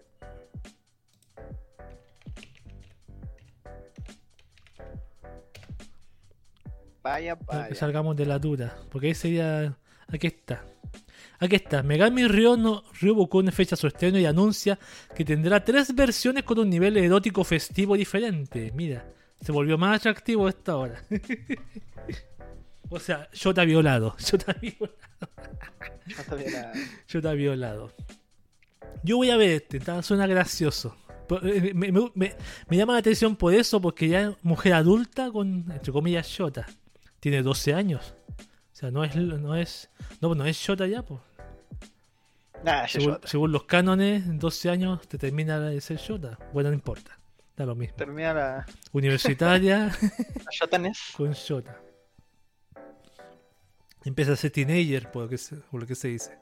Vaya, 7.03 7.37
que 7.37 7.45
vaya. 7.47 7.75
salgamos 7.75 8.17
de 8.17 8.27
la 8.27 8.39
duda. 8.39 8.77
Porque 8.91 9.07
ahí 9.07 9.15
sería. 9.15 9.79
Aquí 10.09 10.27
está. 10.27 10.63
Aquí 11.39 11.57
está. 11.57 11.83
Megami 11.83 12.29
Ryo 12.29 12.59
no 12.59 12.85
Ryuboku 13.01 13.43
fecha 13.51 13.77
su 13.77 13.87
estreno 13.87 14.19
y 14.19 14.27
anuncia 14.27 14.79
que 15.17 15.25
tendrá 15.25 15.65
tres 15.65 15.95
versiones 15.95 16.45
con 16.45 16.59
un 16.59 16.69
nivel 16.69 16.99
erótico 16.99 17.45
festivo 17.45 17.97
diferente. 17.97 18.73
Mira, 18.75 19.07
se 19.41 19.53
volvió 19.53 19.79
más 19.79 19.97
atractivo 19.97 20.51
esta 20.51 20.77
hora. 20.77 21.03
o 22.91 22.99
sea, 22.99 23.29
Shota 23.33 23.65
violado. 23.65 24.15
Shota 24.19 24.53
violado. 24.55 24.97
Shota 26.07 26.35
violada. 26.37 26.73
Shota 27.07 27.33
violado. 27.33 27.93
Yo 29.03 29.17
voy 29.17 29.31
a 29.31 29.37
ver 29.37 29.51
este, 29.51 29.81
suena 30.03 30.27
gracioso. 30.27 30.97
Eh, 31.43 31.73
Me, 31.75 31.93
me- 31.93 32.11
me- 32.15 32.35
me 32.69 32.77
llama 32.77 32.95
la 32.95 33.01
atención 33.01 33.37
por 33.37 33.53
eso, 33.55 33.81
porque 33.81 34.09
ya 34.09 34.23
es 34.23 34.37
mujer 34.43 34.73
adulta 34.75 35.31
con, 35.31 35.71
entre 35.71 35.93
comillas, 35.93 36.27
Shota. 36.27 36.67
Tiene 37.21 37.43
12 37.43 37.75
años. 37.75 38.15
O 38.73 38.77
sea, 38.79 38.91
no 38.91 39.05
es, 39.05 39.15
no 39.17 39.55
es, 39.57 39.91
no, 40.21 40.35
no 40.35 40.45
es 40.47 40.57
Shota 40.57 40.87
ya, 40.87 41.03
pues. 41.03 41.21
Nah, 42.65 42.87
Según, 42.89 43.13
Shota. 43.15 43.29
según 43.29 43.53
los 43.53 43.65
cánones, 43.65 44.25
en 44.27 44.39
12 44.39 44.71
años 44.71 45.07
te 45.07 45.19
termina 45.19 45.61
de 45.61 45.81
ser 45.81 45.99
Shota. 45.99 46.39
Bueno, 46.53 46.71
no 46.71 46.75
importa. 46.75 47.19
Da 47.57 47.67
lo 47.67 47.75
mismo. 47.75 47.97
Termina 47.97 48.33
la, 48.35 48.67
Universitaria 48.93 49.87
la 50.01 50.51
Shotanes. 50.51 50.99
con 51.17 51.33
Shota. 51.33 51.77
Empieza 54.09 54.33
a 54.33 54.37
ser 54.37 54.51
teenager, 54.51 55.11
por 55.11 55.25
lo 55.25 55.29
que 55.29 55.37
se, 55.37 55.57
por 55.57 55.83
lo 55.83 55.87
que 55.87 55.95
se 55.95 56.09
dice. 56.09 56.39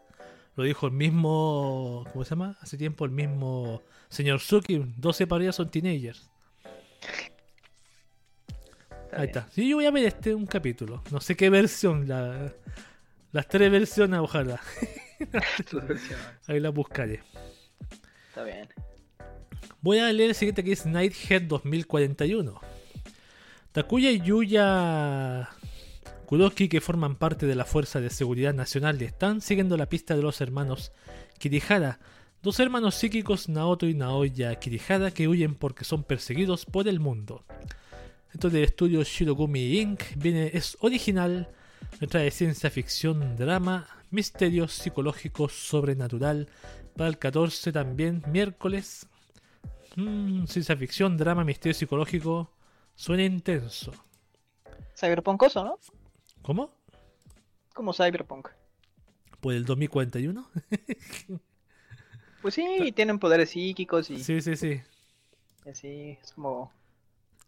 Lo 0.55 0.63
dijo 0.63 0.87
el 0.87 0.93
mismo. 0.93 2.07
¿Cómo 2.13 2.25
se 2.25 2.31
llama? 2.31 2.57
Hace 2.61 2.79
tiempo 2.79 3.05
el 3.05 3.11
mismo 3.11 3.83
señor 4.09 4.39
Suki. 4.39 4.95
12 4.97 5.27
para 5.27 5.39
arriba 5.39 5.53
son 5.53 5.69
teenagers. 5.69 6.31
Está 8.89 9.21
Ahí 9.21 9.27
está. 9.27 9.49
Sí, 9.51 9.69
yo 9.69 9.79
voy 9.79 9.87
a 9.87 9.91
ver 9.91 10.05
este 10.05 10.33
un 10.33 10.47
capítulo. 10.47 11.03
No 11.11 11.21
sé 11.21 11.37
qué 11.37 11.51
versión. 11.51 12.07
La, 12.07 12.53
las 13.33 13.49
tres 13.49 13.69
versiones, 13.69 14.21
ojalá. 14.21 14.61
Ahí 16.47 16.61
las 16.61 16.73
buscaré. 16.73 17.25
Está 18.29 18.45
bien. 18.45 18.69
Voy 19.81 19.99
a 19.99 20.13
leer 20.13 20.31
el 20.31 20.37
siguiente 20.37 20.63
que 20.63 20.71
es 20.71 20.87
Nighthead 20.87 21.43
2041. 21.43 22.61
Takuya 23.73 24.13
Yuya 24.13 25.51
Kuroki, 26.27 26.69
que 26.69 26.81
forman 26.81 27.15
parte 27.15 27.47
de 27.47 27.55
la 27.55 27.65
Fuerza 27.65 28.01
de 28.01 28.11
Seguridad 28.11 28.53
Nacional, 28.53 29.01
están 29.01 29.41
siguiendo 29.41 29.77
la 29.77 29.89
pista 29.89 30.17
de 30.17 30.23
los 30.23 30.41
hermanos 30.41 30.91
Kirihara, 31.39 32.01
dos 32.43 32.59
hermanos 32.59 32.97
psíquicos 32.97 33.49
Naoto 33.49 33.87
y 33.87 33.95
Naoya 33.95 34.55
Kirihara 34.57 35.13
que 35.13 35.29
huyen 35.29 35.55
porque 35.55 35.85
son 35.85 36.03
perseguidos 36.03 36.67
por 36.67 36.89
el 36.89 36.99
mundo. 36.99 37.45
Esto 38.35 38.51
del 38.51 38.65
estudio 38.65 39.05
Shirogumi 39.05 39.79
Inc. 39.79 40.03
Viene, 40.17 40.51
es 40.53 40.77
original, 40.81 41.49
trae 42.11 42.33
ciencia 42.33 42.71
ficción, 42.71 43.37
drama, 43.37 43.87
misterio 44.11 44.67
psicológico, 44.67 45.49
sobrenatural. 45.49 46.49
Para 46.97 47.09
el 47.09 47.19
14 47.19 47.71
también, 47.71 48.23
miércoles. 48.27 49.07
Mm, 49.95 50.47
ciencia 50.47 50.77
ficción, 50.77 51.17
drama, 51.17 51.45
misterio 51.45 51.75
psicológico. 51.75 52.51
Suena 52.97 53.23
intenso. 53.23 53.93
Cyberpunkoso, 54.97 55.65
¿no? 55.65 55.79
¿Cómo? 56.47 56.71
Como 57.75 57.93
Cyberpunk. 57.93 58.51
¿Por 59.41 59.53
el 59.55 59.65
2041? 59.65 60.49
Pues 62.43 62.55
sí, 62.55 62.93
tienen 62.95 63.19
poderes 63.19 63.51
psíquicos 63.51 64.09
y 64.09 64.23
sí, 64.23 64.41
sí, 64.41 64.55
sí. 64.55 64.81
así, 65.69 66.17
es 66.23 66.31
como 66.33 66.71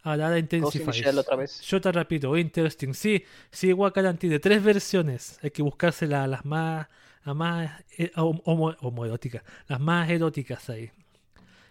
in 0.05 0.19
the 0.19 0.39
Intensifies. 0.41 1.16
Otra 1.16 1.37
vez. 1.37 1.61
Yo 1.61 1.81
te 1.81 1.93
repito, 1.93 2.37
interesting. 2.37 2.93
Sí, 2.95 3.23
sí, 3.53 3.73
Wakaran 3.73 4.19
tiene 4.19 4.41
tres 4.41 4.61
versiones. 4.65 5.39
Hay 5.41 5.53
que 5.53 5.62
buscarse 5.62 6.09
la- 6.09 6.27
las 6.27 6.45
más, 6.45 6.89
las 7.25 7.37
más 7.37 7.85
eh, 7.97 8.11
homo- 8.16 8.43
homo- 8.45 8.77
homoeróticas. 8.81 9.45
Las 9.69 9.79
más 9.79 10.11
eróticas 10.11 10.69
ahí. 10.69 10.91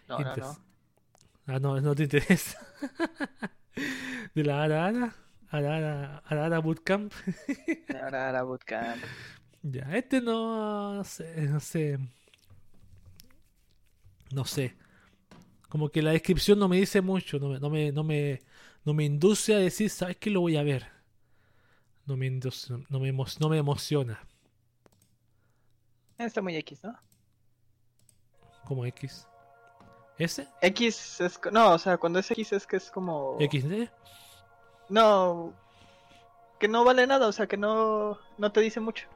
No, 0.08 0.20
no, 0.20 0.36
no. 0.38 0.58
Ah, 1.48 1.60
no, 1.60 1.82
no 1.82 1.94
te 1.96 2.04
interesa. 2.04 2.66
De 4.36 4.44
la 4.44 4.64
Ara 4.64 5.14
Ara, 5.50 5.78
Ara, 5.78 6.24
Ara, 6.26 6.46
Ara 6.46 6.60
Bootcamp. 6.60 7.14
Ahora 8.02 8.32
la 8.32 8.44
bootcamp. 8.44 9.04
Ya, 9.64 9.98
este 9.98 10.22
no, 10.22 10.94
no 10.94 11.04
sé, 11.04 11.42
no 11.48 11.60
sé. 11.60 12.00
No 14.32 14.46
sé. 14.46 14.78
Como 15.68 15.90
que 15.90 16.02
la 16.02 16.12
descripción 16.12 16.60
no 16.60 16.70
me 16.70 16.78
dice 16.78 17.02
mucho, 17.02 17.38
no 17.38 17.50
me, 17.50 17.60
no 17.60 17.70
me, 17.70 17.92
no 17.92 18.04
me, 18.04 18.40
no 18.86 18.94
me 18.94 19.04
induce 19.04 19.56
a 19.56 19.58
decir, 19.58 19.90
¿sabes 19.90 20.16
qué 20.18 20.30
lo 20.30 20.40
voy 20.40 20.56
a 20.56 20.64
ver? 20.64 20.88
No 22.06 22.16
me 22.16 22.28
induce, 22.28 22.72
no 22.72 23.00
me, 23.00 23.12
no 23.12 23.50
me 23.50 23.58
emociona. 23.58 24.26
Está 26.18 26.42
muy 26.42 26.56
X, 26.56 26.84
¿no? 26.84 26.98
Como 28.64 28.86
X. 28.86 29.28
¿Ese? 30.18 30.48
X 30.62 31.22
es. 31.22 31.40
No, 31.52 31.74
o 31.74 31.80
sea, 31.80 31.98
cuando 31.98 32.20
es 32.20 32.32
X 32.32 32.54
es 32.54 32.66
que 32.66 32.78
es 32.78 32.90
como. 32.90 33.38
¿XD? 33.40 33.90
No. 34.90 35.54
Que 36.60 36.68
no 36.68 36.84
vale 36.84 37.06
nada, 37.06 37.28
o 37.28 37.32
sea, 37.32 37.48
que 37.48 37.58
no, 37.58 38.18
no 38.38 38.52
te 38.52 38.62
dice 38.62 38.80
mucho. 38.80 39.08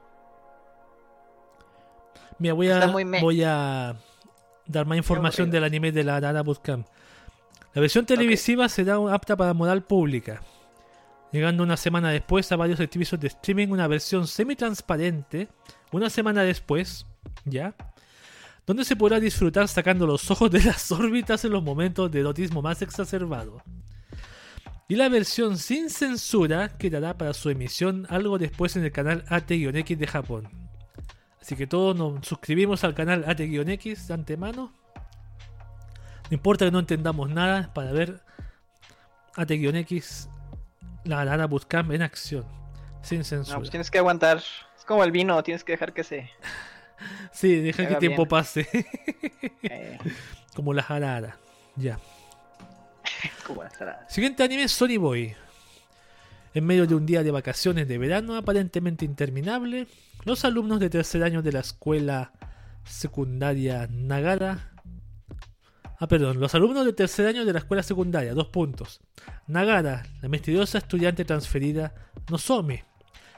Mira, 2.38 2.54
voy 2.54 2.68
a, 2.70 2.86
voy 3.20 3.42
a 3.42 3.96
dar 4.66 4.86
más 4.86 4.98
información 4.98 5.50
del 5.50 5.64
anime 5.64 5.92
de 5.92 6.04
la 6.04 6.16
Arara 6.16 6.42
Bootcamp. 6.42 6.86
La 7.74 7.80
versión 7.80 8.04
televisiva 8.04 8.68
será 8.68 8.96
apta 9.12 9.36
para 9.36 9.54
moral 9.54 9.82
pública, 9.82 10.42
llegando 11.30 11.62
una 11.62 11.76
semana 11.76 12.10
después 12.10 12.50
a 12.52 12.56
varios 12.56 12.78
servicios 12.78 13.18
de 13.20 13.28
streaming 13.28 13.68
una 13.68 13.86
versión 13.86 14.26
semi-transparente, 14.26 15.48
una 15.90 16.10
semana 16.10 16.42
después, 16.42 17.06
¿ya? 17.44 17.74
Donde 18.66 18.84
se 18.84 18.94
podrá 18.94 19.20
disfrutar 19.20 19.68
sacando 19.68 20.06
los 20.06 20.30
ojos 20.30 20.50
de 20.50 20.62
las 20.62 20.92
órbitas 20.92 21.44
en 21.44 21.52
los 21.52 21.62
momentos 21.62 22.10
de 22.10 22.20
erotismo 22.20 22.60
más 22.60 22.82
exacerbado. 22.82 23.62
Y 24.92 24.96
la 24.96 25.08
versión 25.08 25.56
sin 25.56 25.88
censura 25.88 26.76
quedará 26.76 27.16
para 27.16 27.32
su 27.32 27.48
emisión 27.48 28.06
algo 28.10 28.36
después 28.36 28.76
en 28.76 28.84
el 28.84 28.92
canal 28.92 29.24
AT-X 29.30 29.98
de 29.98 30.06
Japón. 30.06 30.50
Así 31.40 31.56
que 31.56 31.66
todos 31.66 31.96
nos 31.96 32.26
suscribimos 32.26 32.84
al 32.84 32.92
canal 32.94 33.24
AT-X 33.26 34.08
de 34.08 34.12
antemano. 34.12 34.70
No 36.28 36.34
importa 36.34 36.66
que 36.66 36.70
no 36.70 36.78
entendamos 36.78 37.30
nada 37.30 37.72
para 37.72 37.90
ver 37.92 38.20
AT-X, 39.34 40.28
la 41.04 41.22
Arara 41.22 41.46
Bootcamp 41.46 41.90
en 41.92 42.02
acción, 42.02 42.44
sin 43.00 43.20
No, 43.20 43.24
censura. 43.24 43.58
pues 43.60 43.70
tienes 43.70 43.90
que 43.90 43.96
aguantar. 43.96 44.42
Es 44.76 44.84
como 44.86 45.04
el 45.04 45.10
vino, 45.10 45.42
tienes 45.42 45.64
que 45.64 45.72
dejar 45.72 45.94
que 45.94 46.04
se. 46.04 46.28
Sí, 47.32 47.62
deja 47.62 47.78
que 47.84 47.88
haga 47.88 47.98
tiempo 47.98 48.24
bien. 48.24 48.28
pase, 48.28 48.68
eh, 49.62 49.98
como 50.54 50.74
la 50.74 50.82
Arara. 50.82 51.38
Ya. 51.76 51.98
Siguiente 54.08 54.42
anime 54.42 54.68
Sony 54.68 54.98
Boy. 54.98 55.34
En 56.54 56.66
medio 56.66 56.86
de 56.86 56.94
un 56.94 57.06
día 57.06 57.22
de 57.22 57.30
vacaciones 57.30 57.88
de 57.88 57.98
verano 57.98 58.36
aparentemente 58.36 59.04
interminable, 59.04 59.86
los 60.24 60.44
alumnos 60.44 60.80
de 60.80 60.90
tercer 60.90 61.22
año 61.22 61.40
de 61.40 61.52
la 61.52 61.60
escuela 61.60 62.32
secundaria 62.84 63.88
Nagara. 63.90 64.72
Ah, 65.98 66.08
perdón, 66.08 66.40
los 66.40 66.54
alumnos 66.54 66.84
de 66.84 66.92
tercer 66.92 67.26
año 67.26 67.44
de 67.44 67.52
la 67.52 67.60
escuela 67.60 67.82
secundaria, 67.82 68.34
dos 68.34 68.48
puntos. 68.48 69.00
Nagara, 69.46 70.02
la 70.20 70.28
misteriosa 70.28 70.78
estudiante 70.78 71.24
transferida 71.24 71.94
Nozomi, 72.28 72.80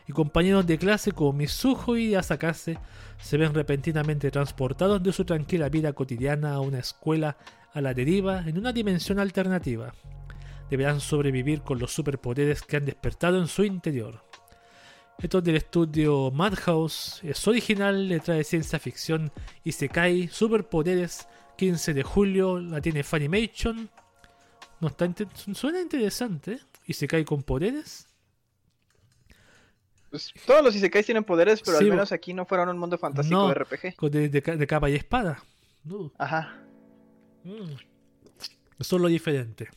y 0.08 0.12
compañeros 0.12 0.66
de 0.66 0.78
clase 0.78 1.12
como 1.12 1.32
Mizuho 1.32 1.96
y 1.96 2.14
Asakase 2.14 2.78
se 3.20 3.36
ven 3.36 3.54
repentinamente 3.54 4.30
transportados 4.30 5.02
de 5.02 5.12
su 5.12 5.24
tranquila 5.24 5.68
vida 5.68 5.92
cotidiana 5.92 6.54
a 6.54 6.60
una 6.60 6.78
escuela 6.78 7.36
a 7.74 7.80
la 7.80 7.92
deriva 7.92 8.40
en 8.46 8.56
una 8.58 8.72
dimensión 8.72 9.18
alternativa. 9.18 9.92
Deberán 10.70 11.00
sobrevivir 11.00 11.60
con 11.62 11.78
los 11.78 11.92
superpoderes 11.92 12.62
que 12.62 12.76
han 12.78 12.86
despertado 12.86 13.38
en 13.38 13.46
su 13.48 13.64
interior. 13.64 14.24
Esto 15.18 15.38
es 15.38 15.44
del 15.44 15.56
estudio 15.56 16.30
Madhouse, 16.32 17.20
es 17.22 17.46
original, 17.46 18.08
le 18.08 18.20
trae 18.20 18.42
ciencia 18.42 18.78
ficción 18.78 19.30
y 19.62 19.72
se 19.72 19.88
cae 19.88 20.28
superpoderes. 20.28 21.28
15 21.56 21.94
de 21.94 22.02
julio 22.02 22.58
la 22.58 22.80
tiene 22.80 23.04
Funimation. 23.04 23.88
No 24.80 24.88
está 24.88 25.06
inte- 25.06 25.28
suena 25.54 25.80
interesante. 25.80 26.52
¿eh? 26.54 26.58
Y 26.86 26.94
se 26.94 27.06
cae 27.06 27.24
con 27.24 27.44
poderes. 27.44 28.08
Pues 30.10 30.32
todos 30.46 30.62
los 30.64 30.74
Isekais 30.76 31.06
tienen 31.06 31.24
poderes, 31.24 31.60
pero 31.64 31.78
Sí, 31.78 31.84
al 31.84 31.90
menos 31.90 32.12
aquí 32.12 32.34
no 32.34 32.44
fueron 32.44 32.68
un 32.68 32.78
mundo 32.78 32.98
fantástico 32.98 33.36
No. 33.40 33.48
de 33.48 33.54
RPG. 33.54 34.10
De, 34.10 34.28
de 34.28 34.42
ca- 34.42 34.56
de 34.56 34.66
capa 34.66 34.90
y 34.90 34.94
espada. 34.94 35.42
Ajá. 36.18 36.56
Mm. 37.44 37.76
Eso 38.78 38.96
es 38.96 39.02
lo 39.02 39.08
diferente. 39.08 39.68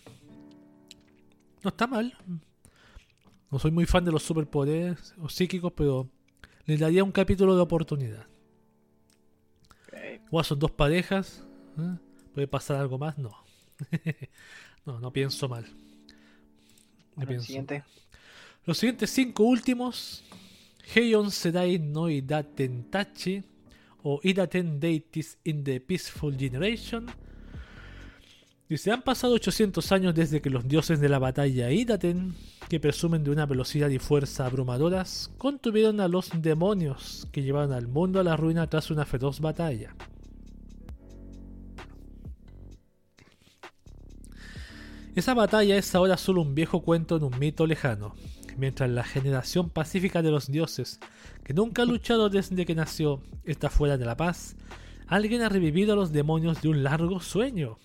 No 1.63 1.69
está 1.69 1.87
mal. 1.87 2.17
No 3.51 3.59
soy 3.59 3.71
muy 3.71 3.85
fan 3.85 4.03
de 4.03 4.11
los 4.11 4.23
superpoderes 4.23 5.13
o 5.21 5.29
psíquicos, 5.29 5.71
pero 5.73 6.09
le 6.65 6.77
daría 6.77 7.03
un 7.03 7.11
capítulo 7.11 7.55
de 7.55 7.61
oportunidad. 7.61 8.25
Ok. 9.87 10.21
O 10.31 10.43
son 10.43 10.59
dos 10.59 10.71
parejas. 10.71 11.43
¿eh? 11.77 11.97
¿Puede 12.33 12.47
pasar 12.47 12.77
algo 12.77 12.97
más? 12.97 13.17
No. 13.17 13.31
no, 14.85 14.99
no 14.99 15.11
pienso 15.13 15.47
mal. 15.47 15.63
No 17.15 17.25
Bueno, 17.25 17.31
el 17.31 17.39
pienso. 17.39 17.45
siguiente. 17.47 17.83
Los 18.65 18.77
siguientes 18.77 19.09
cinco 19.11 19.43
últimos. 19.43 20.23
Heion 20.95 21.31
Sedai 21.31 21.79
no 21.79 22.09
Idaten 22.09 22.89
Tachi 22.89 23.43
o 24.03 24.19
Idaten 24.23 24.79
Deities 24.79 25.37
in 25.43 25.63
the 25.63 25.79
Peaceful 25.81 26.35
Generation. 26.37 27.07
Dice, 28.69 28.91
han 28.91 29.01
pasado 29.01 29.35
800 29.35 29.93
años 29.93 30.13
desde 30.13 30.41
que 30.41 30.49
los 30.49 30.67
dioses 30.67 30.99
de 30.99 31.07
la 31.07 31.19
batalla 31.19 31.71
Idaten, 31.71 32.35
que 32.67 32.81
presumen 32.81 33.23
de 33.23 33.31
una 33.31 33.45
velocidad 33.45 33.87
y 33.89 33.97
fuerza 33.97 34.45
abrumadoras, 34.45 35.31
contuvieron 35.37 36.01
a 36.01 36.09
los 36.09 36.29
demonios 36.41 37.29
que 37.31 37.43
llevaron 37.43 37.71
al 37.71 37.87
mundo 37.87 38.19
a 38.19 38.25
la 38.25 38.35
ruina 38.35 38.67
tras 38.67 38.91
una 38.91 39.05
feroz 39.05 39.39
batalla. 39.39 39.95
Esa 45.15 45.33
batalla 45.33 45.77
es 45.77 45.95
ahora 45.95 46.17
solo 46.17 46.41
un 46.41 46.53
viejo 46.53 46.81
cuento 46.81 47.15
en 47.15 47.23
un 47.23 47.39
mito 47.39 47.65
lejano, 47.65 48.15
mientras 48.57 48.89
la 48.89 49.05
generación 49.05 49.69
pacífica 49.69 50.21
de 50.21 50.31
los 50.31 50.51
dioses, 50.51 50.99
que 51.45 51.53
nunca 51.53 51.83
ha 51.83 51.85
luchado 51.85 52.29
desde 52.29 52.65
que 52.65 52.75
nació, 52.75 53.23
está 53.45 53.69
fuera 53.69 53.97
de 53.97 54.05
la 54.05 54.17
paz, 54.17 54.57
alguien 55.07 55.41
ha 55.41 55.47
revivido 55.47 55.93
a 55.93 55.95
los 55.95 56.11
demonios 56.11 56.61
de 56.61 56.67
un 56.67 56.83
largo 56.83 57.21
sueño. 57.21 57.79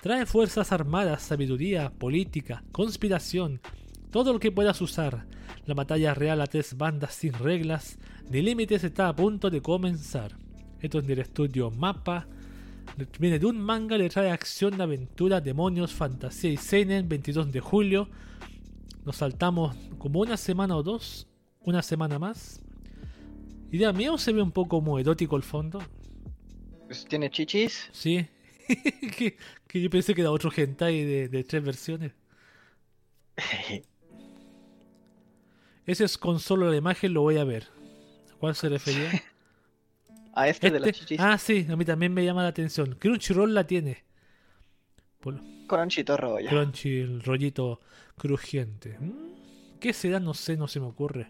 Trae 0.00 0.26
fuerzas 0.26 0.72
armadas, 0.72 1.22
sabiduría, 1.22 1.90
política, 1.90 2.64
conspiración, 2.72 3.60
todo 4.10 4.32
lo 4.32 4.40
que 4.40 4.50
puedas 4.50 4.80
usar. 4.80 5.26
La 5.66 5.74
batalla 5.74 6.14
real 6.14 6.40
a 6.40 6.46
tres 6.46 6.76
bandas 6.76 7.14
sin 7.14 7.32
reglas 7.34 7.98
ni 8.28 8.42
límites 8.42 8.82
está 8.82 9.08
a 9.08 9.14
punto 9.14 9.50
de 9.50 9.60
comenzar. 9.60 10.36
Esto 10.80 10.98
es 10.98 11.06
del 11.06 11.20
estudio 11.20 11.70
Mapa. 11.70 12.26
Viene 13.20 13.38
de 13.38 13.46
un 13.46 13.60
manga, 13.60 13.96
le 13.96 14.08
trae 14.08 14.30
acción, 14.30 14.80
aventura, 14.80 15.40
demonios, 15.40 15.92
fantasía 15.92 16.50
y 16.50 16.56
seinen, 16.56 17.08
22 17.08 17.52
de 17.52 17.60
julio. 17.60 18.08
Nos 19.04 19.16
saltamos 19.16 19.76
como 19.98 20.20
una 20.20 20.36
semana 20.36 20.76
o 20.76 20.82
dos, 20.82 21.28
una 21.60 21.82
semana 21.82 22.18
más. 22.18 22.60
Idea 23.70 23.92
mía 23.92 24.12
o 24.12 24.18
se 24.18 24.32
ve 24.32 24.42
un 24.42 24.50
poco 24.50 24.70
como 24.70 24.98
erótico 24.98 25.36
el 25.36 25.42
fondo. 25.42 25.80
Pues 26.86 27.04
tiene 27.06 27.30
chichis. 27.30 27.88
Sí. 27.92 28.26
que, 29.16 29.36
que 29.66 29.80
yo 29.80 29.90
pensé 29.90 30.14
que 30.14 30.20
era 30.22 30.30
otro 30.30 30.50
hentai 30.54 31.04
de, 31.04 31.28
de 31.28 31.44
tres 31.44 31.62
versiones. 31.64 32.12
Ese 35.86 36.04
es 36.04 36.16
con 36.18 36.38
solo 36.38 36.70
la 36.70 36.76
imagen, 36.76 37.12
lo 37.12 37.22
voy 37.22 37.38
a 37.38 37.44
ver. 37.44 37.68
¿A 38.32 38.36
cuál 38.38 38.54
se 38.54 38.68
refería? 38.68 39.10
A 40.34 40.48
este, 40.48 40.70
de 40.70 40.80
las 40.80 40.88
Este- 40.88 41.00
chichis. 41.00 41.20
Ah, 41.20 41.36
sí, 41.36 41.66
a 41.68 41.76
mí 41.76 41.84
también 41.84 42.14
me 42.14 42.24
llama 42.24 42.42
la 42.42 42.48
atención. 42.48 42.94
Crunchyroll 42.98 43.52
la 43.54 43.66
tiene. 43.66 44.04
Por 45.20 45.38
Cronchito 45.66 46.16
rollo. 46.16 46.48
Crunchy, 46.48 47.00
el 47.00 47.22
rollito 47.22 47.80
crujiente. 48.16 48.96
Mm, 48.98 49.78
¿Qué 49.78 49.92
será? 49.92 50.20
No 50.20 50.32
sé, 50.32 50.56
no 50.56 50.68
se 50.68 50.80
me 50.80 50.86
ocurre. 50.86 51.28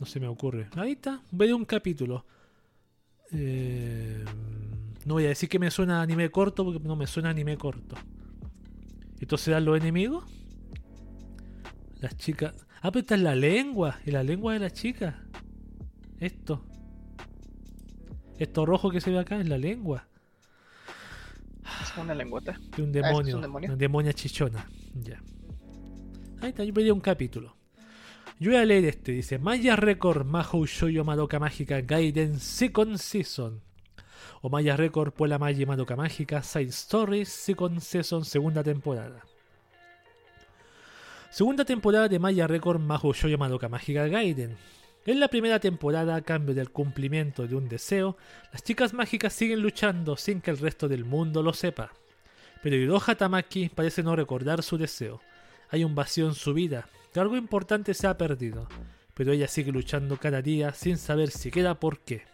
No 0.00 0.06
se 0.06 0.18
me 0.18 0.26
ocurre. 0.26 0.68
Ahí 0.76 0.92
está, 0.92 1.22
veré 1.30 1.54
un 1.54 1.64
capítulo. 1.64 2.24
Eh, 3.30 4.24
no 5.08 5.14
voy 5.14 5.24
a 5.24 5.28
decir 5.28 5.48
que 5.48 5.58
me 5.58 5.70
suena 5.70 5.98
a 6.00 6.02
anime 6.02 6.30
corto 6.30 6.64
porque 6.64 6.80
no 6.86 6.94
me 6.94 7.06
suena 7.06 7.30
a 7.30 7.32
anime 7.32 7.56
corto. 7.56 7.96
¿Estos 9.18 9.40
serán 9.40 9.64
los 9.64 9.76
enemigos? 9.78 10.24
Las 12.00 12.16
chicas. 12.16 12.54
Ah, 12.82 12.92
pero 12.92 13.00
esta 13.00 13.14
es 13.16 13.22
la 13.22 13.34
lengua. 13.34 13.98
¿Es 14.04 14.12
la 14.12 14.22
lengua 14.22 14.52
de 14.52 14.58
la 14.60 14.70
chica? 14.70 15.24
Esto. 16.20 16.62
Esto 18.38 18.66
rojo 18.66 18.90
que 18.90 19.00
se 19.00 19.10
ve 19.10 19.18
acá 19.18 19.40
es 19.40 19.48
la 19.48 19.58
lengua. 19.58 20.06
Es 21.82 21.96
una 21.96 22.14
lengüeta. 22.14 22.58
De 22.76 22.82
un 22.82 22.88
Ah, 22.94 22.98
¿esto 22.98 22.98
es 22.98 23.04
demonio. 23.04 23.36
un 23.36 23.42
demonio? 23.42 23.68
Una 23.70 23.76
demonia 23.76 24.12
chichona. 24.12 24.68
Ya. 25.02 25.20
Ahí 26.40 26.50
está, 26.50 26.62
yo 26.64 26.72
pedí 26.72 26.90
un 26.90 27.00
capítulo. 27.00 27.56
Yo 28.38 28.50
voy 28.52 28.60
a 28.60 28.64
leer 28.64 28.84
este. 28.84 29.10
Dice: 29.12 29.38
Maya 29.38 29.74
Record 29.74 30.24
Mahou 30.24 30.64
Shoujo 30.66 31.02
Madoka 31.02 31.40
Mágica 31.40 31.80
Gaiden 31.80 32.38
Second 32.38 32.98
Season. 32.98 33.60
O 34.42 34.48
Maya 34.48 34.76
Record 34.76 35.12
Puela 35.12 35.38
Maya 35.38 35.66
Madoka 35.66 35.96
Mágica 35.96 36.42
Side 36.42 36.70
Stories 36.70 37.28
Second 37.28 37.80
Season 37.80 38.24
Segunda 38.24 38.62
temporada. 38.62 39.22
Segunda 41.30 41.64
temporada 41.64 42.08
de 42.08 42.18
Maya 42.18 42.46
Record 42.46 42.80
Mahou 42.80 43.12
Shoujo 43.12 43.38
Madoka 43.38 43.68
Mágica 43.68 44.06
Gaiden. 44.08 44.56
En 45.06 45.20
la 45.20 45.28
primera 45.28 45.58
temporada, 45.58 46.16
a 46.16 46.22
cambio 46.22 46.54
del 46.54 46.70
cumplimiento 46.70 47.46
de 47.46 47.54
un 47.54 47.68
deseo, 47.68 48.16
las 48.52 48.62
chicas 48.62 48.92
mágicas 48.92 49.32
siguen 49.32 49.60
luchando 49.60 50.16
sin 50.16 50.40
que 50.40 50.50
el 50.50 50.58
resto 50.58 50.88
del 50.88 51.04
mundo 51.04 51.42
lo 51.42 51.52
sepa. 51.52 51.92
Pero 52.62 52.76
Hiroha 52.76 53.14
Tamaki 53.14 53.68
parece 53.68 54.02
no 54.02 54.16
recordar 54.16 54.62
su 54.62 54.76
deseo. 54.76 55.20
Hay 55.70 55.84
un 55.84 55.94
vacío 55.94 56.26
en 56.26 56.34
su 56.34 56.52
vida, 56.52 56.88
que 57.12 57.20
algo 57.20 57.36
importante 57.36 57.94
se 57.94 58.06
ha 58.06 58.18
perdido, 58.18 58.68
pero 59.14 59.32
ella 59.32 59.48
sigue 59.48 59.72
luchando 59.72 60.16
cada 60.16 60.42
día 60.42 60.72
sin 60.74 60.98
saber 60.98 61.30
siquiera 61.30 61.74
por 61.74 62.00
qué. 62.00 62.24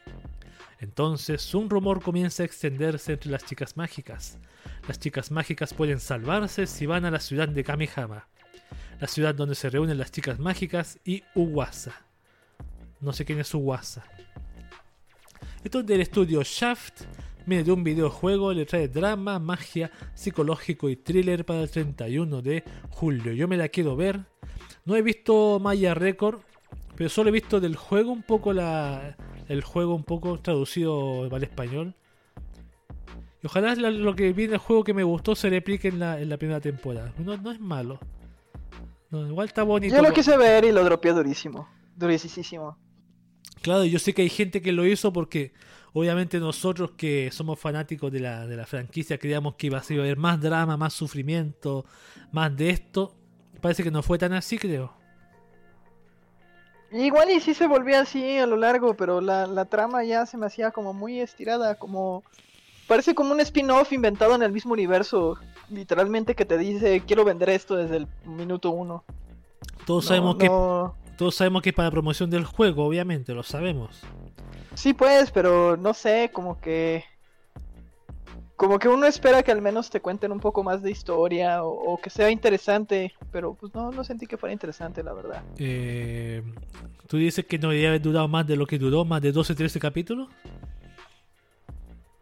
Entonces, 0.81 1.55
un 1.55 1.71
rumor 1.71 2.03
comienza 2.03 2.43
a 2.43 2.47
extenderse 2.47 3.13
entre 3.13 3.31
las 3.31 3.45
chicas 3.45 3.77
mágicas. 3.77 4.39
Las 4.89 4.99
chicas 4.99 5.31
mágicas 5.31 5.73
pueden 5.73 6.01
salvarse 6.01 6.67
si 6.67 6.87
van 6.87 7.05
a 7.05 7.11
la 7.11 7.21
ciudad 7.21 7.49
de 7.49 7.65
Kamihama, 7.65 8.29
la 9.01 9.07
ciudad 9.07 9.35
donde 9.35 9.55
se 9.55 9.71
reúnen 9.71 9.99
las 9.99 10.13
chicas 10.13 10.39
mágicas 10.39 10.99
y 11.05 11.23
Uwasa. 11.35 12.05
No 13.01 13.13
sé 13.13 13.25
quién 13.25 13.41
es 13.41 13.55
Uwasa. 13.55 14.05
Esto 15.63 15.81
es 15.81 15.87
del 15.87 16.01
estudio 16.01 16.43
Shaft. 16.43 17.03
De 17.47 17.71
un 17.71 17.85
videojuego, 17.85 18.55
le 18.55 18.65
trae 18.65 18.89
drama, 18.89 19.39
magia, 19.39 19.91
psicológico 20.15 20.89
y 20.89 20.97
thriller 20.97 21.45
para 21.45 21.61
el 21.61 21.71
31 21.71 22.41
de 22.41 22.65
julio. 22.89 23.35
Yo 23.35 23.47
me 23.47 23.59
la 23.59 23.69
quiero 23.69 23.97
ver. 23.97 24.25
No 24.87 24.97
he 24.97 25.03
visto 25.03 25.61
Maya 25.61 25.93
Record, 25.93 26.41
pero 26.97 27.11
solo 27.11 27.29
he 27.29 27.33
visto 27.33 27.61
del 27.61 27.77
juego 27.77 28.12
un 28.12 28.23
poco 28.23 28.53
la, 28.53 29.16
el 29.49 29.62
juego 29.62 29.95
un 29.95 30.05
poco 30.05 30.39
traducido 30.41 31.25
al 31.35 31.43
español. 31.43 31.95
Y 33.43 33.47
ojalá 33.47 33.75
lo 33.75 34.15
que 34.15 34.33
vi 34.33 34.45
en 34.45 34.55
el 34.55 34.59
juego 34.59 34.85
que 34.85 34.95
me 34.95 35.03
gustó 35.03 35.35
se 35.35 35.51
replique 35.51 35.89
en 35.89 35.99
la, 35.99 36.21
en 36.21 36.29
la 36.29 36.37
primera 36.37 36.61
temporada. 36.61 37.12
No, 37.19 37.37
no 37.37 37.53
es 37.53 37.61
malo. 37.61 37.99
No, 39.11 39.27
igual 39.27 39.49
está 39.49 39.62
bonito. 39.62 39.95
Yo 39.95 40.03
lo 40.03 40.12
quise 40.12 40.37
ver 40.37 40.65
y 40.65 40.73
lo 40.73 40.83
dropeé 40.83 41.12
durísimo. 41.12 41.69
Durísimo. 41.97 42.79
Claro, 43.61 43.85
yo 43.85 43.99
sé 43.99 44.12
que 44.15 44.23
hay 44.23 44.29
gente 44.29 44.61
que 44.62 44.73
lo 44.73 44.87
hizo 44.87 45.12
porque 45.12 45.53
obviamente 45.93 46.39
nosotros 46.39 46.93
que 46.97 47.31
somos 47.33 47.59
fanáticos 47.59 48.11
de 48.12 48.21
la, 48.21 48.47
de 48.47 48.57
la 48.57 48.66
franquicia 48.66 49.19
creíamos 49.19 49.55
que 49.55 49.69
iba 49.69 49.79
a, 49.79 49.83
iba 49.89 50.03
a 50.03 50.05
haber 50.05 50.19
más 50.19 50.41
drama, 50.41 50.77
más 50.77 50.93
sufrimiento, 50.95 51.85
más 52.33 52.57
de 52.57 52.71
esto. 52.71 53.15
Parece 53.61 53.83
que 53.83 53.91
no 53.91 54.03
fue 54.03 54.19
tan 54.19 54.33
así, 54.33 54.59
creo. 54.59 55.03
Igual 56.95 57.31
y 57.33 57.41
sí 57.41 57.55
se 57.55 57.66
volvía 57.66 58.01
así 58.03 58.39
a 58.39 58.47
lo 58.47 58.57
largo, 58.57 58.95
pero 58.95 59.21
la, 59.21 59.49
la 59.49 59.65
trama 59.65 60.05
ya 60.05 60.27
se 60.27 60.37
me 60.37 60.47
hacía 60.47 60.71
como 60.71 60.93
muy 60.95 61.19
estirada, 61.21 61.75
como... 61.75 62.23
Parece 62.86 63.15
como 63.17 63.33
un 63.33 63.41
spin-off 63.41 63.93
inventado 63.93 64.35
en 64.36 64.43
el 64.43 64.52
mismo 64.52 64.75
universo, 64.75 65.36
literalmente 65.70 66.35
que 66.36 66.44
te 66.44 66.57
dice, 66.59 67.02
quiero 67.05 67.25
vender 67.25 67.49
esto 67.51 67.75
desde 67.77 67.97
el 67.97 68.07
minuto 68.27 68.70
uno. 68.70 69.02
Todos 69.86 70.05
No, 70.05 70.09
sabemos 70.09 70.36
que 70.36 70.47
no- 70.47 70.94
todos 71.17 71.35
sabemos 71.35 71.62
que 71.62 71.70
es 71.70 71.75
para 71.75 71.91
promoción 71.91 72.31
del 72.31 72.44
juego, 72.44 72.85
obviamente, 72.86 73.33
lo 73.35 73.43
sabemos. 73.43 74.02
Sí, 74.75 74.93
pues, 74.93 75.31
pero 75.31 75.77
no 75.77 75.94
sé, 75.94 76.31
como 76.33 76.60
que... 76.60 77.05
Como 78.57 78.78
que 78.78 78.89
uno 78.89 79.07
espera 79.07 79.42
que 79.42 79.50
al 79.50 79.60
menos 79.60 79.91
te 79.91 80.00
cuenten 80.00 80.31
un 80.31 80.39
poco 80.39 80.62
más 80.62 80.81
de 80.81 80.91
historia 80.91 81.65
o, 81.65 81.70
o 81.94 81.99
que 82.00 82.08
sea 82.08 82.31
interesante, 82.31 83.12
pero 83.33 83.55
pues 83.55 83.74
no, 83.74 83.91
no 83.91 84.05
sentí 84.05 84.26
que 84.28 84.36
fuera 84.36 84.52
interesante, 84.52 85.02
la 85.02 85.12
verdad. 85.12 85.42
Eh, 85.58 86.41
Tú 87.08 87.16
dices 87.16 87.44
que 87.47 87.58
no 87.58 87.68
debería 87.68 87.89
haber 87.91 88.02
durado 88.02 88.28
más 88.28 88.47
de 88.47 88.57
lo 88.57 88.66
que 88.66 88.78
duró, 88.78 89.05
más 89.05 89.20
de 89.23 89.33
12, 89.33 89.55
13 89.57 89.81
capítulos. 89.81 90.28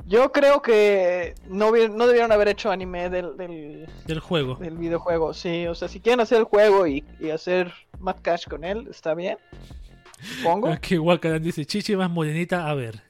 Yo 0.07 0.33
creo 0.33 0.63
que 0.63 1.35
no, 1.49 1.71
no 1.71 2.07
debieron 2.07 2.33
haber 2.33 2.49
hecho 2.49 2.71
anime 2.73 3.09
del, 3.09 3.37
del, 3.37 3.87
Del 4.07 4.19
juego. 4.21 4.57
del 4.57 4.77
videojuego, 4.77 5.33
sí, 5.33 5.67
o 5.69 5.75
sea, 5.77 5.87
si 5.87 6.01
quieren 6.01 6.21
hacer 6.21 6.39
el 6.39 6.45
juego 6.45 6.87
y, 6.89 7.05
y 7.21 7.31
hacer 7.31 7.73
Mad 8.01 8.17
Cash 8.21 8.49
con 8.49 8.65
él, 8.65 8.89
está 8.91 9.15
bien, 9.15 9.39
supongo. 10.21 10.71
Es 10.71 10.81
que 10.81 10.99
Wakaran 10.99 11.41
dice, 11.43 11.65
Chichi 11.65 11.95
más 11.95 12.11
morenita, 12.11 12.69
a 12.69 12.75
ver. 12.75 13.01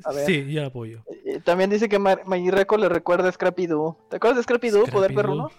A 0.04 0.12
ver. 0.12 0.26
Sí, 0.26 0.50
yo 0.52 0.66
apoyo. 0.66 1.02
Eh, 1.24 1.40
También 1.44 1.70
dice 1.70 1.88
que 1.88 1.98
Ma- 1.98 2.18
Maggie 2.26 2.50
Record 2.50 2.80
le 2.80 2.88
recuerda 2.88 3.28
a 3.28 3.32
Scrappy 3.32 3.66
Doo. 3.66 3.96
¿Te 4.10 4.16
acuerdas 4.16 4.38
de 4.38 4.42
Scrappy 4.44 4.70
Doo? 4.70 4.86
Poder 4.86 5.10
Scrappy 5.12 5.14
perro, 5.14 5.34
Doo. 5.34 5.42
¿no? 5.42 5.50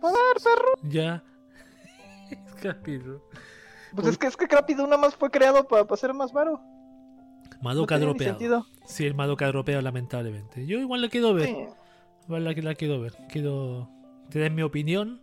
Poder 0.00 0.36
perro. 0.42 0.90
Ya. 0.90 1.22
Capítulo. 2.62 3.22
Pues 3.94 4.08
es 4.08 4.18
que, 4.18 4.26
es 4.26 4.36
que 4.36 4.44
Scrappy 4.46 4.74
Doo 4.74 4.86
nada 4.86 4.98
más 4.98 5.14
fue 5.16 5.30
creado 5.30 5.66
para 5.66 5.96
ser 5.96 6.12
más 6.14 6.32
varo. 6.32 6.60
Madoka 7.62 7.96
no 7.98 8.06
dropeado. 8.06 8.66
Sí, 8.84 9.06
el 9.06 9.14
Madoka 9.14 9.46
dropeado, 9.46 9.80
lamentablemente. 9.80 10.66
Yo 10.66 10.78
igual 10.78 11.00
la 11.00 11.08
quiero 11.08 11.32
ver. 11.32 11.46
Sí. 11.46 11.56
Igual 12.24 12.44
la, 12.44 12.52
la 12.52 12.74
quiero 12.74 13.00
ver. 13.00 13.14
Quiero 13.30 13.88
tener 14.30 14.50
mi 14.52 14.62
opinión. 14.62 15.20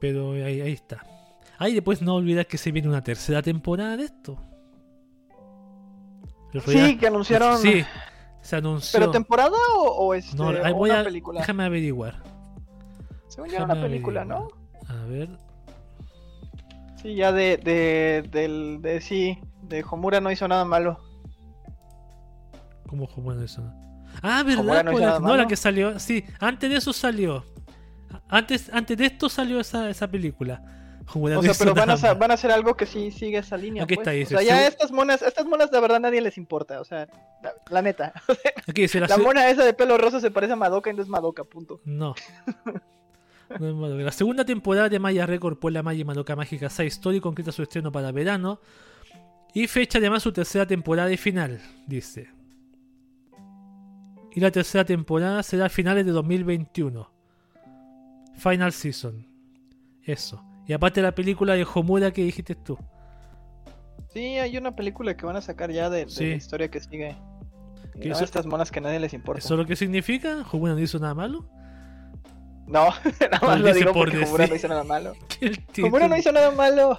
Pero 0.00 0.32
ahí, 0.32 0.60
ahí 0.60 0.72
está. 0.72 1.04
Ahí 1.58 1.74
después 1.74 2.02
no 2.02 2.14
olvidar 2.16 2.46
que 2.46 2.58
se 2.58 2.72
viene 2.72 2.88
una 2.88 3.02
tercera 3.04 3.42
temporada 3.42 3.96
de 3.96 4.04
esto. 4.04 4.38
Sí, 6.66 6.98
que 6.98 7.06
anunciaron. 7.06 7.58
Sí, 7.58 7.84
se 8.42 8.56
anunció. 8.56 8.98
¿Pero 9.00 9.10
temporada 9.10 9.56
o, 9.78 9.82
o 9.88 10.14
este, 10.14 10.36
no, 10.36 10.48
ahí 10.48 10.72
o 10.72 10.76
voy 10.76 10.90
una 10.90 11.00
a, 11.00 11.04
película? 11.04 11.40
Déjame 11.40 11.64
averiguar. 11.64 12.22
Según 13.28 13.50
era 13.50 13.64
una 13.64 13.80
película, 13.80 14.24
¿no? 14.24 14.48
A 14.88 15.04
ver. 15.06 15.30
Sí, 17.00 17.14
ya 17.14 17.32
de, 17.32 17.56
de, 17.56 18.28
del, 18.30 18.80
de 18.82 19.00
sí, 19.00 19.38
de 19.62 19.84
Homura 19.90 20.20
no 20.20 20.30
hizo 20.30 20.46
nada 20.46 20.64
malo. 20.64 21.00
¿Cómo 22.88 23.06
fue 23.06 23.22
bueno 23.24 23.42
eso? 23.42 23.62
Ah, 24.22 24.42
Homura 24.42 24.62
¿verdad? 24.62 24.84
no 24.84 24.92
hizo 24.92 25.00
la- 25.00 25.06
nada 25.06 25.20
no, 25.20 25.36
la 25.36 25.46
que 25.46 25.56
salió. 25.56 25.98
Sí, 25.98 26.24
antes 26.38 26.68
de 26.70 26.76
eso 26.76 26.92
salió. 26.92 27.44
Antes, 28.28 28.70
antes 28.72 28.96
de 28.98 29.06
esto 29.06 29.28
salió 29.28 29.58
esa, 29.60 29.88
esa 29.88 30.08
película. 30.08 30.62
O 31.14 31.42
sea, 31.42 31.52
pero 31.58 31.74
van 31.74 31.90
a, 31.90 32.14
van 32.14 32.30
a 32.30 32.34
hacer 32.34 32.50
algo 32.50 32.74
que 32.76 32.86
sí 32.86 33.10
sigue 33.10 33.38
esa 33.38 33.56
línea. 33.56 33.84
Aquí 33.84 33.94
pues. 33.94 34.06
está, 34.06 34.10
dice, 34.12 34.36
o 34.36 34.38
sea, 34.38 34.46
ya 34.46 34.66
estas 34.66 34.92
monas, 34.92 35.22
estas 35.22 35.46
monas 35.46 35.70
de 35.70 35.80
verdad 35.80 36.00
nadie 36.00 36.20
les 36.20 36.38
importa. 36.38 36.80
O 36.80 36.84
sea, 36.84 37.08
la, 37.42 37.52
la 37.70 37.82
neta. 37.82 38.12
Aquí 38.68 38.82
dice 38.82 39.00
la, 39.00 39.18
mona 39.18 39.48
esa 39.50 39.64
de 39.64 39.74
pelo 39.74 39.98
rosa 39.98 40.20
se 40.20 40.30
parece 40.30 40.52
a 40.52 40.56
Madoka 40.56 40.90
y 40.90 40.94
no 40.94 41.02
es 41.02 41.08
Madoka, 41.08 41.44
punto. 41.44 41.80
No. 41.84 42.14
No 43.60 43.68
es 43.68 43.74
Madoka. 43.74 44.02
La 44.02 44.12
segunda 44.12 44.46
temporada 44.46 44.88
de 44.88 44.98
Maya 44.98 45.26
Record 45.26 45.58
por 45.58 45.72
la 45.72 45.82
Maya 45.82 46.06
Madoka 46.06 46.34
Mágica 46.34 46.70
Side 46.70 46.88
Story 46.88 47.20
concreta 47.20 47.52
su 47.52 47.62
estreno 47.62 47.92
para 47.92 48.10
verano. 48.10 48.60
Y 49.52 49.66
fecha 49.66 49.98
además 49.98 50.22
su 50.22 50.32
tercera 50.32 50.66
temporada 50.66 51.12
y 51.12 51.18
final, 51.18 51.60
dice. 51.86 52.30
Y 54.34 54.40
la 54.40 54.50
tercera 54.50 54.86
temporada 54.86 55.42
será 55.42 55.66
a 55.66 55.68
finales 55.68 56.06
de 56.06 56.12
2021. 56.12 57.10
Final 58.36 58.72
Season. 58.72 59.26
Eso. 60.02 60.42
Y 60.66 60.72
aparte 60.72 61.02
la 61.02 61.12
película 61.12 61.54
de 61.54 61.66
Homura 61.74 62.10
que 62.12 62.22
dijiste 62.22 62.54
tú. 62.54 62.78
Sí, 64.12 64.38
hay 64.38 64.56
una 64.56 64.76
película 64.76 65.16
que 65.16 65.24
van 65.26 65.36
a 65.36 65.40
sacar 65.40 65.70
ya 65.70 65.88
de, 65.90 66.04
de 66.04 66.10
Sí. 66.10 66.30
la 66.30 66.36
historia 66.36 66.70
que 66.70 66.80
sigue. 66.80 67.16
¿Qué 68.00 68.08
no, 68.08 68.18
estas 68.18 68.46
monas 68.46 68.70
que 68.70 68.78
a 68.78 68.82
nadie 68.82 68.98
les 69.00 69.12
importa. 69.12 69.38
¿Eso 69.40 69.54
es 69.54 69.58
lo 69.58 69.66
que 69.66 69.76
significa? 69.76 70.44
¿Homura 70.50 70.72
no 70.74 70.80
hizo 70.80 70.98
nada 70.98 71.14
malo? 71.14 71.46
No, 72.66 72.88
nada 73.30 73.40
más 73.42 73.60
lo 73.60 73.74
digo 73.74 73.92
por 73.92 74.10
porque. 74.10 74.24
Homura 74.24 74.46
no 74.46 74.54
hizo 74.54 74.68
nada 74.68 74.84
malo. 74.84 75.12
Homura 75.84 76.08
no 76.08 76.16
hizo 76.16 76.32
nada 76.32 76.50
malo. 76.52 76.98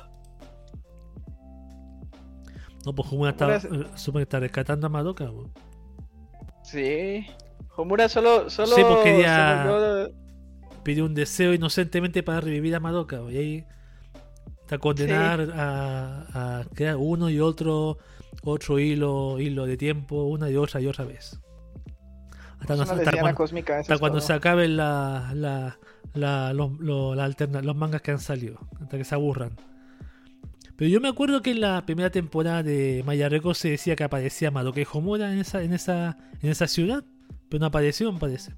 No, 2.85 2.93
pues 2.93 3.11
Homura 3.11 3.31
está, 3.31 3.45
Homura 3.45 3.61
eh, 3.85 3.87
supongo 3.95 4.19
que 4.19 4.23
está 4.23 4.39
rescatando 4.39 4.87
a 4.87 4.89
Madoka. 4.89 5.25
po. 5.27 5.49
Sí. 6.63 7.25
Homura 7.75 8.07
solo, 8.09 8.49
solo 8.49 8.75
Sí, 8.75 8.81
se 8.81 8.83
volvió 8.83 10.09
pidió 10.83 11.05
un 11.05 11.13
deseo 11.13 11.53
inocentemente 11.53 12.23
para 12.23 12.41
revivir 12.41 12.75
a 12.75 12.79
Madoka. 12.79 13.21
Y 13.31 13.37
ahí 13.37 13.65
está 14.61 14.77
condenar 14.77 15.49
a, 15.55 16.59
a 16.59 16.65
crear 16.73 16.95
uno 16.97 17.29
y 17.29 17.39
otro 17.39 17.97
otro 18.43 18.79
hilo 18.79 19.39
hilo 19.39 19.65
de 19.65 19.77
tiempo 19.77 20.23
una 20.25 20.49
y 20.49 20.55
otra 20.57 20.81
y 20.81 20.87
otra 20.87 21.05
vez. 21.05 21.39
Hasta, 22.59 22.75
no- 22.75 22.83
hasta 22.83 23.11
cuando, 23.19 23.35
cósmica. 23.35 23.79
hasta 23.79 23.97
cuando 23.97 24.21
se 24.21 24.33
acaben 24.33 24.77
la, 24.77 25.31
la, 25.35 25.77
la- 26.13 26.53
los, 26.53 26.71
los- 26.79 27.75
mangas 27.75 28.01
que 28.01 28.11
han 28.11 28.19
salido, 28.19 28.57
hasta 28.81 28.97
que 28.97 29.03
se 29.03 29.15
aburran. 29.15 29.51
Pero 30.77 30.89
yo 30.89 30.99
me 31.01 31.09
acuerdo 31.09 31.41
que 31.41 31.51
en 31.51 31.61
la 31.61 31.85
primera 31.85 32.09
temporada 32.09 32.63
de 32.63 33.03
Maya 33.05 33.29
Records 33.29 33.59
se 33.59 33.69
decía 33.69 33.95
que 33.95 34.03
aparecía 34.05 34.49
Madoka 34.49 34.79
y 34.81 34.87
Homura 34.91 35.31
en 35.31 35.39
esa, 35.39 35.61
en 35.61 35.73
esa, 35.73 36.17
en 36.41 36.49
esa 36.49 36.67
ciudad, 36.67 37.03
pero 37.49 37.59
no 37.59 37.65
apareció, 37.67 38.11
me 38.11 38.19
parece. 38.19 38.53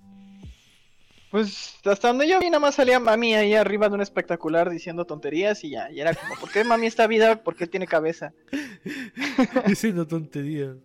Pues 1.36 1.76
hasta 1.84 2.08
donde 2.08 2.30
yo 2.30 2.40
vi, 2.40 2.46
nada 2.46 2.60
más 2.60 2.76
salía 2.76 2.98
Mami 2.98 3.34
ahí 3.36 3.54
arriba 3.56 3.90
de 3.90 3.96
un 3.96 4.02
espectacular 4.02 4.70
diciendo 4.70 5.04
tonterías 5.04 5.66
y 5.66 5.72
ya. 5.72 5.92
Y 5.92 6.00
era 6.00 6.14
como, 6.14 6.34
¿por 6.40 6.50
qué 6.50 6.64
Mami 6.64 6.86
está 6.86 7.08
vida? 7.08 7.44
¿Por 7.44 7.58
qué 7.58 7.68
tiene 7.68 7.88
cabeza? 7.88 8.32
Diciendo 9.68 10.08
tonterías. 10.08 10.78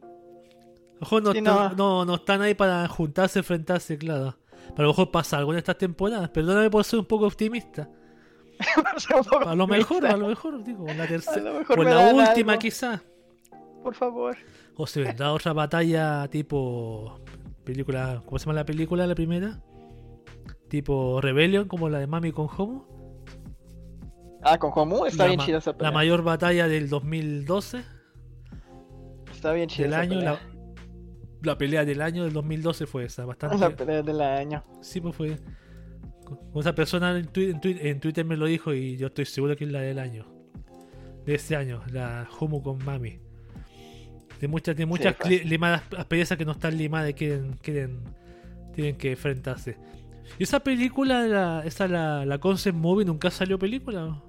Ojo, 1.00 1.20
no, 1.20 1.30
Sí, 1.32 1.38
está- 1.38 1.68
no. 1.70 1.74
no, 1.76 2.04
no 2.04 2.14
están 2.16 2.42
ahí 2.42 2.54
para 2.54 2.86
juntarse, 2.88 3.38
enfrentarse, 3.38 3.96
claro. 3.96 4.36
Pero 4.74 4.76
a 4.78 4.82
lo 4.82 4.88
mejor 4.88 5.10
pasa 5.12 5.38
algo 5.38 5.52
en 5.52 5.58
estas 5.58 5.78
temporadas. 5.78 6.28
Perdóname 6.30 6.68
por 6.68 6.82
ser 6.84 6.98
un 6.98 7.06
poco 7.06 7.26
optimista. 7.26 7.88
A 9.46 9.54
lo 9.54 9.66
mejor, 9.68 10.04
a 10.04 10.16
lo 10.16 10.26
mejor, 10.28 10.62
digo, 10.64 10.84
la 10.88 11.04
A 11.04 11.06
tercera. 11.06 11.40
lo 11.52 11.58
mejor 11.60 11.78
O 11.80 11.82
la 11.84 12.12
última, 12.12 12.58
quizás. 12.58 13.00
Por 13.82 13.94
favor. 13.94 14.36
O 14.76 14.86
se 14.86 15.00
vendrá 15.00 15.32
otra 15.32 15.52
batalla 15.52 16.28
tipo. 16.28 17.20
película 17.64 18.20
¿Cómo 18.26 18.38
se 18.38 18.44
llama 18.46 18.54
la 18.56 18.64
película, 18.66 19.06
la 19.06 19.14
primera? 19.14 19.60
Tipo 20.70 21.20
Rebellion, 21.20 21.66
como 21.68 21.88
la 21.90 21.98
de 21.98 22.06
Mami 22.06 22.32
con 22.32 22.46
Homo. 22.56 22.86
Ah, 24.42 24.56
con 24.58 24.70
Homu 24.74 25.04
está 25.04 25.24
la, 25.24 25.28
bien 25.28 25.40
chida 25.40 25.58
esa 25.58 25.72
la 25.72 25.76
pelea. 25.76 25.92
mayor 25.92 26.22
batalla 26.22 26.66
del 26.68 26.88
2012. 26.88 27.82
Está 29.30 29.52
bien 29.52 29.68
chida 29.68 29.84
Del 29.84 29.92
esa 29.92 30.00
año. 30.00 30.14
pelea. 30.14 30.32
La, 30.32 30.40
la 31.52 31.58
pelea 31.58 31.84
del 31.84 32.00
año 32.00 32.24
del 32.24 32.32
2012 32.32 32.86
fue 32.86 33.04
esa. 33.04 33.24
Bastante. 33.26 33.58
La 33.58 33.70
pelea 33.70 34.02
del 34.02 34.20
año. 34.20 34.64
Sí, 34.80 35.00
pues 35.00 35.14
fue. 35.16 35.36
Esa 36.54 36.74
persona 36.74 37.18
en, 37.18 37.26
twi- 37.32 37.50
en 37.50 37.60
twi- 37.60 37.78
en 37.80 37.98
Twitter 38.00 38.24
me 38.24 38.36
lo 38.36 38.46
dijo 38.46 38.72
y 38.72 38.96
yo 38.96 39.08
estoy 39.08 39.24
seguro 39.26 39.56
que 39.56 39.64
es 39.64 39.72
la 39.72 39.80
del 39.80 39.98
año. 39.98 40.26
De 41.26 41.34
ese 41.34 41.56
año, 41.56 41.82
la 41.90 42.28
Homo 42.38 42.62
con 42.62 42.78
Mami. 42.84 43.18
De 44.40 44.46
muchas, 44.48 44.74
de 44.76 44.86
muchas 44.86 45.16
limadas 45.44 45.82
asperezas 45.98 46.38
que 46.38 46.44
no 46.46 46.52
están 46.52 46.78
limadas 46.78 47.10
y 47.10 47.14
quieren, 47.14 47.54
quieren, 47.60 48.00
tienen 48.72 48.96
que 48.96 49.10
enfrentarse. 49.10 49.76
¿Y 50.38 50.44
esa 50.44 50.60
película, 50.60 51.26
la, 51.26 51.62
esa 51.64 51.88
la, 51.88 52.24
la 52.24 52.38
concept 52.38 52.76
movie, 52.76 53.04
nunca 53.04 53.30
salió 53.30 53.58
película? 53.58 54.22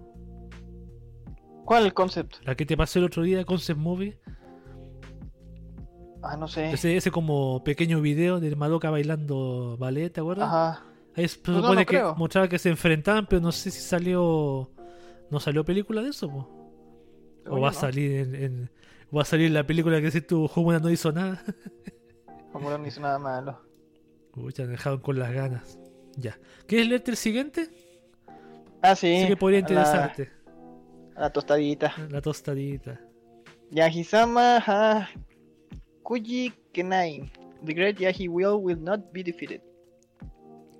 ¿Cuál 1.66 1.86
el 1.86 1.94
concept? 1.94 2.36
La 2.44 2.56
que 2.56 2.66
te 2.66 2.76
pasé 2.76 3.00
el 3.00 3.06
otro 3.06 3.24
día, 3.24 3.46
concept 3.46 3.80
movie. 3.80 4.20
Ah, 6.24 6.38
no 6.38 6.48
sé. 6.48 6.72
Ese, 6.72 6.98
ese 6.98 7.12
como 7.12 7.64
pequeño 7.64 8.02
video 8.02 8.40
de 8.40 8.56
Madoka 8.56 8.90
bailando 8.90 9.78
ballet, 9.80 10.12
¿te 10.12 10.20
acuerdas? 10.22 10.48
Ajá. 10.48 10.86
Ahí 11.16 11.28
se 11.28 11.40
Pues 11.40 11.58
no, 11.58 11.62
supone 11.62 11.82
no 11.82 11.86
que 11.86 11.96
creo. 11.98 12.16
mostraba 12.16 12.48
que 12.48 12.60
se 12.60 12.70
enfrentaban, 12.70 13.26
pero 13.28 13.42
no 13.42 13.52
sé 13.52 13.72
si 13.72 13.82
salió. 13.82 14.72
¿No 15.30 15.40
salió 15.40 15.64
película 15.66 16.02
de 16.02 16.10
eso? 16.10 16.30
po? 16.30 16.48
O 17.50 17.60
va 17.60 17.70
a 17.70 17.74
salir 17.74 18.36
en, 18.36 18.70
va 19.16 19.24
a 19.24 19.26
salir 19.26 19.50
la 19.52 19.66
película 19.66 20.00
que 20.02 20.12
si 20.12 20.22
tu 20.22 20.46
Homura 20.54 20.80
no 20.80 20.90
hizo 20.92 21.12
nada. 21.12 21.44
Homura 22.54 22.78
no 22.78 22.86
hizo 22.88 23.02
nada 23.02 23.18
malo. 23.18 23.60
Uy, 24.36 24.54
te 24.54 24.62
han 24.64 24.70
dejado 24.72 25.02
con 25.02 25.18
las 25.20 25.32
ganas. 25.34 25.80
Ya. 26.18 26.38
¿Quieres 26.68 26.88
leerte 26.88 27.12
el 27.12 27.18
siguiente? 27.18 27.70
Ah, 28.82 28.96
sí. 28.96 29.22
Sí 29.22 29.28
que 29.28 29.38
podría 29.38 29.60
la- 29.60 29.68
interesarte. 29.70 30.30
A 31.16 31.22
la 31.22 31.30
tostadita. 31.30 31.94
La, 32.10 32.22
tostadita. 32.22 33.00
Yahisama 33.70 34.58
ha 34.66 35.10
Kuji 36.04 36.54
Kenai. 36.74 37.32
The 37.66 37.74
Great 37.74 37.98
Yahi 38.00 38.28
Will 38.28 38.56
will 38.60 38.82
not 38.82 39.12
be 39.14 39.24
defeated. 39.24 39.62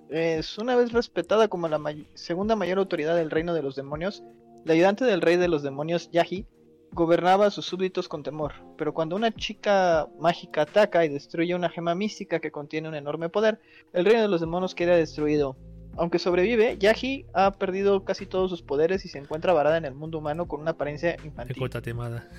Es 0.10 0.58
una 0.58 0.76
vez 0.76 0.92
respetada 0.92 1.48
como 1.48 1.68
la 1.68 1.78
may- 1.78 2.08
segunda 2.16 2.56
mayor 2.56 2.80
autoridad 2.80 3.16
del 3.16 3.30
reino 3.30 3.54
de 3.54 3.62
los 3.62 3.76
demonios, 3.76 4.24
la 4.66 4.74
ayudante 4.74 5.06
del 5.06 5.22
rey 5.22 5.38
de 5.38 5.48
los 5.48 5.64
demonios 5.64 6.10
Yahi 6.12 6.46
gobernaba 6.94 7.48
a 7.48 7.52
sus 7.52 7.66
súbditos 7.66 8.08
con 8.08 8.24
temor. 8.24 8.54
Pero 8.78 8.94
cuando 8.94 9.16
una 9.16 9.32
chica 9.32 10.08
mágica 10.20 10.64
ataca 10.64 11.06
y 11.06 11.10
destruye 11.10 11.56
una 11.56 11.70
gema 11.70 11.96
mística 11.96 12.40
que 12.40 12.52
contiene 12.52 12.90
un 12.90 12.96
enorme 12.96 13.30
poder, 13.30 13.60
el 13.94 14.06
reino 14.06 14.22
de 14.22 14.28
los 14.28 14.42
demonios 14.42 14.76
queda 14.76 14.96
destruido. 14.96 15.58
Aunque 15.98 16.20
sobrevive, 16.20 16.78
Yahi 16.78 17.26
ha 17.34 17.52
perdido 17.52 18.06
casi 18.06 18.26
todos 18.26 18.50
sus 18.50 18.62
poderes 18.62 19.04
y 19.06 19.10
se 19.10 19.18
encuentra 19.18 19.54
varada 19.54 19.78
en 19.78 19.86
el 19.86 19.94
mundo 19.94 20.20
humano 20.20 20.48
con 20.48 20.62
una 20.62 20.72
apariencia 20.72 21.18
infantil. 21.24 21.58
corta 21.58 21.82
temada. 21.82 22.30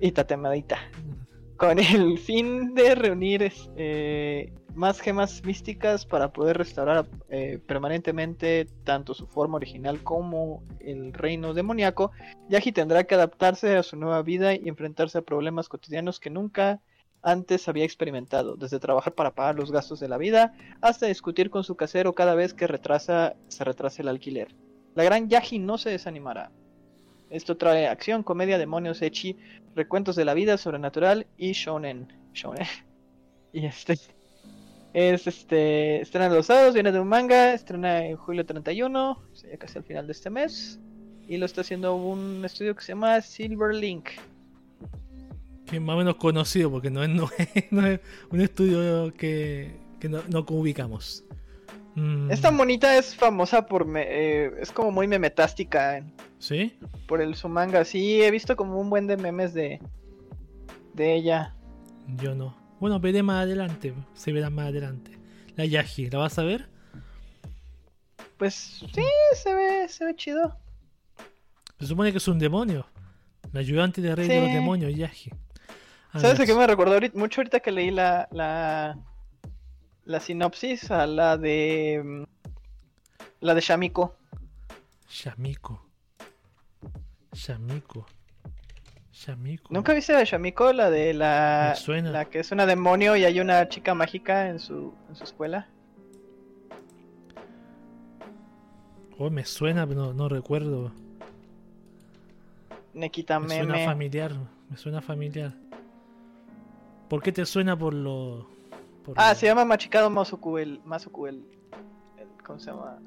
Y 0.00 0.12
tatemadita. 0.12 0.78
Con 1.56 1.78
el 1.78 2.18
fin 2.18 2.74
de 2.74 2.94
reunir 2.94 3.50
eh, 3.76 4.52
más 4.76 5.00
gemas 5.00 5.42
místicas 5.44 6.04
para 6.04 6.32
poder 6.32 6.58
restaurar 6.58 7.06
eh, 7.30 7.58
permanentemente 7.66 8.66
tanto 8.84 9.14
su 9.14 9.26
forma 9.26 9.56
original 9.56 10.02
como 10.02 10.62
el 10.80 11.12
reino 11.12 11.54
demoníaco, 11.54 12.12
Yahi 12.50 12.72
tendrá 12.72 13.04
que 13.04 13.14
adaptarse 13.14 13.76
a 13.76 13.82
su 13.82 13.96
nueva 13.96 14.22
vida 14.22 14.54
y 14.54 14.68
enfrentarse 14.68 15.18
a 15.18 15.22
problemas 15.22 15.68
cotidianos 15.68 16.20
que 16.20 16.30
nunca 16.30 16.80
antes 17.22 17.68
había 17.68 17.84
experimentado, 17.84 18.56
desde 18.56 18.78
trabajar 18.78 19.14
para 19.14 19.34
pagar 19.34 19.56
los 19.56 19.72
gastos 19.72 19.98
de 19.98 20.08
la 20.08 20.18
vida 20.18 20.54
hasta 20.80 21.06
discutir 21.06 21.50
con 21.50 21.64
su 21.64 21.74
casero 21.74 22.14
cada 22.14 22.34
vez 22.34 22.54
que 22.54 22.66
retrasa, 22.66 23.34
se 23.48 23.64
retrasa 23.64 24.02
el 24.02 24.08
alquiler. 24.08 24.54
La 24.94 25.04
gran 25.04 25.28
Yahi 25.28 25.58
no 25.58 25.78
se 25.78 25.90
desanimará. 25.90 26.52
Esto 27.30 27.56
trae 27.56 27.88
acción, 27.88 28.22
comedia, 28.22 28.58
demonios, 28.58 29.02
echi, 29.02 29.36
recuentos 29.74 30.14
de 30.14 30.24
la 30.24 30.34
vida 30.34 30.56
sobrenatural 30.58 31.26
y 31.36 31.52
shonen. 31.52 32.12
Shonen. 32.32 32.66
Y 33.52 33.64
este 33.64 33.96
es 34.98 35.26
este 35.26 36.00
estrena 36.00 36.30
los 36.30 36.46
sábados, 36.46 36.72
viene 36.72 36.90
de 36.90 36.98
un 37.00 37.08
manga, 37.08 37.52
estrena 37.52 38.06
en 38.06 38.16
julio 38.16 38.46
31, 38.46 39.10
o 39.10 39.36
sea, 39.36 39.50
ya 39.50 39.58
casi 39.58 39.76
al 39.78 39.84
final 39.84 40.06
de 40.06 40.12
este 40.12 40.30
mes. 40.30 40.80
Y 41.28 41.36
lo 41.36 41.44
está 41.44 41.60
haciendo 41.60 41.94
un 41.96 42.42
estudio 42.44 42.74
que 42.74 42.82
se 42.82 42.92
llama 42.92 43.20
Silver 43.20 43.74
Link. 43.74 44.08
Que 45.66 45.76
es 45.76 45.82
más 45.82 45.96
o 45.96 45.98
menos 45.98 46.16
conocido 46.16 46.70
porque 46.70 46.88
no 46.90 47.02
es, 47.02 47.10
no 47.10 47.28
es, 47.36 47.48
no 47.72 47.86
es 47.86 48.00
un 48.30 48.40
estudio 48.40 49.12
que, 49.12 49.76
que 50.00 50.08
no, 50.08 50.20
no 50.28 50.46
ubicamos. 50.48 51.24
Mm, 51.94 52.30
Esta 52.30 52.50
monita 52.50 52.96
es 52.96 53.14
famosa 53.14 53.66
por 53.66 53.84
me- 53.86 54.06
eh, 54.08 54.50
es 54.60 54.70
como 54.70 54.90
muy 54.92 55.08
memetástica 55.08 55.98
en- 55.98 56.12
¿Sí? 56.38 56.72
por 57.08 57.20
el 57.20 57.34
su 57.34 57.48
manga. 57.48 57.84
Sí, 57.84 58.22
he 58.22 58.30
visto 58.30 58.56
como 58.56 58.80
un 58.80 58.88
buen 58.88 59.06
de 59.06 59.16
memes 59.18 59.52
de 59.52 59.80
de 60.94 61.14
ella. 61.14 61.54
Yo 62.22 62.34
no. 62.34 62.56
Bueno, 62.80 63.00
veré 63.00 63.22
más 63.22 63.42
adelante. 63.42 63.94
Se 64.14 64.32
verá 64.32 64.50
más 64.50 64.66
adelante. 64.68 65.18
La 65.56 65.64
Yaji, 65.64 66.10
¿la 66.10 66.18
vas 66.18 66.38
a 66.38 66.42
ver? 66.42 66.68
Pues 68.36 68.54
sí, 68.54 69.04
se 69.34 69.54
ve 69.54 69.88
se 69.88 70.04
ve 70.04 70.14
chido. 70.14 70.56
Se 71.80 71.86
supone 71.86 72.12
que 72.12 72.18
es 72.18 72.28
un 72.28 72.38
demonio. 72.38 72.86
La 73.52 73.60
ayudante 73.60 74.02
de 74.02 74.14
rey 74.14 74.28
de 74.28 74.40
los 74.40 74.50
demonios, 74.52 74.94
Yaji. 74.94 75.30
Ah, 76.12 76.20
¿Sabes 76.20 76.40
a 76.40 76.46
qué 76.46 76.54
me 76.54 76.66
recordó 76.66 76.94
ahorita- 76.94 77.18
mucho 77.18 77.40
ahorita 77.40 77.60
que 77.60 77.70
leí 77.72 77.90
la, 77.90 78.28
la, 78.30 78.98
la 80.04 80.20
sinopsis? 80.20 80.90
A 80.90 81.06
la 81.06 81.36
de. 81.38 82.02
mm, 82.04 82.22
La 83.40 83.54
de 83.54 83.60
Shamiko. 83.60 84.16
Shamiko. 85.08 85.82
Shamiko. 87.32 88.06
¿Nunca 89.70 89.94
viste 89.94 90.12
la 90.12 90.18
de 90.20 90.24
Shamiko? 90.26 90.72
La 90.72 90.90
de 90.90 91.14
la. 91.14 91.70
Me 91.74 91.80
suena. 91.80 92.10
La 92.10 92.24
que 92.26 92.40
es 92.40 92.52
una 92.52 92.66
demonio 92.66 93.16
y 93.16 93.24
hay 93.24 93.40
una 93.40 93.68
chica 93.68 93.94
mágica 93.94 94.48
en 94.48 94.58
su, 94.58 94.94
en 95.08 95.16
su 95.16 95.24
escuela. 95.24 95.68
Oh, 99.18 99.30
me 99.30 99.44
suena, 99.44 99.86
pero 99.86 100.00
no, 100.06 100.12
no 100.12 100.28
recuerdo. 100.28 100.92
Nekita 102.92 103.40
Me 103.40 103.48
suena 103.48 103.84
familiar. 103.86 104.32
Me 104.70 104.76
suena 104.76 105.00
familiar. 105.00 105.54
¿Por 107.08 107.22
qué 107.22 107.32
te 107.32 107.46
suena 107.46 107.78
por 107.78 107.94
lo.? 107.94 108.48
por 109.04 109.14
Ah, 109.18 109.30
lo- 109.30 109.34
se 109.36 109.46
llama 109.46 109.64
Machikado 109.64 110.10
Masuku. 110.10 110.58
El, 110.58 110.80
Masuku, 110.84 111.26
el, 111.28 111.36
el- 112.18 112.44
¿Cómo 112.44 112.58
se 112.58 112.70
llama? 112.70 112.98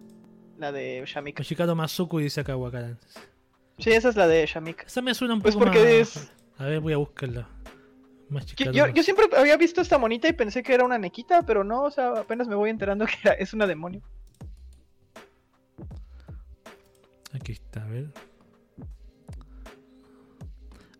La 0.57 0.71
de 0.71 1.03
Shamika. 1.05 1.43
Yoshikado 1.43 1.75
Masuku 1.75 2.19
dice 2.19 2.41
acá 2.41 2.55
Wakaran. 2.55 2.97
Sí, 3.79 3.91
esa 3.91 4.09
es 4.09 4.15
la 4.15 4.27
de 4.27 4.45
Shamika. 4.45 4.83
Esa 4.85 5.01
me 5.01 5.13
suena 5.13 5.33
un 5.35 5.41
Pues 5.41 5.55
poco 5.55 5.65
porque 5.65 5.79
más. 5.99 6.15
es- 6.17 6.31
A 6.57 6.65
ver, 6.65 6.79
voy 6.81 6.93
a 6.93 6.97
buscarla. 6.97 7.47
Más 8.29 8.45
Yoshikado 8.45 8.71
yo, 8.73 8.87
yo 8.89 9.01
siempre 9.03 9.25
había 9.37 9.57
visto 9.57 9.81
esta 9.81 9.97
monita 9.97 10.27
y 10.27 10.33
pensé 10.33 10.61
que 10.61 10.73
era 10.73 10.85
una 10.85 10.97
nequita, 10.99 11.41
pero 11.43 11.63
no, 11.63 11.83
o 11.83 11.91
sea, 11.91 12.09
apenas 12.09 12.47
me 12.47 12.55
voy 12.55 12.69
enterando 12.69 13.05
que 13.05 13.13
era- 13.23 13.33
es 13.33 13.53
una 13.53 13.65
demonio. 13.65 14.01
Aquí 17.33 17.53
está, 17.53 17.83
a 17.83 17.87
ver. 17.87 18.07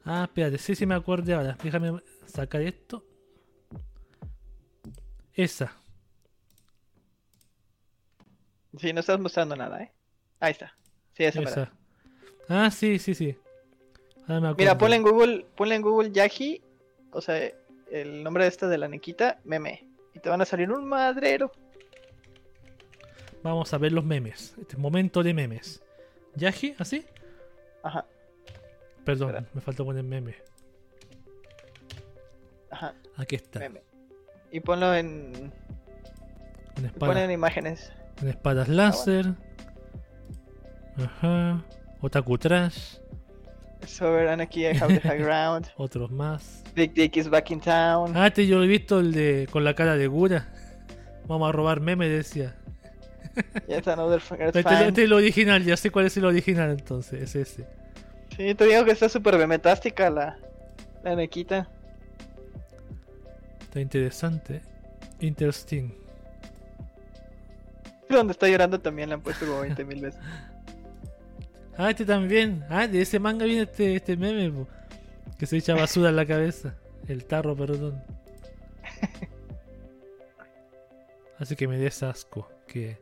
Ah, 0.06 0.24
espérate, 0.24 0.58
sí, 0.58 0.74
sí 0.76 0.86
me 0.86 0.96
acuerdo 0.96 1.36
ahora. 1.36 1.58
Déjame 1.62 2.02
sacar 2.26 2.62
esto. 2.62 3.06
Esa. 5.34 5.72
Sí, 8.78 8.94
no 8.94 9.00
estás 9.02 9.20
mostrando 9.20 9.56
nada, 9.56 9.84
¿eh? 9.84 9.92
Ahí 10.40 10.52
está. 10.52 10.74
Sí, 11.14 11.24
esa. 11.26 11.42
Esa. 11.42 11.74
Ah, 12.50 12.70
sí, 12.72 13.00
sí, 13.00 13.14
sí. 13.14 13.38
Ahora 14.28 14.50
me 14.50 14.56
Mira, 14.56 14.78
ponle 14.78 14.96
en 14.98 15.04
Google, 15.04 15.46
ponle 15.56 15.76
en 15.76 15.82
Google 15.82 16.12
Yaji, 16.12 16.62
o 17.12 17.22
sea, 17.22 17.40
el 17.92 18.24
nombre 18.24 18.44
de 18.44 18.50
esta 18.50 18.68
de 18.68 18.78
la 18.78 18.88
Nequita, 18.88 19.40
meme. 19.44 19.88
Y 20.14 20.20
te 20.20 20.30
van 20.30 20.42
a 20.42 20.46
salir 20.46 20.72
un 20.72 20.86
madrero. 20.88 21.52
Vamos 23.44 23.74
a 23.74 23.78
ver 23.78 23.92
los 23.94 24.04
memes. 24.04 24.56
Este 24.60 24.76
momento 24.78 25.24
de 25.24 25.34
memes. 25.34 25.82
¿Yaji? 26.36 26.76
¿Así? 26.78 27.06
Ajá, 27.84 28.06
Perdón, 29.06 29.30
Espera. 29.30 29.48
me 29.54 29.62
faltó 29.62 29.86
poner 29.86 30.04
meme. 30.04 30.36
ajá, 32.70 32.94
Aquí 33.16 33.36
está. 33.36 33.60
meme. 33.60 33.82
Y 34.52 34.60
ponlo 34.60 34.94
en. 34.94 35.54
Con 36.76 36.84
y 36.84 36.88
espada. 36.88 37.12
Ponle 37.14 37.24
en 37.26 37.32
imágenes. 37.32 37.92
Con 38.20 38.28
espadas 38.28 38.68
láser. 38.68 39.34
Ajá. 40.98 41.64
Otaku 42.02 42.38
Trash. 42.38 42.98
Sober 43.86 44.28
aquí, 44.42 44.66
I 44.66 44.76
have 44.78 44.94
the 44.94 45.08
high 45.08 45.18
ground. 45.18 45.68
Otros 45.78 46.12
más. 46.12 46.64
Big 46.76 46.94
Dick 46.94 47.18
is 47.18 47.30
back 47.30 47.52
in 47.52 47.60
town. 47.60 48.16
Ah, 48.16 48.28
este 48.28 48.46
yo 48.46 48.64
he 48.64 48.68
visto 48.68 49.00
el 49.00 49.14
de 49.14 49.48
con 49.52 49.64
la 49.64 49.74
cara 49.74 49.96
de 49.96 50.08
Gura. 50.08 50.48
Vamos 51.28 51.50
a 51.50 51.52
robar 51.52 51.80
meme, 51.80 52.08
decía. 52.08 52.56
Yet 53.68 53.88
another 53.88 54.22
Este, 54.22 54.60
este 54.60 54.88
es 54.88 54.98
el 54.98 55.14
original, 55.14 55.64
ya 55.64 55.78
sé 55.78 55.92
cuál 55.92 56.08
es 56.08 56.18
el 56.18 56.26
original 56.26 56.72
entonces, 56.72 57.22
es 57.22 57.36
ese. 57.36 57.68
Sí, 58.36 58.54
te 58.56 58.66
digo 58.66 58.84
que 58.84 58.92
está 58.92 59.08
súper 59.08 59.38
bemetástica 59.38 60.10
la, 60.10 60.38
la 61.04 61.16
Nequita. 61.16 61.70
Está 63.62 63.80
interesante. 63.80 64.62
Interesting. 65.20 65.94
Donde 68.10 68.32
está 68.34 68.48
llorando 68.48 68.80
también 68.80 69.10
la 69.10 69.16
han 69.16 69.22
puesto 69.22 69.46
como 69.46 69.62
20 69.62 69.86
mil 69.86 70.02
veces. 70.02 70.20
Ah, 71.82 71.92
este 71.92 72.04
también. 72.04 72.66
Ah, 72.70 72.88
de 72.88 73.02
ese 73.02 73.20
manga 73.20 73.46
viene 73.46 73.62
este, 73.62 73.96
este 73.96 74.18
meme, 74.18 74.52
po, 74.52 74.68
que 75.38 75.46
se 75.46 75.56
echa 75.56 75.74
basura 75.76 76.10
en 76.10 76.18
la 76.18 76.26
cabeza. 76.26 76.76
El 77.08 77.24
tarro, 77.24 77.56
perdón. 77.56 78.04
Así 81.40 81.56
que 81.56 81.70
me 81.70 81.78
des 81.78 82.04
asco. 82.04 82.52
Que... 82.68 83.00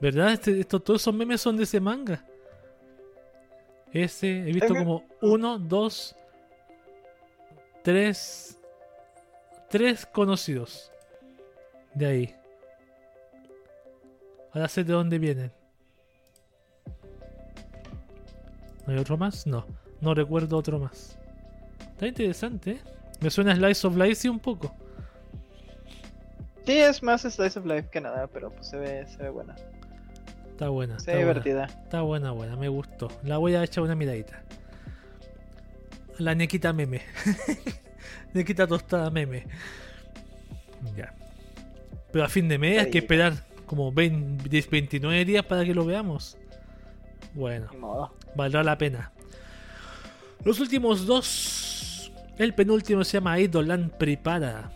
¿Verdad? 0.00 0.34
Este, 0.34 0.60
esto, 0.60 0.80
todos 0.80 1.00
esos 1.00 1.14
memes 1.14 1.40
son 1.40 1.56
de 1.56 1.62
ese 1.62 1.80
manga. 1.80 2.22
Ese, 3.90 4.40
he 4.40 4.52
visto 4.52 4.74
como 4.74 5.06
uno, 5.22 5.58
dos, 5.58 6.14
tres, 7.82 8.60
tres 9.70 10.04
conocidos. 10.04 10.92
De 11.94 12.04
ahí. 12.04 12.34
Ahora 14.52 14.68
sé 14.68 14.84
de 14.84 14.92
dónde 14.92 15.18
vienen. 15.18 15.57
¿No 18.88 18.94
hay 18.94 19.00
otro 19.00 19.18
más? 19.18 19.46
No, 19.46 19.66
no 20.00 20.14
recuerdo 20.14 20.56
otro 20.56 20.78
más. 20.78 21.18
Está 21.78 22.06
interesante, 22.06 22.70
¿eh? 22.70 22.78
Me 23.20 23.28
suena 23.28 23.52
a 23.52 23.56
Slice 23.56 23.86
of 23.86 23.96
Life 23.98 24.14
sí 24.14 24.28
un 24.30 24.38
poco. 24.40 24.74
Sí, 26.64 26.72
es 26.78 27.02
más 27.02 27.20
Slice 27.20 27.58
of 27.58 27.66
Life 27.66 27.90
que 27.90 28.00
nada, 28.00 28.28
pero 28.28 28.50
pues 28.50 28.66
se 28.68 28.78
ve, 28.78 29.06
se 29.06 29.22
ve 29.22 29.28
buena. 29.28 29.56
Está 30.52 30.70
buena. 30.70 30.94
Se 30.98 31.10
Está 31.10 31.12
ve 31.12 31.24
buena, 31.26 31.40
divertida. 31.42 31.64
está 31.84 32.00
buena, 32.00 32.30
buena, 32.30 32.56
me 32.56 32.68
gustó. 32.68 33.08
La 33.24 33.36
voy 33.36 33.56
a 33.56 33.62
echar 33.62 33.84
una 33.84 33.94
miradita. 33.94 34.42
La 36.16 36.34
nequita 36.34 36.72
meme. 36.72 37.02
nequita 38.32 38.66
tostada 38.66 39.10
meme. 39.10 39.44
Ya. 40.96 41.12
Pero 42.10 42.24
a 42.24 42.28
fin 42.30 42.48
de 42.48 42.56
mes 42.56 42.84
hay 42.84 42.90
que 42.90 42.98
esperar 42.98 43.34
como 43.66 43.92
20, 43.92 44.48
10, 44.48 44.70
29 44.70 45.24
días 45.26 45.44
para 45.44 45.62
que 45.66 45.74
lo 45.74 45.84
veamos. 45.84 46.38
Bueno. 47.38 47.68
Modo. 47.78 48.12
valdrá 48.34 48.64
la 48.64 48.76
pena. 48.76 49.12
Los 50.44 50.58
últimos 50.58 51.06
dos. 51.06 52.10
El 52.36 52.52
penúltimo 52.54 53.04
se 53.04 53.12
llama 53.18 53.38
Idol 53.38 53.68
Land 53.68 53.92
Prepara. 53.96 54.72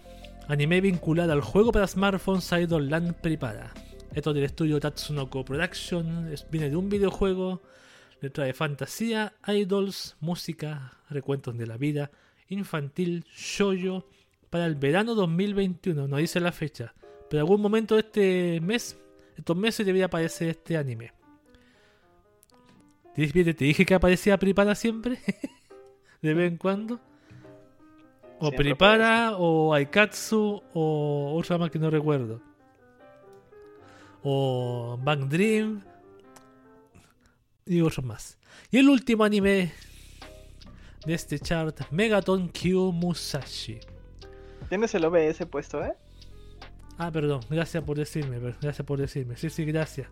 Anime 0.47 0.81
vinculado 0.81 1.33
al 1.33 1.41
juego 1.41 1.73
para 1.73 1.87
smartphones 1.89 2.51
Idol 2.53 2.89
Land 2.89 3.15
Prepara. 3.15 3.73
Esto 4.15 4.31
es 4.31 4.35
del 4.37 4.45
estudio 4.45 4.79
Tatsunoko 4.79 5.45
Production. 5.45 6.33
es- 6.33 6.47
viene 6.51 6.71
de 6.71 6.77
un 6.77 6.89
videojuego. 6.89 7.63
Le 8.21 8.31
trae 8.31 8.53
fantasía, 8.53 9.33
idols, 9.49 10.17
música, 10.21 10.93
recuentos 11.11 11.59
de 11.59 11.67
la 11.67 11.77
vida, 11.77 12.13
infantil, 12.49 13.25
shoyo. 13.35 14.07
Para 14.51 14.67
el 14.67 14.77
verano 14.77 15.17
2021. 15.17 16.07
No 16.07 16.17
dice 16.19 16.39
la 16.39 16.53
fecha. 16.53 16.95
Pero 17.29 17.41
en 17.41 17.47
algún 17.51 17.61
momento 17.61 17.97
de 17.97 18.01
este 18.03 18.61
mes. 18.61 18.97
Estos 19.37 19.57
meses 19.57 19.85
debería 19.85 20.07
aparecer 20.07 20.51
este 20.51 20.77
anime. 20.77 21.13
¿Te 23.15 23.55
te 23.55 23.65
dije 23.65 23.85
que 23.85 23.95
aparecía 23.95 24.39
Prepara 24.39 24.75
siempre? 24.75 25.19
de 26.23 26.35
vez 26.35 26.51
en 26.51 26.57
cuando. 26.57 27.01
O 28.39 28.47
Siempre 28.47 28.71
Prepara, 28.71 29.37
o 29.37 29.75
Aikatsu, 29.75 30.63
o 30.73 31.35
otra 31.37 31.59
más 31.59 31.71
que 31.71 31.79
no 31.79 31.91
recuerdo. 31.91 32.41
O 34.23 34.99
Bang 35.03 35.29
Dream. 35.29 35.83
Y 37.67 37.81
otros 37.83 38.05
más. 38.05 38.39
Y 38.71 38.79
el 38.79 38.89
último 38.89 39.25
anime 39.25 39.73
de 41.05 41.15
este 41.15 41.39
chart, 41.39 41.81
Megaton 41.91 42.49
Q 42.49 42.93
Musashi. 42.93 43.79
Tienes 44.69 44.95
el 44.95 45.05
OBS 45.05 45.47
puesto, 45.51 45.85
¿eh? 45.85 45.95
Ah, 46.99 47.11
perdón, 47.11 47.41
gracias 47.51 47.83
por 47.85 47.97
decirme, 47.97 48.39
gracias 48.39 48.87
por 48.87 48.99
decirme. 48.99 49.37
Sí, 49.37 49.51
sí, 49.51 49.65
gracias. 49.65 50.09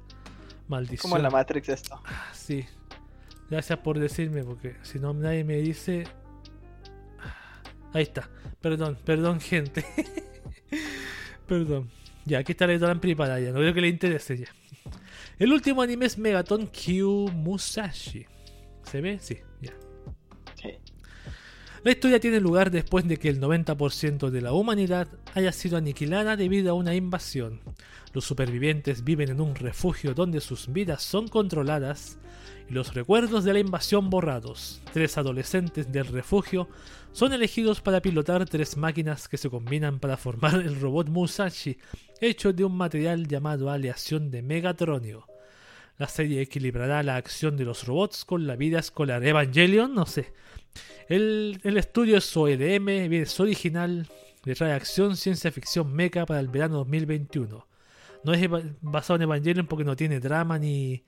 Maldición. 0.69 1.03
Como 1.03 1.17
en 1.17 1.23
la 1.23 1.31
Matrix 1.31 1.69
esto. 1.69 2.01
Ah, 2.05 2.31
Sí. 2.33 2.67
Gracias 3.51 3.79
por 3.81 3.99
decirme, 3.99 4.45
porque 4.45 4.77
si 4.83 4.99
no 4.99 5.13
nadie 5.13 5.43
me 5.45 5.57
dice. 5.57 6.05
Ahí 7.93 8.05
está. 8.05 8.29
Perdón, 8.61 8.97
perdón, 9.05 9.41
gente. 9.41 9.85
perdón. 11.49 11.91
Ya, 12.25 12.39
aquí 12.39 12.53
está 12.53 12.67
la 12.67 12.79
Dolan 12.79 13.01
preparada 13.01 13.41
ya. 13.41 13.51
No 13.51 13.59
creo 13.59 13.75
que 13.75 13.81
le 13.81 13.89
interese 13.89 14.39
ya. 14.39 14.55
El 15.39 15.53
último 15.53 15.83
anime 15.83 16.07
es 16.07 16.17
Megaton 16.17 16.67
Q 16.67 17.31
Musashi. 17.35 18.27
¿Se 18.85 19.01
ve? 19.01 19.19
Sí, 19.21 19.39
ya. 19.61 19.73
La 21.83 21.93
historia 21.93 22.21
tiene 22.21 22.41
lugar 22.41 22.71
después 22.71 23.09
de 23.09 23.17
que 23.17 23.31
el 23.31 23.41
90% 23.41 24.29
de 24.29 24.43
la 24.43 24.53
humanidad 24.53 25.09
haya 25.35 25.51
sido 25.51 25.79
aniquilada 25.79 26.37
debido 26.37 26.71
a 26.71 26.75
una 26.75 26.95
invasión. 26.95 27.61
Los 28.13 28.27
supervivientes 28.27 29.03
viven 29.03 29.31
en 29.31 29.41
un 29.41 29.55
refugio 29.55 30.13
donde 30.13 30.43
sus 30.43 30.71
vidas 30.71 31.03
son 31.03 31.29
controladas 31.29 32.19
y 32.69 32.75
los 32.75 32.93
recuerdos 32.93 33.45
de 33.45 33.55
la 33.55 33.61
invasión 33.61 34.11
borrados. 34.11 34.83
Tres 34.93 35.17
adolescentes 35.17 35.91
del 35.91 36.07
refugio 36.09 36.69
son 37.13 37.33
elegidos 37.33 37.81
para 37.81 38.03
pilotar 38.03 38.45
tres 38.45 38.77
máquinas 38.77 39.27
que 39.27 39.39
se 39.39 39.49
combinan 39.49 40.01
para 40.01 40.19
formar 40.19 40.57
el 40.57 40.79
robot 40.79 41.09
Musashi, 41.09 41.79
hecho 42.21 42.53
de 42.53 42.65
un 42.65 42.77
material 42.77 43.27
llamado 43.27 43.71
aleación 43.71 44.31
de 44.31 44.43
Megatronio. 44.43 45.27
La 45.97 46.09
serie 46.09 46.43
equilibrará 46.43 47.03
la 47.03 47.17
acción 47.17 47.57
de 47.57 47.65
los 47.65 47.87
robots 47.87 48.27
con 48.27 48.47
la 48.47 48.57
vida 48.57 48.81
escolar. 48.81 49.25
Evangelion, 49.25 49.95
no 49.95 50.05
sé. 50.05 50.33
El, 51.09 51.61
el 51.65 51.77
estudio 51.77 52.19
es 52.19 52.37
OEDM, 52.37 52.89
es 53.13 53.39
original, 53.41 54.09
trae 54.43 54.73
acción, 54.73 55.17
ciencia 55.17 55.51
ficción 55.51 55.93
mecha 55.93 56.27
para 56.27 56.41
el 56.41 56.49
verano 56.49 56.79
2021. 56.79 57.67
No 58.23 58.33
es 58.33 58.49
basado 58.81 59.17
en 59.17 59.23
Evangelion 59.23 59.67
porque 59.67 59.85
no 59.85 59.97
tiene 59.97 60.21
drama, 60.21 60.59
ni, 60.59 61.05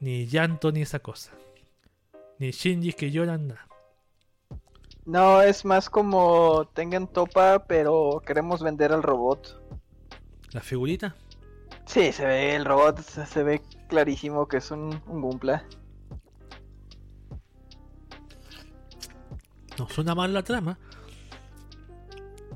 ni 0.00 0.26
llanto, 0.26 0.72
ni 0.72 0.82
esa 0.82 0.98
cosa. 0.98 1.32
Ni 2.38 2.50
Shinjis 2.50 2.94
que 2.94 3.10
lloran, 3.10 3.48
nada. 3.48 3.68
No, 5.04 5.42
es 5.42 5.64
más 5.64 5.90
como 5.90 6.66
tengan 6.72 7.06
topa, 7.06 7.64
pero 7.66 8.22
queremos 8.24 8.62
vender 8.62 8.92
al 8.92 9.02
robot. 9.02 9.60
La 10.52 10.60
figurita. 10.60 11.14
Sí, 11.84 12.10
se 12.12 12.24
ve 12.24 12.56
el 12.56 12.64
robot, 12.64 13.00
se 13.00 13.26
se 13.26 13.42
ve 13.42 13.60
clarísimo 13.88 14.48
que 14.48 14.56
es 14.56 14.70
un, 14.70 15.00
un 15.06 15.20
Gumpla. 15.20 15.66
No 19.78 19.88
suena 19.88 20.14
mal 20.14 20.32
la 20.32 20.42
trama. 20.42 20.78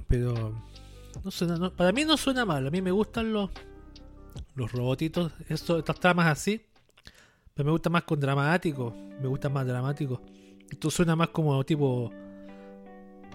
Pero. 0.07 0.55
No 1.25 1.31
suena, 1.31 1.57
no- 1.57 1.73
para 1.73 1.93
mí 1.93 2.05
no 2.05 2.17
suena 2.17 2.45
mal. 2.45 2.67
A 2.67 2.71
mí 2.71 2.81
me 2.81 2.91
gustan 2.91 3.33
los. 3.33 3.51
Los 4.55 4.73
robotitos. 4.73 5.33
Esto, 5.49 5.79
estas 5.79 5.99
tramas 5.99 6.27
así. 6.27 6.63
Pero 7.55 7.67
me 7.67 7.73
gusta 7.73 7.91
más 7.91 8.05
con 8.05 8.21
dramático. 8.21 8.95
Me 9.21 9.27
gusta 9.27 9.49
más 9.49 9.67
dramático. 9.67 10.23
Esto 10.71 10.91
suena 10.91 11.17
más 11.17 11.29
como 11.31 11.63
tipo. 11.65 12.11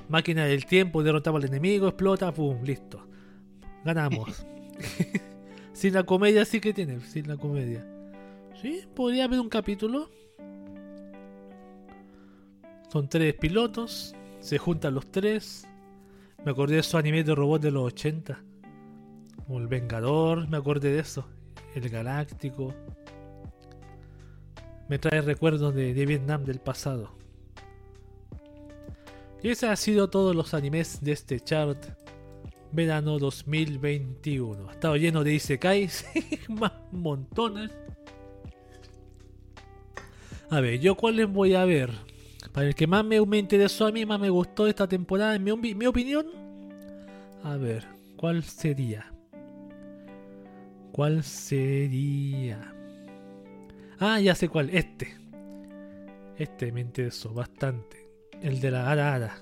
Máquina 0.09 0.45
del 0.45 0.65
tiempo, 0.65 1.01
derrotamos 1.01 1.41
al 1.41 1.49
enemigo, 1.49 1.87
explota, 1.87 2.33
pum, 2.33 2.61
listo. 2.63 3.05
Ganamos. 3.85 4.45
sin 5.73 5.93
la 5.93 6.03
comedia 6.03 6.45
sí 6.45 6.59
que 6.59 6.73
tiene, 6.73 6.99
sin 7.01 7.27
la 7.27 7.37
comedia. 7.37 7.85
Sí, 8.61 8.81
podría 8.95 9.25
haber 9.25 9.39
un 9.39 9.49
capítulo. 9.49 10.09
Son 12.93 13.09
tres 13.09 13.33
pilotos, 13.33 14.13
se 14.39 14.59
juntan 14.59 14.93
los 14.93 15.11
tres. 15.11 15.67
Me 16.45 16.51
acordé 16.51 16.75
de 16.75 16.81
esos 16.81 16.93
animes 16.93 17.25
de 17.25 17.33
robots 17.33 17.63
de 17.63 17.71
los 17.71 17.85
80. 17.85 18.39
O 19.47 19.57
el 19.57 19.65
Vengador, 19.65 20.47
me 20.47 20.57
acordé 20.57 20.91
de 20.91 20.99
eso. 20.99 21.25
El 21.73 21.89
Galáctico. 21.89 22.71
Me 24.89 24.99
trae 24.99 25.21
recuerdos 25.21 25.73
de, 25.73 25.95
de 25.95 26.05
Vietnam 26.05 26.43
del 26.43 26.59
pasado. 26.59 27.09
Y 29.41 29.49
ese 29.49 29.69
ha 29.69 29.75
sido 29.75 30.11
todos 30.11 30.35
los 30.35 30.53
animes 30.53 31.01
de 31.01 31.13
este 31.13 31.39
chart 31.39 31.83
verano 32.71 33.17
2021. 33.17 34.69
Ha 34.69 34.71
estado 34.71 34.97
lleno 34.97 35.23
de 35.23 35.33
Isekais, 35.33 36.05
más 36.47 36.73
montones. 36.91 37.71
A 40.51 40.59
ver, 40.59 40.79
¿yo 40.79 40.93
cuáles 40.93 41.27
voy 41.27 41.55
a 41.55 41.65
ver? 41.65 42.12
Para 42.53 42.67
el 42.67 42.75
que 42.75 42.85
más 42.87 43.03
me, 43.03 43.19
me 43.25 43.37
interesó 43.39 43.87
a 43.87 43.91
mí, 43.91 44.05
más 44.05 44.19
me 44.19 44.29
gustó 44.29 44.67
esta 44.67 44.87
temporada, 44.87 45.35
en 45.35 45.43
mi, 45.43 45.73
mi 45.73 45.85
opinión. 45.85 46.27
A 47.43 47.57
ver, 47.57 47.83
¿cuál 48.15 48.43
sería? 48.43 49.11
¿Cuál 50.91 51.23
sería? 51.23 52.71
Ah, 53.99 54.19
ya 54.19 54.35
sé 54.35 54.47
cuál, 54.47 54.69
este. 54.69 55.15
Este 56.37 56.71
me 56.71 56.81
interesó 56.81 57.33
bastante. 57.33 58.07
El 58.41 58.61
de 58.61 58.69
la 58.69 58.91
Ara 58.91 59.15
Ara. 59.15 59.37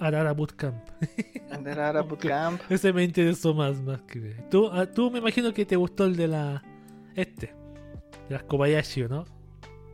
Ara 0.00 0.20
Ara 0.20 0.32
Bootcamp. 0.32 0.88
Andar 1.50 2.06
Bootcamp. 2.06 2.60
Ese 2.70 2.92
me 2.92 3.04
interesó 3.04 3.54
más, 3.54 3.80
más 3.82 4.02
que. 4.02 4.36
Tú, 4.50 4.68
ah, 4.72 4.86
tú 4.86 5.10
me 5.10 5.18
imagino 5.18 5.52
que 5.52 5.64
te 5.64 5.76
gustó 5.76 6.04
el 6.04 6.16
de 6.16 6.28
la. 6.28 6.62
Este. 7.14 7.54
De 8.28 8.34
las 8.34 8.42
Kobayashi, 8.44 9.02
¿o 9.02 9.08
¿no? 9.08 9.24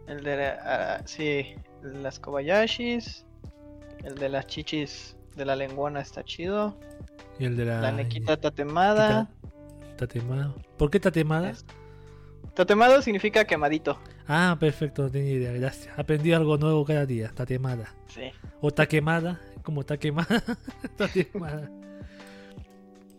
El 0.06 0.22
de 0.22 0.36
la, 0.36 0.58
ah, 0.62 1.02
sí, 1.06 1.54
las 1.84 2.18
Kobayashis. 2.18 3.24
El 4.04 4.14
de 4.16 4.28
las 4.28 4.46
chichis 4.46 5.16
de 5.36 5.44
la 5.44 5.56
lengüona 5.56 6.00
está 6.00 6.22
chido. 6.24 6.76
Y 7.38 7.44
el 7.46 7.56
de 7.56 7.64
la. 7.66 7.80
La 7.80 7.92
Nequita 7.92 8.36
Tatemada. 8.36 9.30
Tatemado. 9.96 10.54
¿Por 10.76 10.90
qué 10.90 10.98
tatemada? 11.00 11.50
Es- 11.50 11.64
Tatemado 12.54 13.00
significa 13.02 13.44
quemadito. 13.44 13.98
Ah, 14.28 14.56
perfecto, 14.60 15.02
no 15.02 15.10
tenía 15.10 15.32
idea, 15.32 15.52
gracias. 15.52 15.98
Aprendí 15.98 16.32
algo 16.32 16.56
nuevo 16.56 16.84
cada 16.84 17.04
día. 17.06 17.30
Tatemada. 17.34 17.92
Sí. 18.08 18.30
O 18.60 18.68
está 18.68 18.86
quemada. 18.86 19.40
Como 19.62 19.80
está 19.80 19.96
quemada. 19.96 20.42
está 20.84 21.08
quemada. 21.12 21.70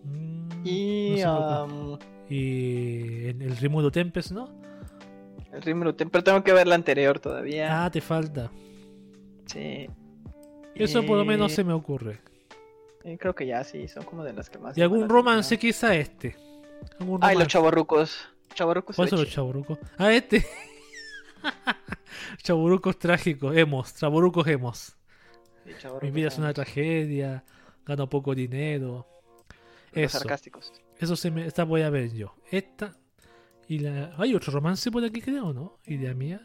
Mm, 0.03 0.65
Y 0.67 1.21
no 1.23 1.65
um, 1.65 1.99
y 2.29 3.27
en 3.29 3.41
el 3.41 3.55
Rimuro 3.57 3.91
Tempest, 3.91 4.31
¿no? 4.31 4.49
El 5.55 5.61
Rimuru 5.61 5.95
pero 5.95 6.23
tengo 6.23 6.43
que 6.43 6.53
ver 6.53 6.67
la 6.67 6.75
anterior 6.75 7.19
todavía. 7.19 7.85
Ah, 7.85 7.89
te 7.91 8.01
falta. 8.01 8.51
Sí. 9.45 9.87
Eso 10.75 11.05
por 11.05 11.17
lo 11.17 11.25
menos 11.25 11.51
Y- 11.51 11.55
se 11.55 11.63
me 11.63 11.73
ocurre. 11.73 12.19
y 13.03 13.17
creo 13.17 13.33
que 13.35 13.45
ya 13.47 13.63
sí, 13.63 13.87
son 13.87 14.03
como 14.03 14.23
de 14.23 14.33
las 14.33 14.49
que 14.49 14.57
más. 14.57 14.77
Y 14.77 14.81
algún 14.81 15.07
romance 15.07 15.57
quizá 15.57 15.95
este. 15.95 16.35
Algún 16.99 17.19
Ay, 17.23 17.29
los 17.35 17.43
romance. 17.43 17.47
chavorrucos. 17.47 18.17
Chavorrucos. 18.53 18.95
¿Cuáles 18.95 19.09
son 19.11 19.19
los 19.19 19.29
chaburucos? 19.29 19.79
Ah, 19.97 20.11
este. 20.13 20.45
chaburucos 22.43 22.97
trágicos, 22.99 23.55
hemos, 23.55 23.95
chaburucos 23.95 24.47
hemos. 24.47 24.95
Mi 26.01 26.11
vida 26.11 26.27
es 26.27 26.37
una 26.37 26.53
tragedia, 26.53 27.43
gano 27.85 28.07
poco 28.09 28.35
dinero. 28.35 29.07
Los 29.93 30.03
Eso, 30.05 30.19
sarcásticos. 30.19 30.73
eso 30.99 31.15
se 31.15 31.31
me, 31.31 31.45
esta 31.47 31.63
voy 31.63 31.81
a 31.81 31.89
ver 31.89 32.11
yo. 32.13 32.35
Esta 32.51 32.95
y 33.67 33.79
la... 33.79 34.13
Hay 34.17 34.35
otro 34.35 34.53
romance 34.53 34.91
por 34.91 35.03
aquí 35.03 35.21
creo, 35.21 35.53
¿no? 35.53 35.79
Idea 35.85 36.13
mía. 36.13 36.41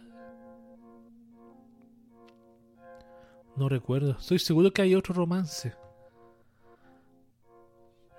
No 3.57 3.68
recuerdo. 3.68 4.12
Estoy 4.18 4.39
seguro 4.39 4.73
que 4.73 4.82
hay 4.82 4.94
otro 4.94 5.15
romance. 5.15 5.74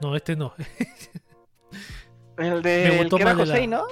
No, 0.02 0.16
este 0.16 0.36
no. 0.36 0.54
El 2.38 2.62
de 2.64 3.00
el 3.02 3.10
que 3.10 3.16
era 3.22 3.34
la- 3.34 3.46
José, 3.46 3.68
¿no? 3.68 3.86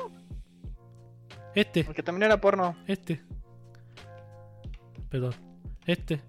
Este. 1.53 1.81
El 1.81 1.93
que 1.93 2.01
también 2.03 2.23
era 2.23 2.41
porno. 2.41 2.75
Este. 2.87 3.21
Perdón. 5.09 5.33
Este. 5.85 6.21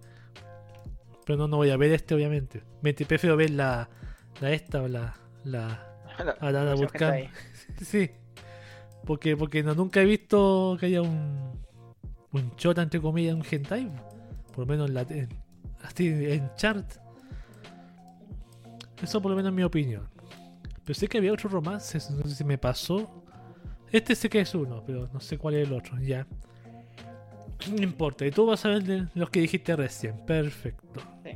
Pero 1.25 1.39
no, 1.39 1.49
no 1.49 1.57
voy 1.59 1.71
a 1.71 1.77
ver 1.79 1.93
este, 1.93 2.15
obviamente. 2.15 2.63
Me 2.83 2.93
prefiero 2.93 3.37
ver 3.37 3.51
la, 3.51 3.89
la 4.41 4.51
esta 4.53 4.83
o 4.83 4.89
la. 4.89 5.15
la 5.45 5.87
La- 6.19 6.33
a 6.33 6.51
la, 6.51 6.65
la 6.65 6.75
hentai. 6.75 7.31
sí. 7.83 8.11
Porque, 9.05 9.37
porque 9.37 9.63
no, 9.63 9.75
nunca 9.75 10.01
he 10.01 10.05
visto 10.05 10.77
que 10.79 10.87
haya 10.87 11.03
un. 11.03 11.59
Un 12.33 12.55
chota, 12.57 12.83
entre 12.83 13.01
comillas, 13.01 13.35
un 13.35 13.45
hentai. 13.49 13.91
Por 14.49 14.61
lo 14.61 14.67
menos 14.67 14.89
en 14.89 14.95
la. 14.95 15.03
En, 15.03 15.29
así 15.83 16.07
en 16.09 16.51
chart. 16.55 16.87
Eso 19.03 19.21
por 19.21 19.31
lo 19.31 19.37
menos 19.37 19.51
es 19.51 19.57
mi 19.57 19.63
opinión. 19.63 20.09
Pero 20.85 20.99
sé 20.99 21.09
que 21.09 21.19
había 21.19 21.33
otro 21.33 21.49
romance, 21.49 21.99
no 22.13 22.23
sé 22.23 22.35
si 22.35 22.45
me 22.45 22.59
pasó. 22.59 23.25
Este 23.91 24.15
sé 24.15 24.29
que 24.29 24.41
es 24.41 24.55
uno, 24.55 24.83
pero 24.87 25.09
no 25.13 25.21
sé 25.21 25.39
cuál 25.39 25.55
es 25.55 25.67
el 25.67 25.73
otro, 25.75 25.99
ya. 26.01 26.27
No 27.71 27.83
importa, 27.83 28.25
y 28.27 28.31
tú 28.31 28.47
vas 28.47 28.65
a 28.65 28.69
ver 28.71 28.83
de 28.83 29.07
los 29.15 29.31
que 29.31 29.41
dijiste 29.41 29.75
recién. 29.77 30.25
Perfecto. 30.25 31.01
Sí. 31.25 31.31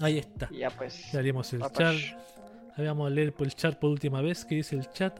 Ahí 0.00 0.18
está. 0.18 0.48
Ya 0.50 0.70
pues. 0.70 1.12
Ya 1.12 1.18
haríamos 1.18 1.52
el 1.52 1.60
Papash. 1.60 2.10
chat. 2.10 2.18
Ahí 2.76 2.86
vamos 2.86 3.06
a 3.06 3.10
leer 3.10 3.32
por 3.32 3.46
el 3.46 3.54
chat 3.54 3.78
por 3.78 3.90
última 3.90 4.20
vez. 4.20 4.44
¿Qué 4.44 4.56
dice 4.56 4.76
el 4.76 4.88
chat? 4.90 5.18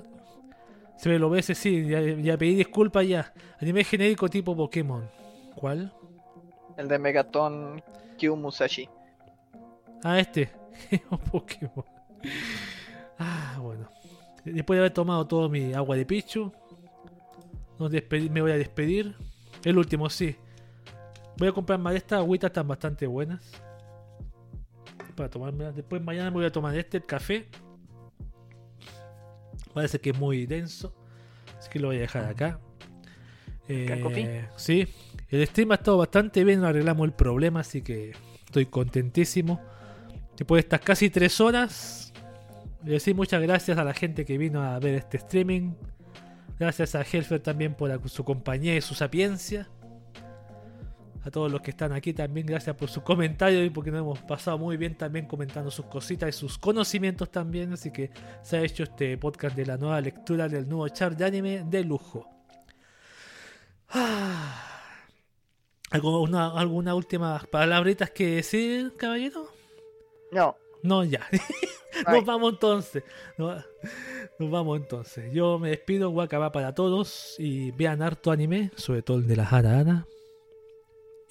Se 0.97 1.09
ve 1.09 1.19
lo 1.19 1.29
ves, 1.31 1.47
sí, 1.47 1.87
ya, 1.87 2.01
ya 2.01 2.39
pedí 2.39 2.55
disculpas 2.55 3.07
ya. 3.07 3.33
Anime 3.61 3.85
genérico 3.85 4.29
tipo 4.29 4.57
Pokémon. 4.57 5.09
¿Cuál? 5.55 5.93
El 6.77 6.89
de 6.89 6.99
Megaton 6.99 7.83
Q 8.19 8.37
Musashi. 8.37 8.89
Ah, 10.03 10.19
este. 10.19 10.51
Pokémon. 11.33 11.85
Ah, 13.19 13.59
bueno. 13.61 13.89
Después 14.45 14.77
de 14.77 14.81
haber 14.81 14.93
tomado 14.93 15.27
todo 15.27 15.49
mi 15.49 15.73
agua 15.73 15.97
de 15.97 16.05
pichu, 16.05 16.53
nos 17.79 17.91
me 17.91 18.41
voy 18.41 18.53
a 18.53 18.57
despedir. 18.57 19.17
El 19.65 19.79
último, 19.79 20.11
sí. 20.11 20.37
Voy 21.39 21.49
a 21.49 21.53
comprar 21.53 21.79
más 21.79 21.95
de 21.95 21.99
estas 21.99 22.19
agüitas, 22.19 22.49
están 22.49 22.69
bastante 22.69 23.07
buenas. 23.07 23.51
Para 25.17 25.31
tomármelas. 25.31 25.75
Después 25.75 26.03
mañana 26.03 26.31
me 26.31 26.37
voy 26.37 26.45
a 26.45 26.53
tomar 26.53 26.77
este, 26.77 26.99
el 26.99 27.07
café. 27.07 27.49
Parece 29.75 30.01
que 30.01 30.11
es 30.11 30.19
muy 30.19 30.47
denso. 30.47 30.95
Así 31.59 31.69
que 31.69 31.79
lo 31.79 31.89
voy 31.89 31.97
a 31.97 32.01
dejar 32.01 32.25
acá. 32.25 32.61
Eh, 33.69 34.47
sí. 34.57 34.87
El 35.29 35.47
stream 35.47 35.73
ha 35.73 35.77
estado 35.77 35.99
bastante 35.99 36.45
bien, 36.45 36.65
arreglamos 36.65 37.07
el 37.07 37.13
problema, 37.13 37.61
así 37.61 37.83
que 37.83 38.13
estoy 38.45 38.67
contentísimo. 38.67 39.61
Después 40.37 40.59
de 40.59 40.61
estas 40.61 40.81
casi 40.81 41.11
tres 41.11 41.41
horas, 41.41 42.13
le 42.85 42.93
decir 42.93 43.15
muchas 43.15 43.41
gracias 43.43 43.79
a 43.79 43.85
la 43.85 43.95
gente 43.95 44.25
que 44.25 44.39
vino 44.39 44.63
a 44.63 44.79
ver 44.79 44.95
este 44.95 45.17
streaming. 45.17 45.73
Gracias 46.59 46.95
a 46.95 47.03
Helfer 47.03 47.41
también 47.41 47.75
por 47.75 48.09
su 48.09 48.25
compañía 48.25 48.77
y 48.77 48.81
su 48.81 48.95
sapiencia. 48.95 49.69
A 51.25 51.31
todos 51.31 51.51
los 51.51 51.63
que 51.63 51.71
están 51.71 51.93
aquí 51.93 52.13
también, 52.13 52.47
gracias 52.47 52.77
por 52.77 52.91
sus 52.91 53.03
comentarios 53.03 53.65
y 53.67 53.71
porque 53.71 53.91
nos 53.91 54.01
hemos 54.01 54.19
pasado 54.21 54.59
muy 54.59 54.77
bien 54.77 54.95
también 54.95 55.27
comentando 55.27 55.71
sus 55.71 55.87
cositas 55.87 56.29
y 56.29 56.33
sus 56.33 56.59
conocimientos 56.59 57.31
también. 57.31 57.73
Así 57.73 57.91
que 57.91 58.11
se 58.43 58.59
ha 58.59 58.63
hecho 58.63 58.83
este 58.83 59.17
podcast 59.17 59.57
de 59.57 59.65
la 59.65 59.79
nueva 59.79 60.01
lectura 60.03 60.49
del 60.49 60.69
nuevo 60.69 60.87
chart 60.91 61.17
de 61.17 61.25
anime 61.25 61.65
de 61.65 61.83
lujo. 61.83 62.29
Ah. 63.89 64.71
¿Alguna, 65.91 66.51
¿Alguna 66.59 66.95
última 66.95 67.41
palabritas 67.51 68.11
que 68.11 68.37
decir, 68.37 68.93
caballero? 68.97 69.49
No. 70.31 70.57
No, 70.83 71.05
ya. 71.05 71.27
Nos 72.11 72.25
vamos 72.25 72.55
entonces. 72.55 73.03
Nos, 73.39 73.65
nos 74.39 74.51
vamos 74.51 74.79
entonces. 74.79 75.33
Yo 75.33 75.59
me 75.59 75.71
despido, 75.71 76.11
Wakaba 76.11 76.53
para 76.53 76.75
todos. 76.75 77.37
Y 77.39 77.71
vean 77.71 78.03
harto 78.03 78.31
anime, 78.31 78.73
sobre 78.77 79.03
todo 79.03 79.19
el 79.19 79.27
de 79.27 79.37
la 79.37 79.45
Hara 79.45 79.79
Hara. 79.79 80.07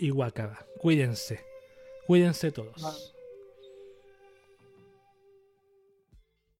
Y. 0.03 0.11
Cuídense. 0.79 1.39
Cuídense 2.05 2.51
todos. 2.51 3.12